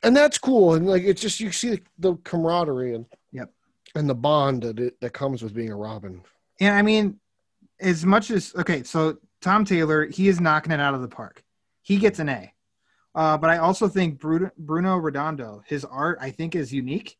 and 0.03 0.15
that's 0.15 0.37
cool 0.37 0.75
and 0.75 0.85
like 0.85 1.03
it's 1.03 1.21
just 1.21 1.39
you 1.39 1.51
see 1.51 1.69
the, 1.71 1.81
the 1.99 2.15
camaraderie 2.23 2.93
and 2.95 3.05
Yep. 3.31 3.51
and 3.95 4.07
the 4.07 4.15
bond 4.15 4.61
that 4.63 4.79
it, 4.79 4.99
that 5.01 5.13
comes 5.13 5.41
with 5.41 5.53
being 5.55 5.71
a 5.71 5.75
robin 5.75 6.21
And 6.59 6.75
I 6.75 6.81
mean, 6.83 7.19
as 7.79 8.05
much 8.05 8.29
as 8.31 8.53
okay, 8.55 8.83
so 8.83 9.17
Tom 9.41 9.65
Taylor, 9.65 10.05
he 10.05 10.27
is 10.27 10.39
knocking 10.39 10.71
it 10.71 10.79
out 10.79 10.93
of 10.93 11.01
the 11.01 11.07
park. 11.07 11.43
He 11.81 11.97
gets 11.97 12.19
an 12.19 12.29
A. 12.29 12.53
Uh, 13.15 13.37
but 13.37 13.49
I 13.49 13.57
also 13.57 13.87
think 13.87 14.19
Bruno, 14.19 14.51
Bruno 14.57 14.97
Redondo, 14.97 15.63
his 15.65 15.83
art, 15.85 16.17
I 16.21 16.29
think 16.31 16.55
is 16.55 16.71
unique. 16.73 17.17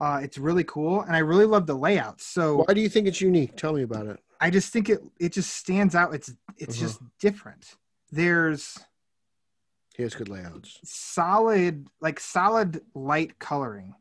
Uh, 0.00 0.20
it's 0.22 0.38
really 0.38 0.64
cool, 0.64 1.02
and 1.02 1.14
I 1.14 1.18
really 1.18 1.44
love 1.44 1.66
the 1.66 1.74
layouts. 1.74 2.24
So 2.24 2.64
why 2.66 2.72
do 2.74 2.80
you 2.80 2.88
think 2.88 3.06
it's 3.06 3.20
unique 3.20 3.56
tell 3.56 3.74
me 3.74 3.82
about 3.82 4.06
it 4.06 4.18
I 4.40 4.48
just 4.48 4.72
think 4.72 4.88
it 4.88 5.00
it 5.18 5.32
just 5.32 5.54
stands 5.54 5.94
out. 5.94 6.14
It's 6.14 6.32
it's 6.56 6.76
Uh-huh. 6.76 6.86
just 6.86 7.00
different. 7.18 7.76
There's 8.10 8.78
he 9.94 10.02
has 10.02 10.14
good 10.14 10.28
layouts 10.30 10.78
solid 10.82 11.88
like 12.00 12.18
solid 12.18 12.80
light 12.94 13.38
coloring, 13.38 13.94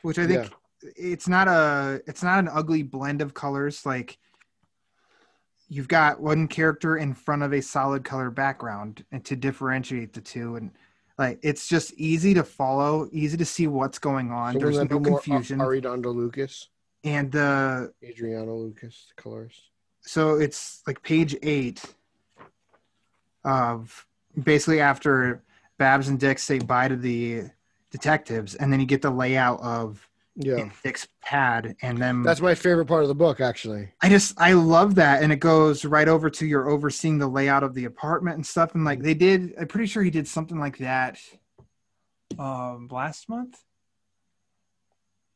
which 0.00 0.18
I 0.18 0.26
think 0.26 0.50
it's 0.96 1.28
not 1.28 1.48
a 1.48 2.00
it's 2.06 2.22
not 2.22 2.38
an 2.38 2.48
ugly 2.48 2.82
blend 2.82 3.20
of 3.20 3.34
colors. 3.34 3.84
Like 3.84 4.16
you've 5.68 5.88
got 5.88 6.20
one 6.20 6.48
character 6.48 6.96
in 6.96 7.12
front 7.14 7.42
of 7.42 7.52
a 7.52 7.60
solid 7.60 8.04
color 8.04 8.30
background, 8.30 9.04
and 9.12 9.22
to 9.26 9.36
differentiate 9.36 10.14
the 10.14 10.20
two, 10.22 10.56
and 10.56 10.70
like 11.26 11.38
it's 11.42 11.68
just 11.68 11.92
easy 11.94 12.34
to 12.34 12.44
follow, 12.44 13.08
easy 13.12 13.36
to 13.36 13.44
see 13.44 13.66
what's 13.66 13.98
going 13.98 14.30
on. 14.30 14.54
So 14.54 14.58
There's 14.58 14.78
no 14.78 15.00
confusion, 15.00 15.60
Ar- 15.60 15.68
Aridondo 15.68 16.14
Lucas? 16.14 16.68
And 17.04 17.34
uh, 17.34 17.88
the 18.00 18.08
Adriano 18.08 18.54
Lucas 18.54 19.06
the 19.08 19.20
colors 19.20 19.70
so 20.02 20.34
it's 20.34 20.82
like 20.86 21.02
page 21.02 21.36
eight 21.42 21.82
of 23.44 24.06
basically 24.40 24.80
after 24.80 25.42
Babs 25.78 26.08
and 26.08 26.18
Dick 26.18 26.38
say 26.38 26.58
bye 26.58 26.88
to 26.88 26.96
the 26.96 27.44
detectives, 27.90 28.54
and 28.54 28.72
then 28.72 28.80
you 28.80 28.86
get 28.86 29.02
the 29.02 29.10
layout 29.10 29.60
of 29.60 30.08
yeah 30.36 30.68
Dick's 30.82 31.06
pad, 31.20 31.76
and 31.82 31.98
then 31.98 32.22
that's 32.22 32.40
my 32.40 32.54
favorite 32.54 32.86
part 32.86 33.02
of 33.02 33.08
the 33.08 33.14
book 33.14 33.40
actually 33.40 33.90
I 34.00 34.08
just 34.08 34.34
I 34.40 34.54
love 34.54 34.94
that, 34.96 35.22
and 35.22 35.32
it 35.32 35.40
goes 35.40 35.84
right 35.84 36.08
over 36.08 36.30
to 36.30 36.46
you're 36.46 36.70
overseeing 36.70 37.18
the 37.18 37.28
layout 37.28 37.62
of 37.62 37.74
the 37.74 37.84
apartment 37.84 38.36
and 38.36 38.46
stuff, 38.46 38.74
and 38.74 38.84
like 38.84 39.02
they 39.02 39.14
did, 39.14 39.54
I'm 39.60 39.68
pretty 39.68 39.86
sure 39.86 40.02
he 40.02 40.10
did 40.10 40.26
something 40.26 40.58
like 40.58 40.78
that 40.78 41.18
um 42.38 42.88
last 42.90 43.28
month. 43.28 43.62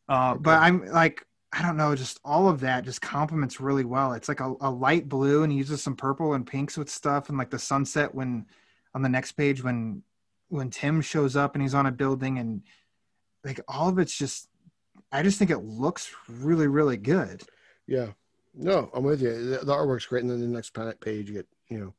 Uh, 0.09 0.35
but 0.36 0.62
I'm 0.62 0.86
like 0.86 1.27
I 1.52 1.62
don't 1.62 1.77
know, 1.77 1.94
just 1.94 2.20
all 2.24 2.48
of 2.48 2.60
that 2.60 2.85
just 2.85 3.01
complements 3.01 3.60
really 3.60 3.85
well. 3.85 4.12
It's 4.12 4.28
like 4.28 4.40
a, 4.40 4.55
a 4.60 4.70
light 4.70 5.09
blue, 5.09 5.43
and 5.43 5.51
he 5.51 5.59
uses 5.59 5.82
some 5.82 5.97
purple 5.97 6.35
and 6.35 6.47
pinks 6.47 6.77
with 6.77 6.90
stuff, 6.90 7.28
and 7.28 7.39
like 7.39 7.51
the 7.51 7.59
sunset 7.59 8.14
when 8.14 8.47
on 8.94 9.02
the 9.02 9.09
next 9.09 9.32
page 9.32 9.62
when 9.62 10.02
when 10.48 10.70
Tim 10.70 11.01
shows 11.01 11.36
up 11.36 11.55
and 11.55 11.62
he's 11.62 11.74
on 11.74 11.86
a 11.86 11.93
building 11.93 12.39
and 12.39 12.62
like 13.44 13.60
all 13.68 13.89
of 13.89 13.98
it's 13.98 14.16
just 14.16 14.48
I 15.12 15.22
just 15.22 15.38
think 15.38 15.50
it 15.50 15.58
looks 15.58 16.12
really, 16.28 16.66
really 16.66 16.96
good. 16.96 17.42
Yeah. 17.86 18.08
No, 18.54 18.90
I'm 18.94 19.04
with 19.04 19.20
you. 19.20 19.32
The, 19.32 19.58
the 19.64 19.72
artwork's 19.72 20.06
great, 20.06 20.22
and 20.22 20.30
then 20.30 20.40
the 20.40 20.46
next 20.46 20.74
page 21.00 21.28
you 21.28 21.34
get 21.34 21.46
you 21.68 21.78
know 21.78 21.94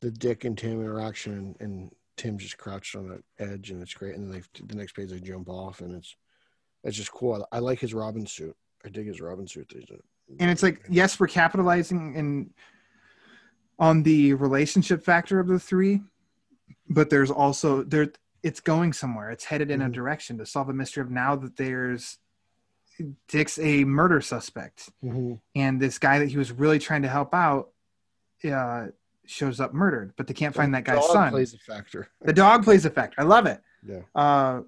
the 0.00 0.10
Dick 0.10 0.44
and 0.44 0.56
Tim 0.56 0.80
interaction, 0.80 1.32
and, 1.32 1.56
and 1.60 1.90
Tim 2.16 2.38
just 2.38 2.58
crouched 2.58 2.96
on 2.96 3.08
the 3.08 3.22
edge, 3.42 3.70
and 3.70 3.82
it's 3.82 3.94
great. 3.94 4.14
And 4.14 4.30
then 4.30 4.40
they, 4.40 4.62
the 4.66 4.76
next 4.76 4.92
page 4.92 5.10
they 5.10 5.20
jump 5.20 5.48
off, 5.48 5.80
and 5.80 5.94
it's 5.94 6.16
it's 6.84 6.96
just 6.96 7.12
cool. 7.12 7.46
I, 7.50 7.56
I 7.56 7.58
like 7.60 7.80
his 7.80 7.94
Robin 7.94 8.26
suit. 8.26 8.56
I 8.84 8.88
dig 8.88 9.06
his 9.06 9.20
Robin 9.20 9.46
suit. 9.46 9.72
And 10.38 10.50
it's 10.50 10.62
like, 10.62 10.84
yes, 10.88 11.18
we're 11.18 11.28
capitalizing 11.28 12.14
in 12.14 12.50
on 13.78 14.02
the 14.02 14.34
relationship 14.34 15.02
factor 15.02 15.40
of 15.40 15.48
the 15.48 15.58
three, 15.58 16.02
but 16.88 17.08
there's 17.08 17.30
also 17.30 17.82
there 17.82 18.12
it's 18.42 18.60
going 18.60 18.92
somewhere. 18.92 19.30
It's 19.30 19.44
headed 19.44 19.70
in 19.70 19.82
a 19.82 19.88
Mhm. 19.88 19.92
direction 19.92 20.38
to 20.38 20.46
solve 20.46 20.68
a 20.68 20.72
mystery 20.72 21.02
of 21.02 21.10
now 21.10 21.36
that 21.36 21.56
there's 21.56 22.18
Dick's 23.28 23.58
a 23.58 23.84
murder 23.84 24.20
suspect. 24.20 24.90
Mhm. 25.02 25.40
and 25.54 25.80
this 25.80 25.98
guy 25.98 26.18
that 26.18 26.28
he 26.28 26.36
was 26.36 26.52
really 26.52 26.78
trying 26.78 27.02
to 27.02 27.08
help 27.08 27.34
out 27.34 27.72
uh, 28.44 28.88
shows 29.26 29.60
up 29.60 29.72
murdered, 29.74 30.12
but 30.16 30.26
they 30.26 30.34
can't 30.34 30.54
find 30.54 30.74
that 30.74 30.84
guy's 30.84 31.06
son. 31.08 31.26
The 31.26 31.30
plays 31.36 31.54
a 31.54 31.58
factor. 31.58 32.08
the 32.22 32.32
dog 32.32 32.64
plays 32.64 32.84
a 32.84 32.90
factor. 32.90 33.20
I 33.20 33.24
love 33.24 33.46
it. 33.46 33.62
Yeah. 33.82 34.00
Uh, 34.14 34.62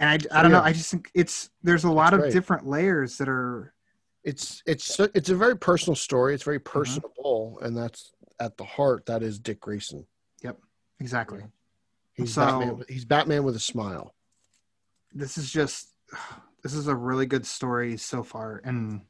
and 0.00 0.08
I, 0.10 0.14
I 0.38 0.42
don't 0.42 0.50
yeah. 0.52 0.58
know. 0.58 0.62
I 0.64 0.72
just 0.72 0.90
think 0.90 1.10
it's 1.14 1.50
there's 1.62 1.84
a 1.84 1.90
lot 1.90 2.14
of 2.14 2.20
great. 2.20 2.32
different 2.32 2.66
layers 2.66 3.18
that 3.18 3.28
are 3.28 3.72
It's 4.24 4.62
it's 4.66 4.98
it's 5.00 5.30
a 5.30 5.36
very 5.36 5.56
personal 5.56 5.94
story. 5.96 6.34
It's 6.34 6.42
Mm-hmm. 6.42 6.50
very 6.50 6.60
personable, 6.60 7.58
and 7.62 7.76
that's 7.76 8.12
at 8.40 8.56
the 8.56 8.64
heart. 8.64 9.06
That 9.06 9.22
is 9.22 9.38
Dick 9.38 9.60
Grayson. 9.60 10.06
Yep, 10.42 10.58
exactly. 11.00 11.44
He's 12.18 12.34
So- 12.34 12.42
Batman. 12.44 12.84
He's 12.88 13.04
Batman 13.06 13.44
with 13.44 13.56
a 13.56 13.60
smile. 13.60 14.14
This 15.14 15.38
is 15.38 15.50
just 15.50 15.88
this 16.62 16.74
is 16.74 16.86
a 16.88 16.94
really 16.94 17.24
good 17.26 17.46
story 17.46 17.96
so 17.96 18.22
far, 18.22 18.60
and 18.64 19.00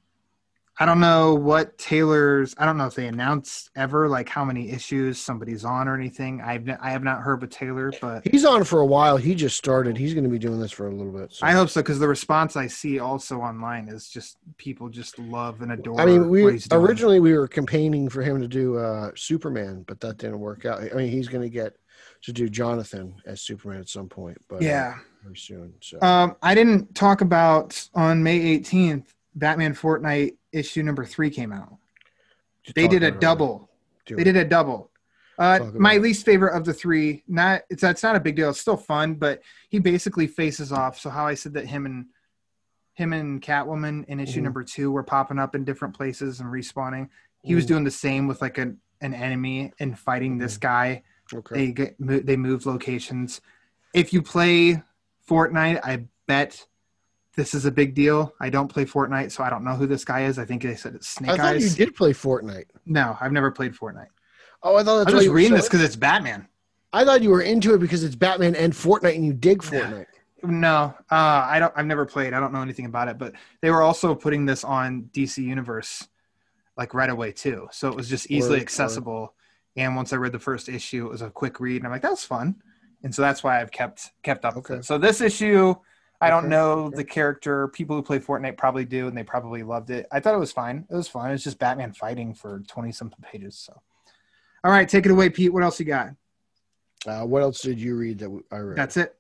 I 0.79 0.87
don't 0.87 1.01
know 1.01 1.35
what 1.35 1.77
Taylor's. 1.77 2.55
I 2.57 2.65
don't 2.65 2.77
know 2.77 2.87
if 2.87 2.95
they 2.95 3.09
announced 3.09 3.71
ever 3.75 4.09
like 4.09 4.29
how 4.29 4.45
many 4.45 4.71
issues 4.71 5.19
somebody's 5.19 5.65
on 5.65 5.89
or 5.89 5.97
anything. 5.97 6.41
I've 6.41 6.69
I 6.81 6.91
have 6.91 7.03
not 7.03 7.23
heard 7.23 7.41
with 7.41 7.51
Taylor, 7.51 7.93
but 8.01 8.29
He's 8.29 8.45
on 8.45 8.63
for 8.63 8.79
a 8.79 8.87
while. 8.87 9.17
He 9.17 9.35
just 9.35 9.57
started. 9.57 9.97
He's 9.97 10.15
going 10.15 10.23
to 10.23 10.31
be 10.31 10.39
doing 10.39 10.61
this 10.61 10.71
for 10.71 10.87
a 10.87 10.95
little 10.95 11.13
bit. 11.13 11.33
so. 11.33 11.45
I 11.45 11.51
hope 11.51 11.69
so 11.69 11.81
because 11.81 11.99
the 11.99 12.07
response 12.07 12.55
I 12.55 12.69
see 12.69 13.01
also 13.01 13.41
online 13.41 13.89
is 13.89 14.09
just 14.09 14.37
people 14.57 14.89
just 14.89 15.19
love 15.19 15.63
and 15.63 15.73
adore. 15.73 16.01
I 16.01 16.07
mean, 16.07 16.29
we 16.29 16.45
what 16.45 16.53
he's 16.53 16.69
doing. 16.69 16.85
originally 16.87 17.19
we 17.19 17.37
were 17.37 17.49
campaigning 17.49 18.09
for 18.09 18.23
him 18.23 18.41
to 18.41 18.47
do 18.47 18.77
uh, 18.79 19.11
Superman, 19.17 19.83
but 19.89 19.99
that 20.01 20.19
didn't 20.19 20.39
work 20.39 20.65
out. 20.65 20.81
I 20.81 20.95
mean, 20.95 21.11
he's 21.11 21.27
going 21.27 21.43
to 21.43 21.51
get 21.51 21.75
to 22.23 22.32
do 22.32 22.49
Jonathan 22.49 23.15
as 23.27 23.40
Superman 23.40 23.81
at 23.81 23.89
some 23.89 24.09
point, 24.09 24.39
but 24.49 24.57
uh, 24.57 24.65
yeah. 24.65 24.99
very 25.23 25.36
soon. 25.36 25.73
So 25.81 26.01
Um, 26.03 26.36
I 26.43 26.55
didn't 26.55 26.95
talk 26.95 27.20
about 27.20 27.89
on 27.95 28.23
May 28.23 28.59
18th, 28.59 29.07
Batman 29.35 29.74
Fortnite 29.74 30.36
issue 30.53 30.82
number 30.82 31.05
three 31.05 31.31
came 31.31 31.53
out. 31.53 31.77
Just 32.65 32.74
They 32.74 32.89
did 32.89 33.03
a 33.03 33.11
double. 33.11 33.70
Do 34.07 34.16
They 34.16 34.24
did 34.24 34.36
a 34.36 34.45
double. 34.45 34.90
Uh, 35.39 35.70
my 35.74 35.99
least 35.99 36.24
favorite 36.24 36.57
of 36.57 36.65
the 36.65 36.74
three. 36.74 37.23
Not 37.28 37.62
it's 37.70 37.81
that's 37.81 38.03
not 38.03 38.16
a 38.16 38.20
big 38.20 38.35
deal. 38.35 38.51
It's 38.51 38.59
still 38.61 38.77
fun, 38.77 39.15
but 39.15 39.40
he 39.69 39.78
basically 39.78 40.27
faces 40.27 40.73
off. 40.73 40.99
So 40.99 41.11
how 41.11 41.27
I 41.28 41.35
said 41.35 41.55
that 41.55 41.66
him 41.66 41.86
and 41.86 42.07
him 42.95 43.12
and 43.12 43.40
Catwoman 43.40 44.05
in 44.07 44.19
issue 44.19 44.40
Mhm. 44.40 44.45
number 44.45 44.65
two 44.65 44.90
were 44.90 45.05
popping 45.05 45.39
up 45.39 45.55
in 45.55 45.65
different 45.65 45.95
places 45.95 46.40
and 46.40 46.49
respawning. 46.53 47.09
He 47.45 47.55
was 47.55 47.65
Mhm. 47.65 47.69
doing 47.69 47.85
the 47.85 47.93
same 47.93 48.27
with 48.27 48.43
like 48.43 48.59
an 48.59 48.81
an 49.01 49.15
enemy 49.15 49.73
and 49.78 49.97
fighting 49.97 50.39
this 50.39 50.57
guy. 50.57 51.05
Okay. 51.33 51.55
They 51.55 51.73
get 51.73 52.01
mo- 52.01 52.21
they 52.21 52.37
move 52.37 52.67
locations. 52.67 53.41
If 53.95 54.13
you 54.13 54.23
play 54.23 54.83
Fortnite, 55.29 55.81
I 55.85 56.05
bet 56.27 56.67
this 57.37 57.55
is 57.55 57.65
a 57.65 57.71
big 57.71 57.95
deal. 57.95 58.35
I 58.41 58.51
don't 58.51 58.69
play 58.69 58.85
Fortnite, 58.85 59.31
so 59.33 59.45
I 59.45 59.51
don't 59.51 59.65
know 59.65 59.75
who 59.75 59.87
this 59.87 60.05
guy 60.05 60.25
is. 60.25 60.39
I 60.39 60.45
think 60.45 60.63
they 60.63 60.75
said 60.75 60.95
it's 60.95 61.09
Snake 61.09 61.31
I 61.31 61.37
thought 61.37 61.57
Eyes. 61.57 61.79
you 61.79 61.87
did 61.87 61.95
play 61.95 62.13
Fortnite. 62.13 62.67
No, 62.85 63.17
I've 63.21 63.33
never 63.33 63.51
played 63.51 63.75
Fortnite. 63.75 64.09
Oh, 64.63 64.77
I 64.77 64.83
thought 64.83 64.99
that's 64.99 65.09
I'm 65.09 65.15
why 65.15 65.19
just 65.19 65.25
you 65.25 65.31
were 65.31 65.37
reading 65.37 65.53
so 65.53 65.57
this 65.57 65.69
because 65.69 65.83
it's 65.83 65.97
Batman. 65.97 66.49
I 66.93 67.05
thought 67.05 67.23
you 67.23 67.31
were 67.31 67.43
into 67.43 67.75
it 67.75 67.79
because 67.79 68.03
it's 68.03 68.17
Batman 68.17 68.55
and 68.57 68.73
Fortnite, 68.73 69.15
and 69.15 69.25
you 69.25 69.33
dig 69.33 69.63
Fortnite. 69.63 70.07
No, 70.43 70.95
uh, 71.11 71.47
I 71.49 71.59
don't. 71.59 71.73
I've 71.77 71.87
never 71.87 72.07
played. 72.07 72.33
I 72.33 72.41
don't 72.41 72.53
know 72.53 72.63
anything 72.63 72.87
about 72.87 73.09
it. 73.09 73.19
But 73.19 73.35
they 73.61 73.71
were 73.71 73.83
also 73.83 74.15
putting 74.15 74.47
this 74.47 74.65
on 74.65 75.11
DC 75.13 75.39
Universe, 75.39 76.07
like 76.77 76.95
right 76.95 77.11
away 77.11 77.33
too. 77.33 77.69
So 77.73 77.89
it 77.89 77.95
was 77.95 78.09
just 78.09 78.31
easily 78.31 78.57
Word, 78.57 78.63
accessible. 78.63 79.35
And 79.79 79.95
once 79.95 80.13
I 80.13 80.17
read 80.17 80.33
the 80.33 80.39
first 80.41 80.69
issue, 80.69 81.07
it 81.07 81.11
was 81.11 81.23
a 81.23 81.31
quick 81.31 81.61
read, 81.61 81.77
and 81.77 81.87
I'm 81.87 81.93
like, 81.93 82.03
that 82.03 82.11
was 82.11 82.25
fun. 82.25 82.57
And 83.05 83.15
so 83.15 83.23
that's 83.23 83.45
why 83.45 83.61
I've 83.61 83.71
kept 83.71 84.11
kept 84.25 84.45
up 84.45 84.57
Okay. 84.57 84.75
with 84.75 84.81
it. 84.81 84.85
So 84.85 84.99
this 84.99 85.21
issue, 85.21 85.75
I 86.21 86.31
don't 86.31 86.47
Okay, 86.47 86.49
know 86.49 86.71
okay. 86.87 86.97
the 86.97 87.05
character. 87.05 87.69
People 87.69 87.95
who 87.95 88.03
play 88.03 88.19
Fortnite 88.19 88.57
probably 88.57 88.85
do, 88.85 89.07
and 89.07 89.17
they 89.17 89.23
probably 89.23 89.63
loved 89.63 89.91
it. 89.91 90.07
I 90.11 90.19
thought 90.19 90.35
it 90.35 90.39
was 90.39 90.51
fine. 90.51 90.85
It 90.91 90.95
was 90.95 91.07
fun. 91.07 91.29
It 91.29 91.33
was 91.33 91.45
just 91.45 91.61
Batman 91.61 91.93
fighting 91.93 92.35
for 92.35 92.61
twenty 92.67 92.91
something 92.91 93.21
pages. 93.23 93.57
So, 93.57 93.81
all 94.65 94.73
right, 94.73 94.89
take 94.89 95.07
it 95.07 95.13
away, 95.13 95.31
Pete. 95.31 95.53
What 95.53 95.63
else 95.63 95.79
you 95.79 95.87
got? 95.87 96.11
Uh, 97.07 97.25
what 97.25 97.43
else 97.43 97.63
did 97.63 97.81
you 97.81 97.95
read 97.95 98.19
that 98.19 98.43
I 98.51 98.57
read? 98.59 98.77
That's 98.79 98.97
it. 98.97 99.15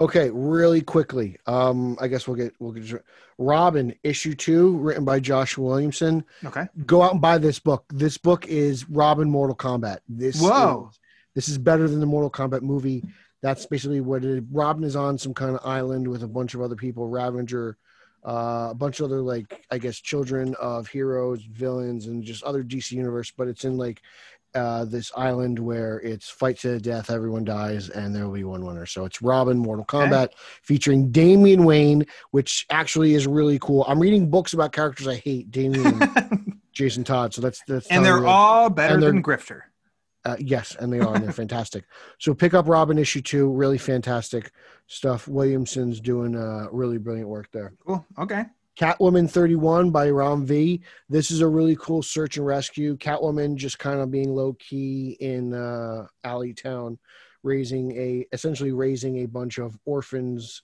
Okay, 0.00 0.30
really 0.30 0.80
quickly. 0.80 1.36
Um, 1.46 1.96
I 2.00 2.08
guess 2.08 2.26
we'll 2.26 2.36
get 2.36 2.54
we'll 2.58 2.72
get 2.72 3.04
Robin 3.38 3.94
issue 4.02 4.34
two, 4.34 4.76
written 4.78 5.04
by 5.04 5.20
Josh 5.20 5.58
Williamson. 5.58 6.24
Okay. 6.44 6.66
Go 6.86 7.02
out 7.02 7.12
and 7.12 7.20
buy 7.20 7.38
this 7.38 7.58
book. 7.58 7.84
This 7.92 8.16
book 8.16 8.46
is 8.46 8.88
Robin 8.88 9.30
Mortal 9.30 9.56
Kombat. 9.56 9.98
This 10.08 10.40
Whoa. 10.40 10.88
is, 10.90 10.98
this 11.34 11.48
is 11.48 11.58
better 11.58 11.88
than 11.88 12.00
the 12.00 12.06
Mortal 12.06 12.30
Kombat 12.30 12.62
movie. 12.62 13.04
That's 13.42 13.66
basically 13.66 14.00
what 14.00 14.24
it 14.24 14.30
is. 14.30 14.42
Robin 14.50 14.84
is 14.84 14.96
on 14.96 15.18
some 15.18 15.34
kind 15.34 15.54
of 15.54 15.66
island 15.66 16.06
with 16.08 16.22
a 16.22 16.28
bunch 16.28 16.54
of 16.54 16.62
other 16.62 16.76
people, 16.76 17.08
Ravager, 17.08 17.76
uh, 18.24 18.68
a 18.70 18.74
bunch 18.74 19.00
of 19.00 19.06
other 19.06 19.20
like 19.20 19.64
I 19.70 19.78
guess 19.78 19.98
children 19.98 20.54
of 20.60 20.86
heroes, 20.86 21.42
villains, 21.42 22.06
and 22.06 22.22
just 22.22 22.44
other 22.44 22.62
DC 22.62 22.92
universe. 22.92 23.32
But 23.36 23.48
it's 23.48 23.64
in 23.64 23.76
like 23.76 24.00
uh, 24.54 24.84
this 24.84 25.10
island 25.16 25.58
where 25.58 25.98
it's 26.00 26.28
fight 26.28 26.58
to 26.58 26.72
the 26.72 26.80
death, 26.80 27.10
everyone 27.10 27.44
dies, 27.44 27.88
and 27.88 28.14
there 28.14 28.26
will 28.26 28.34
be 28.34 28.44
one 28.44 28.64
winner. 28.64 28.84
So 28.86 29.04
it's 29.04 29.22
Robin 29.22 29.56
Mortal 29.58 29.86
Okay. 29.92 30.28
Featuring 30.62 31.10
Damian 31.10 31.64
Wayne, 31.64 32.04
which 32.32 32.66
actually 32.70 33.14
is 33.14 33.26
really 33.26 33.58
cool. 33.58 33.84
I'm 33.88 33.98
reading 34.00 34.28
books 34.30 34.52
about 34.52 34.72
characters 34.72 35.08
I 35.08 35.14
hate, 35.16 35.50
Damian 35.50 36.02
and 36.02 36.60
Jason 36.72 37.04
Todd. 37.04 37.32
So 37.34 37.40
that's 37.40 37.62
that's 37.66 37.86
and 37.88 38.04
they're 38.04 38.26
all 38.26 38.68
better 38.70 39.00
they're- 39.00 39.10
than 39.10 39.22
Grifter. 39.22 39.62
uh, 40.24 40.36
yes, 40.38 40.76
and 40.78 40.92
they 40.92 41.00
are, 41.00 41.14
and 41.14 41.24
they're 41.24 41.32
fantastic. 41.44 41.84
So 42.18 42.34
pick 42.34 42.52
up 42.54 42.68
Robin 42.68 42.98
issue 42.98 43.20
two, 43.22 43.50
really 43.50 43.78
fantastic 43.78 44.52
stuff. 44.86 45.26
Williamson's 45.28 46.00
doing 46.00 46.36
uh, 46.36 46.66
really 46.70 46.98
brilliant 46.98 47.28
work 47.28 47.48
there. 47.52 47.72
Cool. 47.86 48.04
Okay. 48.18 48.44
Catwoman 48.78 49.30
31 49.30 49.90
by 49.90 50.08
Ram 50.08 50.46
V. 50.46 50.80
This 51.08 51.30
is 51.30 51.40
a 51.40 51.48
really 51.48 51.76
cool 51.76 52.02
search 52.02 52.38
and 52.38 52.46
rescue. 52.46 52.96
Catwoman 52.96 53.56
just 53.56 53.78
kind 53.78 54.00
of 54.00 54.10
being 54.10 54.34
low 54.34 54.54
key 54.54 55.16
in 55.20 55.52
uh, 55.52 56.06
Alley 56.24 56.54
Town, 56.54 56.98
raising 57.42 57.92
a 57.92 58.26
essentially 58.32 58.72
raising 58.72 59.18
a 59.18 59.26
bunch 59.26 59.58
of 59.58 59.78
orphans 59.84 60.62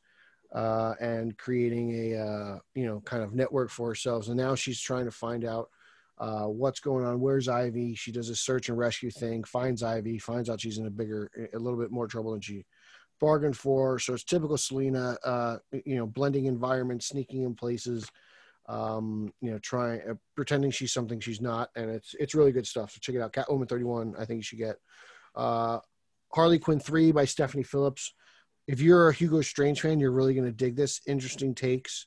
uh, 0.55 0.95
and 1.01 1.37
creating 1.37 2.15
a 2.15 2.19
uh, 2.19 2.59
you 2.75 2.87
know 2.87 3.01
kind 3.01 3.23
of 3.23 3.35
network 3.35 3.71
for 3.71 3.89
herself. 3.89 4.29
And 4.29 4.37
now 4.37 4.55
she's 4.55 4.81
trying 4.81 5.05
to 5.05 5.11
find 5.11 5.45
out 5.45 5.69
uh, 6.17 6.47
what's 6.47 6.81
going 6.81 7.05
on. 7.05 7.21
Where's 7.21 7.49
Ivy? 7.49 7.95
She 7.95 8.11
does 8.11 8.31
a 8.31 8.37
search 8.37 8.71
and 8.71 8.79
rescue 8.79 9.11
thing, 9.11 9.45
finds 9.45 9.83
Ivy, 9.83 10.19
finds 10.19 10.49
out 10.49 10.63
she's 10.63 10.79
in 10.79 10.87
a 10.87 10.91
bigger, 10.91 11.31
a 11.53 11.59
little 11.59 11.79
bit 11.79 11.91
more 11.91 12.07
trouble 12.07 12.33
than 12.33 12.41
she 12.41 12.65
bargained 13.21 13.57
for. 13.57 13.99
So 13.99 14.15
it's 14.15 14.25
typical 14.25 14.57
Selina, 14.57 15.17
uh, 15.25 15.57
you 15.85 15.97
know, 15.97 16.07
blending 16.07 16.47
environments, 16.47 17.09
sneaking 17.09 17.43
in 17.43 17.55
places, 17.55 18.11
um, 18.69 19.33
you 19.41 19.51
know, 19.51 19.59
trying, 19.59 20.01
uh, 20.09 20.15
pretending 20.37 20.71
she's 20.71 20.93
something 20.93 21.21
she's 21.21 21.41
not. 21.41 21.71
And 21.77 21.91
it's, 21.91 22.15
it's 22.19 22.35
really 22.35 22.53
good 22.53 22.67
stuff. 22.67 22.93
So 22.93 22.99
check 23.01 23.15
it 23.15 23.23
out. 23.23 23.33
Catwoman 23.33 23.69
31, 23.69 24.15
I 24.19 24.25
think 24.25 24.39
you 24.39 24.43
should 24.43 24.59
get. 24.59 24.77
Uh, 25.35 25.79
Harley 26.35 26.59
Quinn 26.59 26.81
3 26.81 27.13
by 27.13 27.25
Stephanie 27.25 27.63
Phillips. 27.63 28.15
If 28.67 28.81
you're 28.81 29.09
a 29.09 29.15
Hugo 29.15 29.41
Strange 29.41 29.81
fan, 29.81 29.99
you're 29.99 30.13
really 30.13 30.35
going 30.35 30.47
to 30.47 30.53
dig 30.53 30.77
this. 30.77 31.01
Interesting 31.07 31.55
takes. 31.55 32.07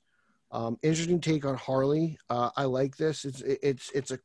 Um, 0.52 0.78
interesting 0.84 1.22
take 1.22 1.46
on 1.46 1.56
Harley. 1.56 2.18
Uh, 2.30 2.50
I 2.56 2.66
like 2.66 2.98
this. 2.98 3.24
It's 3.26 3.42
it's 3.42 3.90
it's 3.96 4.12
a 4.12 4.20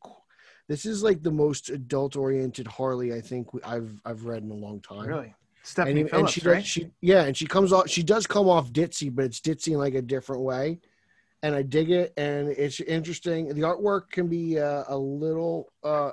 this 0.69 0.85
is 0.85 1.03
like 1.03 1.23
the 1.23 1.31
most 1.31 1.71
adult 1.71 2.17
oriented 2.17 2.67
Harley 2.67 3.15
I 3.15 3.21
think 3.21 3.49
I've 3.65 4.01
I've 4.05 4.25
read 4.25 4.43
in 4.43 4.51
a 4.51 4.55
long 4.55 4.81
time. 4.81 5.07
Really. 5.07 5.35
And, 5.67 5.71
Stephanie 5.71 6.01
and 6.03 6.11
Phillips, 6.11 6.33
she 6.33 6.41
does, 6.41 6.53
right? 6.55 6.65
she 6.65 6.91
yeah, 7.01 7.25
and 7.25 7.37
she 7.37 7.47
comes 7.47 7.73
off 7.73 7.89
she 7.89 8.05
does 8.05 8.27
come 8.27 8.49
off 8.49 8.71
ditzy, 8.73 9.13
but 9.13 9.25
it's 9.25 9.41
ditzy 9.41 9.73
in 9.73 9.79
like 9.79 9.95
a 9.95 10.03
different 10.03 10.43
way. 10.43 10.79
And 11.43 11.55
I 11.55 11.63
dig 11.63 11.91
it, 11.91 12.13
and 12.17 12.49
it's 12.49 12.79
interesting. 12.81 13.49
The 13.49 13.63
artwork 13.63 14.11
can 14.11 14.29
be 14.29 14.59
uh, 14.59 14.85
a 14.89 14.97
little 14.97 15.73
uh, 15.83 16.13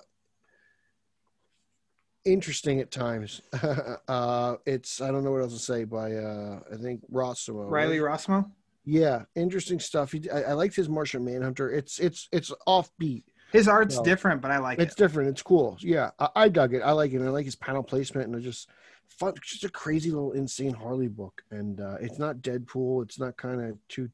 interesting 2.26 2.80
at 2.80 2.90
times. 2.90 3.42
uh, 4.08 4.56
it's 4.66 5.02
I 5.02 5.12
don't 5.12 5.24
know 5.24 5.32
what 5.32 5.42
else 5.42 5.54
to 5.54 5.60
say 5.60 5.84
by 5.84 6.14
uh, 6.14 6.60
I 6.72 6.78
think 6.78 7.02
Rossimo. 7.12 7.70
Riley 7.70 8.00
Rossmo. 8.00 8.50
Yeah, 8.86 9.24
interesting 9.36 9.80
stuff. 9.80 10.12
He, 10.12 10.30
I, 10.30 10.42
I 10.42 10.54
liked 10.54 10.76
his 10.76 10.90
Martian 10.90 11.24
Manhunter. 11.24 11.72
It's 11.72 12.00
it's 12.00 12.28
it's 12.32 12.52
offbeat. 12.68 13.24
His 13.52 13.68
art's 13.68 14.02
different, 14.02 14.42
but 14.42 14.50
I 14.50 14.58
like 14.58 14.80
It's 14.80 14.82
it. 14.82 14.88
It's 14.88 14.96
different. 14.96 15.30
It's 15.30 15.44
cool. 15.44 15.78
Yeah, 15.80 16.10
I, 16.18 16.30
I 16.36 16.50
dug 16.50 16.74
it. 16.74 16.82
I 16.82 16.92
like 16.92 17.14
it. 17.14 17.18
And 17.18 17.28
I 17.28 17.30
like 17.30 17.46
his 17.46 17.56
panel 17.56 17.84
placement, 17.84 18.28
and 18.28 18.36
it 18.36 18.42
just 18.42 18.68
fun, 19.10 19.34
just 19.42 19.64
a 19.64 19.70
crazy 19.70 20.12
little 20.12 20.32
insane 20.34 20.74
Harley 20.74 21.08
book, 21.08 21.42
and 21.52 21.80
uh, 21.80 21.98
it's 22.02 22.20
not 22.20 22.38
Deadpool. 22.38 23.04
It's 23.04 23.20
not 23.20 23.38
kind 23.38 23.62
of 23.62 23.78
too. 23.88 24.10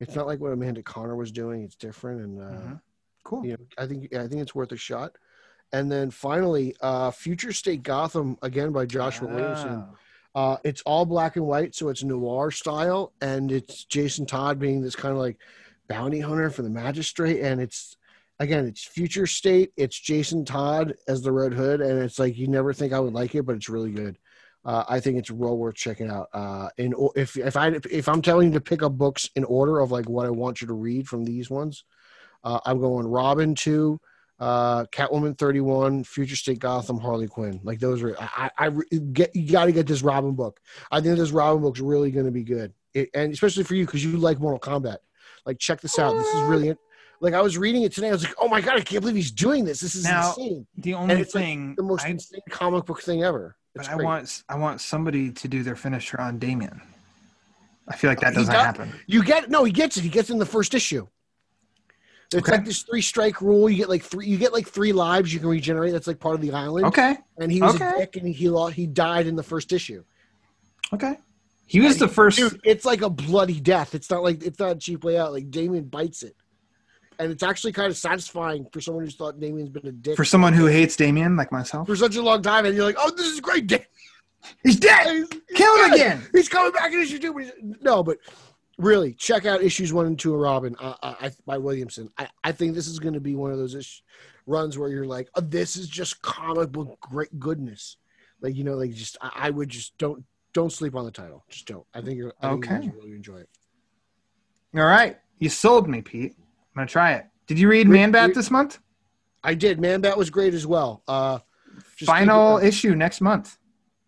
It's 0.00 0.14
not 0.14 0.26
like 0.26 0.40
what 0.40 0.52
Amanda 0.52 0.82
Conner 0.82 1.16
was 1.16 1.30
doing. 1.32 1.62
It's 1.62 1.76
different, 1.76 2.20
and 2.20 2.40
uh, 2.40 2.44
Mhm. 2.44 2.80
Cool. 3.22 3.46
you 3.46 3.52
know, 3.52 3.64
I 3.78 3.86
think 3.86 4.08
yeah, 4.12 4.22
I 4.22 4.28
think 4.28 4.42
it's 4.42 4.54
worth 4.54 4.72
a 4.72 4.76
shot. 4.76 5.16
And 5.72 5.90
then 5.90 6.10
finally, 6.10 6.76
uh, 6.80 7.10
Future 7.10 7.52
State 7.52 7.82
Gotham 7.82 8.36
again 8.42 8.70
by 8.72 8.86
Joshua 8.86 9.28
Williamson. 9.28 9.84
Oh. 9.86 9.96
Uh, 10.36 10.56
it's 10.64 10.82
all 10.82 11.06
black 11.06 11.36
and 11.36 11.46
white, 11.46 11.74
so 11.74 11.88
it's 11.88 12.02
noir 12.02 12.50
style, 12.50 13.12
and 13.20 13.50
it's 13.52 13.84
Jason 13.84 14.26
Todd 14.26 14.58
being 14.58 14.82
this 14.82 14.96
kind 14.96 15.12
of 15.12 15.18
like 15.18 15.38
bounty 15.88 16.18
hunter 16.20 16.50
for 16.50 16.62
the 16.62 16.70
magistrate, 16.70 17.40
and 17.40 17.60
it's 17.60 17.96
again, 18.40 18.66
it's 18.66 18.84
future 18.84 19.26
state. 19.26 19.72
It's 19.76 19.98
Jason 19.98 20.44
Todd 20.44 20.94
as 21.08 21.22
the 21.22 21.32
Red 21.32 21.52
Hood, 21.52 21.80
and 21.80 22.02
it's 22.02 22.18
like 22.18 22.36
you 22.36 22.48
never 22.48 22.72
think 22.72 22.92
I 22.92 23.00
would 23.00 23.14
like 23.14 23.34
it, 23.34 23.42
but 23.42 23.56
it's 23.56 23.68
really 23.68 23.92
good. 23.92 24.18
Uh, 24.64 24.84
I 24.88 25.00
think 25.00 25.18
it's 25.18 25.30
well 25.30 25.56
worth 25.56 25.74
checking 25.74 26.10
out. 26.10 26.28
Uh, 26.32 26.68
in 26.78 26.94
if 27.16 27.36
if 27.36 27.56
I 27.56 27.78
if 27.90 28.08
I'm 28.08 28.22
telling 28.22 28.48
you 28.48 28.54
to 28.54 28.60
pick 28.60 28.82
up 28.82 28.92
books 28.92 29.28
in 29.36 29.44
order 29.44 29.80
of 29.80 29.92
like 29.92 30.08
what 30.08 30.26
I 30.26 30.30
want 30.30 30.60
you 30.60 30.66
to 30.68 30.72
read 30.72 31.06
from 31.06 31.24
these 31.24 31.50
ones, 31.50 31.84
uh, 32.44 32.60
I'm 32.64 32.80
going 32.80 33.06
Robin 33.06 33.54
two, 33.54 34.00
uh, 34.40 34.84
Catwoman 34.86 35.36
31, 35.36 36.04
Future 36.04 36.36
State 36.36 36.58
Gotham, 36.58 36.98
Harley 36.98 37.28
Quinn. 37.28 37.60
Like 37.62 37.78
those 37.78 38.02
are, 38.02 38.16
I, 38.18 38.50
I, 38.58 38.70
get, 39.12 39.34
you 39.36 39.52
got 39.52 39.66
to 39.66 39.72
get 39.72 39.86
this 39.86 40.02
Robin 40.02 40.32
book. 40.32 40.60
I 40.90 41.00
think 41.00 41.16
this 41.18 41.30
Robin 41.30 41.62
book's 41.62 41.80
really 41.80 42.10
going 42.10 42.26
to 42.26 42.32
be 42.32 42.42
good. 42.42 42.72
It, 42.94 43.10
and 43.14 43.32
especially 43.32 43.64
for 43.64 43.74
you, 43.74 43.86
because 43.86 44.04
you 44.04 44.16
like 44.16 44.40
Mortal 44.40 44.58
Kombat. 44.58 44.98
Like, 45.46 45.58
check 45.58 45.80
this 45.80 45.98
out. 45.98 46.14
This 46.14 46.26
is 46.28 46.42
really. 46.42 46.74
Like, 47.20 47.34
I 47.34 47.40
was 47.40 47.56
reading 47.56 47.82
it 47.82 47.92
today. 47.92 48.08
I 48.08 48.12
was 48.12 48.24
like, 48.24 48.34
oh 48.38 48.48
my 48.48 48.60
God, 48.60 48.74
I 48.76 48.80
can't 48.80 49.00
believe 49.00 49.16
he's 49.16 49.30
doing 49.30 49.64
this. 49.64 49.80
This 49.80 49.94
is 49.94 50.04
Now, 50.04 50.28
insane. 50.30 50.66
The 50.76 50.94
only 50.94 51.14
it's 51.16 51.34
like 51.34 51.44
thing 51.44 51.74
The 51.76 51.82
most 51.82 52.04
I, 52.04 52.08
insane 52.10 52.40
comic 52.50 52.84
book 52.86 53.00
thing 53.02 53.22
ever. 53.22 53.56
but 53.74 53.80
It's 53.80 53.88
I 53.88 53.96
want 53.96 54.42
I 54.48 54.56
want 54.56 54.80
somebody 54.80 55.30
to 55.30 55.48
do 55.48 55.62
their 55.62 55.76
finisher 55.76 56.20
on 56.20 56.38
Damian. 56.38 56.80
I 57.88 57.96
feel 57.96 58.10
like 58.10 58.20
that 58.20 58.34
doesn't 58.34 58.52
does- 58.52 58.64
happen. 58.64 58.92
You 59.06 59.22
get, 59.22 59.50
no, 59.50 59.64
he 59.64 59.72
gets 59.72 59.96
it. 59.96 60.02
He 60.02 60.08
gets 60.08 60.30
it 60.30 60.32
in 60.34 60.38
the 60.38 60.46
first 60.46 60.74
issue. 60.74 61.06
It's 62.32 62.36
Okay. 62.42 62.52
like 62.56 62.64
this 62.64 62.82
three 62.82 63.02
strike 63.02 63.40
rule. 63.40 63.68
You 63.70 63.76
get 63.76 63.88
like 63.88 64.02
three. 64.02 64.26
You 64.26 64.38
get 64.38 64.52
like 64.52 64.66
three 64.66 64.92
lives 64.92 65.32
you 65.32 65.38
can 65.38 65.48
regenerate. 65.48 65.92
That's 65.92 66.06
like 66.06 66.18
part 66.18 66.34
of 66.34 66.40
the 66.40 66.52
island. 66.52 66.86
Okay. 66.86 67.16
And 67.38 67.52
he 67.52 67.60
was 67.60 67.74
Okay. 67.76 67.88
a 67.94 67.98
dick, 67.98 68.16
and 68.16 68.26
he 68.26 68.50
he 68.72 68.86
died 68.86 69.26
in 69.26 69.36
the 69.36 69.42
first 69.42 69.72
issue. 69.72 70.02
Okay. 70.92 71.16
He 71.66 71.80
was 71.80 71.98
the 71.98 72.08
first. 72.08 72.38
Dude, 72.38 72.60
it's 72.64 72.84
like 72.84 73.02
a 73.02 73.10
bloody 73.10 73.60
death. 73.60 73.94
It's 73.94 74.10
not 74.10 74.22
like 74.22 74.42
it's 74.42 74.58
not 74.58 74.72
a 74.72 74.74
cheap 74.76 75.04
way 75.04 75.16
out. 75.18 75.32
Like 75.32 75.50
Damian 75.50 75.84
bites 75.84 76.22
it, 76.22 76.34
and 77.18 77.30
it's 77.32 77.42
actually 77.42 77.72
kind 77.72 77.88
of 77.90 77.96
satisfying 77.96 78.66
for 78.72 78.80
someone 78.80 79.04
who's 79.04 79.14
thought 79.16 79.38
Damian's 79.40 79.68
been 79.70 79.86
a 79.86 79.92
dick 79.92 80.16
For 80.16 80.24
someone 80.24 80.52
who 80.52 80.66
hates 80.66 80.96
Damian, 80.96 81.36
like 81.36 81.50
myself, 81.52 81.86
for 81.86 81.96
such 81.96 82.16
a 82.16 82.22
long 82.22 82.42
time, 82.42 82.66
and 82.66 82.74
you're 82.74 82.84
like, 82.84 82.96
"Oh, 82.98 83.10
this 83.16 83.26
is 83.26 83.40
great, 83.40 83.66
Damian. 83.66 83.86
he's 84.62 84.76
dead. 84.76 85.06
He's, 85.06 85.28
Kill 85.54 85.74
him 85.84 85.90
dead. 85.90 85.94
again. 85.94 86.26
He's 86.32 86.48
coming 86.48 86.72
back 86.72 86.92
in 86.92 87.00
issue 87.00 87.18
two. 87.18 87.36
He's, 87.38 87.52
no, 87.80 88.02
but 88.02 88.18
really, 88.78 89.14
check 89.14 89.46
out 89.46 89.62
issues 89.62 89.92
one 89.92 90.06
and 90.06 90.18
two 90.18 90.34
of 90.34 90.40
Robin 90.40 90.74
uh, 90.80 90.94
uh, 91.02 91.14
I, 91.20 91.30
by 91.46 91.58
Williamson. 91.58 92.10
I, 92.18 92.28
I 92.42 92.52
think 92.52 92.74
this 92.74 92.86
is 92.88 92.98
going 92.98 93.14
to 93.14 93.20
be 93.20 93.34
one 93.36 93.50
of 93.52 93.58
those 93.58 93.74
ish, 93.74 94.02
runs 94.46 94.76
where 94.78 94.88
you're 94.90 95.06
like, 95.06 95.28
oh, 95.34 95.40
"This 95.40 95.76
is 95.76 95.88
just 95.88 96.20
comic 96.22 96.72
book 96.72 96.98
great 97.00 97.38
goodness." 97.38 97.96
Like 98.40 98.56
you 98.56 98.64
know, 98.64 98.74
like 98.74 98.92
just 98.92 99.16
I, 99.22 99.30
I 99.34 99.50
would 99.50 99.68
just 99.68 99.96
don't 99.98 100.24
don't 100.52 100.70
sleep 100.72 100.94
on 100.94 101.04
the 101.04 101.10
title. 101.10 101.44
Just 101.48 101.66
don't. 101.66 101.86
I 101.94 102.00
think 102.02 102.16
you're 102.18 102.32
I 102.42 102.50
think 102.50 102.70
Okay. 102.70 102.84
you 102.86 102.92
really 102.94 103.12
enjoy 103.16 103.38
it. 103.38 103.48
All 104.76 104.84
right. 104.84 105.18
You 105.38 105.48
sold 105.48 105.88
me, 105.88 106.00
Pete. 106.02 106.34
I'm 106.74 106.80
gonna 106.80 106.88
try 106.88 107.12
it. 107.14 107.26
Did 107.46 107.58
you 107.58 107.68
read 107.68 107.88
Re- 107.88 107.98
Man 107.98 108.10
Bat 108.10 108.34
this 108.34 108.50
month? 108.50 108.78
I 109.42 109.54
did. 109.54 109.80
Man 109.80 110.00
Bat 110.00 110.16
was 110.18 110.30
great 110.30 110.54
as 110.54 110.66
well. 110.66 111.02
Uh, 111.06 111.38
just 111.96 112.10
Final 112.10 112.58
issue 112.58 112.94
next 112.94 113.20
month. 113.20 113.58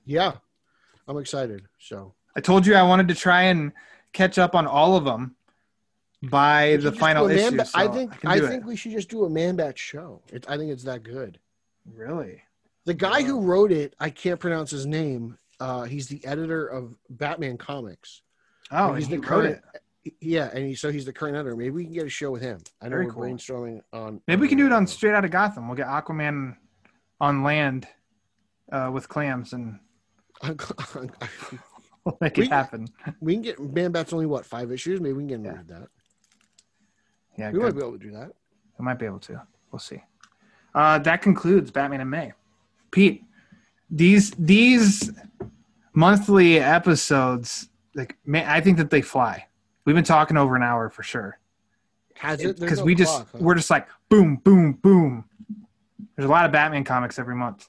yeah, 0.05 0.33
I'm 1.07 1.19
excited. 1.19 1.67
So 1.79 2.15
I 2.37 2.41
told 2.41 2.67
you 2.67 2.75
I 2.75 2.83
wanted 2.83 3.09
to 3.09 3.15
try 3.15 3.43
and 3.45 3.73
catch 4.13 4.39
up 4.39 4.55
on 4.55 4.67
all 4.67 4.97
of 4.97 5.05
them 5.05 5.37
by 6.23 6.77
the 6.81 6.91
final 6.93 7.29
issue. 7.29 7.57
Bat- 7.57 7.69
so 7.69 7.79
I 7.79 7.89
think 7.89 8.21
can 8.21 8.31
I, 8.31 8.41
think 8.41 8.63
it. 8.63 8.67
we 8.67 8.77
should 8.77 8.93
just 8.93 9.09
do 9.09 9.25
a 9.25 9.31
Man 9.31 9.57
Bat 9.57 9.79
show. 9.79 10.23
It, 10.33 10.47
I 10.49 10.57
think 10.57 10.73
it's 10.73 10.85
that 10.85 11.03
good. 11.03 11.39
really. 11.95 12.43
The 12.85 12.95
guy 12.95 13.23
who 13.23 13.41
wrote 13.41 13.73
it, 13.73 13.95
I 13.99 14.11
can't 14.11 14.39
pronounce 14.39 14.71
his 14.71 14.87
name. 14.87 15.39
Uh, 15.59 15.83
he's 15.85 16.07
the 16.07 16.25
editor 16.25 16.67
of 16.67 16.95
Batman 17.11 17.59
Comics. 17.59 18.23
Oh, 18.71 18.95
he's 18.95 19.09
the 19.09 19.19
current. 19.19 19.61
Yeah, 20.21 20.51
and 20.53 20.67
he, 20.67 20.75
so 20.75 20.91
he's 20.91 21.05
the 21.05 21.13
current 21.13 21.37
editor. 21.37 21.57
Maybe 21.57 21.71
we 21.71 21.85
can 21.85 21.93
get 21.93 22.07
a 22.07 22.09
show 22.11 22.31
with 22.31 22.43
him. 22.43 22.59
I 22.81 22.87
know 22.87 22.91
Very 22.91 23.07
we're 23.07 23.13
cool. 23.13 23.23
brainstorming 23.25 23.81
on. 23.93 24.21
Maybe 24.27 24.41
we 24.43 24.49
can 24.49 24.59
do 24.59 24.67
it 24.67 24.73
on 24.73 24.87
Straight 24.87 25.15
Out 25.15 25.25
of 25.25 25.31
Gotham. 25.31 25.69
We'll 25.69 25.77
get 25.77 25.87
Aquaman 25.87 26.57
on 27.21 27.43
land 27.43 27.87
uh, 28.73 28.91
with 28.93 29.09
clams 29.09 29.53
and 29.53 29.79
we'll 32.05 32.19
make 32.21 32.37
We- 32.37 32.45
it 32.45 32.51
happen. 32.51 32.89
we 33.21 33.35
can 33.35 33.43
get 33.43 33.59
Man 33.61 33.93
Bat's 33.93 34.13
only 34.13 34.27
what 34.27 34.45
five 34.47 34.71
issues. 34.73 35.01
Maybe 35.01 35.15
we 35.15 35.23
can 35.23 35.29
get 35.29 35.35
him 35.39 35.45
Yeah. 35.45 35.53
read 35.53 35.69
that. 35.69 35.89
Yeah, 37.39 37.51
We 37.51 37.59
might 37.61 37.73
be 37.75 37.81
able 37.81 37.93
to 37.93 37.99
do 37.99 38.11
that. 38.13 38.33
We 38.79 38.85
might 38.85 38.99
be 38.99 39.07
able 39.07 39.19
to. 39.21 39.43
We'll 39.71 39.79
see. 39.79 40.03
Uh, 40.75 40.99
that 41.01 41.23
concludes 41.23 41.71
Batman 41.71 42.01
in 42.01 42.09
May. 42.11 42.33
Pete, 42.91 43.25
these 43.91 44.31
these 44.33 45.11
monthly 45.95 46.59
episodes, 46.59 47.69
like 47.95 48.17
man, 48.25 48.47
I 48.49 48.61
think 48.61 48.77
that 48.79 48.91
they 48.91 49.03
fly. 49.03 49.47
We've 49.87 49.95
been 49.95 50.05
talking 50.05 50.37
over 50.37 50.55
an 50.57 50.63
hour 50.63 50.91
for 50.91 51.03
sure 51.03 51.39
Has 52.15 52.43
it? 52.43 52.61
Because 52.61 52.81
no 52.81 52.85
we 52.85 52.95
just 52.95 53.15
clock, 53.15 53.29
huh? 53.33 53.39
we're 53.41 53.55
just 53.55 53.71
like 53.71 53.89
boom, 54.11 54.37
boom, 54.37 54.73
boom. 54.75 55.25
There's 56.17 56.27
a 56.29 56.31
lot 56.31 56.45
of 56.45 56.53
Batman 56.53 56.85
comics 56.85 57.19
every 57.19 57.35
month. 57.37 57.69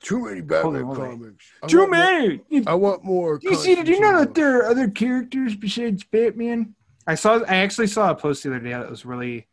too 0.00 0.24
many 0.24 0.40
Batman 0.42 0.62
Holy 0.62 0.82
moly. 0.84 1.10
comics. 1.10 1.46
I 1.62 1.66
Too 1.66 1.78
want 1.78 1.90
more- 1.90 1.98
many. 2.00 2.66
I 2.66 2.74
want 2.74 3.02
more. 3.04 3.38
you 3.42 3.54
see? 3.56 3.74
Did 3.74 3.88
you 3.88 3.98
know 4.00 4.18
that 4.20 4.34
there 4.34 4.58
are 4.60 4.66
other 4.66 4.88
characters 4.88 5.56
besides 5.56 6.04
Batman? 6.04 6.74
I 7.06 7.14
saw. 7.14 7.40
I 7.48 7.56
actually 7.56 7.86
saw 7.88 8.10
a 8.10 8.14
post 8.14 8.42
the 8.42 8.50
other 8.50 8.58
day 8.60 8.70
that 8.70 8.88
was 8.90 9.04
really, 9.06 9.46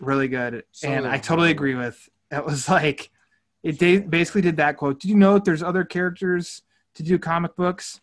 really 0.00 0.28
good, 0.28 0.64
Some 0.72 0.90
and 0.92 1.06
I 1.06 1.18
totally 1.18 1.48
are. 1.48 1.52
agree 1.52 1.74
with. 1.74 2.08
It 2.30 2.44
was 2.44 2.68
like, 2.68 3.10
it 3.62 3.78
basically 4.10 4.42
did 4.42 4.56
that 4.58 4.76
quote. 4.76 5.00
Did 5.00 5.08
you 5.08 5.16
know 5.16 5.34
that 5.34 5.44
there's 5.44 5.62
other 5.62 5.82
characters 5.84 6.62
to 6.94 7.02
do 7.02 7.18
comic 7.18 7.56
books? 7.56 8.00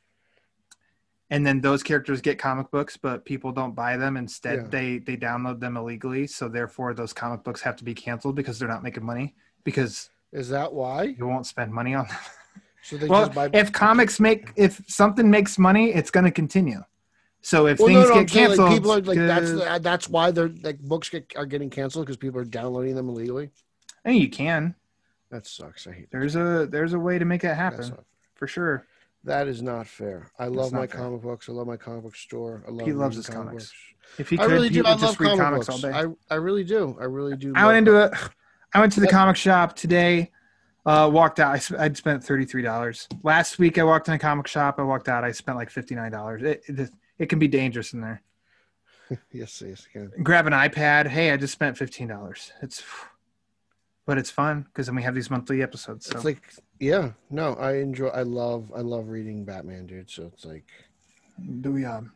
And 1.32 1.46
then 1.46 1.60
those 1.60 1.82
characters 1.82 2.22
get 2.22 2.38
comic 2.38 2.70
books, 2.70 2.98
but 2.98 3.26
people 3.26 3.52
don't 3.52 3.74
buy 3.74 3.98
them. 3.98 4.16
Instead, 4.16 4.56
Yeah. 4.56 4.68
they 4.70 4.98
they 5.00 5.18
download 5.18 5.60
them 5.60 5.76
illegally. 5.78 6.28
So 6.28 6.48
therefore, 6.48 6.94
those 6.94 7.14
comic 7.14 7.44
books 7.44 7.62
have 7.62 7.76
to 7.78 7.84
be 7.84 7.94
canceled 7.96 8.36
because 8.36 8.60
they're 8.60 8.68
not 8.68 8.84
making 8.84 9.04
money 9.04 9.36
because 9.64 10.10
Is 10.32 10.50
that 10.50 10.72
why? 10.72 11.04
you 11.18 11.26
won't 11.26 11.48
spend 11.48 11.74
money 11.74 11.96
on 11.96 12.08
them. 12.08 12.18
So 12.84 12.98
they 12.98 13.08
Well, 13.08 13.26
just 13.26 13.34
buy. 13.34 13.50
if 13.52 13.72
comics 13.72 14.20
make 14.20 14.52
if 14.56 14.80
something 14.88 15.28
makes 15.32 15.58
money, 15.58 15.92
it's 15.92 16.12
going 16.12 16.26
to 16.26 16.32
continue. 16.32 16.84
So 17.42 17.66
if 17.66 17.80
well, 17.80 17.88
things 17.88 18.10
no, 18.10 18.16
no, 18.16 18.20
get 18.22 18.30
canceled, 18.30 18.60
like, 18.70 18.76
people 18.76 18.92
are 18.92 19.02
like 19.02 19.18
that's 19.18 19.50
uh, 19.52 19.74
the, 19.74 19.80
that's 19.82 20.08
why 20.08 20.30
they're 20.30 20.52
like 20.62 20.80
books 20.80 21.10
get, 21.10 21.34
are 21.36 21.48
getting 21.48 21.72
canceled 21.72 22.06
because 22.06 22.18
people 22.18 22.40
are 22.40 22.46
downloading 22.46 22.96
them 22.96 23.10
illegally. 23.10 23.50
I 24.04 24.10
mean, 24.12 24.22
you 24.22 24.30
can. 24.30 24.76
That 25.32 25.48
sucks. 25.48 25.88
I 25.88 25.94
hate 25.94 26.12
that. 26.12 26.20
There's 26.20 26.36
a 26.36 26.68
there's 26.70 26.94
a 26.94 27.00
way 27.00 27.18
to 27.18 27.26
make 27.26 27.44
it 27.44 27.48
That's 27.48 27.58
happen 27.90 27.98
for 28.36 28.46
sure. 28.48 28.86
That 29.26 29.48
is 29.48 29.62
not 29.62 29.88
fair. 29.88 30.32
I 30.40 30.48
love 30.48 30.72
my 30.72 30.88
fair. 30.88 31.02
comic 31.02 31.22
books. 31.22 31.50
I 31.50 31.52
love 31.52 31.68
my 31.68 31.78
comic 31.78 32.04
book 32.04 32.16
store. 32.16 32.64
I 32.68 32.72
love 32.72 32.86
Pete 32.86 32.96
loves 32.96 33.16
his 33.18 33.28
comic 33.28 33.48
comics. 33.50 33.66
books. 33.66 34.20
If 34.20 34.30
he 34.30 34.40
I 34.40 34.44
could, 34.44 34.52
really 34.52 34.68
he 34.70 34.76
do. 34.76 34.80
would 34.82 34.88
I 34.88 34.96
love 34.96 35.18
comic 35.18 35.40
comics 35.40 35.68
books. 35.68 35.84
all 35.84 35.92
day. 35.92 35.98
I, 36.30 36.34
I 36.34 36.38
really 36.38 36.64
do. 36.64 36.96
I 37.00 37.04
really 37.06 37.36
do. 37.36 37.52
I 37.56 37.66
went 37.66 37.78
into 37.80 38.02
it. 38.04 38.12
I 38.74 38.80
went 38.80 38.94
to 38.94 39.00
the 39.02 39.08
comic 39.08 39.36
shop 39.36 39.76
today. 39.76 40.32
Uh, 40.86 41.10
walked 41.12 41.40
out. 41.40 41.52
I 41.54 41.58
sp- 41.58 41.80
I'd 41.80 41.98
spent 41.98 42.24
thirty 42.24 42.46
three 42.46 42.62
dollars 42.62 43.08
last 43.24 43.58
week. 43.58 43.78
I 43.80 43.84
walked 43.84 44.08
in 44.08 44.14
a 44.14 44.20
comic 44.20 44.48
shop. 44.48 44.76
I 44.78 44.84
walked 44.84 45.10
out. 45.10 45.24
I 45.24 45.32
spent 45.32 45.58
like 45.58 45.72
fifty 45.72 45.96
nine 45.96 46.12
dollars. 46.12 46.44
It, 46.44 46.62
it 46.68 46.90
it 47.18 47.26
can 47.28 47.40
be 47.40 47.48
dangerous 47.48 47.94
in 47.94 48.02
there. 48.02 48.22
Yes, 49.32 49.62
yes, 49.64 49.86
again. 49.94 50.12
Grab 50.24 50.48
an 50.48 50.54
iPad. 50.54 51.06
Hey, 51.08 51.30
I 51.32 51.38
just 51.38 51.54
spent 51.54 51.78
fifteen 51.78 52.08
dollars. 52.08 52.52
It's, 52.64 52.84
but 54.06 54.18
it's 54.18 54.30
fun 54.30 54.64
because 54.64 54.86
then 54.86 54.96
we 54.96 55.04
have 55.04 55.16
these 55.16 55.30
monthly 55.30 55.62
episodes. 55.62 56.06
So 56.06 56.16
It's 56.16 56.26
like, 56.26 56.42
yeah, 56.80 57.12
no, 57.30 57.56
I 57.56 57.78
enjoy. 57.78 58.08
I 58.08 58.22
love. 58.22 58.72
I 58.76 58.82
love 58.82 59.10
reading 59.10 59.46
Batman, 59.46 59.86
dude. 59.88 60.10
So 60.10 60.32
it's 60.34 60.46
like, 60.46 60.66
do 61.62 61.72
we 61.72 61.86
um 61.86 62.12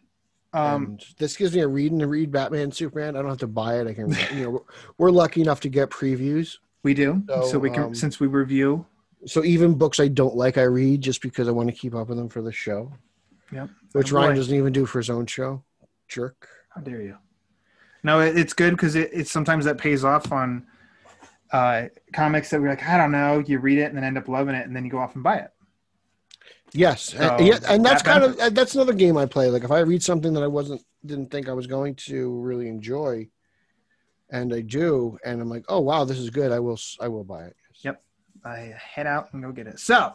um 0.53 0.98
this 1.18 1.36
gives 1.36 1.53
me 1.53 1.61
a 1.61 1.68
reading 1.68 1.99
to 1.99 2.07
read 2.07 2.32
Batman, 2.32 2.72
Superman. 2.72 3.16
I 3.16 3.22
don't 3.22 3.30
have 3.30 3.40
to 3.40 3.48
buy 3.48 3.80
it. 3.80 3.88
I 3.88 3.94
can, 3.94 4.16
you 4.34 4.44
know, 4.44 4.66
we're, 4.98 5.11
lucky 5.11 5.41
enough 5.41 5.60
to 5.61 5.70
get 5.70 5.90
previews. 5.90 6.57
we 6.84 6.94
do 6.94 7.24
so, 7.28 7.48
So, 7.48 7.60
we 7.60 7.70
can 7.70 7.84
um, 7.84 7.95
since 7.95 8.20
we 8.20 8.28
review. 8.28 8.86
So 9.26 9.44
even 9.44 9.74
books 9.74 9.99
I 9.99 10.07
don't 10.07 10.36
like, 10.36 10.57
I 10.57 10.64
read 10.64 11.02
just 11.02 11.22
because 11.22 11.48
I 11.48 11.52
want 11.52 11.70
to 11.70 11.76
keep 11.76 11.94
up 11.94 12.07
with 12.07 12.18
them 12.18 12.30
for 12.30 12.41
the 12.41 12.53
show. 12.53 12.94
Yep. 13.52 13.70
Which 13.91 14.11
Ryan 14.11 14.36
doesn't 14.36 14.56
even 14.56 14.72
do 14.72 14.86
for 14.86 14.99
his 14.99 15.10
own 15.10 15.26
show. 15.26 15.64
Jerk. 16.07 16.48
How 16.70 16.82
dare 16.82 17.02
you? 17.02 17.18
No, 18.03 18.22
it, 18.22 18.38
it's 18.38 18.53
good 18.53 18.72
because 18.72 18.95
it, 18.95 19.10
it's 19.11 19.32
sometimes 19.32 19.66
that 19.66 19.78
pays 19.78 20.06
off 20.06 20.32
on 20.32 20.66
uh, 21.52 21.86
comics 22.14 22.50
that 22.50 22.62
we're 22.62 22.70
like, 22.70 22.88
I 22.88 22.98
don't 22.98 23.12
know. 23.12 23.44
You 23.46 23.60
read 23.60 23.80
it 23.80 23.86
and 23.86 23.98
then 23.98 24.04
end 24.04 24.18
up 24.18 24.28
loving 24.28 24.56
it, 24.56 24.68
and 24.68 24.76
then 24.76 24.86
you 24.86 24.92
go 24.92 25.00
off 25.00 25.16
and 25.16 25.24
buy 25.24 25.38
it. 25.38 25.52
Yes, 26.72 27.14
So, 27.14 27.18
and, 27.18 27.48
yeah, 27.48 27.60
and 27.68 27.84
that's 27.84 28.04
that 28.04 28.20
kind 28.20 28.24
of 28.24 28.54
that's 28.54 28.76
another 28.76 28.94
game 28.94 29.18
I 29.18 29.26
play. 29.26 29.50
Like 29.50 29.64
if 29.64 29.72
I 29.72 29.80
read 29.80 30.04
something 30.04 30.34
that 30.34 30.44
I 30.44 30.48
wasn't 30.48 30.84
didn't 31.06 31.32
think 31.32 31.50
I 31.50 31.54
was 31.54 31.66
going 31.66 31.96
to 31.96 32.40
really 32.42 32.68
enjoy, 32.68 33.28
and 34.30 34.54
I 34.54 34.62
do, 34.62 35.18
and 35.26 35.42
I'm 35.42 35.50
like, 35.50 35.66
oh 35.68 35.80
wow, 35.80 36.04
this 36.04 36.20
is 36.20 36.30
good. 36.30 36.52
I 36.52 36.60
will 36.60 36.80
I 37.00 37.08
will 37.08 37.24
buy 37.24 37.46
it. 37.46 37.56
Yep. 37.82 38.02
I 38.46 38.76
head 38.78 39.08
out 39.08 39.34
and 39.34 39.42
go 39.42 39.52
get 39.52 39.66
it. 39.66 39.80
So, 39.80 40.14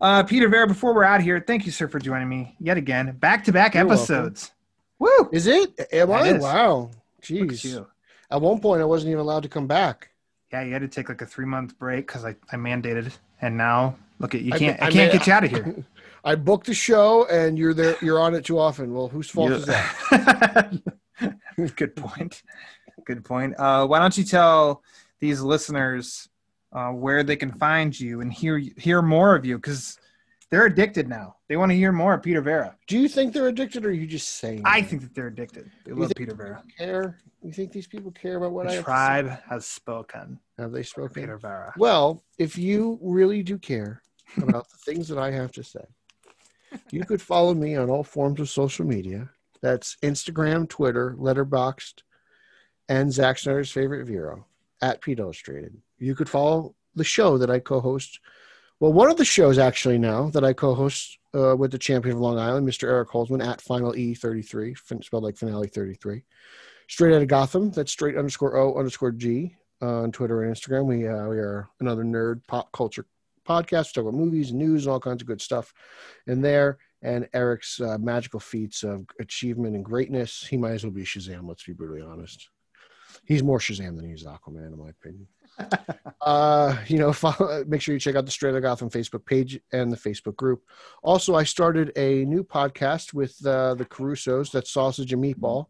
uh, 0.00 0.22
Peter 0.22 0.48
Verra, 0.48 0.68
before 0.68 0.94
we're 0.94 1.04
out 1.04 1.22
here, 1.22 1.42
thank 1.44 1.66
you, 1.66 1.72
sir, 1.72 1.88
for 1.88 1.98
joining 1.98 2.28
me 2.28 2.56
yet 2.60 2.76
again. 2.76 3.16
Back 3.18 3.42
to 3.44 3.52
back 3.52 3.74
You're 3.74 3.86
welcome. 3.86 4.00
episodes. 4.00 4.52
Woo! 5.00 5.28
Is 5.32 5.46
it? 5.46 5.72
Am 5.92 6.12
I? 6.12 6.34
Wow. 6.34 6.90
Jeez. 7.20 7.84
At 8.30 8.40
one 8.40 8.60
point, 8.60 8.80
I 8.80 8.84
wasn't 8.84 9.10
even 9.10 9.20
allowed 9.20 9.42
to 9.42 9.48
come 9.48 9.66
back. 9.66 10.09
Yeah, 10.52 10.62
you 10.62 10.72
had 10.72 10.82
to 10.82 10.88
take 10.88 11.08
like 11.08 11.22
a 11.22 11.26
three 11.26 11.46
month 11.46 11.78
break 11.78 12.06
because 12.06 12.24
I, 12.24 12.34
I 12.50 12.56
mandated, 12.56 13.12
and 13.40 13.56
now 13.56 13.96
look 14.18 14.34
at 14.34 14.42
you 14.42 14.52
can't 14.52 14.82
I, 14.82 14.86
I 14.86 14.90
can't 14.90 15.12
ma- 15.12 15.18
get 15.18 15.26
you 15.26 15.32
out 15.32 15.44
of 15.44 15.50
here. 15.50 15.84
I 16.24 16.34
booked 16.34 16.68
a 16.68 16.74
show, 16.74 17.26
and 17.26 17.58
you're 17.58 17.72
there. 17.72 17.96
You're 18.02 18.20
on 18.20 18.34
it 18.34 18.44
too 18.44 18.58
often. 18.58 18.92
Well, 18.92 19.08
whose 19.08 19.30
fault 19.30 19.52
is 19.52 19.66
that? 19.66 20.82
Good 21.76 21.96
point. 21.96 22.42
Good 23.04 23.24
point. 23.24 23.54
Uh, 23.58 23.86
why 23.86 23.98
don't 24.00 24.16
you 24.18 24.24
tell 24.24 24.82
these 25.20 25.40
listeners 25.40 26.28
uh, 26.72 26.90
where 26.90 27.22
they 27.22 27.36
can 27.36 27.52
find 27.52 27.98
you 27.98 28.20
and 28.20 28.32
hear 28.32 28.58
hear 28.58 29.02
more 29.02 29.34
of 29.36 29.44
you 29.44 29.56
because 29.56 29.98
they're 30.50 30.66
addicted 30.66 31.08
now. 31.08 31.36
They 31.48 31.56
want 31.56 31.70
to 31.70 31.76
hear 31.76 31.92
more 31.92 32.14
of 32.14 32.22
Peter 32.22 32.42
Verra. 32.42 32.76
Do 32.88 32.98
you 32.98 33.08
think 33.08 33.32
they're 33.32 33.48
addicted, 33.48 33.84
or 33.84 33.88
are 33.88 33.92
you 33.92 34.06
just 34.06 34.38
saying? 34.38 34.62
I 34.64 34.82
think 34.82 35.02
that 35.02 35.14
they're 35.14 35.28
addicted. 35.28 35.70
They 35.84 35.92
You 35.92 35.96
love 35.96 36.12
Peter 36.16 36.34
Verra. 36.34 36.62
care. 36.76 37.18
You 37.42 37.52
think 37.52 37.72
these 37.72 37.86
people 37.86 38.10
care 38.10 38.36
about 38.36 38.52
what 38.52 38.66
I 38.66 38.70
The 38.70 38.76
have 38.76 38.84
to 38.84 38.90
tribe 38.90 39.40
has 39.48 39.66
spoken. 39.66 40.38
Have 40.58 40.72
they 40.72 40.82
spoken? 40.82 41.22
Peter 41.22 41.38
Verra. 41.38 41.72
Well, 41.76 42.22
if 42.38 42.58
you 42.58 42.98
really 43.00 43.42
do 43.42 43.56
care 43.58 44.02
about 44.38 44.68
the 44.70 44.76
things 44.78 45.08
that 45.08 45.18
I 45.18 45.30
have 45.30 45.52
to 45.52 45.62
say, 45.64 45.84
you 46.90 47.04
could 47.04 47.22
follow 47.22 47.54
me 47.54 47.76
on 47.76 47.88
all 47.88 48.04
forms 48.04 48.40
of 48.40 48.48
social 48.50 48.84
media. 48.84 49.30
That's 49.62 49.96
Instagram, 50.02 50.68
Twitter, 50.68 51.14
Letterboxd, 51.18 52.02
and 52.88 53.12
Zack 53.12 53.38
Snyder's 53.38 53.70
favorite 53.70 54.06
Vero 54.06 54.46
at 54.82 55.00
Pete 55.00 55.18
Illustrated. 55.18 55.76
You 55.98 56.14
could 56.14 56.28
follow 56.28 56.74
the 56.94 57.04
show 57.04 57.38
that 57.38 57.50
I 57.50 57.58
co-host. 57.58 58.20
Well, 58.80 58.94
one 58.94 59.10
of 59.10 59.18
the 59.18 59.26
shows 59.26 59.58
actually 59.58 59.98
now 59.98 60.30
that 60.30 60.42
I 60.42 60.54
co-host 60.54 61.18
uh, 61.34 61.54
with 61.54 61.70
the 61.70 61.78
champion 61.78 62.16
of 62.16 62.22
Long 62.22 62.38
Island, 62.38 62.66
Mr. 62.66 62.84
Eric 62.84 63.10
Holzman 63.10 63.46
at 63.46 63.60
Final 63.60 63.94
E 63.94 64.14
thirty 64.14 64.40
three, 64.40 64.74
spelled 64.74 65.22
like 65.22 65.36
Finale 65.36 65.68
thirty 65.68 65.92
three. 65.94 66.24
Straight 66.88 67.14
out 67.14 67.20
of 67.20 67.28
Gotham. 67.28 67.70
That's 67.70 67.92
straight 67.92 68.16
underscore 68.16 68.56
O 68.56 68.74
underscore 68.76 69.12
G 69.12 69.54
uh, 69.82 70.00
on 70.00 70.12
Twitter 70.12 70.42
and 70.42 70.56
Instagram. 70.56 70.86
We 70.86 71.06
uh, 71.06 71.28
we 71.28 71.36
are 71.36 71.68
another 71.80 72.04
nerd 72.04 72.40
pop 72.48 72.72
culture 72.72 73.04
podcast. 73.46 73.88
We 73.88 74.02
talk 74.02 74.08
about 74.08 74.14
movies, 74.14 74.48
and 74.48 74.58
news, 74.58 74.86
and 74.86 74.92
all 74.92 75.00
kinds 75.00 75.20
of 75.20 75.28
good 75.28 75.42
stuff 75.42 75.74
in 76.26 76.40
there. 76.40 76.78
And 77.02 77.28
Eric's 77.34 77.82
uh, 77.82 77.98
magical 77.98 78.40
feats 78.40 78.82
of 78.82 79.04
achievement 79.20 79.74
and 79.74 79.84
greatness. 79.84 80.46
He 80.46 80.56
might 80.56 80.72
as 80.72 80.84
well 80.84 80.92
be 80.92 81.04
Shazam. 81.04 81.46
Let's 81.46 81.64
be 81.64 81.74
brutally 81.74 82.00
honest. 82.00 82.48
He's 83.24 83.42
more 83.42 83.58
Shazam 83.58 83.96
than 83.96 84.08
he's 84.08 84.24
Aquaman, 84.24 84.72
in 84.72 84.78
my 84.78 84.88
opinion. 84.88 85.26
Uh, 86.20 86.76
you 86.86 86.98
know, 86.98 87.12
follow, 87.14 87.64
make 87.66 87.80
sure 87.80 87.94
you 87.94 88.00
check 88.00 88.16
out 88.16 88.26
the 88.26 88.30
Straight 88.30 88.50
Outta 88.50 88.60
Gotham 88.60 88.90
Facebook 88.90 89.24
page 89.24 89.58
and 89.72 89.92
the 89.92 89.96
Facebook 89.96 90.36
group. 90.36 90.62
Also, 91.02 91.34
I 91.34 91.44
started 91.44 91.92
a 91.96 92.24
new 92.24 92.44
podcast 92.44 93.14
with 93.14 93.34
uh, 93.46 93.74
the 93.74 93.84
Carusos. 93.84 94.50
That's 94.50 94.70
Sausage 94.70 95.12
and 95.12 95.22
Meatball 95.22 95.66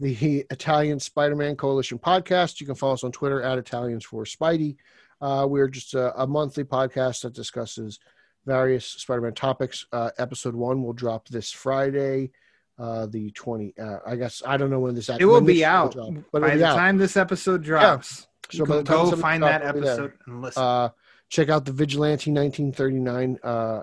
the 0.00 0.44
Italian 0.50 0.98
Spider-Man 0.98 1.56
Coalition 1.56 1.98
podcast. 1.98 2.60
You 2.60 2.66
can 2.66 2.74
follow 2.74 2.94
us 2.94 3.04
on 3.04 3.12
Twitter 3.12 3.42
at 3.42 3.58
Italians 3.58 4.04
for 4.04 4.24
Spidey. 4.24 4.76
Uh, 5.20 5.46
we're 5.48 5.68
just 5.68 5.94
a, 5.94 6.22
a 6.22 6.26
monthly 6.26 6.64
podcast 6.64 7.22
that 7.22 7.32
discusses 7.32 8.00
various 8.44 8.84
Spider-Man 8.84 9.34
topics. 9.34 9.86
Uh, 9.92 10.10
episode 10.18 10.54
one 10.54 10.82
will 10.82 10.92
drop 10.92 11.28
this 11.28 11.50
Friday, 11.50 12.30
uh, 12.78 13.06
the 13.06 13.30
twenty. 13.30 13.74
Uh, 13.78 13.98
I 14.06 14.16
guess 14.16 14.42
I 14.44 14.56
don't 14.56 14.70
know 14.70 14.80
when 14.80 14.94
this. 14.94 15.08
It 15.08 15.24
will 15.24 15.40
be 15.40 15.64
out 15.64 15.92
drop, 15.92 16.12
but 16.32 16.42
by 16.42 16.56
the 16.56 16.66
out. 16.66 16.76
time 16.76 16.98
this 16.98 17.16
episode 17.16 17.62
drops. 17.62 18.26
So 18.50 18.66
can 18.66 18.84
go 18.84 19.10
find 19.16 19.42
that 19.42 19.62
drops, 19.62 19.80
there. 19.80 19.92
episode 19.92 20.12
and 20.26 20.42
listen. 20.42 20.62
Uh, 20.62 20.88
check 21.28 21.48
out 21.48 21.64
the 21.64 21.72
Vigilante 21.72 22.30
1939 22.30 23.38
uh, 23.42 23.82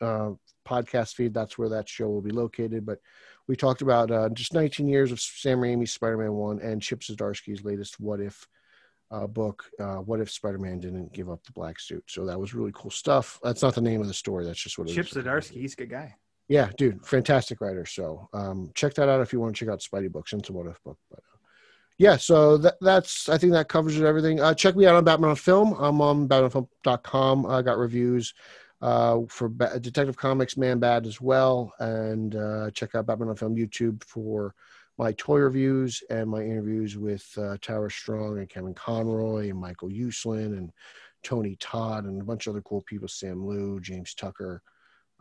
uh, 0.00 0.30
podcast 0.66 1.14
feed. 1.14 1.34
That's 1.34 1.58
where 1.58 1.68
that 1.70 1.88
show 1.88 2.08
will 2.08 2.22
be 2.22 2.30
located. 2.30 2.86
But 2.86 2.98
we 3.48 3.56
talked 3.56 3.82
about 3.82 4.10
uh, 4.10 4.28
just 4.30 4.54
19 4.54 4.88
years 4.88 5.12
of 5.12 5.20
Sam 5.20 5.58
Raimi's 5.58 5.92
Spider-Man 5.92 6.32
One 6.32 6.60
and 6.60 6.82
Chip 6.82 7.00
Zdarsky's 7.00 7.64
latest 7.64 8.00
What 8.00 8.20
If 8.20 8.46
uh, 9.10 9.26
book. 9.26 9.64
Uh, 9.78 9.96
what 9.96 10.20
if 10.20 10.30
Spider-Man 10.30 10.80
didn't 10.80 11.12
give 11.12 11.30
up 11.30 11.44
the 11.44 11.52
black 11.52 11.78
suit? 11.78 12.04
So 12.08 12.26
that 12.26 12.38
was 12.38 12.54
really 12.54 12.72
cool 12.74 12.90
stuff. 12.90 13.38
That's 13.42 13.62
not 13.62 13.74
the 13.74 13.80
name 13.80 14.00
of 14.00 14.08
the 14.08 14.14
story. 14.14 14.44
That's 14.44 14.60
just 14.60 14.78
what 14.78 14.88
it 14.88 14.94
Chip 14.94 15.06
is. 15.06 15.12
Zdarsky, 15.12 15.60
he's 15.60 15.74
a 15.74 15.76
good 15.76 15.90
guy. 15.90 16.16
Yeah, 16.48 16.70
dude, 16.76 17.04
fantastic 17.04 17.60
writer. 17.60 17.84
So 17.86 18.28
um, 18.32 18.70
check 18.74 18.94
that 18.94 19.08
out 19.08 19.20
if 19.20 19.32
you 19.32 19.40
want 19.40 19.56
to 19.56 19.64
check 19.64 19.72
out 19.72 19.80
Spidey 19.80 20.10
books 20.10 20.32
and 20.32 20.44
some 20.44 20.56
What 20.56 20.66
If 20.66 20.82
book. 20.82 20.98
But 21.10 21.20
yeah, 21.98 22.16
so 22.16 22.58
that, 22.58 22.76
that's 22.80 23.28
I 23.28 23.38
think 23.38 23.52
that 23.52 23.68
covers 23.68 24.00
everything. 24.00 24.40
Uh, 24.40 24.54
check 24.54 24.76
me 24.76 24.86
out 24.86 24.96
on 24.96 25.04
Batman 25.04 25.30
on 25.30 25.36
Film. 25.36 25.74
I'm 25.78 26.00
on 26.00 26.28
BatmanFilm.com. 26.28 27.46
I 27.46 27.62
got 27.62 27.78
reviews 27.78 28.34
uh, 28.82 29.20
for 29.28 29.48
ba- 29.48 29.80
Detective 29.80 30.16
Comics, 30.16 30.56
Man 30.56 30.78
Bat 30.78 31.06
as 31.06 31.20
well, 31.20 31.72
and 31.78 32.36
uh, 32.36 32.70
check 32.72 32.94
out 32.94 33.06
Batman 33.06 33.30
on 33.30 33.36
Film 33.36 33.56
YouTube 33.56 34.04
for 34.04 34.54
my 34.98 35.12
toy 35.12 35.38
reviews 35.38 36.02
and 36.10 36.28
my 36.28 36.42
interviews 36.42 36.96
with 36.96 37.26
uh, 37.38 37.56
Tara 37.60 37.90
Strong 37.90 38.38
and 38.38 38.48
Kevin 38.48 38.74
Conroy 38.74 39.50
and 39.50 39.58
Michael 39.58 39.88
Uslan 39.88 40.58
and 40.58 40.72
Tony 41.22 41.56
Todd 41.60 42.04
and 42.04 42.20
a 42.20 42.24
bunch 42.24 42.46
of 42.46 42.52
other 42.52 42.62
cool 42.62 42.82
people, 42.82 43.08
Sam 43.08 43.46
Liu, 43.46 43.80
James 43.80 44.14
Tucker, 44.14 44.62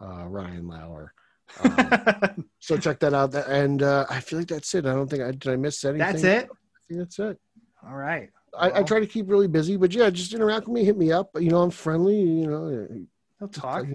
uh, 0.01 0.25
Ryan 0.27 0.67
Lauer. 0.67 1.13
Um, 1.61 2.45
so 2.59 2.77
check 2.77 2.99
that 2.99 3.13
out. 3.13 3.33
And 3.33 3.81
uh, 3.81 4.05
I 4.09 4.19
feel 4.19 4.39
like 4.39 4.47
that's 4.47 4.73
it. 4.75 4.85
I 4.85 4.93
don't 4.93 5.09
think 5.09 5.23
I 5.23 5.31
did. 5.31 5.47
I 5.47 5.55
miss 5.55 5.83
anything. 5.83 5.99
That's 5.99 6.23
it. 6.23 6.49
That's 6.89 7.19
it. 7.19 7.39
All 7.85 7.95
right. 7.95 8.29
I, 8.57 8.79
I 8.79 8.83
try 8.83 8.99
to 8.99 9.07
keep 9.07 9.29
really 9.29 9.47
busy, 9.47 9.75
but 9.77 9.93
yeah, 9.93 10.09
just 10.09 10.33
interact 10.33 10.67
with 10.67 10.75
me, 10.75 10.85
hit 10.85 10.97
me 10.97 11.11
up. 11.11 11.29
You 11.39 11.49
know, 11.49 11.61
I'm 11.61 11.71
friendly. 11.71 12.19
You 12.19 12.47
know, 12.47 12.87
He'll 13.39 13.47
talk. 13.49 13.85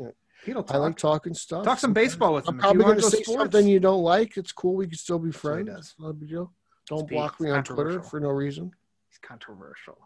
He'll 0.44 0.62
talk. 0.62 0.74
I 0.74 0.78
like 0.78 0.96
talking 0.96 1.34
stuff. 1.34 1.64
Talk 1.64 1.78
some 1.78 1.92
baseball 1.92 2.34
with 2.34 2.48
I'm 2.48 2.54
him. 2.54 2.60
probably 2.60 2.84
going 2.84 2.96
to 3.00 3.02
say 3.02 3.22
something 3.22 3.66
you 3.66 3.80
don't 3.80 4.02
like. 4.02 4.36
It's 4.36 4.52
cool. 4.52 4.74
We 4.74 4.86
can 4.86 4.96
still 4.96 5.18
be 5.18 5.32
friends. 5.32 5.68
does. 5.68 5.78
It's 5.78 5.94
not 5.98 6.08
a 6.08 6.12
big 6.12 6.28
deal. 6.28 6.52
Don't 6.88 7.08
block 7.08 7.40
me 7.40 7.50
on 7.50 7.62
Twitter 7.64 8.02
for 8.02 8.20
no 8.20 8.28
reason. 8.30 8.72
He's 9.08 9.18
controversial. 9.18 9.98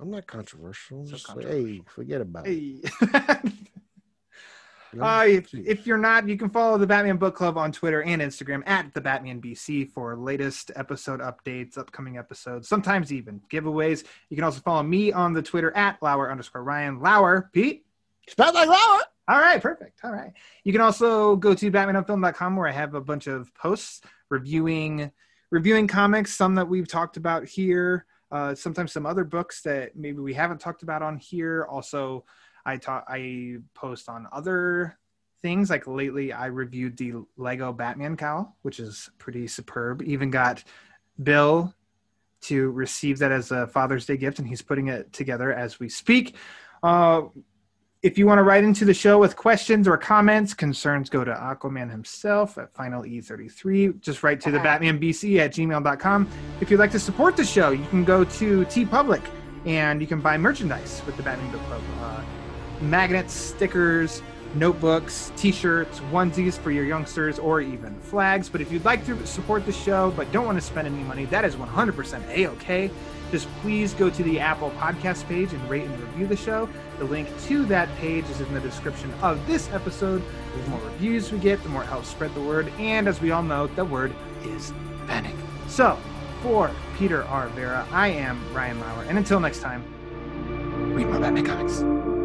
I'm 0.00 0.10
not 0.10 0.26
controversial. 0.26 1.04
So 1.06 1.12
Just 1.12 1.28
like, 1.28 1.46
controversial. 1.46 1.66
hey, 1.76 1.82
forget 1.86 2.20
about 2.20 2.46
it. 2.46 2.90
Hey. 3.00 3.08
know? 3.12 3.50
Uh, 5.02 5.24
if, 5.26 5.52
if 5.54 5.86
you're 5.86 5.98
not, 5.98 6.28
you 6.28 6.36
can 6.36 6.50
follow 6.50 6.78
the 6.78 6.86
Batman 6.86 7.16
Book 7.16 7.34
Club 7.34 7.56
on 7.58 7.72
Twitter 7.72 8.02
and 8.02 8.22
Instagram 8.22 8.62
at 8.66 8.92
the 8.94 9.00
Batman 9.00 9.40
BC 9.40 9.90
for 9.90 10.16
latest 10.16 10.70
episode 10.76 11.20
updates, 11.20 11.76
upcoming 11.78 12.18
episodes, 12.18 12.68
sometimes 12.68 13.12
even 13.12 13.40
giveaways. 13.50 14.04
You 14.28 14.36
can 14.36 14.44
also 14.44 14.60
follow 14.60 14.82
me 14.82 15.12
on 15.12 15.32
the 15.32 15.42
Twitter 15.42 15.74
at 15.76 15.98
Lauer 16.02 16.30
underscore 16.30 16.62
Ryan 16.62 17.00
Lauer. 17.00 17.50
Pete. 17.52 17.84
Spell 18.28 18.52
like 18.52 18.68
Lauer. 18.68 19.02
All 19.28 19.40
right, 19.40 19.60
perfect. 19.60 20.00
All 20.04 20.12
right. 20.12 20.32
You 20.64 20.72
can 20.72 20.80
also 20.80 21.36
go 21.36 21.54
to 21.54 21.70
batmanonfilm.com 21.70 22.56
where 22.56 22.68
I 22.68 22.72
have 22.72 22.94
a 22.94 23.00
bunch 23.00 23.26
of 23.26 23.52
posts 23.54 24.00
reviewing 24.30 25.10
reviewing 25.50 25.86
comics, 25.86 26.34
some 26.34 26.56
that 26.56 26.68
we've 26.68 26.88
talked 26.88 27.16
about 27.16 27.46
here, 27.46 28.04
uh, 28.32 28.54
sometimes 28.54 28.92
some 28.92 29.06
other 29.06 29.24
books 29.24 29.62
that 29.62 29.96
maybe 29.96 30.18
we 30.18 30.34
haven't 30.34 30.60
talked 30.60 30.82
about 30.82 31.02
on 31.02 31.16
here. 31.16 31.66
Also, 31.70 32.24
I 32.66 32.76
talk 32.76 33.04
I 33.08 33.58
post 33.74 34.08
on 34.08 34.26
other 34.32 34.98
things 35.40 35.70
like 35.70 35.86
lately 35.86 36.32
I 36.32 36.46
reviewed 36.46 36.96
the 36.96 37.14
Lego 37.36 37.72
Batman 37.72 38.16
cowl, 38.16 38.56
which 38.62 38.80
is 38.80 39.08
pretty 39.18 39.46
superb. 39.46 40.02
Even 40.02 40.30
got 40.30 40.64
Bill 41.22 41.72
to 42.42 42.70
receive 42.70 43.20
that 43.20 43.32
as 43.32 43.52
a 43.52 43.68
Father's 43.68 44.04
Day 44.06 44.16
gift, 44.16 44.40
and 44.40 44.48
he's 44.48 44.62
putting 44.62 44.88
it 44.88 45.12
together 45.12 45.52
as 45.52 45.78
we 45.78 45.88
speak. 45.88 46.34
Uh, 46.82 47.22
if 48.02 48.18
you 48.18 48.26
want 48.26 48.38
to 48.38 48.42
write 48.42 48.62
into 48.62 48.84
the 48.84 48.94
show 48.94 49.18
with 49.18 49.36
questions 49.36 49.88
or 49.88 49.96
comments, 49.96 50.52
concerns, 50.52 51.08
go 51.08 51.24
to 51.24 51.32
Aquaman 51.32 51.90
himself 51.90 52.58
at 52.58 52.72
Final 52.74 53.02
E33. 53.02 54.00
Just 54.00 54.22
write 54.22 54.40
to 54.42 54.50
the 54.50 54.58
Batman 54.58 55.00
BC 55.00 55.38
at 55.38 55.52
gmail.com. 55.52 56.28
If 56.60 56.70
you'd 56.70 56.78
like 56.78 56.92
to 56.92 57.00
support 57.00 57.36
the 57.36 57.44
show, 57.44 57.70
you 57.70 57.86
can 57.86 58.04
go 58.04 58.22
to 58.24 58.64
TeePublic 58.66 59.22
and 59.64 60.00
you 60.00 60.06
can 60.06 60.20
buy 60.20 60.36
merchandise 60.36 61.02
with 61.06 61.16
the 61.16 61.22
Batman 61.22 61.50
Book 61.50 61.62
Club. 61.62 61.82
Uh, 62.00 62.22
magnets, 62.80 63.32
stickers, 63.32 64.22
notebooks, 64.54 65.32
t-shirts, 65.36 66.00
onesies 66.12 66.58
for 66.58 66.70
your 66.70 66.84
youngsters, 66.84 67.38
or 67.38 67.60
even 67.60 67.94
flags. 68.00 68.48
But 68.48 68.60
if 68.60 68.72
you'd 68.72 68.84
like 68.84 69.04
to 69.06 69.26
support 69.26 69.66
the 69.66 69.72
show 69.72 70.12
but 70.16 70.30
don't 70.32 70.46
want 70.46 70.58
to 70.58 70.62
spend 70.64 70.86
any 70.86 71.02
money, 71.04 71.26
that 71.26 71.44
is 71.44 71.56
100% 71.56 72.28
a-okay. 72.28 72.90
Just 73.30 73.48
please 73.60 73.92
go 73.94 74.08
to 74.08 74.22
the 74.22 74.38
Apple 74.38 74.70
Podcast 74.72 75.26
page 75.26 75.52
and 75.52 75.70
rate 75.70 75.84
and 75.84 76.00
review 76.00 76.26
the 76.26 76.36
show. 76.36 76.68
The 76.98 77.04
link 77.04 77.28
to 77.44 77.64
that 77.66 77.94
page 77.96 78.24
is 78.30 78.40
in 78.40 78.54
the 78.54 78.60
description 78.60 79.12
of 79.20 79.44
this 79.46 79.70
episode. 79.72 80.22
The 80.54 80.70
more 80.70 80.80
reviews 80.80 81.32
we 81.32 81.38
get, 81.38 81.62
the 81.62 81.68
more 81.68 81.82
it 81.82 81.86
helps 81.86 82.08
spread 82.08 82.34
the 82.34 82.40
word. 82.40 82.72
And 82.78 83.08
as 83.08 83.20
we 83.20 83.32
all 83.32 83.42
know, 83.42 83.66
the 83.66 83.84
word 83.84 84.14
is 84.44 84.72
panic. 85.08 85.34
So, 85.68 85.98
for 86.42 86.70
Peter 86.96 87.24
R. 87.24 87.48
Verra, 87.48 87.86
I 87.90 88.08
am 88.08 88.40
Ryan 88.54 88.80
Lauer. 88.80 89.04
And 89.08 89.18
until 89.18 89.40
next 89.40 89.60
time, 89.60 89.82
read 90.94 91.08
more 91.08 91.18
Batman 91.18 91.44
comics. 91.44 92.15